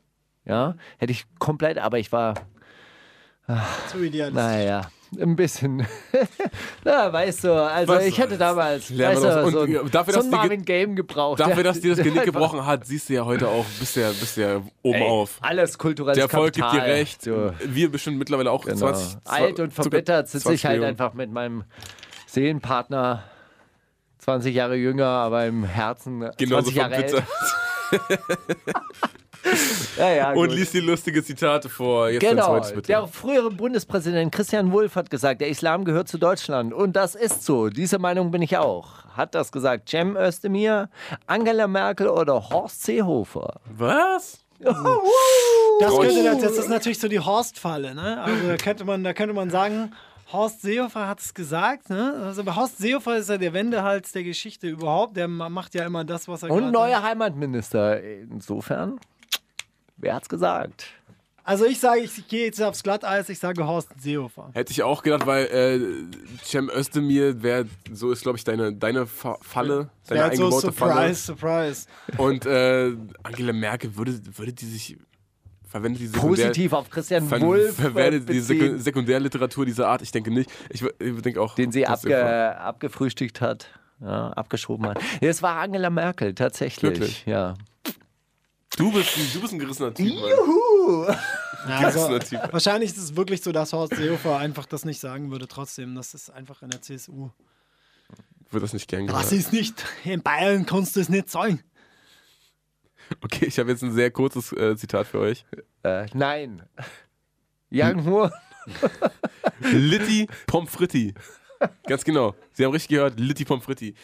Ja, 0.44 0.74
hätte 0.98 1.12
ich 1.12 1.26
komplett, 1.38 1.78
aber 1.78 1.98
ich 1.98 2.10
war 2.10 2.34
zu 3.88 4.02
idealistisch. 4.02 4.42
naja, 4.42 4.88
ein 5.20 5.36
bisschen. 5.36 5.86
Na, 6.84 7.12
weißt 7.12 7.44
du, 7.44 7.52
also 7.52 7.92
Was 7.92 8.04
ich 8.04 8.18
hätte 8.18 8.38
damals 8.38 8.96
weißt 8.96 9.22
du, 9.22 9.50
so 9.50 9.58
Und, 9.60 9.68
ein, 9.68 9.90
dafür, 9.90 10.14
so 10.14 10.18
dass 10.20 10.24
ein 10.26 10.30
Marvin 10.30 10.64
Game 10.64 10.96
gebraucht. 10.96 11.40
Dafür, 11.40 11.62
dass 11.62 11.80
dir 11.80 11.94
das 11.94 12.04
Genick 12.04 12.24
gebrochen 12.24 12.64
hat, 12.64 12.86
siehst 12.86 13.08
du 13.08 13.14
ja 13.14 13.24
heute 13.24 13.48
auch, 13.48 13.64
bist 13.78 13.96
ja, 13.96 14.08
bist 14.08 14.36
ja 14.36 14.62
oben 14.82 14.94
Ey, 14.98 15.08
auf. 15.08 15.38
Alles 15.40 15.78
kulturelles 15.78 16.16
Der 16.16 16.24
Erfolg 16.24 16.54
gibt 16.54 16.66
dir 16.66 16.78
Kapital. 16.78 16.90
recht. 16.90 17.22
So, 17.22 17.52
Wir 17.64 17.90
bestimmt 17.90 18.18
mittlerweile 18.18 18.50
auch 18.50 18.64
genau. 18.64 18.76
20. 18.76 19.18
Alt 19.24 19.60
und 19.60 19.72
verbittert 19.72 20.28
sitze 20.28 20.44
20 20.44 20.60
ich 20.60 20.66
halt 20.66 20.82
einfach 20.82 21.14
mit 21.14 21.30
meinem 21.30 21.64
Seelenpartner, 22.26 23.24
20 24.18 24.54
Jahre 24.54 24.76
jünger, 24.76 25.06
aber 25.06 25.46
im 25.46 25.64
Herzen 25.64 26.30
Genauso 26.38 26.70
20 26.70 26.74
Jahre 26.74 26.94
älter. 26.94 27.22
Ja, 29.98 30.10
ja, 30.10 30.28
Und 30.32 30.48
gut. 30.48 30.52
liest 30.56 30.72
die 30.74 30.80
lustige 30.80 31.22
Zitate 31.22 31.68
vor. 31.68 32.08
Jetzt 32.08 32.20
Genau. 32.22 32.58
Der 32.60 33.06
frühere 33.06 33.50
Bundespräsident 33.50 34.32
Christian 34.32 34.72
Wulff 34.72 34.96
hat 34.96 35.10
gesagt, 35.10 35.40
der 35.40 35.48
Islam 35.48 35.84
gehört 35.84 36.08
zu 36.08 36.16
Deutschland. 36.18 36.72
Und 36.72 36.94
das 36.94 37.14
ist 37.14 37.44
so. 37.44 37.68
Diese 37.68 37.98
Meinung 37.98 38.30
bin 38.30 38.40
ich 38.42 38.56
auch. 38.56 39.04
Hat 39.16 39.34
das 39.34 39.52
gesagt 39.52 39.88
Cem 39.90 40.16
Özdemir, 40.16 40.88
Angela 41.26 41.66
Merkel 41.66 42.08
oder 42.08 42.48
Horst 42.50 42.82
Seehofer? 42.84 43.60
Was? 43.76 44.38
Das, 45.80 45.88
Traurig. 45.90 46.14
könnte, 46.14 46.24
das, 46.30 46.40
das 46.42 46.58
ist 46.58 46.68
natürlich 46.68 47.00
so 47.00 47.08
die 47.08 47.18
Horst-Falle. 47.18 47.94
Ne? 47.94 48.22
Also 48.22 48.46
da 48.48 48.56
könnte, 48.56 48.84
man, 48.84 49.02
da 49.02 49.12
könnte 49.12 49.34
man 49.34 49.50
sagen, 49.50 49.92
Horst 50.32 50.62
Seehofer 50.62 51.08
hat 51.08 51.18
es 51.20 51.34
gesagt. 51.34 51.90
Ne? 51.90 52.22
Also 52.24 52.44
Horst 52.54 52.78
Seehofer 52.78 53.16
ist 53.16 53.28
ja 53.28 53.38
der 53.38 53.52
Wendehals 53.52 54.12
der 54.12 54.22
Geschichte 54.22 54.68
überhaupt. 54.68 55.16
Der 55.16 55.26
ma- 55.26 55.48
macht 55.48 55.74
ja 55.74 55.84
immer 55.84 56.04
das, 56.04 56.28
was 56.28 56.44
er 56.44 56.50
Und 56.50 56.70
neuer 56.70 57.02
Heimatminister. 57.02 58.00
Insofern, 58.02 59.00
wer 60.02 60.14
hat's 60.14 60.28
gesagt? 60.28 60.84
Also 61.44 61.64
ich 61.64 61.80
sage, 61.80 62.02
ich 62.02 62.28
gehe 62.28 62.44
jetzt 62.46 62.62
aufs 62.62 62.84
Glatteis, 62.84 63.28
ich 63.28 63.38
sage 63.40 63.66
Horst 63.66 63.88
Seehofer. 64.00 64.50
Hätte 64.54 64.70
ich 64.70 64.82
auch 64.84 65.02
gedacht, 65.02 65.26
weil 65.26 65.46
äh, 65.46 65.80
Cem 66.44 66.70
Özdemir 66.70 67.42
wäre, 67.42 67.66
so 67.90 68.12
ist 68.12 68.22
glaube 68.22 68.38
ich 68.38 68.44
deine, 68.44 68.72
deine 68.72 69.06
Fa 69.08 69.38
Falle, 69.40 69.90
deine 70.06 70.20
Der 70.20 70.24
hat 70.26 70.36
so 70.36 70.44
eingebaute 70.44 70.66
Surprise, 70.66 71.14
Surprise. 71.14 71.86
Falle. 72.16 72.28
Und 72.28 72.46
äh, 72.46 72.92
Angela 73.24 73.52
Merkel 73.52 73.96
würde, 73.96 74.20
würde 74.36 74.52
die 74.52 74.66
sich, 74.66 74.96
verwendet 75.66 76.02
die 76.02 76.06
Sekundär, 76.06 76.44
Positiv 76.46 76.72
auf 76.74 76.88
Christian 76.90 77.26
ver 77.26 77.40
Wulff 77.40 77.74
verwendet 77.74 78.28
die 78.28 78.40
Seku- 78.40 78.78
Sekundärliteratur 78.78 79.66
dieser 79.66 79.88
Art? 79.88 80.02
Ich 80.02 80.12
denke 80.12 80.30
nicht. 80.30 80.48
Ich, 80.70 80.80
ich 80.82 81.22
denke 81.22 81.40
auch. 81.40 81.56
den 81.56 81.72
sie 81.72 81.84
abge, 81.88 82.56
abgefrühstückt 82.56 83.40
hat. 83.40 83.66
Ja, 84.00 84.28
abgeschoben 84.30 84.86
hat. 84.86 85.00
Ja, 85.20 85.28
Es 85.28 85.42
war 85.42 85.56
Angela 85.56 85.90
Merkel, 85.90 86.34
tatsächlich. 86.34 86.82
Wirklich? 86.82 87.26
Ja. 87.26 87.54
Du 88.76 88.90
bist, 88.92 89.16
ein- 89.16 89.30
du 89.32 89.40
bist 89.40 89.52
ein 89.52 89.58
gerissener 89.58 89.92
Typ. 89.94 90.14
Mann. 90.14 91.16
Ja, 91.68 91.80
Gerissener 91.80 92.06
also, 92.06 92.18
Typ. 92.18 92.52
wahrscheinlich 92.52 92.90
ist 92.90 92.98
es 92.98 93.14
wirklich 93.16 93.42
so, 93.42 93.52
dass 93.52 93.72
Horst 93.72 93.94
Seehofer 93.96 94.38
einfach 94.38 94.66
das 94.66 94.84
nicht 94.84 94.98
sagen 95.00 95.30
würde. 95.30 95.46
Trotzdem, 95.46 95.94
das 95.94 96.14
ist 96.14 96.30
einfach 96.30 96.62
in 96.62 96.70
der 96.70 96.80
CSU. 96.82 97.30
Wird 98.50 98.62
das 98.64 98.72
nicht 98.72 98.88
gern 98.88 99.06
Das 99.06 99.16
gehört. 99.28 99.32
ist 99.32 99.52
nicht, 99.52 99.84
in 100.04 100.22
Bayern 100.22 100.66
kannst 100.66 100.96
du 100.96 101.00
es 101.00 101.08
nicht 101.08 101.30
sagen. 101.30 101.62
Okay, 103.22 103.46
ich 103.46 103.58
habe 103.58 103.70
jetzt 103.70 103.82
ein 103.82 103.92
sehr 103.92 104.10
kurzes 104.10 104.52
äh, 104.52 104.76
Zitat 104.76 105.06
für 105.06 105.18
euch. 105.20 105.44
Äh, 105.82 106.06
nein. 106.14 106.62
Jan 107.70 108.04
Hur. 108.06 108.32
Litti 109.60 110.28
Pommes 110.46 110.70
fritti. 110.70 111.14
Ganz 111.86 112.04
genau. 112.04 112.34
Sie 112.52 112.64
haben 112.64 112.72
richtig 112.72 112.88
gehört, 112.88 113.18
Litti 113.20 113.44
Pommes 113.44 113.64
fritti. 113.64 113.94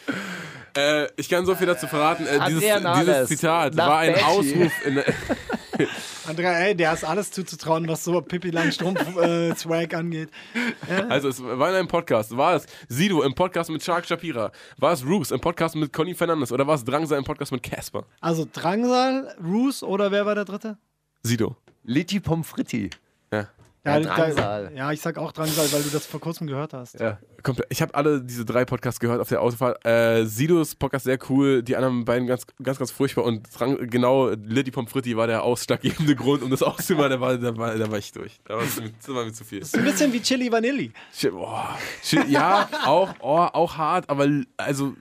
Äh, 0.77 1.07
ich 1.15 1.29
kann 1.29 1.45
so 1.45 1.55
viel 1.55 1.67
dazu 1.67 1.87
verraten. 1.87 2.25
Äh, 2.25 2.39
dieses, 2.47 2.61
dieses 2.99 3.27
Zitat 3.27 3.75
war 3.77 3.99
ein 3.99 4.13
Belgi. 4.13 4.25
Ausruf 4.25 4.85
in 4.85 4.95
der, 4.95 5.05
Andrea, 6.27 6.51
ey, 6.59 6.75
der 6.75 6.93
ist 6.93 7.03
alles 7.03 7.31
zuzutrauen, 7.31 7.87
was 7.87 8.03
so 8.03 8.21
Pippi 8.21 8.49
Langstrumpf-Swag 8.51 9.93
angeht. 9.95 10.29
Also 11.07 11.29
es 11.29 11.41
war 11.41 11.69
in 11.69 11.75
einem 11.75 11.87
Podcast. 11.87 12.35
War 12.35 12.55
es 12.55 12.65
Sido 12.87 13.23
im 13.23 13.33
Podcast 13.33 13.69
mit 13.69 13.83
Shark 13.83 14.05
Shapira? 14.05 14.51
War 14.77 14.93
es 14.93 15.05
Roos 15.05 15.31
im 15.31 15.39
Podcast 15.39 15.75
mit 15.75 15.91
Conny 15.93 16.13
Fernandes? 16.13 16.51
Oder 16.51 16.67
war 16.67 16.75
es 16.75 16.83
Drangsal 16.83 17.17
im 17.17 17.23
Podcast 17.23 17.51
mit 17.51 17.63
Casper? 17.63 18.05
Also 18.19 18.47
Drangsal, 18.51 19.35
Roos 19.43 19.81
oder 19.81 20.11
wer 20.11 20.25
war 20.25 20.35
der 20.35 20.45
dritte? 20.45 20.77
Sido. 21.23 21.55
Litti 21.83 22.19
Pommes 22.19 22.47
fritti. 22.47 22.89
Ja. 23.85 23.97
Ja, 23.97 23.99
da- 24.01 24.15
Drangsal. 24.15 24.71
ja, 24.75 24.91
ich 24.91 24.99
sag 24.99 25.17
auch 25.17 25.31
Drangsal, 25.31 25.71
weil 25.71 25.81
du 25.83 25.89
das 25.89 26.05
vor 26.05 26.19
kurzem 26.19 26.47
gehört 26.47 26.73
hast. 26.73 26.99
Ja. 26.99 27.17
Komplett. 27.43 27.67
Ich 27.69 27.81
habe 27.81 27.95
alle 27.95 28.21
diese 28.21 28.43
drei 28.43 28.65
Podcasts 28.65 28.99
gehört 28.99 29.21
auf 29.21 29.29
der 29.29 29.41
Autofahrt. 29.41 29.85
Äh, 29.85 30.25
Sidos 30.25 30.75
Podcast 30.75 31.05
sehr 31.05 31.17
cool, 31.29 31.63
die 31.63 31.77
anderen 31.77 32.03
beiden 32.03 32.27
ganz, 32.27 32.45
ganz, 32.61 32.77
ganz 32.77 32.91
furchtbar. 32.91 33.23
Und 33.23 33.47
Drang, 33.57 33.77
genau, 33.89 34.29
Litti 34.31 34.71
Pommes 34.71 34.91
fritti 34.91 35.15
war 35.15 35.27
der 35.27 35.43
ausschlaggebende 35.43 36.13
Grund, 36.15 36.43
um 36.43 36.49
das 36.49 36.61
auszumachen. 36.63 37.11
Da 37.11 37.21
war, 37.21 37.37
da 37.37 37.55
war, 37.55 37.75
da 37.77 37.89
war 37.89 37.97
ich 37.97 38.11
durch. 38.11 38.39
Da 38.43 38.55
war, 38.57 38.63
es 38.63 38.79
mir- 38.81 38.91
das 38.97 39.15
war 39.15 39.23
mir 39.23 39.31
zu 39.31 39.45
viel. 39.45 39.59
Ist 39.59 39.77
ein 39.77 39.85
bisschen 39.85 40.11
wie 40.11 40.21
Chili 40.21 40.51
Vanilli. 40.51 40.91
Shit, 41.13 41.31
boah. 41.31 41.77
Shit, 42.03 42.27
ja, 42.27 42.67
auch, 42.85 43.13
oh, 43.21 43.37
auch 43.53 43.77
hart, 43.77 44.09
aber 44.09 44.27
also, 44.57 44.93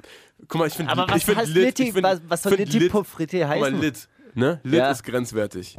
guck 0.47 0.61
mal, 0.61 0.69
ich 0.69 0.75
finde 0.75 0.93
Aber 0.93 1.09
was 1.09 1.17
ich 1.17 1.25
find 1.25 1.39
heißt 1.39 1.49
lit, 1.51 1.65
Litti? 1.65 1.83
ich 1.89 1.93
find, 1.95 2.05
was, 2.05 2.21
was 2.29 2.43
soll 2.45 2.53
find 2.55 2.67
Litti 2.69 2.79
lit, 2.79 2.93
Pommes 2.93 3.09
fritti 3.09 3.41
Guck 3.41 3.49
mal, 3.49 3.61
heißen? 3.65 3.81
lit, 3.81 4.09
ne? 4.35 4.61
Lit 4.63 4.75
Ja. 4.79 4.91
ist 4.93 5.03
grenzwertig. 5.03 5.77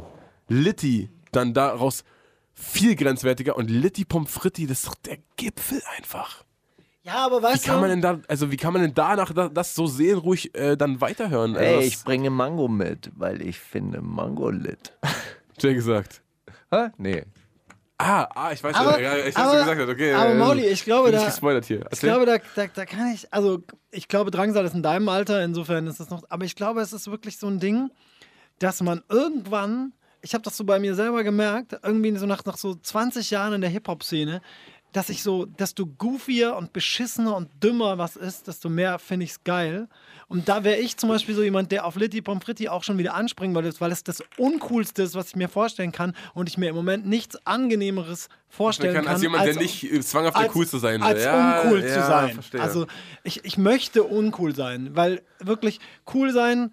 Litti, 0.48 1.08
dann 1.32 1.54
daraus 1.54 2.04
viel 2.60 2.94
grenzwertiger 2.96 3.56
und 3.56 3.70
Litti 3.70 4.04
Pommes 4.04 4.30
fritti, 4.30 4.66
das 4.66 4.78
ist 4.80 4.86
doch 4.88 4.94
der 4.96 5.18
Gipfel 5.36 5.82
einfach. 5.96 6.44
Ja, 7.02 7.24
aber 7.26 7.40
Wie 7.40 7.44
weißt 7.44 7.64
kann 7.64 7.80
man 7.80 7.84
du, 7.88 7.96
denn 7.96 8.02
da, 8.02 8.20
also 8.28 8.50
wie 8.52 8.56
kann 8.58 8.72
man 8.74 8.82
denn 8.82 8.92
danach 8.94 9.32
das, 9.32 9.50
das 9.54 9.74
so 9.74 9.86
seelenruhig 9.86 10.54
äh, 10.54 10.76
dann 10.76 11.00
weiterhören? 11.00 11.56
Also, 11.56 11.80
Ey, 11.80 11.86
ich 11.86 12.04
bringe 12.04 12.28
Mango 12.30 12.68
mit, 12.68 13.10
weil 13.16 13.40
ich 13.40 13.58
finde 13.58 14.02
Mango 14.02 14.50
lit. 14.50 14.92
Jay 15.58 15.74
gesagt. 15.74 16.20
Hä? 16.70 16.88
Nee. 16.98 17.24
Ah, 17.96 18.28
ah, 18.34 18.52
ich 18.52 18.62
weiß 18.62 18.74
Aber- 18.76 18.94
schon. 18.94 19.02
Ja, 19.02 19.16
ich 19.16 19.26
weiß, 19.26 19.36
aber- 19.36 19.46
was 19.46 19.52
du 19.52 19.58
gesagt 19.60 19.80
hast. 19.80 19.88
Okay, 19.88 20.12
aber 20.14 20.30
äh, 20.30 20.34
Mauli, 20.34 20.66
ich 20.66 20.84
glaube, 20.84 21.10
da- 21.10 21.24
gespoilert 21.24 21.64
hier. 21.64 21.86
Ich 21.90 22.00
glaube, 22.00 22.26
da, 22.26 22.36
da, 22.54 22.66
da 22.66 22.86
kann 22.86 23.12
ich, 23.12 23.32
also 23.32 23.62
ich 23.90 24.06
glaube, 24.08 24.30
Drangsal 24.30 24.64
ist 24.66 24.74
in 24.74 24.82
deinem 24.82 25.08
Alter, 25.08 25.42
insofern 25.44 25.86
ist 25.86 26.00
das 26.00 26.10
noch, 26.10 26.22
aber 26.28 26.44
ich 26.44 26.54
glaube, 26.54 26.80
es 26.82 26.92
ist 26.92 27.10
wirklich 27.10 27.38
so 27.38 27.46
ein 27.46 27.60
Ding, 27.60 27.90
dass 28.58 28.82
man 28.82 29.02
irgendwann, 29.08 29.92
ich 30.22 30.34
habe 30.34 30.42
das 30.42 30.56
so 30.56 30.64
bei 30.64 30.78
mir 30.78 30.94
selber 30.94 31.24
gemerkt, 31.24 31.78
irgendwie 31.82 32.16
so 32.16 32.26
nach, 32.26 32.44
nach 32.44 32.56
so 32.56 32.74
20 32.74 33.30
Jahren 33.30 33.54
in 33.54 33.60
der 33.60 33.70
Hip-Hop-Szene, 33.70 34.42
dass 34.92 35.08
ich 35.08 35.22
so, 35.22 35.46
desto 35.46 35.86
goofier 35.86 36.56
und 36.56 36.72
beschissener 36.72 37.36
und 37.36 37.48
dümmer 37.62 37.98
was 37.98 38.16
ist, 38.16 38.48
desto 38.48 38.68
mehr 38.68 38.98
finde 38.98 39.24
ich 39.24 39.30
es 39.32 39.44
geil. 39.44 39.88
Und 40.26 40.48
da 40.48 40.64
wäre 40.64 40.78
ich 40.78 40.96
zum 40.96 41.08
Beispiel 41.08 41.34
so 41.34 41.42
jemand, 41.42 41.70
der 41.72 41.84
auf 41.84 41.96
Litty 41.96 42.22
Pommes 42.22 42.44
frites 42.44 42.68
auch 42.68 42.82
schon 42.82 42.98
wieder 42.98 43.14
anspringen 43.14 43.54
würde, 43.54 43.72
weil 43.80 43.92
es 43.92 44.04
das 44.04 44.22
Uncoolste 44.36 45.02
ist, 45.02 45.14
was 45.14 45.28
ich 45.28 45.36
mir 45.36 45.48
vorstellen 45.48 45.92
kann 45.92 46.14
und 46.34 46.48
ich 46.48 46.58
mir 46.58 46.70
im 46.70 46.76
Moment 46.76 47.06
nichts 47.06 47.36
Angenehmeres 47.46 48.28
vorstellen 48.48 48.94
kann, 48.94 49.04
kann. 49.04 49.14
als 49.14 49.22
jemand, 49.22 49.46
der 49.46 49.56
nicht 49.56 50.04
zwanghaft 50.04 50.36
der 50.36 50.42
als- 50.44 50.52
Coolste 50.52 50.78
sein 50.78 51.00
will. 51.00 51.06
Als 51.06 51.24
ja, 51.24 51.60
uncool 51.60 51.80
ja, 51.82 51.88
zu 51.88 52.06
sein. 52.06 52.34
Verstehe. 52.34 52.60
Also 52.60 52.86
ich, 53.22 53.44
ich 53.44 53.58
möchte 53.58 54.02
uncool 54.02 54.54
sein, 54.54 54.90
weil 54.94 55.22
wirklich 55.38 55.78
cool 56.14 56.32
sein 56.32 56.72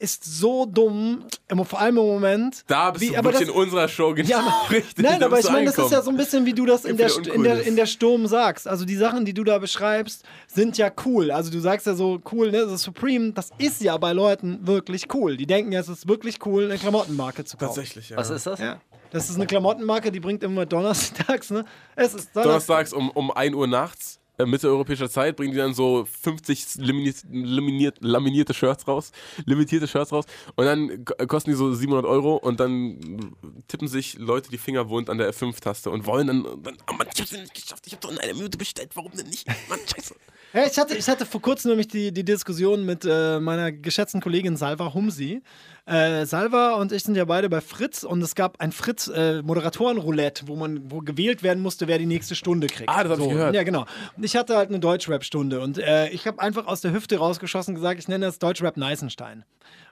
ist 0.00 0.24
so 0.24 0.64
dumm, 0.64 1.24
im- 1.48 1.64
vor 1.64 1.80
allem 1.80 1.96
im 1.98 2.04
Moment. 2.06 2.62
da 2.68 2.92
bist 2.92 3.02
wie- 3.04 3.08
du 3.08 3.16
aber 3.18 3.32
wirklich 3.32 3.48
das- 3.48 3.56
in 3.56 3.62
unserer 3.62 3.88
Show 3.88 4.14
genau 4.14 4.28
ja, 4.28 4.38
aber, 4.38 4.70
richtig. 4.70 5.04
nein, 5.04 5.20
aber 5.22 5.40
ich 5.40 5.50
meine, 5.50 5.66
das 5.66 5.78
ist 5.78 5.90
ja 5.90 6.02
so 6.02 6.10
ein 6.10 6.16
bisschen, 6.16 6.46
wie 6.46 6.52
du 6.52 6.66
das 6.66 6.84
in 6.84 6.96
der, 6.96 7.10
in 7.34 7.42
der, 7.42 7.62
in 7.66 7.74
der 7.74 7.86
Sturm 7.86 8.26
sagst. 8.28 8.68
Also 8.68 8.84
die 8.84 8.94
Sachen, 8.94 9.24
die 9.24 9.34
du 9.34 9.42
da 9.42 9.58
beschreibst, 9.58 10.24
sind 10.46 10.78
ja 10.78 10.90
cool. 11.04 11.30
Also 11.32 11.50
du 11.50 11.58
sagst 11.58 11.86
ja 11.86 11.94
so 11.94 12.20
cool, 12.32 12.50
ne? 12.52 12.66
Das 12.66 12.82
Supreme, 12.82 13.32
das 13.32 13.50
ist 13.58 13.80
ja 13.82 13.96
bei 13.96 14.12
Leuten 14.12 14.66
wirklich 14.66 15.12
cool. 15.14 15.36
Die 15.36 15.46
denken 15.46 15.72
ja, 15.72 15.80
es 15.80 15.88
ist 15.88 16.06
wirklich 16.08 16.44
cool, 16.46 16.66
eine 16.66 16.78
Klamottenmarke 16.78 17.44
zu 17.44 17.56
kaufen. 17.56 17.74
Tatsächlich, 17.74 18.10
ja. 18.10 18.16
Was 18.16 18.30
ist 18.30 18.46
das? 18.46 18.60
Ja. 18.60 18.80
Das 19.10 19.28
ist 19.30 19.36
eine 19.36 19.46
Klamottenmarke, 19.46 20.12
die 20.12 20.20
bringt 20.20 20.42
immer 20.44 20.64
donnerstags, 20.66 21.50
ne? 21.50 21.64
Es 21.96 22.14
ist 22.14 22.36
Donnerstag. 22.36 22.42
Donnerstags 22.44 22.92
um, 22.92 23.10
um 23.10 23.30
1 23.32 23.54
Uhr 23.56 23.66
nachts, 23.66 24.20
mitteleuropäischer 24.46 25.10
Zeit, 25.10 25.36
bringen 25.36 25.52
die 25.52 25.58
dann 25.58 25.74
so 25.74 26.06
50 26.22 26.76
liminiert, 26.76 27.16
laminiert, 27.30 27.96
laminierte 28.00 28.54
Shirts 28.54 28.86
raus, 28.86 29.12
limitierte 29.44 29.88
Shirts 29.88 30.12
raus 30.12 30.24
und 30.56 30.64
dann 30.64 31.04
kosten 31.26 31.50
die 31.50 31.56
so 31.56 31.72
700 31.72 32.04
Euro 32.04 32.36
und 32.36 32.60
dann 32.60 33.36
tippen 33.68 33.88
sich 33.88 34.18
Leute 34.18 34.50
die 34.50 34.58
Finger 34.58 34.88
wund 34.88 35.10
an 35.10 35.18
der 35.18 35.32
F5-Taste 35.32 35.90
und 35.90 36.06
wollen 36.06 36.26
dann, 36.26 36.42
dann 36.62 36.76
oh 36.90 36.94
Mann, 36.94 37.08
ich 37.12 37.20
hab's 37.20 37.32
nicht 37.32 37.54
geschafft, 37.54 37.86
ich 37.86 37.92
hab 37.92 38.00
doch 38.00 38.10
in 38.10 38.18
einer 38.18 38.34
Minute 38.34 38.58
bestellt, 38.58 38.90
warum 38.94 39.12
denn 39.12 39.26
nicht? 39.26 39.46
Mann, 39.68 39.80
scheiße. 39.86 40.14
Ja, 40.54 40.64
ich, 40.64 40.78
hatte, 40.78 40.96
ich 40.96 41.06
hatte 41.08 41.26
vor 41.26 41.42
kurzem 41.42 41.70
nämlich 41.70 41.88
die, 41.88 42.10
die 42.10 42.24
Diskussion 42.24 42.86
mit 42.86 43.04
äh, 43.04 43.38
meiner 43.38 43.70
geschätzten 43.70 44.22
Kollegin 44.22 44.56
Salva 44.56 44.94
Humsi. 44.94 45.42
Äh, 45.88 46.26
Salva 46.26 46.74
und 46.74 46.92
ich 46.92 47.02
sind 47.02 47.14
ja 47.14 47.24
beide 47.24 47.48
bei 47.48 47.62
Fritz 47.62 48.02
und 48.02 48.20
es 48.20 48.34
gab 48.34 48.60
ein 48.60 48.72
Fritz 48.72 49.08
äh, 49.08 49.42
wo 49.42 50.56
man 50.56 50.90
wo 50.90 50.98
gewählt 50.98 51.42
werden 51.42 51.62
musste, 51.62 51.88
wer 51.88 51.96
die 51.98 52.04
nächste 52.04 52.34
Stunde 52.34 52.66
kriegt. 52.66 52.90
Ah, 52.90 53.02
das 53.04 53.12
hab 53.12 53.20
ich 53.20 53.28
gehört. 53.28 53.54
Ja, 53.54 53.62
genau. 53.62 53.86
Und 54.14 54.22
ich 54.22 54.36
hatte 54.36 54.56
halt 54.56 54.68
eine 54.68 54.80
Deutschrap-Stunde 54.80 55.60
und 55.60 55.78
äh, 55.78 56.10
ich 56.10 56.26
habe 56.26 56.40
einfach 56.40 56.66
aus 56.66 56.82
der 56.82 56.92
Hüfte 56.92 57.16
rausgeschossen 57.16 57.74
gesagt, 57.74 57.98
ich 57.98 58.06
nenne 58.06 58.26
das 58.26 58.38
Deutschrap 58.38 58.76
Neisenstein. 58.76 59.44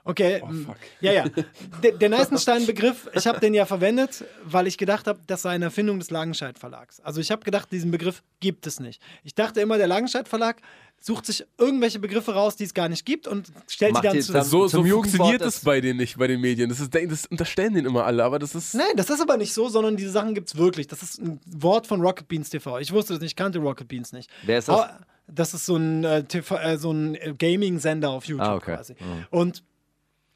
Okay. 0.03 0.41
Oh, 0.41 0.47
m, 0.47 0.69
ja, 1.01 1.11
ja. 1.11 1.25
Der, 1.83 1.91
der 1.91 2.09
Neisenstein-Begriff, 2.09 3.09
ich 3.13 3.27
habe 3.27 3.39
den 3.39 3.53
ja 3.53 3.65
verwendet, 3.65 4.23
weil 4.43 4.65
ich 4.65 4.77
gedacht 4.77 5.05
habe, 5.05 5.19
das 5.27 5.41
sei 5.41 5.49
eine 5.51 5.65
Erfindung 5.65 5.99
des 5.99 6.11
Langenscheidt 6.11 6.57
Verlags. 6.57 7.01
Also 7.01 7.19
ich 7.19 7.29
habe 7.29 7.43
gedacht, 7.43 7.71
diesen 7.71 7.91
Begriff 7.91 8.23
gibt 8.39 8.65
es 8.67 8.79
nicht. 8.79 9.01
Ich 9.23 9.35
dachte 9.35 9.59
immer, 9.59 9.77
der 9.77 9.87
Langenscheidt 9.87 10.27
Verlag 10.29 10.61
sucht 10.99 11.25
sich 11.25 11.45
irgendwelche 11.57 11.99
Begriffe 11.99 12.33
raus, 12.33 12.55
die 12.55 12.63
es 12.65 12.73
gar 12.73 12.89
nicht 12.89 13.05
gibt 13.05 13.27
und 13.27 13.51
stellt 13.69 13.93
Macht 13.93 14.03
die 14.03 14.07
dann 14.09 14.21
zusammen. 14.21 14.43
So, 14.45 14.67
so 14.67 14.83
funktioniert 14.83 15.41
es 15.41 15.59
bei 15.61 15.79
denen 15.79 15.97
nicht, 15.99 16.17
bei 16.17 16.27
den 16.27 16.41
Medien. 16.41 16.67
Das, 16.69 16.79
ist, 16.79 16.93
das 16.93 17.25
unterstellen 17.27 17.73
denen 17.75 17.85
immer 17.87 18.03
alle, 18.05 18.23
aber 18.23 18.39
das 18.39 18.55
ist. 18.55 18.73
Nein, 18.75 18.87
das 18.95 19.09
ist 19.09 19.21
aber 19.21 19.37
nicht 19.37 19.53
so, 19.53 19.69
sondern 19.69 19.95
diese 19.95 20.11
Sachen 20.11 20.33
gibt 20.33 20.49
es 20.49 20.57
wirklich. 20.57 20.87
Das 20.87 21.03
ist 21.03 21.21
ein 21.21 21.39
Wort 21.45 21.87
von 21.87 22.01
Rocket 22.01 22.27
Beans 22.27 22.49
TV. 22.49 22.79
Ich 22.79 22.91
wusste 22.91 23.13
das 23.13 23.21
nicht, 23.21 23.31
ich 23.31 23.35
kannte 23.35 23.59
Rocket 23.59 23.87
Beans 23.87 24.11
nicht. 24.11 24.29
Wer 24.43 24.57
ist 24.59 24.67
das? 24.67 24.75
Aber 24.75 24.99
das 25.27 25.53
ist 25.53 25.65
so 25.65 25.75
ein, 25.77 26.03
äh, 26.03 26.23
TV, 26.23 26.57
äh, 26.57 26.77
so 26.77 26.91
ein 26.91 27.15
äh, 27.15 27.33
Gaming-Sender 27.37 28.09
auf 28.09 28.25
YouTube 28.25 28.45
Ah, 28.47 28.55
okay. 28.55 28.75
quasi. 28.75 28.95
Und 29.29 29.63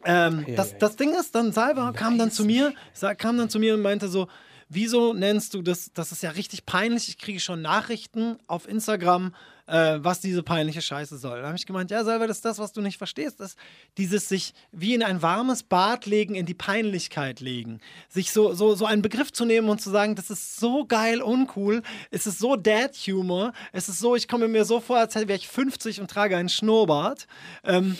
ähm, 0.03 0.45
das, 0.55 0.77
das 0.77 0.95
Ding 0.95 1.13
ist, 1.13 1.35
dann 1.35 1.51
Salva 1.51 1.91
kam 1.91 2.17
dann 2.17 2.31
zu 2.31 2.43
mir, 2.45 2.73
sa- 2.93 3.13
kam 3.15 3.37
dann 3.37 3.49
zu 3.49 3.59
mir 3.59 3.73
und 3.75 3.81
meinte 3.81 4.07
so, 4.07 4.27
wieso 4.73 5.13
nennst 5.13 5.53
du 5.53 5.61
das, 5.61 5.91
das 5.93 6.11
ist 6.11 6.23
ja 6.23 6.31
richtig 6.31 6.65
peinlich, 6.65 7.09
ich 7.09 7.17
kriege 7.17 7.39
schon 7.41 7.61
Nachrichten 7.61 8.37
auf 8.47 8.67
Instagram, 8.67 9.35
äh, 9.67 9.99
was 10.01 10.21
diese 10.21 10.43
peinliche 10.43 10.81
Scheiße 10.81 11.17
soll. 11.17 11.41
Da 11.41 11.47
habe 11.47 11.57
ich 11.57 11.65
gemeint, 11.65 11.91
ja 11.91 12.03
Salva, 12.05 12.25
das 12.25 12.37
ist 12.37 12.45
das, 12.45 12.57
was 12.57 12.71
du 12.71 12.81
nicht 12.81 12.97
verstehst, 12.97 13.41
das 13.41 13.55
dieses 13.97 14.29
sich 14.29 14.53
wie 14.71 14.93
in 14.93 15.03
ein 15.03 15.21
warmes 15.21 15.63
Bad 15.63 16.05
legen, 16.05 16.35
in 16.35 16.45
die 16.45 16.53
Peinlichkeit 16.53 17.41
legen. 17.41 17.81
Sich 18.07 18.31
so, 18.31 18.53
so, 18.53 18.73
so 18.73 18.85
einen 18.85 19.01
Begriff 19.01 19.33
zu 19.33 19.43
nehmen 19.43 19.67
und 19.67 19.81
zu 19.81 19.89
sagen, 19.89 20.15
das 20.15 20.29
ist 20.29 20.57
so 20.57 20.85
geil 20.85 21.21
uncool, 21.21 21.81
es 22.09 22.25
ist 22.25 22.39
so 22.39 22.55
Dad-Humor, 22.55 23.51
es 23.73 23.89
ist 23.89 23.99
so, 23.99 24.15
ich 24.15 24.29
komme 24.29 24.47
mir 24.47 24.63
so 24.63 24.79
vor, 24.79 24.97
als 24.97 25.15
wäre 25.15 25.33
ich 25.33 25.49
50 25.49 25.99
und 25.99 26.09
trage 26.09 26.37
einen 26.37 26.49
Schnurrbart. 26.49 27.27
Ähm, 27.65 27.97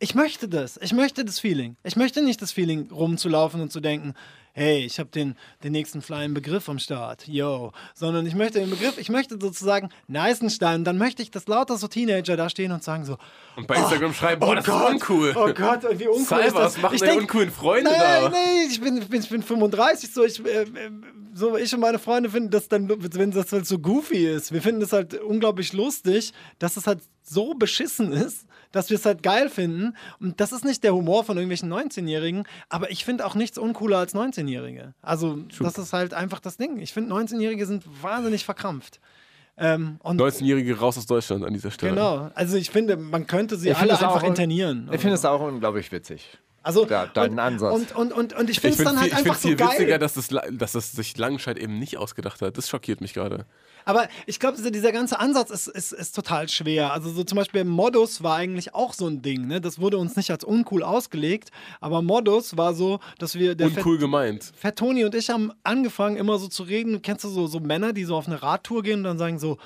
ich 0.00 0.16
möchte 0.16 0.48
das. 0.48 0.80
Ich 0.82 0.92
möchte 0.92 1.24
das 1.24 1.38
Feeling. 1.38 1.76
Ich 1.84 1.94
möchte 1.94 2.22
nicht 2.22 2.42
das 2.42 2.50
Feeling, 2.50 2.90
rumzulaufen 2.90 3.60
und 3.60 3.70
zu 3.70 3.78
denken, 3.78 4.14
hey, 4.52 4.84
ich 4.84 4.98
habe 4.98 5.08
den, 5.10 5.34
den 5.64 5.72
nächsten 5.72 6.02
flying 6.02 6.34
Begriff 6.34 6.68
am 6.68 6.78
Start, 6.78 7.26
yo. 7.26 7.72
Sondern 7.94 8.26
ich 8.26 8.34
möchte 8.34 8.60
den 8.60 8.70
Begriff, 8.70 8.98
ich 8.98 9.08
möchte 9.08 9.38
sozusagen 9.40 9.88
Neisenstein. 10.08 10.84
Dann 10.84 10.98
möchte 10.98 11.22
ich, 11.22 11.30
dass 11.30 11.46
lauter 11.48 11.76
so 11.78 11.88
Teenager 11.88 12.36
da 12.36 12.48
stehen 12.48 12.70
und 12.72 12.82
sagen 12.82 13.04
so, 13.04 13.16
Und 13.56 13.66
bei 13.66 13.76
Instagram 13.76 14.12
schreiben, 14.14 14.40
boah, 14.40 14.54
das 14.56 14.66
ist 14.68 14.72
uncool. 14.74 15.32
oh 15.36 15.52
Gott, 15.52 15.82
wie 15.98 16.06
uncool 16.08 16.24
Salva, 16.24 16.46
ist 16.46 16.54
das? 16.54 16.64
was 16.76 16.82
machen 16.82 16.94
Ich 16.96 17.00
denk- 17.00 17.20
uncoolen 17.22 17.50
Freunde 17.50 17.90
Nein, 17.90 17.98
da? 18.24 18.28
nee, 18.28 18.66
ich 18.68 18.80
bin, 18.80 18.96
ich 18.98 19.08
bin, 19.08 19.20
ich 19.22 19.28
bin 19.28 19.42
35, 19.42 20.12
so 20.12 20.24
ich, 20.24 20.44
äh, 20.44 20.66
so 21.34 21.56
ich 21.56 21.72
und 21.74 21.80
meine 21.80 21.98
Freunde 21.98 22.28
finden 22.30 22.50
das 22.50 22.68
dann, 22.68 22.88
wenn 22.88 23.30
das 23.30 23.52
halt 23.52 23.66
so 23.66 23.78
goofy 23.78 24.26
ist, 24.26 24.52
wir 24.52 24.60
finden 24.60 24.80
das 24.80 24.92
halt 24.92 25.14
unglaublich 25.20 25.72
lustig, 25.72 26.32
dass 26.58 26.76
es 26.76 26.86
halt 26.86 27.00
so 27.22 27.54
beschissen 27.54 28.12
ist, 28.12 28.46
dass 28.72 28.90
wir 28.90 28.96
es 28.96 29.04
halt 29.04 29.22
geil 29.22 29.48
finden. 29.50 29.94
Und 30.20 30.40
das 30.40 30.52
ist 30.52 30.64
nicht 30.64 30.82
der 30.84 30.94
Humor 30.94 31.24
von 31.24 31.36
irgendwelchen 31.36 31.72
19-Jährigen, 31.72 32.44
aber 32.68 32.90
ich 32.90 33.04
finde 33.04 33.26
auch 33.26 33.34
nichts 33.34 33.58
uncooler 33.58 33.98
als 33.98 34.14
19-Jährige. 34.14 34.94
Also, 35.02 35.38
das 35.60 35.78
ist 35.78 35.92
halt 35.92 36.14
einfach 36.14 36.40
das 36.40 36.56
Ding. 36.56 36.78
Ich 36.78 36.92
finde, 36.92 37.14
19-Jährige 37.14 37.66
sind 37.66 37.84
wahnsinnig 38.02 38.44
verkrampft. 38.44 39.00
Ähm, 39.58 39.96
und 40.02 40.18
19-Jährige 40.20 40.78
raus 40.78 40.96
aus 40.96 41.04
Deutschland 41.06 41.44
an 41.44 41.52
dieser 41.52 41.70
Stelle. 41.70 41.92
Genau, 41.94 42.30
also 42.34 42.56
ich 42.56 42.70
finde, 42.70 42.96
man 42.96 43.26
könnte 43.26 43.56
sie 43.56 43.68
Ich 43.68 43.76
alle 43.76 43.94
auch 43.94 44.02
einfach 44.02 44.22
un- 44.22 44.30
internieren. 44.30 44.88
Ich 44.90 45.00
finde 45.00 45.14
es 45.16 45.24
auch 45.26 45.40
unglaublich 45.42 45.92
witzig. 45.92 46.38
Also, 46.62 46.86
Ja, 46.86 47.06
deinen 47.06 47.32
und, 47.32 47.38
Ansatz. 47.38 47.74
Und, 47.74 47.94
und, 47.94 48.12
und, 48.12 48.32
und 48.34 48.50
ich 48.50 48.56
Ich 48.56 48.60
finde 48.60 48.70
es 48.70 48.76
finde 48.76 48.90
dann 48.92 49.00
halt 49.00 49.10
viel, 49.10 49.18
einfach 49.18 49.34
so 49.34 49.48
viel 49.48 49.56
geil. 49.56 49.68
witziger, 49.72 49.98
dass 49.98 50.14
das, 50.14 50.28
dass 50.50 50.72
das 50.72 50.92
sich 50.92 51.16
Langenscheid 51.16 51.58
eben 51.58 51.78
nicht 51.78 51.96
ausgedacht 51.96 52.40
hat. 52.40 52.56
Das 52.56 52.68
schockiert 52.68 53.00
mich 53.00 53.14
gerade. 53.14 53.46
Aber 53.84 54.08
ich 54.26 54.38
glaube, 54.38 54.56
dieser, 54.56 54.70
dieser 54.70 54.92
ganze 54.92 55.18
Ansatz 55.18 55.50
ist, 55.50 55.66
ist, 55.66 55.92
ist 55.92 56.14
total 56.14 56.48
schwer. 56.48 56.92
Also 56.92 57.10
so 57.10 57.24
zum 57.24 57.36
Beispiel 57.36 57.64
Modus 57.64 58.22
war 58.22 58.36
eigentlich 58.36 58.74
auch 58.74 58.92
so 58.94 59.06
ein 59.06 59.22
Ding. 59.22 59.46
Ne? 59.48 59.60
Das 59.60 59.80
wurde 59.80 59.98
uns 59.98 60.14
nicht 60.14 60.30
als 60.30 60.44
uncool 60.44 60.82
ausgelegt, 60.82 61.50
aber 61.80 62.00
Modus 62.02 62.56
war 62.56 62.74
so, 62.74 63.00
dass 63.18 63.34
wir... 63.34 63.54
Der 63.54 63.66
Uncool 63.66 63.98
gemeint. 63.98 64.44
Fett, 64.44 64.56
Fett 64.56 64.78
Toni 64.78 65.04
und 65.04 65.14
ich 65.14 65.30
haben 65.30 65.52
angefangen 65.64 66.16
immer 66.16 66.38
so 66.38 66.48
zu 66.48 66.62
reden. 66.62 67.02
Kennst 67.02 67.24
du 67.24 67.28
so, 67.28 67.46
so 67.46 67.58
Männer, 67.58 67.92
die 67.92 68.04
so 68.04 68.16
auf 68.16 68.26
eine 68.26 68.42
Radtour 68.42 68.82
gehen 68.82 68.98
und 69.00 69.04
dann 69.04 69.18
sagen 69.18 69.38
so, 69.38 69.58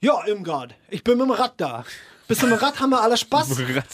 ja, 0.00 0.26
Irmgard, 0.26 0.74
ich 0.90 1.02
bin 1.02 1.18
mit 1.18 1.26
dem 1.26 1.32
Rad 1.32 1.54
da. 1.56 1.84
Bist 2.28 2.42
du 2.42 2.46
mit 2.46 2.56
dem 2.56 2.64
Rad, 2.64 2.80
haben 2.80 2.90
wir 2.90 3.00
alle 3.00 3.16
Spaß. 3.16 3.50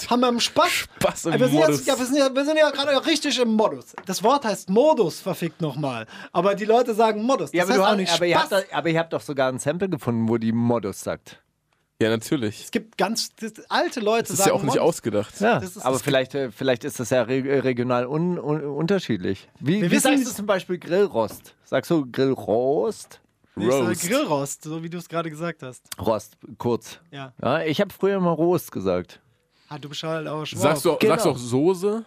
Haben 0.09 0.21
wir 0.21 0.29
im 0.29 0.41
Spaß. 0.41 0.69
Spaß 0.71 1.25
im 1.27 1.33
Äh, 1.35 1.41
wir 1.41 1.49
sind 1.49 1.55
Modus. 1.61 1.77
Jetzt, 1.79 1.87
ja, 1.89 1.99
wir, 1.99 2.07
sind 2.07 2.17
ja, 2.17 2.35
wir 2.35 2.45
sind 2.45 2.57
ja 2.57 2.71
gerade 2.71 3.07
richtig 3.07 3.39
im 3.39 3.51
Modus. 3.51 3.95
Das 4.07 4.23
Wort 4.23 4.45
heißt 4.45 4.71
Modus, 4.71 5.21
verfickt 5.21 5.61
nochmal. 5.61 6.07
Aber 6.33 6.55
die 6.55 6.65
Leute 6.65 6.95
sagen 6.95 7.23
Modus. 7.23 7.51
Das 7.51 7.59
Ja, 7.59 7.65
aber, 7.65 7.73
heißt 7.75 7.93
auch 7.93 7.97
nicht 7.97 8.13
aber, 8.13 8.27
ihr 8.27 8.37
Spaß. 8.39 8.51
habt, 8.53 8.53
doch- 8.71 8.73
aber 8.77 8.89
ihr 8.89 8.99
habt 8.99 9.13
doch 9.13 9.21
sogar 9.21 9.49
ein 9.51 9.59
Sample 9.59 9.89
gefunden, 9.91 10.29
wo 10.29 10.39
die 10.39 10.53
Modus 10.53 11.01
sagt. 11.01 11.43
Ja, 12.01 12.09
natürlich. 12.09 12.65
Es 12.65 12.71
gibt 12.73 12.99
ganz 12.99 13.29
das, 13.37 13.53
alte 13.69 14.01
Leute, 14.01 14.23
Das 14.23 14.31
ist 14.31 14.37
sagen 14.39 14.49
ja 14.49 14.55
auch 14.55 14.63
nicht 14.63 14.75
Modus. 14.75 14.83
ausgedacht. 14.89 15.41
Ja, 15.41 15.61
Das 15.61 15.77
ist- 15.77 15.85
aber 15.85 15.99
vielleicht, 16.01 16.35
äh, 16.35 16.51
vielleicht 16.51 16.83
ist 16.85 16.99
das 16.99 17.11
ja 17.11 17.23
re 17.23 17.63
regional 17.63 18.07
un 18.07 18.39
un 18.41 18.61
unterschiedlich. 18.65 19.49
Wie, 19.61 19.83
wie 19.83 19.91
wissen- 19.91 20.17
sagst 20.17 20.27
du 20.27 20.35
zum 20.35 20.47
Beispiel 20.47 20.79
Grillrost? 20.79 21.55
Sagst 21.65 21.91
du 21.93 22.05
Grillrost? 22.11 23.21
Ich 23.57 23.65
sage 23.71 23.85
Roast. 23.87 24.09
Grillrost, 24.09 24.65
so 24.65 24.83
wie 24.83 24.89
du 24.89 24.99
es 24.99 25.09
gerade 25.09 25.29
gesagt 25.31 25.63
hast. 25.63 25.85
Rost, 26.01 26.37
kurz. 26.59 26.99
Ja. 27.11 27.33
Ja, 27.43 27.61
ich 27.63 27.81
habe 27.81 27.93
früher 27.93 28.17
immer 28.17 28.31
Rost 28.31 28.73
gesagt. 28.73 29.21
Ah, 29.69 29.79
du 29.79 29.89
bist 29.89 30.03
halt 30.03 30.27
auch 30.27 30.45
schwach. 30.45 30.61
Sagst 30.61 30.85
du, 30.85 30.97
Genau. 30.97 31.13
sagst 31.15 31.27
du 31.27 31.31
auch 31.31 31.37
Soße? 31.39 32.05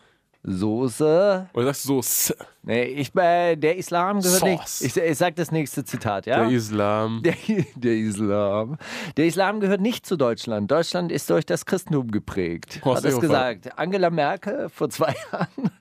Soße. 0.47 1.49
Oder 1.53 1.65
sagst 1.65 1.85
du 1.85 1.88
so 1.88 1.99
S? 1.99 2.35
Nee, 2.61 2.84
ich, 2.84 3.15
äh, 3.15 3.55
der 3.55 3.77
Islam 3.77 4.22
gehört 4.22 4.39
Sauce. 4.41 4.81
nicht. 4.81 4.95
Ich, 4.97 5.03
ich 5.03 5.17
sag 5.17 5.35
das 5.35 5.51
nächste 5.51 5.84
Zitat, 5.84 6.27
ja? 6.27 6.38
Der 6.47 6.49
Islam. 6.55 7.22
Der, 7.26 7.34
der 7.76 7.93
Islam. 7.95 8.77
Der 9.17 9.26
Islam 9.26 9.59
gehört 9.59 9.81
nicht 9.81 10.05
zu 10.05 10.15
Deutschland. 10.17 10.69
Deutschland 10.69 11.11
ist 11.11 11.30
durch 11.31 11.45
das 11.47 11.65
Christentum 11.65 12.11
geprägt. 12.11 12.80
Horst 12.85 12.97
Hat 13.03 13.05
es 13.05 13.15
Seehofer. 13.19 13.27
gesagt. 13.55 13.77
Angela 13.80 14.09
Merkel 14.11 14.69
vor 14.69 14.89
zwei 14.89 15.15
Jahren. 15.31 15.72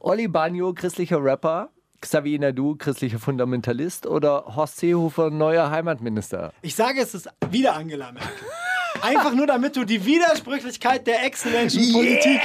Olli 0.00 0.26
Bagno, 0.28 0.72
christlicher 0.74 1.22
Rapper. 1.22 1.70
Xavier 2.02 2.38
Nadu, 2.38 2.76
christlicher 2.76 3.18
Fundamentalist. 3.18 4.06
Oder 4.06 4.44
Horst 4.54 4.76
Seehofer, 4.78 5.30
neuer 5.30 5.70
Heimatminister. 5.70 6.52
Ich 6.60 6.74
sage, 6.74 7.00
es 7.00 7.14
ist 7.14 7.28
wieder 7.50 7.74
Angela 7.74 8.12
Merkel. 8.12 8.30
Einfach 9.02 9.34
nur, 9.34 9.46
damit 9.46 9.74
du 9.76 9.84
die 9.84 10.04
Widersprüchlichkeit 10.04 11.06
der 11.06 11.24
ex-Menschen 11.24 11.92
Politik 11.92 12.40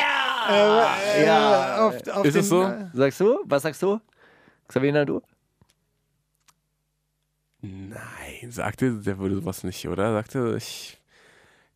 äh, 0.49 1.21
äh, 1.21 1.25
Ja. 1.25 1.87
auf, 1.87 1.95
auf 2.07 2.25
Ist 2.25 2.35
den, 2.35 2.41
es 2.41 2.49
so? 2.49 2.63
äh, 2.63 2.85
Sagst 2.93 3.19
du? 3.19 3.39
Was 3.45 3.63
sagst 3.63 3.81
du? 3.83 3.99
Xavier 4.67 4.93
Nadu? 4.93 5.21
Nein, 7.61 8.51
sagte, 8.51 8.93
der 8.93 9.17
würde 9.17 9.35
sowas 9.35 9.63
nicht, 9.63 9.87
oder? 9.87 10.13
Sagte, 10.13 10.55
ich. 10.57 10.93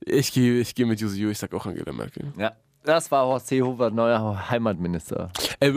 Ich 0.03 0.31
gehe 0.33 0.59
ich 0.59 0.73
geh 0.73 0.85
mit 0.85 0.99
Yuzu 0.99 1.15
Yu, 1.15 1.29
ich 1.29 1.37
sag 1.37 1.53
auch 1.53 1.65
Angela 1.67 1.91
Merkel. 1.91 2.33
Ja. 2.37 2.53
Das 2.83 3.11
war 3.11 3.25
Horst 3.27 3.47
Seehofer, 3.47 3.91
neuer 3.91 4.49
Heimatminister. 4.49 5.29
Ey, 5.59 5.71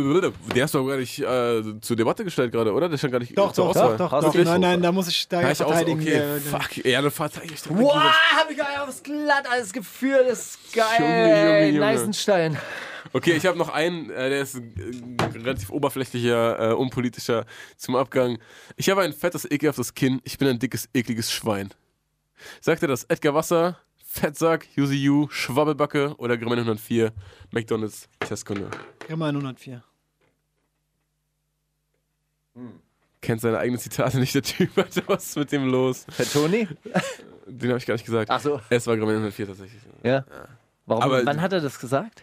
der 0.55 0.63
hast 0.63 0.73
du 0.73 0.79
aber 0.79 0.89
gar 0.91 0.97
nicht 0.97 1.19
äh, 1.19 1.81
zur 1.83 1.97
Debatte 1.97 2.25
gestellt 2.25 2.51
gerade, 2.51 2.73
oder? 2.73 2.89
Der 2.89 2.97
stand 2.97 3.13
gar 3.13 3.19
nicht 3.19 3.37
Doch, 3.37 3.53
zur 3.53 3.67
doch, 3.67 3.71
Auswahl. 3.77 3.97
doch, 3.99 4.11
doch, 4.11 4.33
doch. 4.33 4.45
Nein, 4.45 4.61
nein, 4.63 4.83
da 4.83 4.91
muss 4.91 5.09
ich 5.09 5.29
da 5.29 5.43
Ja, 5.43 5.51
ich 5.51 5.63
auch, 5.63 5.69
verteidigen. 5.69 6.01
okay, 6.01 6.15
äh, 6.15 6.41
fuck. 6.41 6.85
Ja, 6.85 7.03
dann 7.03 7.11
verteidige 7.11 7.53
ich 7.55 7.63
den 7.63 7.79
Wow, 7.79 7.95
hab 7.95 8.51
ich 8.51 8.57
gar 8.57 8.83
aufs 8.89 9.03
Glatt 9.03 9.45
alles 9.51 9.73
geführt, 9.73 10.25
das 10.29 10.39
ist 10.57 10.73
geil. 10.73 10.87
Junge, 10.99 11.29
Junge, 11.47 11.67
Junge. 11.67 11.79
Neisenstein. 11.81 12.57
Okay, 13.13 13.33
ich 13.33 13.45
habe 13.45 13.59
noch 13.59 13.69
einen, 13.69 14.09
äh, 14.11 14.31
der 14.31 14.41
ist 14.41 14.55
äh, 14.57 14.61
relativ 15.35 15.71
oberflächlicher, 15.71 16.71
äh, 16.71 16.75
unpolitischer 16.75 17.45
zum 17.77 17.97
Abgang. 17.97 18.39
Ich 18.77 18.89
habe 18.89 19.03
ein 19.03 19.13
fettes, 19.13 19.45
ekelhaftes 19.49 19.95
Kinn. 19.95 20.21
Ich 20.25 20.39
bin 20.39 20.49
ein 20.49 20.59
dickes, 20.59 20.89
ekliges 20.95 21.31
Schwein. 21.31 21.69
Sagt 22.63 22.81
er 22.83 22.89
das 22.89 23.05
Edgar 23.05 23.35
Wasser, 23.35 23.79
Fettsack, 24.25 24.69
Yu, 24.77 25.27
Schwabbelbacke 25.29 26.15
oder 26.19 26.39
Grimme 26.39 26.53
104, 26.53 27.13
McDonalds, 27.51 28.09
Testkunde? 28.21 28.71
Immer 29.09 29.27
104. 29.27 29.83
Kennt 33.21 33.41
seine 33.41 33.59
eigenen 33.59 33.81
Zitate 33.81 34.19
nicht, 34.21 34.33
der 34.33 34.43
Typ, 34.43 34.79
Alter, 34.79 35.03
was 35.09 35.25
ist 35.25 35.37
mit 35.37 35.51
dem 35.51 35.67
los? 35.67 36.07
Herr 36.17 36.27
Toni? 36.27 36.69
Den 37.47 37.71
habe 37.71 37.79
ich 37.79 37.87
gar 37.87 37.95
nicht 37.95 38.07
gesagt. 38.07 38.31
Ach 38.31 38.41
so. 38.41 38.61
Es 38.71 38.87
war 38.87 38.97
Grimme 38.97 39.11
104 39.15 39.49
tatsächlich. 39.49 39.83
Ja. 40.05 40.25
Warum, 40.87 41.03
Aber- 41.03 41.27
wann 41.27 41.41
hat 41.41 41.53
er 41.53 41.61
das 41.61 41.81
gesagt? 41.81 42.23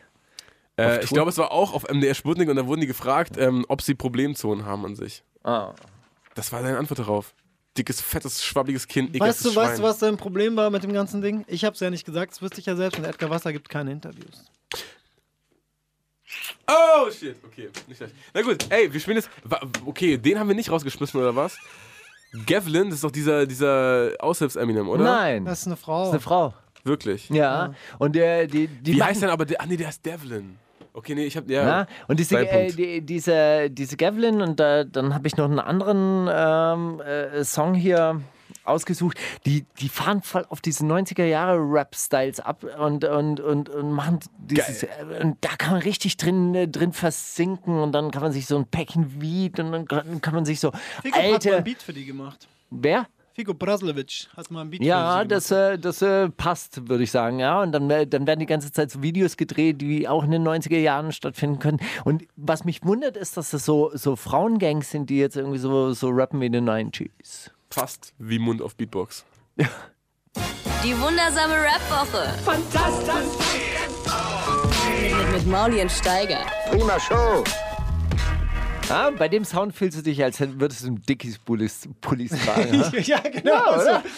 Äh, 0.77 1.03
ich 1.03 1.09
glaube, 1.09 1.30
es 1.30 1.38
war 1.38 1.51
auch 1.51 1.73
auf 1.73 1.89
MDR 1.91 2.13
Sputnik 2.15 2.47
und 2.47 2.55
da 2.55 2.65
wurden 2.68 2.80
die 2.80 2.88
gefragt, 2.88 3.35
ähm, 3.38 3.65
ob 3.68 3.81
sie 3.81 3.95
Problemzonen 3.95 4.65
haben 4.65 4.85
an 4.85 4.95
sich. 4.95 5.26
Ah. 5.43 5.73
Das 6.35 6.53
war 6.53 6.61
seine 6.61 6.77
Antwort 6.77 6.99
darauf. 6.99 7.35
Dickes, 7.77 8.02
fettes, 8.02 8.43
schwabbliges 8.43 8.85
Kind, 8.88 9.18
Weißt 9.18 9.45
du, 9.45 9.56
weißt 9.56 9.73
du, 9.73 9.77
Schwein. 9.77 9.84
was 9.84 9.99
dein 9.99 10.18
Problem 10.18 10.57
war 10.57 10.69
mit 10.69 10.84
dem 10.84 10.91
ganzen 10.91 11.22
Ding? 11.22 11.45
Ich 11.48 11.64
hab's 11.64 11.80
ja 11.80 11.89
nicht 11.89 12.06
gesagt, 12.06 12.31
das 12.34 12.41
wüsste 12.41 12.60
ich 12.60 12.65
ja 12.65 12.76
selbst 12.76 12.98
und 12.99 13.06
Edgar 13.06 13.30
Wasser 13.30 13.53
gibt 13.53 13.69
keine 13.69 13.91
Interviews. 13.93 14.43
Oh, 16.68 17.10
shit. 17.11 17.35
Okay, 17.45 17.69
nicht 17.88 17.98
schlecht. 17.98 18.14
Na 18.34 18.41
gut, 18.41 18.65
ey, 18.69 18.91
wir 18.91 18.99
spielen 18.99 19.18
jetzt. 19.18 19.30
Okay, 19.85 20.18
den 20.18 20.39
haben 20.39 20.48
wir 20.48 20.56
nicht 20.56 20.72
rausgeschmissen, 20.72 21.19
oder 21.19 21.35
was? 21.35 21.57
Gavlin, 22.45 22.85
das 22.85 22.95
ist 22.95 23.03
doch 23.03 23.11
dieser, 23.11 23.45
dieser 23.45 24.11
Aushilfs-Eminem, 24.19 24.88
oder? 24.88 25.03
Nein. 25.03 25.43
Das 25.45 25.52
Das 25.53 25.60
ist 25.61 25.68
eine 25.68 25.77
Frau. 25.77 26.03
ist 26.06 26.10
eine 26.11 26.19
Frau. 26.22 26.53
Wirklich? 26.84 27.30
Ja. 27.30 27.73
Und 27.99 28.15
der, 28.15 28.48
die, 28.48 28.68
die 28.68 28.93
Wie 28.93 28.98
machen- 28.98 29.10
heißt 29.10 29.22
denn 29.22 29.30
aber 29.30 29.45
der? 29.45 29.61
Ah, 29.61 29.65
nee, 29.65 29.76
der 29.77 29.88
heißt 29.88 30.06
Devlin. 30.06 30.57
Okay, 30.93 31.15
nee, 31.15 31.26
ich 31.26 31.38
hab. 31.38 31.49
Ja. 31.49 31.63
Ja, 31.63 31.88
und 32.07 32.19
diese, 32.19 32.38
äh, 32.39 32.72
die, 32.72 33.01
diese, 33.01 33.69
diese 33.69 33.95
Gavlin 33.95 34.41
und 34.41 34.59
äh, 34.59 34.85
dann 34.85 35.13
habe 35.13 35.27
ich 35.27 35.38
noch 35.38 35.45
einen 35.45 35.59
anderen 35.59 36.30
ähm, 36.30 37.01
äh, 37.01 37.43
Song 37.43 37.73
hier 37.73 38.22
ausgesucht. 38.63 39.18
Die, 39.45 39.65
die 39.80 39.89
fahren 39.89 40.22
voll 40.22 40.45
auf 40.49 40.61
diese 40.61 40.84
90er 40.85 41.23
Jahre 41.23 41.57
Rap-Styles 41.57 42.39
ab 42.39 42.63
und, 42.77 43.05
und, 43.05 43.39
und, 43.39 43.69
und 43.69 43.91
machen 43.91 44.19
dieses. 44.38 44.84
Äh, 44.84 44.89
und 45.22 45.38
da 45.41 45.49
kann 45.57 45.73
man 45.73 45.81
richtig 45.81 46.18
drin, 46.18 46.53
äh, 46.55 46.68
drin 46.68 46.91
versinken 46.93 47.80
und 47.80 47.93
dann 47.93 48.11
kann 48.11 48.22
man 48.22 48.31
sich 48.31 48.45
so 48.45 48.57
ein 48.57 48.65
Päckchen 48.65 49.22
Weed 49.22 49.59
und 49.59 49.72
dann 49.91 50.22
kann 50.22 50.35
man 50.35 50.45
sich 50.45 50.59
so 50.59 50.72
Figo 51.01 51.15
hat 51.15 51.23
mal 51.23 51.34
alte. 51.34 51.57
ein 51.57 51.63
Beat 51.63 51.81
für 51.81 51.93
die 51.93 52.05
gemacht. 52.05 52.47
Wer? 52.69 53.07
Figo 53.33 53.53
Braslewitsch 53.53 54.27
hat 54.35 54.51
mal 54.51 54.61
ein 54.61 54.69
Beat 54.69 54.83
Ja, 54.83 55.23
das, 55.23 55.51
äh, 55.51 55.77
das 55.77 56.01
äh, 56.01 56.29
passt, 56.29 56.89
würde 56.89 57.03
ich 57.03 57.11
sagen. 57.11 57.39
Ja, 57.39 57.61
und 57.61 57.71
dann, 57.71 57.89
äh, 57.89 58.05
dann 58.05 58.27
werden 58.27 58.39
die 58.39 58.45
ganze 58.45 58.71
Zeit 58.71 58.91
so 58.91 59.01
Videos 59.01 59.37
gedreht, 59.37 59.81
die 59.81 60.07
auch 60.07 60.23
in 60.23 60.31
den 60.31 60.45
90er 60.45 60.77
Jahren 60.77 61.11
stattfinden 61.11 61.59
können. 61.59 61.79
Und 62.03 62.23
was 62.35 62.65
mich 62.65 62.83
wundert, 62.83 63.15
ist, 63.15 63.37
dass 63.37 63.51
das 63.51 63.65
so, 63.65 63.91
so 63.93 64.15
Frauengangs 64.15 64.91
sind, 64.91 65.09
die 65.09 65.17
jetzt 65.17 65.37
irgendwie 65.37 65.59
so, 65.59 65.93
so 65.93 66.09
rappen 66.09 66.41
wie 66.41 66.47
in 66.47 66.53
den 66.53 66.69
90s. 66.69 67.51
Fast 67.69 68.13
wie 68.17 68.39
Mund 68.39 68.61
auf 68.61 68.75
Beatbox. 68.75 69.25
Die 70.83 70.99
wundersame 70.99 71.53
Rap-Woche. 71.53 72.27
Fantastisch. 72.43 73.37
Mit, 74.99 75.31
mit 75.31 75.47
Mauli 75.47 75.81
und 75.81 75.91
Steiger. 75.91 76.39
Ja, 78.91 79.09
bei 79.09 79.30
dem 79.30 79.45
Sound 79.45 79.73
fühlst 79.73 79.97
du 79.97 80.01
dich, 80.01 80.22
als 80.23 80.39
würdest 80.39 80.84
du 80.84 80.88
einen 80.88 81.01
Dickies-Pullis 81.01 81.88
Pullis 82.01 82.31
tragen. 82.31 82.73
ja? 82.73 82.99
ja, 82.99 83.19
genau. 83.19 83.80
so. 83.80 84.09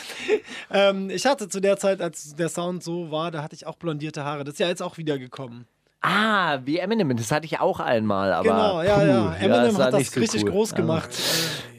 ähm, 0.71 1.09
ich 1.11 1.25
hatte 1.25 1.47
zu 1.47 1.59
der 1.59 1.77
Zeit, 1.77 2.01
als 2.01 2.35
der 2.35 2.49
Sound 2.49 2.83
so 2.83 3.11
war, 3.11 3.29
da 3.29 3.43
hatte 3.43 3.55
ich 3.55 3.67
auch 3.67 3.75
blondierte 3.75 4.23
Haare. 4.23 4.43
Das 4.43 4.53
ist 4.53 4.59
ja 4.59 4.67
jetzt 4.67 4.81
auch 4.81 4.97
wieder 4.97 5.19
gekommen. 5.19 5.67
Ah, 6.03 6.59
wie 6.65 6.77
Eminem, 6.77 7.15
das 7.17 7.31
hatte 7.31 7.45
ich 7.47 7.59
auch 7.59 7.79
einmal. 7.79 8.31
Aber 8.33 8.43
genau, 8.43 8.81
ja, 8.83 8.95
puh, 8.99 9.05
ja. 9.05 9.33
Eminem 9.35 9.71
sah 9.75 9.85
hat 9.85 9.93
das 9.93 10.11
so 10.11 10.19
richtig 10.19 10.43
cool. 10.43 10.51
groß 10.51 10.71
Ja. 10.71 10.77
gemacht. 10.77 11.09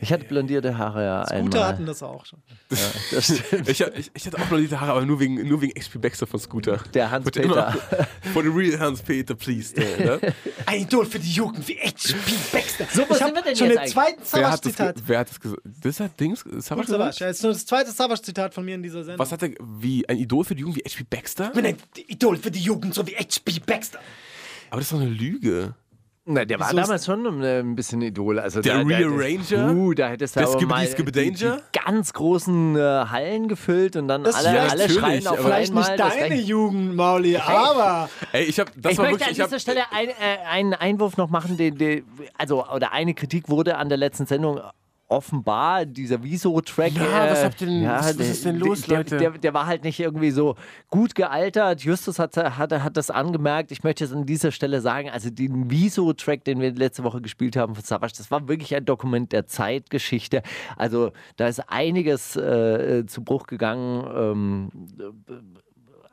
Ich 0.00 0.12
hatte 0.12 0.24
blondierte 0.26 0.76
Haare, 0.76 1.02
ja, 1.02 1.24
Scooter 1.24 1.38
einmal. 1.38 1.64
hatten 1.66 1.86
das 1.86 2.02
auch 2.02 2.26
schon. 2.26 2.42
Das 2.68 3.24
stimmt. 3.38 3.68
Ich, 3.70 3.80
ich, 3.80 4.10
ich 4.12 4.26
hatte 4.26 4.36
auch 4.36 4.56
diese 4.58 4.78
Haare, 4.78 4.92
aber 4.92 5.06
nur 5.06 5.18
wegen, 5.18 5.48
nur 5.48 5.62
wegen 5.62 5.72
HP 5.80 5.98
Baxter 5.98 6.26
von 6.26 6.38
Scooter. 6.40 6.78
Der 6.92 7.10
Hans 7.10 7.24
Wollte 7.24 7.40
Peter. 7.40 7.52
immer- 7.74 8.06
For 8.34 8.42
the 8.42 8.50
real 8.50 8.78
Hans 8.78 9.00
Peter, 9.00 9.34
please. 9.34 9.72
Der, 9.74 10.18
ne? 10.18 10.20
Ein 10.66 10.80
Idol 10.82 11.06
für 11.06 11.18
die 11.18 11.30
Jugend 11.32 11.66
wie 11.68 11.76
H.P. 11.78 12.14
Baxter. 12.52 12.84
So, 12.92 13.08
wo 13.08 13.14
ich 13.14 13.18
sind 13.18 13.34
wir 13.34 13.42
denn 13.42 13.56
schon 13.56 13.68
jetzt 13.68 13.78
den 13.80 13.88
zweiten 13.88 14.20
wer, 14.32 14.50
hat 14.50 14.64
das, 14.66 14.74
Savage-Zitat. 14.76 14.94
ge- 14.96 15.04
wer 15.06 15.18
hat 15.20 15.30
das 15.30 15.40
gesagt? 15.40 15.60
Das 15.82 16.00
hat 16.00 16.20
Dings? 16.20 16.40
Savage 16.40 16.62
Savage, 16.62 16.86
gesagt? 16.86 17.20
ja, 17.20 17.28
ist 17.28 17.42
nur 17.42 17.52
das 17.52 17.64
zweite 17.64 17.90
Savage-Zitat 17.90 18.52
von 18.52 18.64
mir 18.66 18.74
in 18.74 18.82
dieser 18.82 19.04
Sendung. 19.04 19.18
Was 19.20 19.32
hat 19.32 19.42
er, 19.42 19.50
wie, 19.78 20.06
ein 20.06 20.18
Idol 20.18 20.44
für 20.44 20.54
die 20.54 20.60
Jugend 20.62 20.76
wie 20.76 20.82
HP 20.82 21.04
Baxter? 21.08 21.46
Ich 21.48 21.52
bin 21.54 21.64
ein 21.66 21.76
Idol 22.08 22.36
für 22.36 22.50
die 22.50 22.60
Jugend, 22.60 22.94
so 22.94 23.06
wie 23.06 23.14
H.P. 23.16 23.60
Baxter. 23.60 24.00
Aber 24.74 24.80
das 24.80 24.90
ist 24.90 24.92
doch 24.92 25.00
eine 25.02 25.08
Lüge. 25.08 25.74
Na, 26.24 26.44
der 26.44 26.58
war 26.58 26.74
damals 26.74 27.06
schon 27.06 27.44
äh, 27.44 27.60
ein 27.60 27.76
bisschen 27.76 28.02
Idol. 28.02 28.40
Also 28.40 28.60
Der 28.60 28.78
da, 28.78 28.80
Rearranger? 28.80 29.72
Uh, 29.72 29.94
da 29.94 30.08
hättest 30.08 30.34
du 30.34 30.40
Der 30.40 30.48
aber 30.48 30.66
mal 30.66 30.84
die, 30.84 31.30
die 31.30 31.52
ganz 31.72 32.12
großen 32.12 32.74
äh, 32.74 32.80
Hallen 32.80 33.46
gefüllt 33.46 33.94
und 33.94 34.08
dann 34.08 34.24
Das 34.24 34.34
alle, 34.34 34.66
ist 34.66 34.72
alle 34.72 34.88
schreien 34.88 35.26
auf 35.28 35.38
Vielleicht 35.38 35.72
nicht 35.72 35.90
das 35.96 36.16
deine 36.16 36.34
Jugend, 36.34 36.96
Mauli, 36.96 37.36
aber 37.36 38.08
Ey, 38.32 38.46
ich 38.46 38.58
hab, 38.58 38.72
das 38.76 38.92
ich 38.92 38.98
war 38.98 39.04
möchte 39.04 39.20
wirklich, 39.20 39.40
an 39.40 39.48
dieser 39.48 39.60
Stelle 39.60 39.82
ein, 39.92 40.08
äh, 40.08 40.12
einen 40.50 40.74
Einwurf 40.74 41.16
noch 41.18 41.30
machen. 41.30 41.56
Den, 41.56 41.78
den, 41.78 42.04
also, 42.36 42.66
oder 42.66 42.90
eine 42.90 43.14
Kritik 43.14 43.48
wurde 43.48 43.76
an 43.76 43.88
der 43.88 43.98
letzten 43.98 44.26
Sendung 44.26 44.60
offenbar 45.08 45.84
dieser 45.86 46.22
Wieso-Track. 46.22 46.92
Ja, 46.94 47.30
was 47.30 47.44
habt 47.44 47.60
ihr 47.60 47.66
denn- 47.66 47.86
was- 47.86 48.06
was 48.06 48.16
der- 48.16 48.30
ist 48.30 48.44
denn 48.44 48.58
los, 48.58 48.82
der, 48.82 48.98
Leute? 48.98 49.16
Der, 49.18 49.30
der 49.30 49.54
war 49.54 49.66
halt 49.66 49.84
nicht 49.84 50.00
irgendwie 50.00 50.30
so 50.30 50.56
gut 50.90 51.14
gealtert. 51.14 51.82
Justus 51.82 52.18
hat, 52.18 52.36
hat, 52.36 52.72
hat 52.72 52.96
das 52.96 53.10
angemerkt. 53.10 53.70
Ich 53.70 53.84
möchte 53.84 54.04
es 54.04 54.12
an 54.12 54.24
dieser 54.26 54.50
Stelle 54.50 54.80
sagen, 54.80 55.10
also 55.10 55.30
den 55.30 55.70
Wieso-Track, 55.70 56.44
den 56.44 56.60
wir 56.60 56.72
letzte 56.72 57.04
Woche 57.04 57.20
gespielt 57.20 57.56
haben 57.56 57.74
von 57.74 57.84
Savage, 57.84 58.14
das 58.16 58.30
war 58.30 58.48
wirklich 58.48 58.74
ein 58.74 58.84
Dokument 58.84 59.32
der 59.32 59.46
Zeitgeschichte. 59.46 60.42
Also 60.76 61.12
da 61.36 61.48
ist 61.48 61.60
einiges 61.70 62.36
äh, 62.36 63.04
zu 63.06 63.22
Bruch 63.22 63.46
gegangen 63.46 64.70
ähm, 64.96 65.14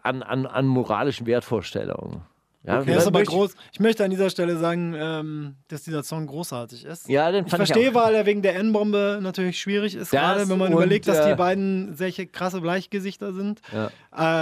an, 0.04 0.24
an, 0.24 0.46
an 0.46 0.68
moralischen 0.68 1.26
Wertvorstellungen. 1.28 2.22
Ja, 2.64 2.82
der 2.84 2.98
ist 2.98 3.08
aber 3.08 3.20
möchte- 3.20 3.34
groß. 3.34 3.56
Ich 3.74 3.80
möchte 3.80 4.04
an 4.04 4.12
dieser 4.12 4.30
Stelle 4.30 4.56
sagen, 4.58 4.94
ähm, 4.96 5.56
dass 5.68 5.82
dieser 5.82 6.04
Song 6.04 6.28
großartig 6.28 6.86
ist. 6.86 7.10
Ja, 7.10 7.32
den 7.32 7.46
Ich 7.46 7.52
fand 7.52 7.64
ich 7.64 7.70
verstehe, 7.70 7.90
auch. 7.90 7.96
weil 7.96 8.14
er 8.14 8.28
wegen 8.28 8.44
der 8.44 8.56
N-Bombe 8.58 9.20
natürlich 9.22 9.60
schwierig 9.60 9.96
ist, 9.96 10.14
Das 10.14 10.20
gerade 10.20 10.48
wenn 10.48 10.60
man 10.60 10.68
und, 10.68 10.74
überlegt, 10.74 11.08
dass 11.08 11.18
äh, 11.18 11.30
die 11.30 11.36
beiden 11.36 11.96
solche 11.96 12.28
krasse 12.28 12.62
Bleichgesichter 12.62 13.34
sind. 13.34 13.62
Ja. 13.74 13.90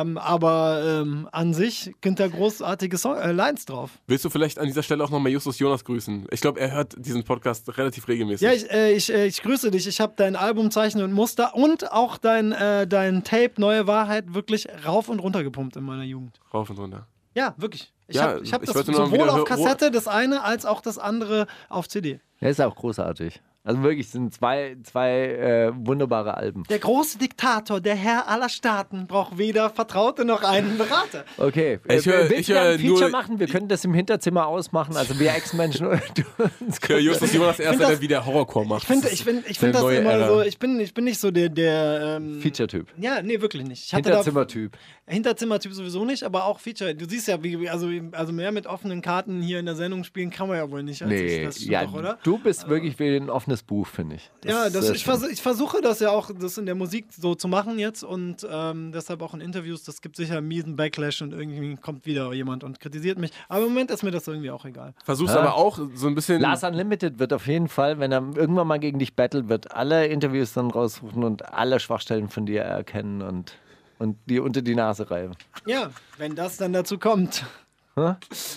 Ähm, 0.02 0.18
aber 0.18 1.02
ähm, 1.02 1.30
an 1.32 1.54
sich 1.54 1.94
sind 2.04 2.20
da 2.20 2.28
großartige 2.28 2.98
Song 2.98 3.16
äh, 3.16 3.32
Lines 3.32 3.66
drauf. 3.66 3.92
willst 4.08 4.26
du 4.26 4.30
vielleicht 4.30 4.60
an 4.60 4.66
dieser 4.66 4.84
Stelle 4.84 5.02
auch 5.04 5.12
nochmal 5.12 5.32
Justus 5.32 5.58
Jonas 5.60 5.86
grüßen? 5.86 6.28
Ich 6.32 6.42
glaube, 6.42 6.60
er 6.60 6.72
hört 6.72 6.96
diesen 6.98 7.24
Podcast 7.24 7.78
relativ 7.78 8.08
regelmäßig. 8.10 8.46
Ja, 8.46 8.52
ich, 8.52 8.70
äh, 8.70 8.92
ich, 8.92 9.14
äh, 9.14 9.28
ich 9.28 9.42
grüße 9.42 9.72
dich. 9.72 9.88
Ich 9.88 10.02
habe 10.02 10.14
dein 10.18 10.36
Album 10.36 10.72
Zeichen 10.72 11.02
und 11.02 11.14
Muster 11.14 11.56
und 11.56 11.90
auch 11.94 12.18
dein, 12.18 12.52
äh, 12.52 12.86
dein 12.86 13.24
Tape 13.24 13.54
Neue 13.60 13.88
Wahrheit 13.88 14.34
wirklich 14.34 14.68
rauf 14.86 15.08
und 15.08 15.20
runter 15.20 15.42
gepumpt 15.44 15.78
in 15.78 15.84
meiner 15.86 16.04
Jugend. 16.04 16.38
Rauf 16.54 16.70
und 16.70 16.80
runter. 16.80 17.08
Ja, 17.34 17.54
wirklich. 17.58 17.94
Ich 18.10 18.16
Ja, 18.16 18.24
habe 18.24 18.44
hab 18.44 18.66
das 18.66 18.86
sowohl 18.86 19.30
auf 19.30 19.46
Kassette, 19.46 19.92
das 19.92 20.08
eine, 20.08 20.44
als 20.44 20.66
auch 20.66 20.82
das 20.82 20.98
andere 20.98 21.46
auf 21.70 21.88
CD. 21.88 22.20
Der 22.42 22.50
ist 22.50 22.60
auch 22.60 22.76
großartig. 22.76 23.40
Also 23.70 23.84
wirklich, 23.84 24.08
es 24.08 24.14
sind 24.14 24.34
zwei, 24.34 24.78
zwei 24.82 25.12
äh, 25.28 25.72
wunderbare 25.76 26.36
Alben. 26.36 26.64
Der 26.72 26.80
große 26.80 27.20
Diktator, 27.20 27.80
der 27.80 27.94
Herr 27.94 28.28
aller 28.28 28.50
Staaten, 28.50 29.06
braucht 29.06 29.38
weder 29.38 29.70
Vertraute 29.70 30.26
noch 30.26 30.42
einen 30.42 30.80
Berater. 30.80 31.24
Okay, 31.38 31.78
Ich 31.88 32.08
äh, 32.08 32.12
hör- 32.12 32.20
willst 32.32 32.40
ich 32.40 32.48
du 32.48 32.54
da 32.54 32.64
hör 32.64 32.72
ein 32.74 32.80
Feature 32.80 33.02
nur- 33.02 33.10
machen? 33.12 33.40
Wir 33.40 33.46
können 33.46 33.68
das 33.68 33.86
im 33.86 33.94
Hinterzimmer 33.94 34.48
ausmachen. 34.48 34.98
Also 34.98 35.20
wir 35.20 35.36
Ex-Menschen. 35.36 35.86
uns 35.86 36.80
Ja, 36.88 36.98
Justus 36.98 37.32
Jonas 37.32 37.60
erster, 37.60 37.78
das- 37.82 37.90
der 37.90 38.02
wieder 38.02 38.26
Horrorcore 38.26 38.66
macht. 38.66 38.82
Ich 38.82 38.88
finde 38.88 39.08
ich 39.10 39.24
find, 39.24 39.48
ich 39.48 39.60
find 39.60 39.76
das 39.76 39.84
immer 39.84 40.14
Ära. 40.14 40.28
so, 40.28 40.42
ich 40.42 40.58
bin, 40.58 40.80
ich 40.80 40.96
bin 40.96 41.04
nicht 41.04 41.20
so 41.20 41.30
der, 41.30 41.50
der 41.50 42.18
ähm, 42.18 42.42
Feature-Typ. 42.42 42.88
Ja, 42.98 43.22
nee, 43.22 43.40
wirklich 43.40 43.68
nicht. 43.68 43.84
Ich 43.86 43.92
Hinterzimmer-Typ. 43.94 44.76
Hinterzimmertyp 45.06 45.74
sowieso 45.74 46.06
nicht, 46.06 46.24
aber 46.24 46.46
auch 46.46 46.60
Feature. 46.60 46.94
Du 46.96 47.08
siehst 47.08 47.28
ja, 47.28 47.42
wie, 47.44 47.70
also, 47.70 47.88
also 48.14 48.32
mehr 48.34 48.52
mit 48.52 48.66
offenen 48.68 49.02
Karten 49.02 49.42
hier 49.42 49.60
in 49.60 49.66
der 49.66 49.76
Sendung 49.76 50.04
spielen 50.04 50.30
kann 50.32 50.48
man 50.48 50.58
ja 50.58 50.70
wohl 50.70 50.84
nicht. 50.84 51.02
Als 51.04 51.12
ich. 51.12 51.22
Nee, 51.22 51.46
Das 51.46 51.66
ja, 51.66 51.84
doch, 51.86 51.94
oder? 51.94 52.20
du 52.24 52.38
bist 52.40 52.68
wirklich 52.70 52.98
wie 53.00 53.16
ein 53.16 53.30
offenes 53.30 53.59
tolles 53.60 53.64
Buch, 53.64 53.88
finde 53.88 54.16
ich. 54.16 54.32
Ja, 54.46 54.66
ist 54.66 54.76
das, 54.76 54.90
ich, 54.90 55.04
vers 55.04 55.24
ich 55.24 55.42
versuche 55.42 55.82
das 55.82 56.00
ja 56.00 56.10
auch, 56.12 56.30
das 56.38 56.58
in 56.58 56.66
der 56.66 56.76
Musik 56.76 57.08
so 57.12 57.36
zu 57.36 57.48
machen 57.48 57.80
jetzt 57.80 58.04
und 58.04 58.46
ähm, 58.50 58.92
deshalb 58.92 59.22
auch 59.22 59.34
in 59.34 59.42
Interviews. 59.42 59.84
Das 59.84 60.02
gibt 60.02 60.16
sicher 60.16 60.38
einen 60.38 60.48
miesen 60.48 60.76
Backlash 60.76 61.22
und 61.22 61.34
irgendwie 61.34 61.76
kommt 61.76 62.06
wieder 62.06 62.34
jemand 62.34 62.64
und 62.64 62.80
kritisiert 62.80 63.18
mich. 63.18 63.32
Aber 63.48 63.64
im 63.64 63.70
Moment 63.70 63.92
ist 63.92 64.04
mir 64.04 64.12
das 64.12 64.28
irgendwie 64.28 64.52
auch 64.52 64.66
egal. 64.66 64.94
Versuchst 65.04 65.36
Ja. 65.36 65.42
aber 65.42 65.56
auch 65.56 65.80
so 65.96 66.08
ein 66.08 66.16
bisschen. 66.16 66.42
Lars 66.42 66.64
Unlimited 66.64 67.20
wird 67.20 67.34
auf 67.34 67.48
jeden 67.48 67.68
Fall, 67.68 68.00
wenn 68.00 68.12
er 68.12 68.24
irgendwann 68.36 68.68
mal 68.68 68.80
gegen 68.80 69.00
dich 69.00 69.16
battelt, 69.16 69.50
wird 69.50 69.74
alle 69.74 70.08
Interviews 70.08 70.54
dann 70.54 70.72
raussuchen 70.72 71.24
und 71.24 71.54
alle 71.54 71.80
Schwachstellen 71.80 72.30
von 72.30 72.46
dir 72.46 72.62
erkennen 72.62 73.22
und, 73.22 73.54
und 73.98 74.18
die 74.26 74.40
unter 74.40 74.62
die 74.62 74.76
Nase 74.76 75.10
reiben. 75.10 75.34
Ja, 75.66 75.90
wenn 76.18 76.36
das 76.36 76.58
dann 76.58 76.74
dazu 76.74 76.98
kommt. 76.98 77.46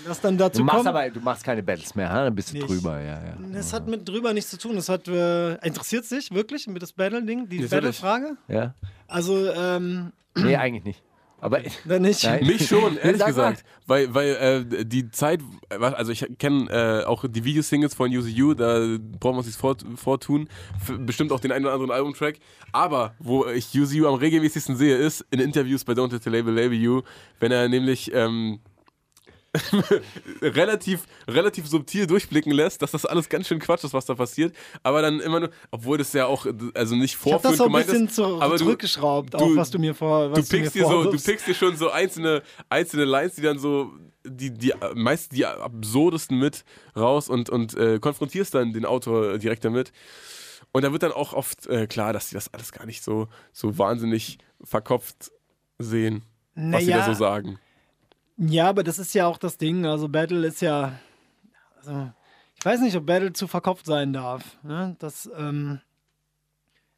Das 0.07 0.21
dann 0.21 0.37
dazu 0.39 0.59
Du 0.59 0.65
machst 0.65 0.77
kommt. 0.79 0.89
aber 0.89 1.11
du 1.11 1.21
machst 1.21 1.45
keine 1.45 1.63
Battles 1.63 1.95
mehr, 1.95 2.11
ha? 2.11 2.25
dann 2.25 2.35
bist 2.35 2.51
du 2.53 2.57
Nicht. 2.59 2.69
drüber, 2.69 3.01
ja, 3.01 3.15
ja. 3.25 3.37
Das 3.53 3.73
hat 3.73 3.87
mit 3.89 4.09
drüber 4.09 4.33
nichts 4.33 4.51
zu 4.51 4.59
tun. 4.59 4.77
Das 4.77 4.89
hat 4.89 5.09
äh, 5.09 5.55
interessiert 5.67 6.05
sich 6.05 6.31
wirklich 6.33 6.67
mit 6.67 6.83
das 6.83 6.93
Battle-Ding, 6.93 7.49
die. 7.49 7.59
Battle-Frage. 7.67 8.37
ja? 8.49 8.75
Also, 9.09 9.51
ähm, 9.53 10.13
Nee, 10.35 10.57
eigentlich 10.57 10.85
nicht. 10.85 11.03
Aber 11.41 11.59
dann 11.85 12.03
nicht. 12.03 12.23
Nein. 12.25 12.47
Mich 12.47 12.69
schon, 12.69 12.97
ehrlich 13.03 13.25
gesagt. 13.27 13.65
Weil, 13.87 14.15
weil 14.15 14.67
äh, 14.71 14.85
die 14.85 15.11
Zeit, 15.11 15.41
also 15.69 16.13
ich 16.13 16.25
kenne 16.39 16.71
äh, 16.71 17.05
auch 17.05 17.25
die 17.29 17.45
Videosingles 17.45 17.95
von 17.95 18.09
Use 18.11 18.31
You, 18.31 18.55
da 18.55 18.79
brauchen 19.19 19.35
wir 19.35 19.39
uns 19.39 19.47
nichts 19.47 19.61
fort, 19.61 19.85
vortun. 19.97 20.49
Bestimmt 21.01 21.33
auch 21.33 21.41
den 21.41 21.51
einen 21.51 21.65
oder 21.65 21.75
anderen 21.75 21.91
Albumtrack. 21.91 22.37
Aber 22.71 23.15
wo 23.19 23.45
ich 23.47 23.75
Use 23.77 23.95
You 23.97 24.07
am 24.07 24.15
regelmäßigsten 24.15 24.77
sehe, 24.77 24.97
ist 24.97 25.27
in 25.33 25.41
Interviews 25.41 25.85
bei 25.85 25.95
Don't 25.95 26.13
Let 26.13 26.23
the 26.23 26.31
Label 26.31 26.55
Label 26.55 26.79
You, 26.79 27.03
wenn 27.41 27.51
er 27.51 27.69
nämlich 27.69 28.13
ähm, 28.15 28.61
relativ, 30.43 31.05
relativ 31.29 31.67
subtil 31.69 32.07
durchblicken 32.07 32.53
lässt, 32.53 32.83
dass 32.83 32.91
das 32.93 33.05
alles 33.07 33.29
ganz 33.29 33.47
schön 33.49 33.59
Quatsch 33.59 33.85
ist, 33.85 33.93
was 33.93 34.07
da 34.07 34.15
passiert. 34.15 34.55
Aber 34.83 35.03
dann 35.03 35.21
immer 35.21 35.41
nur, 35.41 35.51
obwohl 35.71 35.99
das 35.99 36.13
ja 36.13 36.27
auch, 36.27 36.47
also 36.75 36.97
nicht 36.97 37.15
Ich 37.25 37.33
habe 37.33 37.41
vorführend 37.43 37.45
das 37.45 37.57
so 37.59 37.65
ein 37.65 37.69
gemeint 37.69 37.87
bisschen 37.87 38.07
ist, 38.07 38.15
zu, 38.15 38.57
zurückgeschraubt, 38.65 39.35
du- 39.35 39.39
auch 39.39 39.57
was 39.57 39.71
du 39.71 39.79
mir 39.79 39.95
vor. 39.95 40.31
Was 40.33 40.49
du 40.49 40.57
pickst 40.57 40.75
mir 40.75 40.83
dir 40.83 40.89
so, 40.89 41.05
du 41.11 41.19
pickst 41.23 41.47
dir 41.47 41.55
schon 41.55 41.77
so 41.77 41.91
einzelne, 41.91 42.43
einzelne 42.69 43.05
Lines, 43.05 43.35
die 43.35 43.43
dann 43.43 43.59
so 43.59 43.93
die, 44.25 44.51
die 44.53 44.73
meist 44.95 45.33
die 45.33 45.45
absurdesten 45.47 46.39
mit 46.39 46.65
raus 46.97 47.29
und, 47.29 47.51
und 47.51 47.75
äh, 47.75 47.99
konfrontierst 47.99 48.55
dann 48.55 48.73
den 48.73 48.85
Autor 48.87 49.39
direkt 49.39 49.65
damit. 49.65 49.93
Und 50.73 50.83
da 50.85 50.93
wird 50.93 51.03
dann 51.03 51.13
auch 51.13 51.35
oft 51.35 51.67
äh, 51.67 51.87
klar, 51.87 52.13
dass 52.15 52.29
sie 52.31 52.35
das 52.35 52.55
alles 52.55 52.73
gar 52.73 52.87
nicht 52.87 53.05
so, 53.05 53.29
so 53.53 53.77
wahnsinnig 53.77 54.39
verkopft 54.65 55.31
sehen, 55.79 56.23
was 56.55 56.85
sie 56.85 56.91
da 56.93 56.99
Naja. 56.99 57.13
so 57.13 57.19
sagen. 57.19 57.59
Ja, 58.37 58.69
aber 58.69 58.83
das 58.83 58.99
ist 58.99 59.15
ja 59.15 59.27
auch 59.27 59.39
das 59.39 59.59
Ding. 59.59 59.87
Also 59.87 60.09
Battle 60.09 60.47
ist 60.47 60.61
ja. 60.63 60.93
Also, 61.79 62.11
ich 62.59 62.65
weiß 62.65 62.81
nicht, 62.81 62.97
ob 62.97 63.07
Battle 63.07 63.33
zu 63.33 63.47
verkopft 63.47 63.87
sein 63.87 64.13
darf. 64.13 64.43
Ne? 64.63 64.97
Das, 64.99 65.29
ähm, 65.37 65.81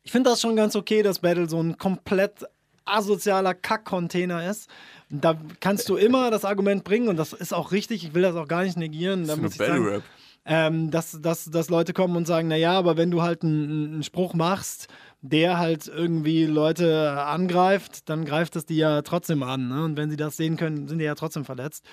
ich 0.02 0.12
finde 0.12 0.30
das 0.30 0.40
schon 0.40 0.56
ganz 0.56 0.76
okay, 0.76 1.02
dass 1.02 1.20
Battle 1.20 1.48
so 1.48 1.60
ein 1.62 1.78
komplett 1.78 2.44
asozialer 2.84 3.54
Kack-Container 3.54 4.48
ist. 4.48 4.68
Und 5.10 5.24
Da 5.24 5.38
kannst 5.60 5.88
du 5.88 5.96
immer 5.96 6.30
das 6.30 6.44
Argument 6.44 6.84
bringen 6.84 7.08
und 7.08 7.16
das 7.16 7.32
ist 7.32 7.54
auch 7.54 7.72
richtig. 7.72 8.04
Ich 8.04 8.14
will 8.14 8.22
das 8.22 8.36
auch 8.36 8.48
gar 8.48 8.62
nicht 8.62 8.76
negieren. 8.76 9.26
Da 9.26 9.36
Das 9.36 9.44
ist 9.44 9.54
ich 9.54 9.58
nur 9.58 9.66
sagen, 9.68 9.82
Battle 9.84 9.96
Rap. 9.98 10.02
ähm, 10.44 10.90
dass, 10.90 11.18
dass, 11.22 11.46
dass 11.46 11.70
Leute 11.70 11.94
kommen 11.94 12.14
und 12.16 12.26
sagen, 12.26 12.48
naja, 12.48 12.72
aber 12.72 12.98
wenn 12.98 13.10
du 13.10 13.22
halt 13.22 13.42
einen, 13.42 13.94
einen 13.94 14.02
Spruch 14.02 14.34
machst, 14.34 14.88
der 15.26 15.58
halt 15.58 15.88
irgendwie 15.88 16.44
Leute 16.44 17.10
angreift, 17.22 18.10
dann 18.10 18.26
greift 18.26 18.56
es 18.56 18.66
die 18.66 18.76
ja 18.76 19.00
trotzdem 19.00 19.42
an. 19.42 19.68
Ne? 19.68 19.82
Und 19.82 19.96
wenn 19.96 20.10
sie 20.10 20.18
das 20.18 20.36
sehen 20.36 20.58
können, 20.58 20.86
sind 20.86 20.98
die 20.98 21.06
ja 21.06 21.14
trotzdem 21.14 21.46
verletzt. 21.46 21.86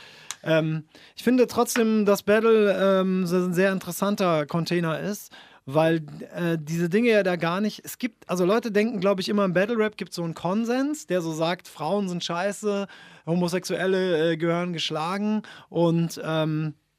Ähm, 0.44 0.84
ich 1.16 1.24
finde 1.24 1.48
trotzdem, 1.48 2.06
dass 2.06 2.24
Battle 2.24 3.00
ähm, 3.00 3.26
so 3.26 3.38
ein 3.38 3.54
sehr 3.54 3.72
interessanter 3.72 4.46
Container 4.46 5.00
ist, 5.00 5.32
weil 5.66 6.04
äh, 6.36 6.58
diese 6.60 6.90
Dinge 6.90 7.10
ja 7.10 7.24
da 7.24 7.38
gar 7.38 7.62
nicht. 7.62 7.82
Es 7.86 7.98
gibt, 7.98 8.30
also 8.30 8.44
Leute 8.44 8.70
denken, 8.70 9.00
glaube 9.00 9.22
ich, 9.22 9.30
immer 9.30 9.46
im 9.46 9.54
Battle 9.54 9.78
Rap 9.78 9.96
gibt 9.96 10.10
es 10.10 10.18
so 10.18 10.24
einen 10.24 10.34
Konsens, 10.34 11.08
der 11.08 11.22
so 11.22 11.32
sagt, 11.32 11.70
Frauen 11.70 12.10
sind 12.10 12.26
scheiße, 12.26 12.86
Homosexuelle 13.26 14.34
äh, 14.34 14.38
gehören 14.38 14.74
geschlagen 14.74 15.44
und 15.70 16.20
ähm, 16.22 16.74
äh, 16.74 16.91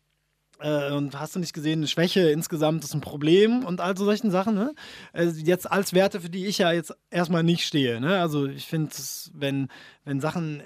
und 0.62 1.18
hast 1.18 1.34
du 1.34 1.40
nicht 1.40 1.52
gesehen, 1.52 1.80
eine 1.80 1.89
Schwäche 1.89 2.30
insgesamt 2.30 2.84
ist 2.84 2.94
ein 2.94 3.01
Problem 3.01 3.64
und 3.64 3.80
all 3.80 3.97
so 3.97 4.05
solchen 4.05 4.30
Sachen, 4.30 4.55
ne? 4.55 4.74
Also 5.12 5.40
jetzt 5.40 5.70
als 5.70 5.93
Werte, 5.93 6.20
für 6.20 6.30
die 6.30 6.47
ich 6.47 6.59
ja 6.59 6.72
jetzt 6.72 6.94
erstmal 7.10 7.43
nicht 7.43 7.66
stehe, 7.66 8.01
ne? 8.01 8.20
Also 8.20 8.47
ich 8.47 8.66
finde, 8.66 8.93
wenn, 9.32 9.68
wenn 10.05 10.20
Sachen, 10.20 10.62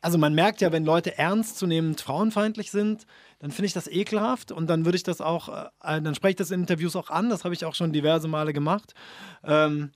also 0.00 0.18
man 0.18 0.34
merkt 0.34 0.60
ja, 0.60 0.72
wenn 0.72 0.84
Leute 0.84 1.16
ernstzunehmend 1.16 2.00
frauenfeindlich 2.00 2.70
sind, 2.70 3.06
dann 3.38 3.50
finde 3.50 3.66
ich 3.66 3.72
das 3.72 3.88
ekelhaft 3.88 4.52
und 4.52 4.68
dann 4.68 4.84
würde 4.84 4.96
ich 4.96 5.02
das 5.02 5.20
auch, 5.20 5.48
äh, 5.48 6.02
dann 6.02 6.14
spreche 6.14 6.32
ich 6.32 6.36
das 6.36 6.50
in 6.50 6.60
Interviews 6.60 6.94
auch 6.94 7.08
an, 7.08 7.30
das 7.30 7.44
habe 7.44 7.54
ich 7.54 7.64
auch 7.64 7.74
schon 7.74 7.92
diverse 7.92 8.28
Male 8.28 8.52
gemacht. 8.52 8.94
Ähm, 9.42 9.92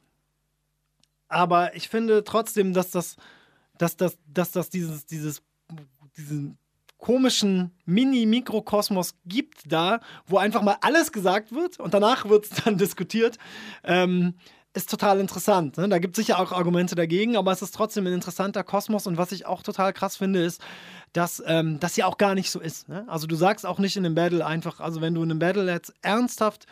aber 1.28 1.74
ich 1.76 1.88
finde 1.88 2.24
trotzdem, 2.24 2.72
dass 2.72 2.90
das, 2.90 3.16
dass 3.76 3.96
das, 3.96 4.16
dass 4.26 4.52
das 4.52 4.70
dieses, 4.70 5.04
dieses, 5.04 5.42
diesen 6.16 6.58
komischen 7.05 7.70
Mini-Mikrokosmos 7.85 9.14
gibt 9.26 9.70
da, 9.70 10.01
wo 10.26 10.39
einfach 10.39 10.62
mal 10.62 10.78
alles 10.81 11.12
gesagt 11.12 11.52
wird 11.52 11.78
und 11.78 11.93
danach 11.93 12.31
wird 12.31 12.47
es 12.47 12.51
dann 12.64 12.78
diskutiert, 12.78 13.36
ähm, 13.85 14.32
ist 14.72 14.89
total 14.89 15.20
interessant. 15.20 15.76
Ne? 15.76 15.86
Da 15.90 15.98
gibt 15.98 16.16
es 16.16 16.24
sicher 16.24 16.40
auch 16.40 16.51
Argumente 16.51 16.94
dagegen, 16.94 17.36
aber 17.36 17.52
es 17.52 17.60
ist 17.60 17.74
trotzdem 17.74 18.06
ein 18.06 18.14
interessanter 18.14 18.64
Kosmos 18.64 19.06
und 19.06 19.18
was 19.18 19.32
ich 19.32 19.44
auch 19.44 19.62
total 19.62 19.93
krass 19.93 20.16
finde, 20.16 20.43
ist, 20.43 20.62
dass 21.12 21.43
ähm, 21.47 21.78
das 21.78 21.94
ja 21.97 22.06
auch 22.06 22.16
gar 22.16 22.35
nicht 22.35 22.51
so 22.51 22.59
ist. 22.59 22.89
Ne? 22.89 23.05
Also 23.06 23.26
du 23.26 23.36
sagst 23.36 23.66
auch 23.66 23.78
nicht 23.78 23.98
in 23.98 24.06
einem 24.06 24.14
Battle 24.14 24.44
einfach, 24.44 24.81
also 24.81 25.02
wenn 25.02 25.12
du 25.12 25.22
in 25.22 25.31
einem 25.31 25.40
Battle 25.40 25.70
jetzt 25.70 25.93
ernsthaft 26.01 26.64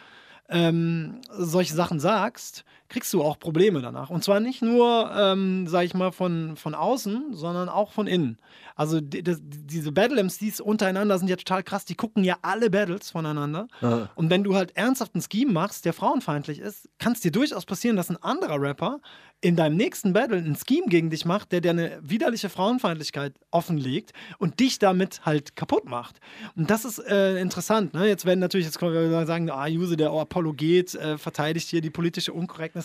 ähm, 0.48 1.20
solche 1.30 1.74
Sachen 1.74 2.00
sagst, 2.00 2.64
kriegst 2.92 3.12
du 3.14 3.22
auch 3.22 3.38
Probleme 3.38 3.80
danach. 3.80 4.10
Und 4.10 4.22
zwar 4.22 4.38
nicht 4.38 4.62
nur, 4.62 5.10
ähm, 5.16 5.66
sag 5.66 5.84
ich 5.84 5.94
mal, 5.94 6.12
von, 6.12 6.56
von 6.56 6.74
außen, 6.74 7.32
sondern 7.32 7.68
auch 7.68 7.92
von 7.92 8.06
innen. 8.06 8.38
Also 8.76 9.00
die, 9.00 9.22
das, 9.22 9.38
diese 9.42 9.92
Battle-MCs 9.92 10.60
untereinander 10.60 11.18
sind 11.18 11.28
ja 11.28 11.36
total 11.36 11.62
krass. 11.62 11.84
Die 11.84 11.94
gucken 11.94 12.22
ja 12.22 12.36
alle 12.42 12.70
Battles 12.70 13.10
voneinander. 13.10 13.68
Und 14.14 14.30
wenn 14.30 14.44
du 14.44 14.54
halt 14.54 14.76
ernsthaft 14.76 15.14
einen 15.14 15.22
Scheme 15.22 15.52
machst, 15.52 15.84
der 15.84 15.92
frauenfeindlich 15.92 16.58
ist, 16.58 16.88
kann 16.98 17.12
es 17.12 17.20
dir 17.20 17.32
durchaus 17.32 17.64
passieren, 17.64 17.96
dass 17.96 18.10
ein 18.10 18.22
anderer 18.22 18.60
Rapper 18.60 19.00
in 19.42 19.56
deinem 19.56 19.76
nächsten 19.76 20.12
Battle 20.12 20.38
einen 20.38 20.56
Scheme 20.56 20.86
gegen 20.86 21.10
dich 21.10 21.24
macht, 21.24 21.50
der 21.50 21.60
dir 21.60 21.70
eine 21.70 21.98
widerliche 22.00 22.48
Frauenfeindlichkeit 22.48 23.34
offenlegt 23.50 24.12
und 24.38 24.60
dich 24.60 24.78
damit 24.78 25.26
halt 25.26 25.56
kaputt 25.56 25.84
macht. 25.84 26.20
Und 26.54 26.70
das 26.70 26.84
ist 26.84 27.00
äh, 27.00 27.40
interessant. 27.40 27.92
Ne? 27.92 28.06
Jetzt 28.06 28.24
werden 28.24 28.38
natürlich, 28.38 28.66
jetzt 28.66 28.78
können 28.78 28.94
wir 28.94 29.26
sagen, 29.26 29.50
ah, 29.50 29.66
Juse, 29.66 29.96
der 29.96 30.12
Apologet, 30.12 30.94
äh, 30.94 31.18
verteidigt 31.18 31.68
hier 31.68 31.80
die 31.80 31.90
politische 31.90 32.32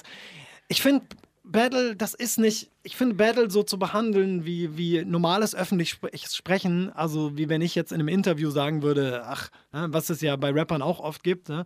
Unkorrektness. 0.02 0.68
Ich 0.69 0.82
finde, 0.82 1.06
Battle, 1.44 1.95
das 1.95 2.14
ist 2.14 2.40
nicht, 2.40 2.69
ich 2.84 2.98
finde 2.98 3.15
Battle 3.15 3.49
so 3.49 3.64
zu 3.64 3.80
behandeln 3.80 4.45
wie, 4.45 4.78
wie 4.78 5.06
normales 5.06 5.56
öffentlich 5.56 5.91
Spre- 5.91 6.36
Sprechen, 6.36 6.91
also 6.91 7.38
wie 7.38 7.48
wenn 7.48 7.61
ich 7.61 7.74
jetzt 7.74 7.91
in 7.91 7.99
einem 8.02 8.10
Interview 8.10 8.49
sagen 8.49 8.82
würde, 8.82 9.24
ach, 9.26 9.49
ne, 9.72 9.88
was 9.90 10.10
es 10.10 10.19
ja 10.22 10.36
bei 10.36 10.52
Rappern 10.52 10.82
auch 10.82 10.99
oft 10.99 11.24
gibt, 11.24 11.48
ne? 11.48 11.64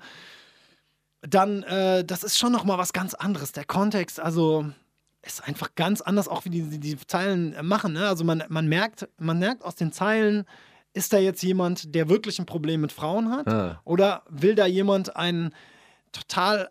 dann, 1.22 1.64
äh, 1.64 2.04
das 2.06 2.24
ist 2.24 2.38
schon 2.38 2.52
nochmal 2.52 2.78
was 2.78 2.94
ganz 2.94 3.14
anderes. 3.14 3.52
Der 3.54 3.66
Kontext, 3.66 4.20
also 4.20 4.66
ist 5.24 5.48
einfach 5.48 5.76
ganz 5.76 6.02
anders, 6.02 6.28
auch 6.28 6.46
wie 6.46 6.50
die, 6.50 6.64
die, 6.64 6.80
die 6.80 6.98
Zeilen 7.08 7.54
äh, 7.54 7.64
machen. 7.64 7.94
Ne? 7.94 8.08
Also 8.08 8.24
man, 8.24 8.44
man, 8.50 8.68
merkt, 8.68 9.08
man 9.18 9.40
merkt 9.40 9.64
aus 9.64 9.76
den 9.76 9.92
Zeilen, 9.92 10.46
ist 10.94 11.14
da 11.14 11.20
jetzt 11.20 11.42
jemand, 11.42 11.96
der 11.96 12.10
wirklich 12.10 12.40
ein 12.40 12.46
Problem 12.46 12.82
mit 12.82 12.92
Frauen 12.92 13.32
hat? 13.32 13.48
Ah. 13.48 13.82
Oder 13.86 14.24
will 14.30 14.56
da 14.56 14.66
jemand 14.66 15.16
ein 15.16 15.54
total 16.12 16.70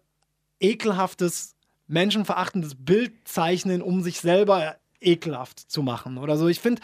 ekelhaftes, 0.60 1.56
menschenverachtendes 1.88 2.76
Bild 2.76 3.12
zeichnen, 3.24 3.82
um 3.82 4.02
sich 4.02 4.20
selber 4.20 4.76
ekelhaft 5.00 5.58
zu 5.58 5.82
machen? 5.82 6.18
Oder 6.18 6.36
so. 6.36 6.48
Ich 6.48 6.60
finde, 6.60 6.80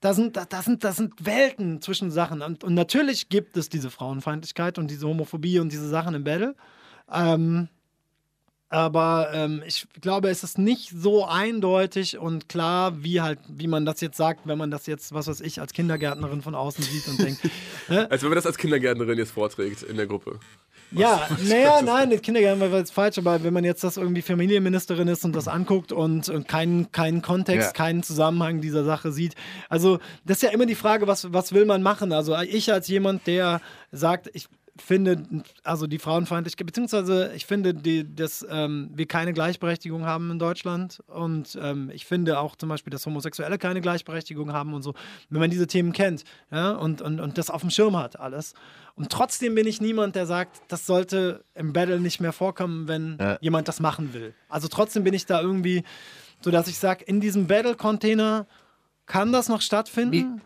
da 0.00 0.14
sind, 0.14 0.36
da, 0.36 0.44
da, 0.44 0.62
sind, 0.62 0.84
da 0.84 0.92
sind 0.92 1.14
Welten 1.24 1.82
zwischen 1.82 2.10
Sachen. 2.10 2.42
Und, 2.42 2.64
und 2.64 2.74
natürlich 2.74 3.28
gibt 3.28 3.56
es 3.56 3.68
diese 3.68 3.90
Frauenfeindlichkeit 3.90 4.78
und 4.78 4.90
diese 4.90 5.06
Homophobie 5.06 5.58
und 5.58 5.72
diese 5.72 5.88
Sachen 5.88 6.14
im 6.14 6.24
Battle. 6.24 6.54
Ähm, 7.12 7.68
aber 8.70 9.30
ähm, 9.32 9.62
ich 9.66 9.86
glaube, 10.02 10.28
es 10.28 10.44
ist 10.44 10.58
nicht 10.58 10.90
so 10.94 11.24
eindeutig 11.24 12.18
und 12.18 12.50
klar, 12.50 13.02
wie 13.02 13.22
halt, 13.22 13.38
wie 13.48 13.66
man 13.66 13.86
das 13.86 14.02
jetzt 14.02 14.18
sagt, 14.18 14.46
wenn 14.46 14.58
man 14.58 14.70
das 14.70 14.86
jetzt, 14.86 15.14
was 15.14 15.26
weiß 15.26 15.40
ich, 15.40 15.60
als 15.60 15.72
Kindergärtnerin 15.72 16.42
von 16.42 16.54
außen 16.54 16.84
sieht 16.84 17.08
und 17.08 17.18
denkt, 17.18 17.40
ne? 17.88 18.10
Als 18.10 18.22
wenn 18.22 18.28
man 18.28 18.36
das 18.36 18.44
als 18.44 18.58
Kindergärtnerin 18.58 19.16
jetzt 19.16 19.30
vorträgt 19.30 19.82
in 19.82 19.96
der 19.96 20.06
Gruppe. 20.06 20.38
Ja, 20.90 21.28
naja, 21.46 21.82
nein, 21.82 22.10
das 22.10 22.22
Kindergarten 22.22 22.60
war 22.60 22.78
jetzt 22.78 22.92
falsch, 22.94 23.18
aber 23.18 23.42
wenn 23.42 23.52
man 23.52 23.64
jetzt 23.64 23.84
das 23.84 23.96
irgendwie 23.98 24.22
Familienministerin 24.22 25.06
ist 25.08 25.24
und 25.24 25.34
das 25.36 25.46
anguckt 25.46 25.92
und, 25.92 26.28
und 26.28 26.48
keinen, 26.48 26.90
keinen 26.92 27.20
Kontext, 27.20 27.68
Ja. 27.68 27.72
keinen 27.72 28.02
Zusammenhang 28.02 28.60
dieser 28.60 28.84
Sache 28.84 29.12
sieht. 29.12 29.34
Also, 29.68 29.98
das 30.24 30.38
ist 30.38 30.42
ja 30.44 30.50
immer 30.50 30.64
die 30.66 30.74
Frage, 30.74 31.06
was, 31.06 31.32
was 31.32 31.52
will 31.52 31.66
man 31.66 31.82
machen? 31.82 32.12
Also, 32.12 32.34
ich 32.38 32.72
als 32.72 32.88
jemand, 32.88 33.26
der 33.26 33.60
sagt, 33.92 34.30
ich 34.32 34.48
finde, 34.82 35.42
also 35.64 35.86
die 35.86 35.98
Frauenfeindlichkeit, 35.98 36.66
beziehungsweise 36.66 37.32
ich 37.34 37.46
finde, 37.46 37.74
die, 37.74 38.14
dass 38.14 38.46
ähm, 38.50 38.90
wir 38.94 39.06
keine 39.06 39.32
Gleichberechtigung 39.32 40.04
haben 40.04 40.30
in 40.30 40.38
Deutschland 40.38 41.00
und 41.06 41.58
ähm, 41.60 41.90
ich 41.92 42.06
finde 42.06 42.38
auch 42.38 42.56
zum 42.56 42.68
Beispiel, 42.68 42.90
dass 42.90 43.04
Homosexuelle 43.06 43.58
keine 43.58 43.80
Gleichberechtigung 43.80 44.52
haben 44.52 44.74
und 44.74 44.82
so, 44.82 44.94
wenn 45.30 45.40
man 45.40 45.50
diese 45.50 45.66
Themen 45.66 45.92
kennt 45.92 46.24
ja, 46.50 46.72
und, 46.72 47.02
und, 47.02 47.20
und 47.20 47.38
das 47.38 47.50
auf 47.50 47.60
dem 47.60 47.70
Schirm 47.70 47.96
hat, 47.96 48.18
alles. 48.18 48.54
Und 48.94 49.10
trotzdem 49.10 49.54
bin 49.54 49.66
ich 49.66 49.80
niemand, 49.80 50.16
der 50.16 50.26
sagt, 50.26 50.60
das 50.68 50.84
sollte 50.86 51.44
im 51.54 51.72
Battle 51.72 52.00
nicht 52.00 52.20
mehr 52.20 52.32
vorkommen, 52.32 52.88
wenn 52.88 53.16
Ja. 53.20 53.38
jemand 53.40 53.68
das 53.68 53.78
machen 53.80 54.12
will. 54.12 54.34
Also 54.48 54.68
trotzdem 54.68 55.04
bin 55.04 55.14
ich 55.14 55.24
da 55.26 55.40
irgendwie, 55.40 55.84
so 56.40 56.50
dass 56.50 56.66
ich 56.68 56.78
sage, 56.78 57.04
in 57.04 57.20
diesem 57.20 57.46
Battle-Container 57.46 58.46
kann 59.06 59.32
das 59.32 59.48
noch 59.48 59.60
stattfinden? 59.62 60.42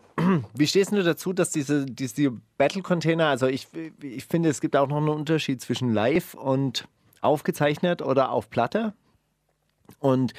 Wie 0.53 0.67
stehst 0.67 0.91
du 0.91 1.03
dazu, 1.03 1.33
dass 1.33 1.51
diese, 1.51 1.85
diese 1.85 2.31
Battle-Container, 2.57 3.27
also 3.27 3.47
ich, 3.47 3.67
ich 4.01 4.25
finde, 4.25 4.49
es 4.49 4.61
gibt 4.61 4.75
auch 4.75 4.87
noch 4.87 4.97
einen 4.97 5.09
Unterschied 5.09 5.61
zwischen 5.61 5.93
live 5.93 6.33
und 6.33 6.87
aufgezeichnet 7.21 8.01
oder 8.01 8.31
auf 8.31 8.49
Platte. 8.49 8.93
Und 9.99 10.33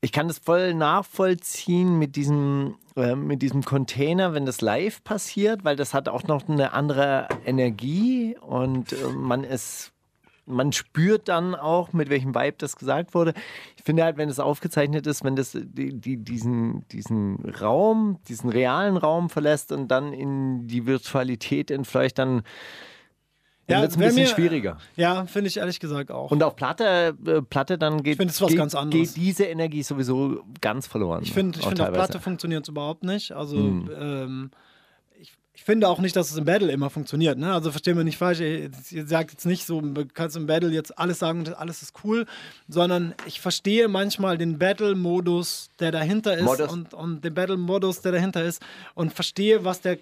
ich 0.00 0.12
kann 0.12 0.28
das 0.28 0.38
voll 0.38 0.74
nachvollziehen 0.74 1.98
mit 1.98 2.16
diesem, 2.16 2.76
äh, 2.96 3.14
mit 3.14 3.42
diesem 3.42 3.64
Container, 3.64 4.34
wenn 4.34 4.46
das 4.46 4.60
live 4.60 5.02
passiert, 5.02 5.64
weil 5.64 5.76
das 5.76 5.94
hat 5.94 6.08
auch 6.08 6.24
noch 6.24 6.48
eine 6.48 6.72
andere 6.72 7.28
Energie 7.44 8.36
und 8.40 8.92
äh, 8.92 9.08
man 9.08 9.42
ist 9.44 9.92
man 10.46 10.72
spürt 10.72 11.28
dann 11.28 11.54
auch, 11.54 11.92
mit 11.92 12.08
welchem 12.08 12.34
Vibe 12.34 12.56
das 12.58 12.76
gesagt 12.76 13.14
wurde. 13.14 13.34
Ich 13.76 13.82
finde 13.82 14.04
halt, 14.04 14.16
wenn 14.16 14.28
es 14.28 14.38
aufgezeichnet 14.40 15.06
ist, 15.06 15.24
wenn 15.24 15.36
das 15.36 15.52
die, 15.52 15.98
die, 15.98 16.16
diesen, 16.16 16.86
diesen 16.88 17.44
Raum, 17.60 18.18
diesen 18.28 18.50
realen 18.50 18.96
Raum 18.96 19.28
verlässt 19.28 19.72
und 19.72 19.88
dann 19.88 20.12
in 20.12 20.66
die 20.66 20.86
Virtualität 20.86 21.70
entfleucht, 21.70 22.18
dann, 22.18 22.42
dann 23.66 23.82
wird 23.82 23.90
es 23.90 23.96
ein 23.96 24.00
bisschen 24.00 24.22
mir- 24.22 24.26
schwieriger. 24.28 24.78
Ja, 24.94 25.26
finde 25.26 25.48
ich 25.48 25.56
ehrlich 25.56 25.80
gesagt 25.80 26.10
auch. 26.12 26.30
Und 26.30 26.42
auf 26.42 26.54
Platte, 26.54 27.16
äh, 27.26 27.42
Platte 27.42 27.76
dann 27.78 28.02
geht, 28.02 28.18
geht, 28.18 28.90
geht 28.90 29.16
diese 29.16 29.44
Energie 29.44 29.82
sowieso 29.82 30.44
ganz 30.60 30.86
verloren. 30.86 31.22
Ich 31.24 31.32
finde, 31.32 31.58
ich 31.58 31.66
finde 31.66 31.82
auf. 31.82 31.88
Hm. 31.88 31.94
Platte 31.94 32.20
funktioniert 32.20 32.62
es 32.62 32.68
überhaupt 32.68 33.02
nicht. 33.02 33.32
Also, 33.32 33.56
ähm, 33.56 33.90
ich, 33.90 34.58
ich 34.58 34.65
finde 35.66 35.88
auch 35.88 35.98
nicht, 35.98 36.14
dass 36.14 36.30
es 36.30 36.36
im 36.36 36.44
Battle 36.44 36.70
immer 36.70 36.90
funktioniert. 36.90 37.38
Ne? 37.38 37.52
Also, 37.52 37.72
verstehen 37.72 37.96
wir 37.96 38.04
nicht 38.04 38.16
falsch. 38.16 38.38
Ihr, 38.38 38.70
ihr 38.90 39.06
sagt 39.06 39.32
jetzt 39.32 39.46
nicht 39.46 39.66
so, 39.66 39.80
du 39.80 40.06
kannst 40.06 40.36
im 40.36 40.46
Battle 40.46 40.70
jetzt 40.70 40.96
alles 40.96 41.18
sagen 41.18 41.40
und 41.40 41.58
alles 41.58 41.82
ist 41.82 41.92
cool, 42.04 42.24
sondern 42.68 43.14
ich 43.26 43.40
verstehe 43.40 43.88
manchmal 43.88 44.38
den 44.38 44.58
Battle-Modus, 44.58 45.70
der 45.80 45.90
dahinter 45.90 46.36
ist 46.38 46.44
Modus. 46.44 46.72
und, 46.72 46.94
und 46.94 47.24
den 47.24 47.34
Battle-Modus, 47.34 48.00
der 48.00 48.12
dahinter 48.12 48.44
ist 48.44 48.62
und 48.94 49.12
verstehe, 49.12 49.64
was 49.64 49.80
der 49.80 49.98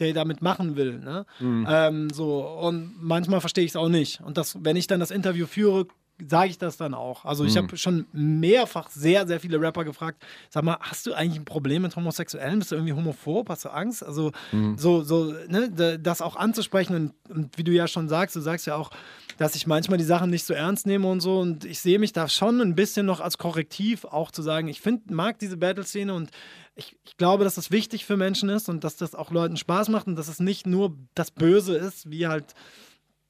der 0.00 0.12
damit 0.12 0.42
machen 0.42 0.74
will. 0.74 0.98
Ne? 0.98 1.24
Mhm. 1.38 1.66
Ähm, 1.70 2.10
so, 2.10 2.40
und 2.40 2.96
manchmal 3.00 3.40
verstehe 3.40 3.64
ich 3.64 3.70
es 3.70 3.76
auch 3.76 3.88
nicht. 3.88 4.20
Und 4.22 4.36
das, 4.36 4.58
wenn 4.64 4.74
ich 4.74 4.88
dann 4.88 4.98
das 4.98 5.12
Interview 5.12 5.46
führe, 5.46 5.86
sage 6.28 6.50
ich 6.50 6.58
das 6.58 6.76
dann 6.76 6.94
auch. 6.94 7.24
Also 7.24 7.42
Mhm. 7.42 7.48
ich 7.48 7.56
habe 7.56 7.76
schon 7.76 8.06
mehrfach 8.12 8.88
sehr, 8.88 9.26
sehr 9.26 9.40
viele 9.40 9.60
Rapper 9.60 9.84
gefragt, 9.84 10.22
sag 10.48 10.62
mal, 10.62 10.76
hast 10.80 11.06
du 11.06 11.12
eigentlich 11.12 11.40
ein 11.40 11.44
Problem 11.44 11.82
mit 11.82 11.96
Homosexuellen? 11.96 12.60
Bist 12.60 12.70
du 12.70 12.76
irgendwie 12.76 12.92
homophob? 12.92 13.48
Hast 13.48 13.64
du 13.64 13.70
Angst? 13.70 14.04
Also 14.04 14.30
Mhm. 14.52 14.78
so, 14.78 15.02
so, 15.02 15.32
ne, 15.48 15.70
da- 15.74 15.96
das 15.96 16.22
auch 16.22 16.36
anzusprechen 16.36 16.94
und, 16.94 17.36
und 17.36 17.58
wie 17.58 17.64
du 17.64 17.72
ja 17.72 17.88
schon 17.88 18.08
sagst, 18.08 18.36
du 18.36 18.40
sagst 18.40 18.66
ja 18.66 18.76
auch, 18.76 18.90
dass 19.38 19.56
ich 19.56 19.66
manchmal 19.66 19.98
die 19.98 20.04
Sachen 20.04 20.30
nicht 20.30 20.44
so 20.46 20.54
ernst 20.54 20.86
nehme 20.86 21.08
und 21.08 21.20
so 21.20 21.40
und 21.40 21.64
ich 21.64 21.80
sehe 21.80 21.98
mich 21.98 22.12
da 22.12 22.28
schon 22.28 22.60
ein 22.60 22.76
bisschen 22.76 23.06
noch 23.06 23.20
als 23.20 23.36
Korrektiv 23.38 24.04
auch 24.04 24.30
zu 24.30 24.42
sagen, 24.42 24.68
ich 24.68 24.80
find, 24.80 25.10
mag 25.10 25.38
diese 25.40 25.56
Battle-Szene 25.56 26.14
und 26.14 26.30
ich, 26.76 26.96
ich 27.04 27.16
glaube, 27.16 27.42
dass 27.44 27.56
das 27.56 27.70
wichtig 27.72 28.04
für 28.04 28.16
Menschen 28.16 28.48
ist 28.48 28.68
und 28.68 28.84
dass 28.84 28.96
das 28.96 29.14
auch 29.16 29.30
Leuten 29.32 29.56
Spaß 29.56 29.88
macht 29.88 30.06
und 30.06 30.16
dass 30.16 30.28
es 30.28 30.38
nicht 30.40 30.66
nur 30.66 30.96
das 31.14 31.30
Böse 31.32 31.76
ist, 31.76 32.08
wie 32.10 32.26
halt 32.28 32.54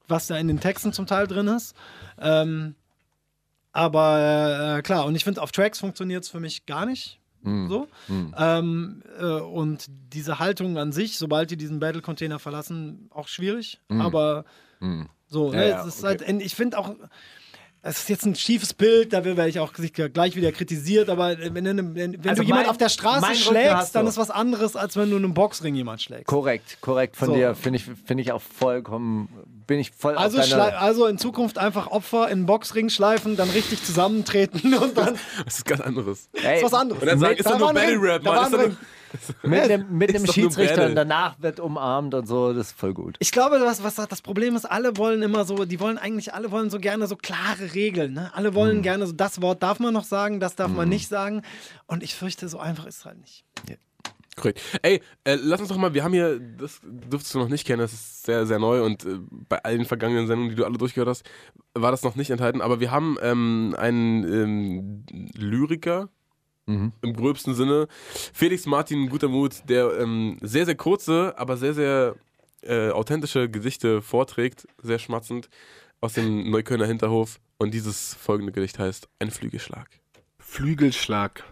was 0.07 0.27
da 0.27 0.37
in 0.37 0.47
den 0.47 0.59
Texten 0.59 0.93
zum 0.93 1.05
Teil 1.07 1.27
drin 1.27 1.47
ist. 1.47 1.75
Ähm, 2.19 2.75
aber 3.71 4.77
äh, 4.77 4.81
klar, 4.81 5.05
und 5.05 5.15
ich 5.15 5.23
finde, 5.23 5.41
auf 5.41 5.51
Tracks 5.51 5.79
funktioniert 5.79 6.23
es 6.23 6.29
für 6.29 6.39
mich 6.39 6.65
gar 6.65 6.85
nicht. 6.85 7.19
So. 7.67 7.87
Ähm, 8.09 9.03
äh, 9.19 9.23
und 9.23 9.85
diese 10.11 10.39
Haltung 10.39 10.79
an 10.79 10.91
sich, 10.91 11.19
sobald 11.19 11.51
die 11.51 11.57
diesen 11.57 11.79
Battle-Container 11.79 12.39
verlassen, 12.39 13.07
auch 13.13 13.27
schwierig. 13.27 13.79
Aber 13.87 14.45
so, 15.27 15.51
ne, 15.51 15.69
ja, 15.69 15.81
es 15.81 15.97
ist 15.97 16.03
halt, 16.03 16.27
ich 16.27 16.55
finde 16.55 16.79
auch, 16.79 16.95
es 17.83 17.99
ist 17.99 18.09
jetzt 18.09 18.25
ein 18.25 18.33
schiefes 18.33 18.73
Bild, 18.73 19.13
da 19.13 19.23
werde 19.23 19.47
ich 19.47 19.59
auch 19.59 19.73
gleich 19.73 20.35
wieder 20.35 20.51
kritisiert, 20.51 21.07
aber 21.07 21.37
wenn, 21.37 21.53
wenn, 21.53 21.95
wenn 21.95 22.29
Also 22.29 22.41
du 22.41 22.47
jemand 22.47 22.67
auf 22.67 22.77
der 22.77 22.89
Straße 22.89 23.35
schlägst, 23.35 23.93
dann 23.93 24.07
ist 24.07 24.17
was 24.17 24.31
anderes, 24.31 24.75
als 24.75 24.97
wenn 24.97 25.11
du 25.11 25.17
in 25.17 25.23
einem 25.23 25.35
Boxring 25.35 25.75
jemand 25.75 26.01
schlägst. 26.01 26.25
Korrekt, 26.25 26.79
korrekt 26.81 27.15
von 27.15 27.27
So. 27.27 27.35
dir. 27.35 27.53
Finde 27.53 27.77
ich, 27.77 27.85
find 27.85 28.19
ich 28.21 28.31
auch 28.31 28.41
vollkommen, 28.41 29.29
bin 29.67 29.79
ich 29.79 29.91
voll 29.91 30.15
Also, 30.15 30.39
also 30.39 31.07
in 31.07 31.17
Zukunft 31.17 31.57
einfach 31.57 31.87
Opfer 31.87 32.29
in 32.29 32.41
den 32.41 32.45
Boxring 32.45 32.89
schleifen, 32.89 33.35
dann 33.35 33.49
richtig 33.49 33.83
zusammentreten 33.83 34.73
und 34.73 34.97
dann 34.97 35.17
Das 35.43 35.57
ist 35.57 35.65
ganz 35.65 35.81
anderes. 35.81 36.29
Ey, 36.33 36.57
ist 36.57 36.63
was 36.63 36.73
anderes. 36.73 37.01
Und 37.01 37.07
dann 37.07 37.19
sagen, 37.19 37.35
Da 37.37 37.49
ist 37.49 37.49
doch 37.49 37.59
nur 37.59 37.81
Ring, 37.81 37.99
Rap, 37.99 38.23
da 38.23 38.33
Mann. 38.33 38.53
Ring. 38.53 38.77
Mit 39.43 39.61
einem, 39.61 39.97
mit 39.97 40.13
nur 40.13 40.33
Schiedsrichter 40.33 40.87
und 40.87 40.95
danach 40.95 41.39
wird 41.39 41.61
umarmt 41.61 42.13
und 42.13 42.27
so, 42.27 42.51
das 42.53 42.67
ist 42.67 42.77
voll 42.79 42.93
gut. 42.93 43.15
Ich 43.19 43.31
glaube, 43.31 43.61
was, 43.61 43.81
was 43.81 43.95
das 43.95 44.21
Problem 44.21 44.55
ist, 44.55 44.65
alle 44.65 44.97
wollen 44.97 45.21
immer 45.21 45.45
so, 45.45 45.63
die 45.63 45.79
wollen 45.79 45.97
eigentlich, 45.97 46.33
alle 46.33 46.51
wollen 46.51 46.69
so 46.69 46.79
gerne 46.79 47.07
so 47.07 47.15
klare 47.15 47.73
Regeln. 47.73 48.13
Ne? 48.13 48.31
Alle 48.33 48.53
wollen 48.55 48.81
gerne 48.81 49.07
so, 49.07 49.13
das 49.13 49.41
Wort 49.41 49.63
darf 49.63 49.79
man 49.79 49.93
noch 49.93 50.03
sagen, 50.03 50.39
das 50.39 50.55
darf 50.55 50.69
man 50.71 50.89
nicht 50.89 51.07
sagen. 51.07 51.43
Und 51.87 52.03
ich 52.03 52.15
fürchte, 52.15 52.49
so 52.49 52.59
einfach 52.59 52.85
ist 52.85 52.99
es 52.99 53.05
halt 53.05 53.19
nicht. 53.21 53.45
Korrekt. 54.35 54.61
Ey, 54.81 55.01
äh, 55.23 55.37
lass 55.41 55.61
uns 55.61 55.69
doch 55.69 55.77
mal, 55.77 55.93
wir 55.93 56.03
haben 56.03 56.13
hier, 56.13 56.39
das 56.39 56.81
dürftest 56.83 57.33
du 57.35 57.39
noch 57.39 57.47
nicht 57.47 57.65
kennen, 57.65 57.79
das 57.79 57.93
ist 57.93 58.23
sehr, 58.23 58.45
sehr 58.45 58.59
neu 58.59 58.83
und 58.83 59.05
äh, 59.05 59.19
bei 59.29 59.63
allen 59.63 59.85
vergangenen 59.85 60.27
Sendungen, 60.27 60.49
die 60.49 60.55
du 60.55 60.65
alle 60.65 60.77
durchgehört 60.77 61.09
hast, 61.09 61.23
war 61.73 61.91
das 61.91 62.03
noch 62.03 62.15
nicht 62.15 62.31
enthalten, 62.31 62.61
aber 62.61 62.79
wir 62.79 62.91
haben 62.91 63.17
ähm, 63.21 63.75
einen 63.77 64.23
ähm, 64.25 65.05
Lyriker, 65.35 66.09
im 66.67 66.91
gröbsten 67.01 67.53
Sinne, 67.53 67.87
Felix 68.33 68.65
Martin 68.65 69.09
Gutermut, 69.09 69.69
der 69.69 69.99
ähm, 69.99 70.39
sehr, 70.41 70.65
sehr 70.65 70.73
kurze, 70.73 71.35
aber 71.37 71.57
sehr, 71.57 71.75
sehr 71.75 72.15
äh, 72.63 72.89
authentische 72.89 73.49
Gedichte 73.49 74.01
vorträgt, 74.01 74.67
sehr 74.81 74.97
schmatzend, 74.97 75.49
aus 76.01 76.13
dem 76.13 76.49
Neuköllner 76.49 76.87
Hinterhof 76.87 77.39
und 77.57 77.73
dieses 77.73 78.15
folgende 78.15 78.51
Gedicht 78.51 78.79
heißt 78.79 79.07
Ein 79.19 79.31
Flügelschlag. 79.31 79.87
Flügelschlag. 80.39 81.43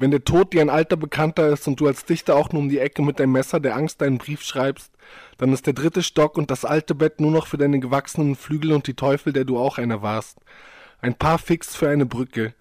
Wenn 0.00 0.10
der 0.10 0.24
Tod 0.24 0.54
dir 0.54 0.62
ein 0.62 0.70
alter 0.70 0.96
Bekannter 0.96 1.50
ist 1.50 1.68
und 1.68 1.78
du 1.78 1.86
als 1.86 2.06
Dichter 2.06 2.34
auch 2.34 2.52
nur 2.52 2.62
um 2.62 2.70
die 2.70 2.78
Ecke 2.78 3.02
mit 3.02 3.20
deinem 3.20 3.32
Messer 3.32 3.60
der 3.60 3.76
Angst 3.76 4.00
deinen 4.00 4.16
Brief 4.16 4.40
schreibst, 4.40 4.90
dann 5.36 5.52
ist 5.52 5.66
der 5.66 5.74
dritte 5.74 6.02
Stock 6.02 6.38
und 6.38 6.50
das 6.50 6.64
alte 6.64 6.94
Bett 6.94 7.20
nur 7.20 7.30
noch 7.30 7.46
für 7.46 7.58
deine 7.58 7.80
gewachsenen 7.80 8.34
Flügel 8.34 8.72
und 8.72 8.86
die 8.86 8.94
Teufel, 8.94 9.34
der 9.34 9.44
du 9.44 9.58
auch 9.58 9.76
einer 9.76 10.00
warst. 10.00 10.38
Ein 11.02 11.14
paar 11.14 11.36
Fix 11.36 11.76
für 11.76 11.90
eine 11.90 12.06
Brücke. 12.06 12.54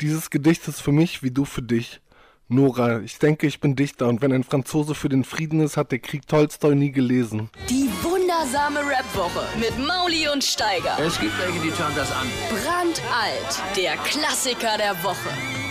Dieses 0.00 0.30
Gedicht 0.30 0.66
ist 0.68 0.80
für 0.80 0.90
mich 0.90 1.22
wie 1.22 1.30
du 1.30 1.44
für 1.44 1.60
dich. 1.60 2.00
Nora, 2.48 3.00
ich 3.00 3.18
denke, 3.18 3.46
ich 3.46 3.60
bin 3.60 3.76
Dichter 3.76 4.08
und 4.08 4.22
wenn 4.22 4.32
ein 4.32 4.44
Franzose 4.44 4.94
für 4.94 5.10
den 5.10 5.24
Frieden 5.24 5.60
ist, 5.60 5.76
hat 5.76 5.92
der 5.92 5.98
Krieg 5.98 6.26
Tolstoi 6.26 6.74
nie 6.74 6.92
gelesen. 6.92 7.50
Die 7.68 7.90
wundersame 8.02 8.80
Rap-Woche 8.80 9.44
mit 9.60 9.76
Mauli 9.86 10.28
und 10.32 10.42
Steiger. 10.42 10.96
Es 10.98 11.20
gibt 11.20 11.38
welche, 11.38 11.60
die 11.60 11.72
schauen 11.76 11.94
das 11.94 12.10
an. 12.10 12.26
Brandalt, 12.48 13.76
der 13.76 13.96
Klassiker 13.98 14.78
der 14.78 14.94
Woche. 15.04 15.65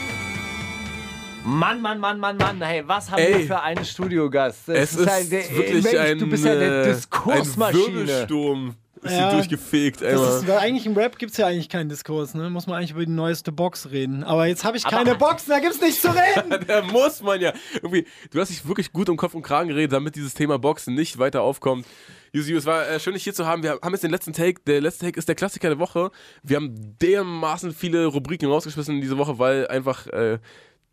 Mann, 1.46 1.80
Mann, 1.82 2.00
Mann, 2.00 2.20
Mann, 2.20 2.38
Mann, 2.38 2.62
hey, 2.62 2.84
was 2.88 3.12
haben 3.12 3.20
Ey. 3.20 3.40
wir 3.40 3.48
für 3.48 3.62
einen 3.62 3.86
Studiogast? 3.86 4.68
Das 4.68 4.78
Es 4.78 4.96
ist, 4.96 5.10
halt 5.10 5.32
der- 5.32 5.50
wirklich 5.56 5.84
Mensch, 5.84 5.98
ein, 6.00 6.18
Du 6.20 6.28
bist 6.28 6.44
ja 6.46 6.52
eine 6.54 6.64
äh, 6.66 6.82
ein 6.82 6.94
Diskursmaschine. 6.94 7.86
Wirbelsturm. 8.08 8.76
Ist 9.04 9.12
Ja, 9.12 9.30
sie 9.30 9.36
durchgefegt, 9.36 10.02
Das 10.02 10.38
ist, 10.42 10.48
weil 10.48 10.58
eigentlich 10.58 10.88
im 10.88 10.98
Rap 10.98 11.20
gibt 11.20 11.34
es 11.34 11.38
ja 11.38 11.46
eigentlich 11.46 11.70
keinen 11.70 11.90
Diskurs, 11.90 12.34
ne? 12.34 12.50
Muss 12.50 12.66
man 12.66 12.78
eigentlich 12.78 12.90
über 12.92 13.06
die 13.06 13.12
neueste 13.12 13.52
Box 13.52 13.92
reden. 13.92 14.24
Aber 14.24 14.48
jetzt 14.48 14.64
habe 14.64 14.78
ich 14.78 14.86
Aber- 14.88 14.96
keine 14.98 15.14
Box, 15.20 15.46
da 15.46 15.60
gibt's 15.60 15.80
nichts 15.80 16.02
zu 16.02 16.08
reden. 16.10 16.64
Da 16.68 16.82
muss 16.82 17.22
man 17.22 17.40
ja. 17.40 17.54
Irgendwie, 17.76 18.08
du 18.32 18.40
hast 18.42 18.50
dich 18.50 18.68
wirklich 18.68 18.92
gut 18.92 19.08
um 19.10 19.16
Kopf 19.18 19.36
und 19.36 19.44
Kragen 19.44 19.70
geredet, 19.70 19.94
damit 19.94 20.16
dieses 20.16 20.34
Thema 20.34 20.58
Boxen 20.58 20.96
nicht 20.96 21.20
weiter 21.20 21.44
aufkommt. 21.44 21.86
Yusi, 22.34 22.54
es 22.56 22.66
war 22.66 22.88
äh, 22.90 23.00
schön, 23.00 23.14
dich 23.14 23.24
hier 23.24 23.36
zu 23.36 23.46
haben. 23.46 23.62
Wir 23.62 23.78
haben 23.84 23.92
jetzt 23.94 24.04
den 24.04 24.10
letzten 24.12 24.34
Take. 24.34 24.62
Der 24.66 24.82
letzte 24.82 25.06
Take 25.06 25.20
ist 25.20 25.28
der 25.28 25.36
Klassiker 25.36 25.68
der 25.70 25.78
Woche. 25.78 26.10
Wir 26.42 26.56
haben 26.58 26.74
dermaßen 27.00 27.74
viele 27.74 28.08
Rubriken 28.08 28.50
rausgeschmissen 28.50 29.02
diese 29.02 29.20
Woche, 29.20 29.38
weil 29.38 29.68
einfach 29.68 30.08
äh, 30.08 30.40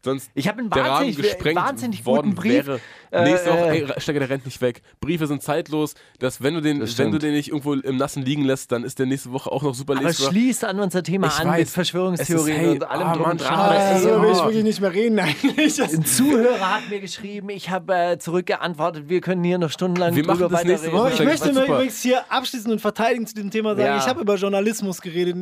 sonst 0.04 0.30
Ich 0.34 0.48
habe 0.48 0.60
einen 0.60 0.70
der 0.70 0.82
Rahmen 0.84 1.06
wahnsinnig, 1.06 1.16
gesprengt 1.16 1.56
wahnsinnig 1.56 2.06
worden 2.06 2.34
Brief. 2.34 2.66
wäre. 2.66 2.80
Äh, 3.10 3.24
Nächste 3.24 3.50
Woche, 3.50 3.58
äh, 3.76 3.82
ey, 3.82 4.00
Steiger, 4.00 4.20
der 4.20 4.30
rennt 4.30 4.46
nicht 4.46 4.60
weg. 4.62 4.80
Briefe 5.00 5.26
sind 5.26 5.42
zeitlos, 5.42 5.94
dass 6.18 6.42
wenn 6.42 6.54
du 6.54 6.60
den, 6.62 6.80
Das 6.80 6.96
wenn 6.98 7.12
du 7.12 7.18
den 7.18 7.32
nicht 7.34 7.48
irgendwo 7.48 7.74
im 7.74 7.96
Nassen 7.98 8.22
liegen 8.24 8.44
lässt, 8.44 8.72
dann 8.72 8.84
ist 8.84 8.98
der 8.98 9.06
nächste 9.06 9.32
Woche 9.32 9.52
auch 9.52 9.62
noch 9.62 9.74
super 9.74 9.94
aber 9.96 10.04
lesbar. 10.08 10.30
schließt 10.30 10.64
an 10.64 10.80
unser 10.80 11.02
Thema 11.02 11.26
Ich 11.26 11.34
an 11.34 11.48
mit 11.50 11.60
weiß. 11.60 11.72
Verschwörungstheorien 11.72 12.56
Es 12.56 12.62
ist, 12.62 12.66
hey, 12.68 12.74
und 12.76 12.84
allem 12.84 13.06
ah, 13.08 13.16
drum 13.16 13.30
und 13.32 13.40
dran. 13.40 13.54
Aber 13.54 13.70
Also 13.78 14.08
will 14.08 14.28
oh. 14.28 14.32
ich 14.32 14.38
wirklich 14.44 14.64
nicht 14.64 14.80
mehr 14.80 14.92
reden 14.94 15.18
eigentlich. 15.18 15.82
Ein 15.82 16.04
Zuhörer 16.06 16.74
hat 16.76 16.88
mir 16.88 17.00
geschrieben, 17.00 17.50
ich 17.50 17.68
habe 17.70 17.94
äh, 17.94 18.18
zurückgeantwortet, 18.18 19.08
wir 19.10 19.20
können 19.20 19.44
hier 19.44 19.58
noch 19.58 19.70
stundenlang 19.70 20.16
Wir 20.16 20.22
drüber 20.22 20.48
machen 20.48 20.52
das 20.52 20.64
nächste 20.64 20.86
weiterreden. 20.92 21.12
Woche. 21.12 21.22
ich 21.22 21.28
möchte 21.28 21.54
super. 21.54 21.66
übrigens 21.66 22.00
hier 22.02 22.24
abschließend 22.32 22.72
und 22.72 22.80
verteidigend 22.80 23.28
zu 23.28 23.34
diesem 23.34 23.50
Thema 23.50 23.70
sagen, 23.76 23.86
Ja. 23.86 23.98
ich 23.98 24.06
habe 24.06 24.22
über 24.22 24.36
Journalismus 24.36 25.02
geredet. 25.02 25.36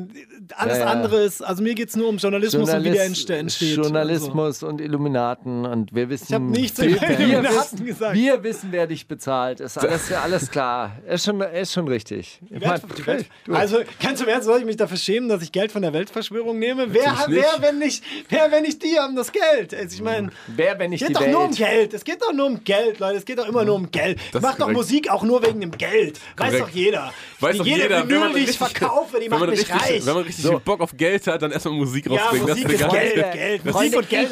Alles 0.56 0.78
Ja, 0.78 0.84
ja. 0.86 0.90
andere 0.90 1.22
ist, 1.22 1.40
also 1.42 1.62
mir 1.62 1.74
geht 1.76 1.88
es 1.90 1.96
nur 1.96 2.08
um 2.08 2.16
Journalismus 2.16 2.68
und 2.68 2.84
wie 2.84 2.90
der 2.90 3.06
entste- 3.06 3.36
entsteht. 3.36 3.76
Journalismus 3.76 4.49
Sopranos 4.52 4.62
und 4.62 4.80
Illuminaten 4.80 5.64
und 5.66 5.94
wir 5.94 6.08
wissen. 6.08 6.26
Ich 6.28 6.34
hab 6.34 6.42
nichts 6.42 6.80
wir, 6.80 6.88
über 6.90 7.00
wir, 7.02 7.10
Illuminaten 7.10 7.56
wissen, 7.56 7.86
gesagt. 7.86 8.14
wir 8.14 8.42
wissen, 8.42 8.68
wer 8.72 8.86
dich 8.86 9.06
bezahlt. 9.06 9.60
Ist 9.60 9.78
alles, 9.84 10.12
alles 10.12 10.50
klar. 10.50 10.96
Ist 11.08 11.24
schon, 11.24 11.40
ist 11.40 11.72
schon 11.72 11.88
richtig. 11.88 12.40
Ich 12.50 12.64
mein, 12.64 12.80
Die 12.96 13.06
Welt, 13.06 13.26
also, 13.50 13.78
ganz 14.02 14.20
im 14.20 14.28
Ernst, 14.28 14.46
soll 14.46 14.58
ich 14.60 14.64
mich 14.64 14.76
dafür 14.76 14.96
schämen, 14.96 15.28
dass 15.28 15.42
ich 15.42 15.52
Geld 15.52 15.72
von 15.72 15.82
der 15.82 15.92
Weltverschwörung 15.92 16.58
nehme? 16.58 16.92
Wer, 16.92 17.14
wer, 17.28 17.56
wenn 17.60 17.78
nicht, 17.78 18.02
wer, 18.28 18.50
wenn 18.50 18.62
nicht 18.62 18.82
die 18.82 18.98
haben 18.98 19.16
das 19.16 19.32
Geld? 19.32 19.74
Also, 19.74 19.94
ich 19.94 20.02
meine, 20.02 20.30
wer, 20.48 20.78
wenn 20.78 20.90
nicht 20.90 21.02
es 21.02 21.08
die 21.08 21.14
geht 21.14 21.22
doch 21.22 21.28
nur 21.28 21.44
um? 21.44 21.54
Geld. 21.54 21.94
Es 21.94 22.04
geht 22.04 22.22
doch 22.22 22.32
nur 22.32 22.46
um 22.46 22.64
Geld, 22.64 22.98
Leute. 22.98 23.18
Es 23.18 23.24
geht 23.24 23.38
doch 23.38 23.46
immer 23.48 23.64
nur 23.64 23.74
um 23.76 23.90
Geld. 23.90 24.18
Das 24.32 24.42
mach 24.42 24.52
ist 24.52 24.60
doch. 24.60 24.70
Musik 24.70 25.10
auch 25.10 25.22
nur 25.22 25.42
wegen 25.42 25.60
dem 25.60 25.72
Geld. 25.72 26.20
Weiß 26.36 26.50
Korrekt. 26.50 26.60
doch 26.62 26.68
jeder. 26.70 27.12
Weiß 27.40 27.52
die, 27.52 27.58
doch 27.58 27.66
jede 27.66 27.82
jeder, 27.82 28.00
wenn 28.02 28.08
Vinyl, 28.08 28.20
man 28.20 28.32
die 28.34 28.38
ich 28.40 28.48
richtig- 28.50 28.68
verkaufe, 28.78 29.16
die 29.18 29.24
wenn 29.24 29.30
macht 29.30 29.40
man 29.40 29.50
mich 29.50 29.58
richtig, 29.60 29.74
reich. 29.82 30.06
Wenn 30.06 30.14
man 30.14 30.22
richtig 30.24 30.46
viel 30.46 30.60
Bock 30.60 30.80
auf 30.80 30.96
Geld 30.96 31.26
hat, 31.26 31.42
dann 31.42 31.50
erstmal 31.52 31.74
Musik 31.74 32.06
ja, 32.06 32.12
rausbringen. 32.12 32.48
Musik 32.48 32.64
das 32.68 32.80
ist. 32.80 32.90
Geld. 32.90 33.32
Geld. 33.32 33.64
Musik 33.64 33.96
und 33.96 34.08
Geld 34.08 34.30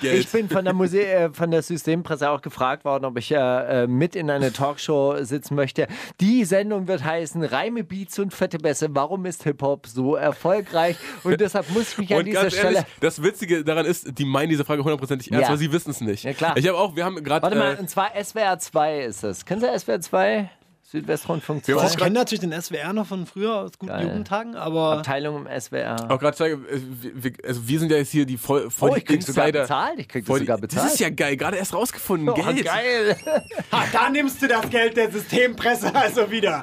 Geld. 0.00 0.20
Ich 0.20 0.28
bin 0.28 0.48
von 0.48 0.64
der, 0.64 0.74
Muse 0.74 1.04
äh, 1.04 1.30
von 1.32 1.50
der 1.50 1.62
Systempresse 1.62 2.30
auch 2.30 2.40
gefragt 2.42 2.84
worden, 2.84 3.04
ob 3.04 3.18
ich 3.18 3.30
äh, 3.32 3.36
äh, 3.84 3.86
mit 3.86 4.16
in 4.16 4.30
eine 4.30 4.52
Talkshow 4.52 5.16
sitzen 5.22 5.54
möchte. 5.54 5.86
Die 6.20 6.44
Sendung 6.44 6.88
wird 6.88 7.04
heißen 7.04 7.42
Reime, 7.42 7.84
Beats 7.84 8.18
und 8.18 8.32
fette 8.32 8.58
Bässe. 8.58 8.88
Warum 8.90 9.26
ist 9.26 9.42
Hip-Hop 9.44 9.86
so 9.86 10.16
erfolgreich? 10.16 10.96
Und 11.22 11.40
deshalb 11.40 11.68
muss 11.70 11.92
ich 11.92 11.98
mich 11.98 12.12
an 12.12 12.18
Und 12.20 12.24
dieser 12.26 12.42
ganz 12.42 12.54
ehrlich, 12.56 12.78
Stelle... 12.78 12.86
das 13.00 13.22
Witzige 13.22 13.64
daran 13.64 13.86
ist, 13.86 14.18
die 14.18 14.24
meinen 14.24 14.50
diese 14.50 14.64
Frage 14.64 14.82
hundertprozentig 14.82 15.30
ernst, 15.30 15.44
Ja. 15.44 15.50
weil 15.50 15.58
sie 15.58 15.72
wissen 15.72 15.90
es 15.90 16.00
nicht. 16.00 16.24
Ja, 16.24 16.32
klar. 16.32 16.56
Ich 16.56 16.66
habe 16.68 16.78
auch, 16.78 16.94
wir 16.96 17.04
haben 17.04 17.22
gerade. 17.22 17.42
Warte 17.42 17.56
mal, 17.56 17.74
Äh, 17.74 17.78
und 17.80 17.88
zwar 17.90 18.10
SWR 18.22 18.58
2 18.58 19.00
ist 19.04 19.22
das. 19.24 19.44
Kennst 19.44 19.64
du 19.64 19.78
SWR 19.78 20.00
2? 20.00 20.50
Südwestrundfunk 20.94 21.64
2? 21.64 21.72
Wir 21.72 21.82
haben 21.82 21.88
Ich 21.88 21.96
kenne 21.96 22.10
natürlich 22.14 22.40
den 22.40 22.52
SWR 22.52 22.92
noch 22.92 23.06
von 23.06 23.26
früher 23.26 23.56
aus 23.56 23.72
guten 23.78 23.92
Geil. 23.92 24.06
Jugendtagen, 24.06 24.54
aber 24.54 24.98
Abteilung 24.98 25.44
im 25.44 25.60
SWR. 25.60 26.08
auch 26.08 26.20
gerade 26.20 26.36
zeige, 26.36 26.54
äh, 26.54 27.32
also 27.44 27.66
wir 27.66 27.78
sind 27.80 27.90
ja 27.90 27.96
jetzt 27.96 28.12
hier 28.12 28.26
die 28.26 28.38
voll, 28.38 28.70
voll 28.70 28.90
Oh, 28.90 28.96
ich 28.96 29.04
krieg 29.04 29.22
sogar 29.22 29.50
bezahlt. 29.50 29.98
Ich 29.98 30.08
krieg 30.08 30.24
das 30.24 30.38
sogar 30.38 30.58
bezahlt. 30.58 30.86
Das 30.86 30.94
ist 30.94 31.00
ja 31.00 31.10
geil, 31.10 31.36
gerade 31.36 31.56
erst 31.56 31.74
rausgefunden. 31.74 32.28
Oh, 32.28 32.34
Geld. 32.34 32.64
geil. 32.64 33.16
ha, 33.72 33.84
da 33.92 34.08
nimmst 34.08 34.40
du 34.40 34.46
das 34.46 34.70
Geld 34.70 34.96
der 34.96 35.10
Systempresse 35.10 35.92
also 35.94 36.30
wieder. 36.30 36.62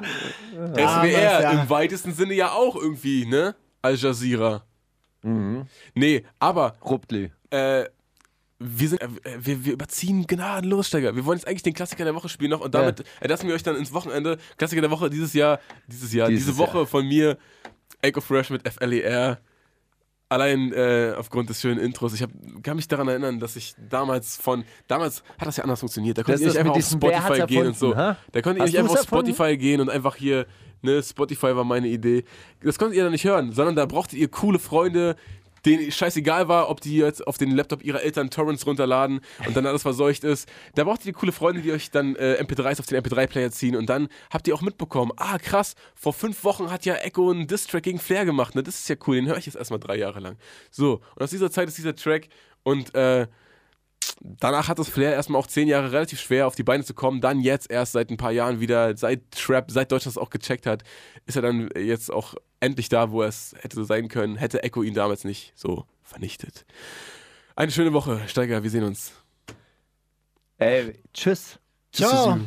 SWR 0.52 1.42
ja. 1.42 1.50
im 1.50 1.68
weitesten 1.68 2.14
Sinne 2.14 2.32
ja 2.32 2.52
auch 2.52 2.76
irgendwie, 2.76 3.26
ne? 3.26 3.54
Al 3.82 3.96
Jazeera. 3.96 4.62
Mhm. 5.22 5.66
Nee, 5.94 6.24
aber 6.38 6.74
Ruptli. 6.84 7.30
äh, 7.50 7.84
wir, 8.62 8.88
sind, 8.88 9.02
äh, 9.02 9.08
wir, 9.40 9.64
wir 9.64 9.72
überziehen 9.72 10.26
gnadenlos, 10.26 10.88
Steiger. 10.88 11.14
Wir 11.16 11.24
wollen 11.24 11.38
jetzt 11.38 11.46
eigentlich 11.48 11.62
den 11.62 11.74
Klassiker 11.74 12.04
der 12.04 12.14
Woche 12.14 12.28
spielen 12.28 12.50
noch 12.50 12.60
und 12.60 12.74
damit 12.74 13.04
entlassen 13.20 13.48
wir 13.48 13.54
euch 13.54 13.62
dann 13.62 13.76
ins 13.76 13.92
Wochenende. 13.92 14.38
Klassiker 14.56 14.80
der 14.80 14.90
Woche 14.90 15.10
dieses 15.10 15.32
Jahr, 15.34 15.60
dieses 15.86 16.12
Jahr, 16.12 16.28
Dieses 16.28 16.46
diese 16.46 16.58
Woche 16.58 16.78
Jahr. 16.78 16.86
von 16.86 17.06
mir, 17.06 17.38
Echo 18.00 18.20
Fresh 18.20 18.50
mit 18.50 18.66
FLER. 18.68 19.38
Allein 20.28 20.72
äh, 20.72 21.12
aufgrund 21.18 21.50
des 21.50 21.60
schönen 21.60 21.78
Intros. 21.78 22.14
Ich 22.14 22.22
hab, 22.22 22.30
kann 22.62 22.76
mich 22.76 22.88
daran 22.88 23.06
erinnern, 23.06 23.38
dass 23.38 23.54
ich 23.54 23.74
damals 23.90 24.38
von. 24.38 24.64
Damals 24.88 25.22
hat 25.38 25.46
das 25.46 25.58
ja 25.58 25.64
anders 25.64 25.80
funktioniert. 25.80 26.16
Da 26.16 26.22
Das 26.22 26.40
konnte 26.40 26.42
ich 26.42 26.46
ist 26.48 26.54
nicht 26.54 26.64
das 26.64 26.92
einfach 26.94 27.20
auf 27.20 27.28
Spotify 27.28 27.46
gehen 27.46 27.66
und 27.66 27.76
so. 27.76 27.94
hä? 27.94 28.14
Da 28.32 28.40
konnte 28.40 28.60
ich 28.60 28.70
nicht 28.72 28.78
einfach 28.78 28.94
auf? 28.94 29.02
Spotify 29.02 29.58
gehen 29.58 29.82
und 29.82 29.90
einfach 29.90 30.16
hier, 30.16 30.46
ne, 30.80 31.02
Spotify 31.02 31.54
war 31.54 31.64
meine 31.64 31.88
Idee. 31.88 32.24
Das 32.62 32.78
konntet 32.78 32.96
ihr 32.96 33.02
dann 33.02 33.12
nicht 33.12 33.24
hören, 33.24 33.52
sondern 33.52 33.76
da 33.76 33.84
brauchtet 33.84 34.18
ihr 34.18 34.28
coole 34.28 34.58
Freunde, 34.58 35.16
denen 35.64 35.90
scheißegal 35.90 36.48
war, 36.48 36.68
ob 36.68 36.80
die 36.80 36.96
jetzt 36.96 37.26
auf 37.26 37.38
den 37.38 37.50
Laptop 37.50 37.84
ihrer 37.84 38.02
Eltern 38.02 38.30
Torrents 38.30 38.66
runterladen 38.66 39.20
und 39.46 39.56
dann 39.56 39.66
alles 39.66 39.82
verseucht 39.82 40.24
ist. 40.24 40.48
Da 40.74 40.84
braucht 40.84 41.04
ihr 41.06 41.12
coole 41.12 41.32
Freunde, 41.32 41.62
die 41.62 41.72
euch 41.72 41.90
dann 41.90 42.16
äh, 42.16 42.42
MP3s 42.42 42.80
auf 42.80 42.86
den 42.86 43.02
MP3-Player 43.02 43.50
ziehen 43.50 43.76
und 43.76 43.88
dann 43.88 44.08
habt 44.30 44.48
ihr 44.48 44.54
auch 44.54 44.62
mitbekommen, 44.62 45.12
ah 45.16 45.38
krass, 45.38 45.74
vor 45.94 46.12
fünf 46.12 46.44
Wochen 46.44 46.70
hat 46.70 46.84
ja 46.84 46.94
Echo 46.94 47.30
einen 47.30 47.46
Diss-Track 47.46 47.82
gegen 47.82 47.98
Flair 47.98 48.24
gemacht, 48.24 48.54
ne? 48.54 48.62
das 48.62 48.80
ist 48.80 48.88
ja 48.88 48.96
cool, 49.06 49.16
den 49.16 49.26
höre 49.26 49.36
ich 49.36 49.46
jetzt 49.46 49.56
erstmal 49.56 49.80
drei 49.80 49.96
Jahre 49.96 50.20
lang. 50.20 50.36
So, 50.70 51.00
und 51.14 51.22
aus 51.22 51.30
dieser 51.30 51.50
Zeit 51.50 51.68
ist 51.68 51.78
dieser 51.78 51.94
Track 51.94 52.28
und 52.62 52.94
äh, 52.94 53.26
Danach 54.24 54.68
hat 54.68 54.78
es 54.78 54.88
Flair 54.88 55.12
erstmal 55.12 55.40
auch 55.40 55.48
zehn 55.48 55.66
Jahre 55.66 55.90
relativ 55.90 56.20
schwer 56.20 56.46
auf 56.46 56.54
die 56.54 56.62
Beine 56.62 56.84
zu 56.84 56.94
kommen. 56.94 57.20
Dann 57.20 57.40
jetzt 57.40 57.68
erst 57.68 57.92
seit 57.92 58.08
ein 58.08 58.16
paar 58.16 58.30
Jahren 58.30 58.60
wieder, 58.60 58.96
seit 58.96 59.32
Trap, 59.32 59.68
seit 59.68 59.90
Deutschland 59.90 60.16
es 60.16 60.22
auch 60.22 60.30
gecheckt 60.30 60.64
hat, 60.64 60.84
ist 61.26 61.34
er 61.34 61.42
dann 61.42 61.68
jetzt 61.76 62.12
auch 62.12 62.34
endlich 62.60 62.88
da, 62.88 63.10
wo 63.10 63.22
er 63.22 63.28
es 63.28 63.56
hätte 63.60 63.84
sein 63.84 64.06
können. 64.06 64.36
Hätte 64.36 64.62
Echo 64.62 64.84
ihn 64.84 64.94
damals 64.94 65.24
nicht 65.24 65.52
so 65.56 65.86
vernichtet. 66.04 66.64
Eine 67.56 67.72
schöne 67.72 67.92
Woche, 67.92 68.20
Steiger, 68.28 68.62
wir 68.62 68.70
sehen 68.70 68.84
uns. 68.84 69.12
Ey, 70.58 70.94
tschüss. 71.12 71.58
Ciao. 71.92 72.38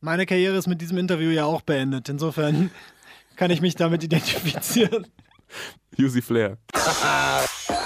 Meine 0.00 0.26
Karriere 0.26 0.56
ist 0.56 0.66
mit 0.66 0.80
diesem 0.80 0.98
Interview 0.98 1.30
ja 1.30 1.44
auch 1.44 1.62
beendet. 1.62 2.08
Insofern 2.08 2.70
kann 3.36 3.52
ich 3.52 3.60
mich 3.60 3.76
damit 3.76 4.02
identifizieren. 4.02 5.06
Yusi 5.96 6.22
Flair. 6.22 6.58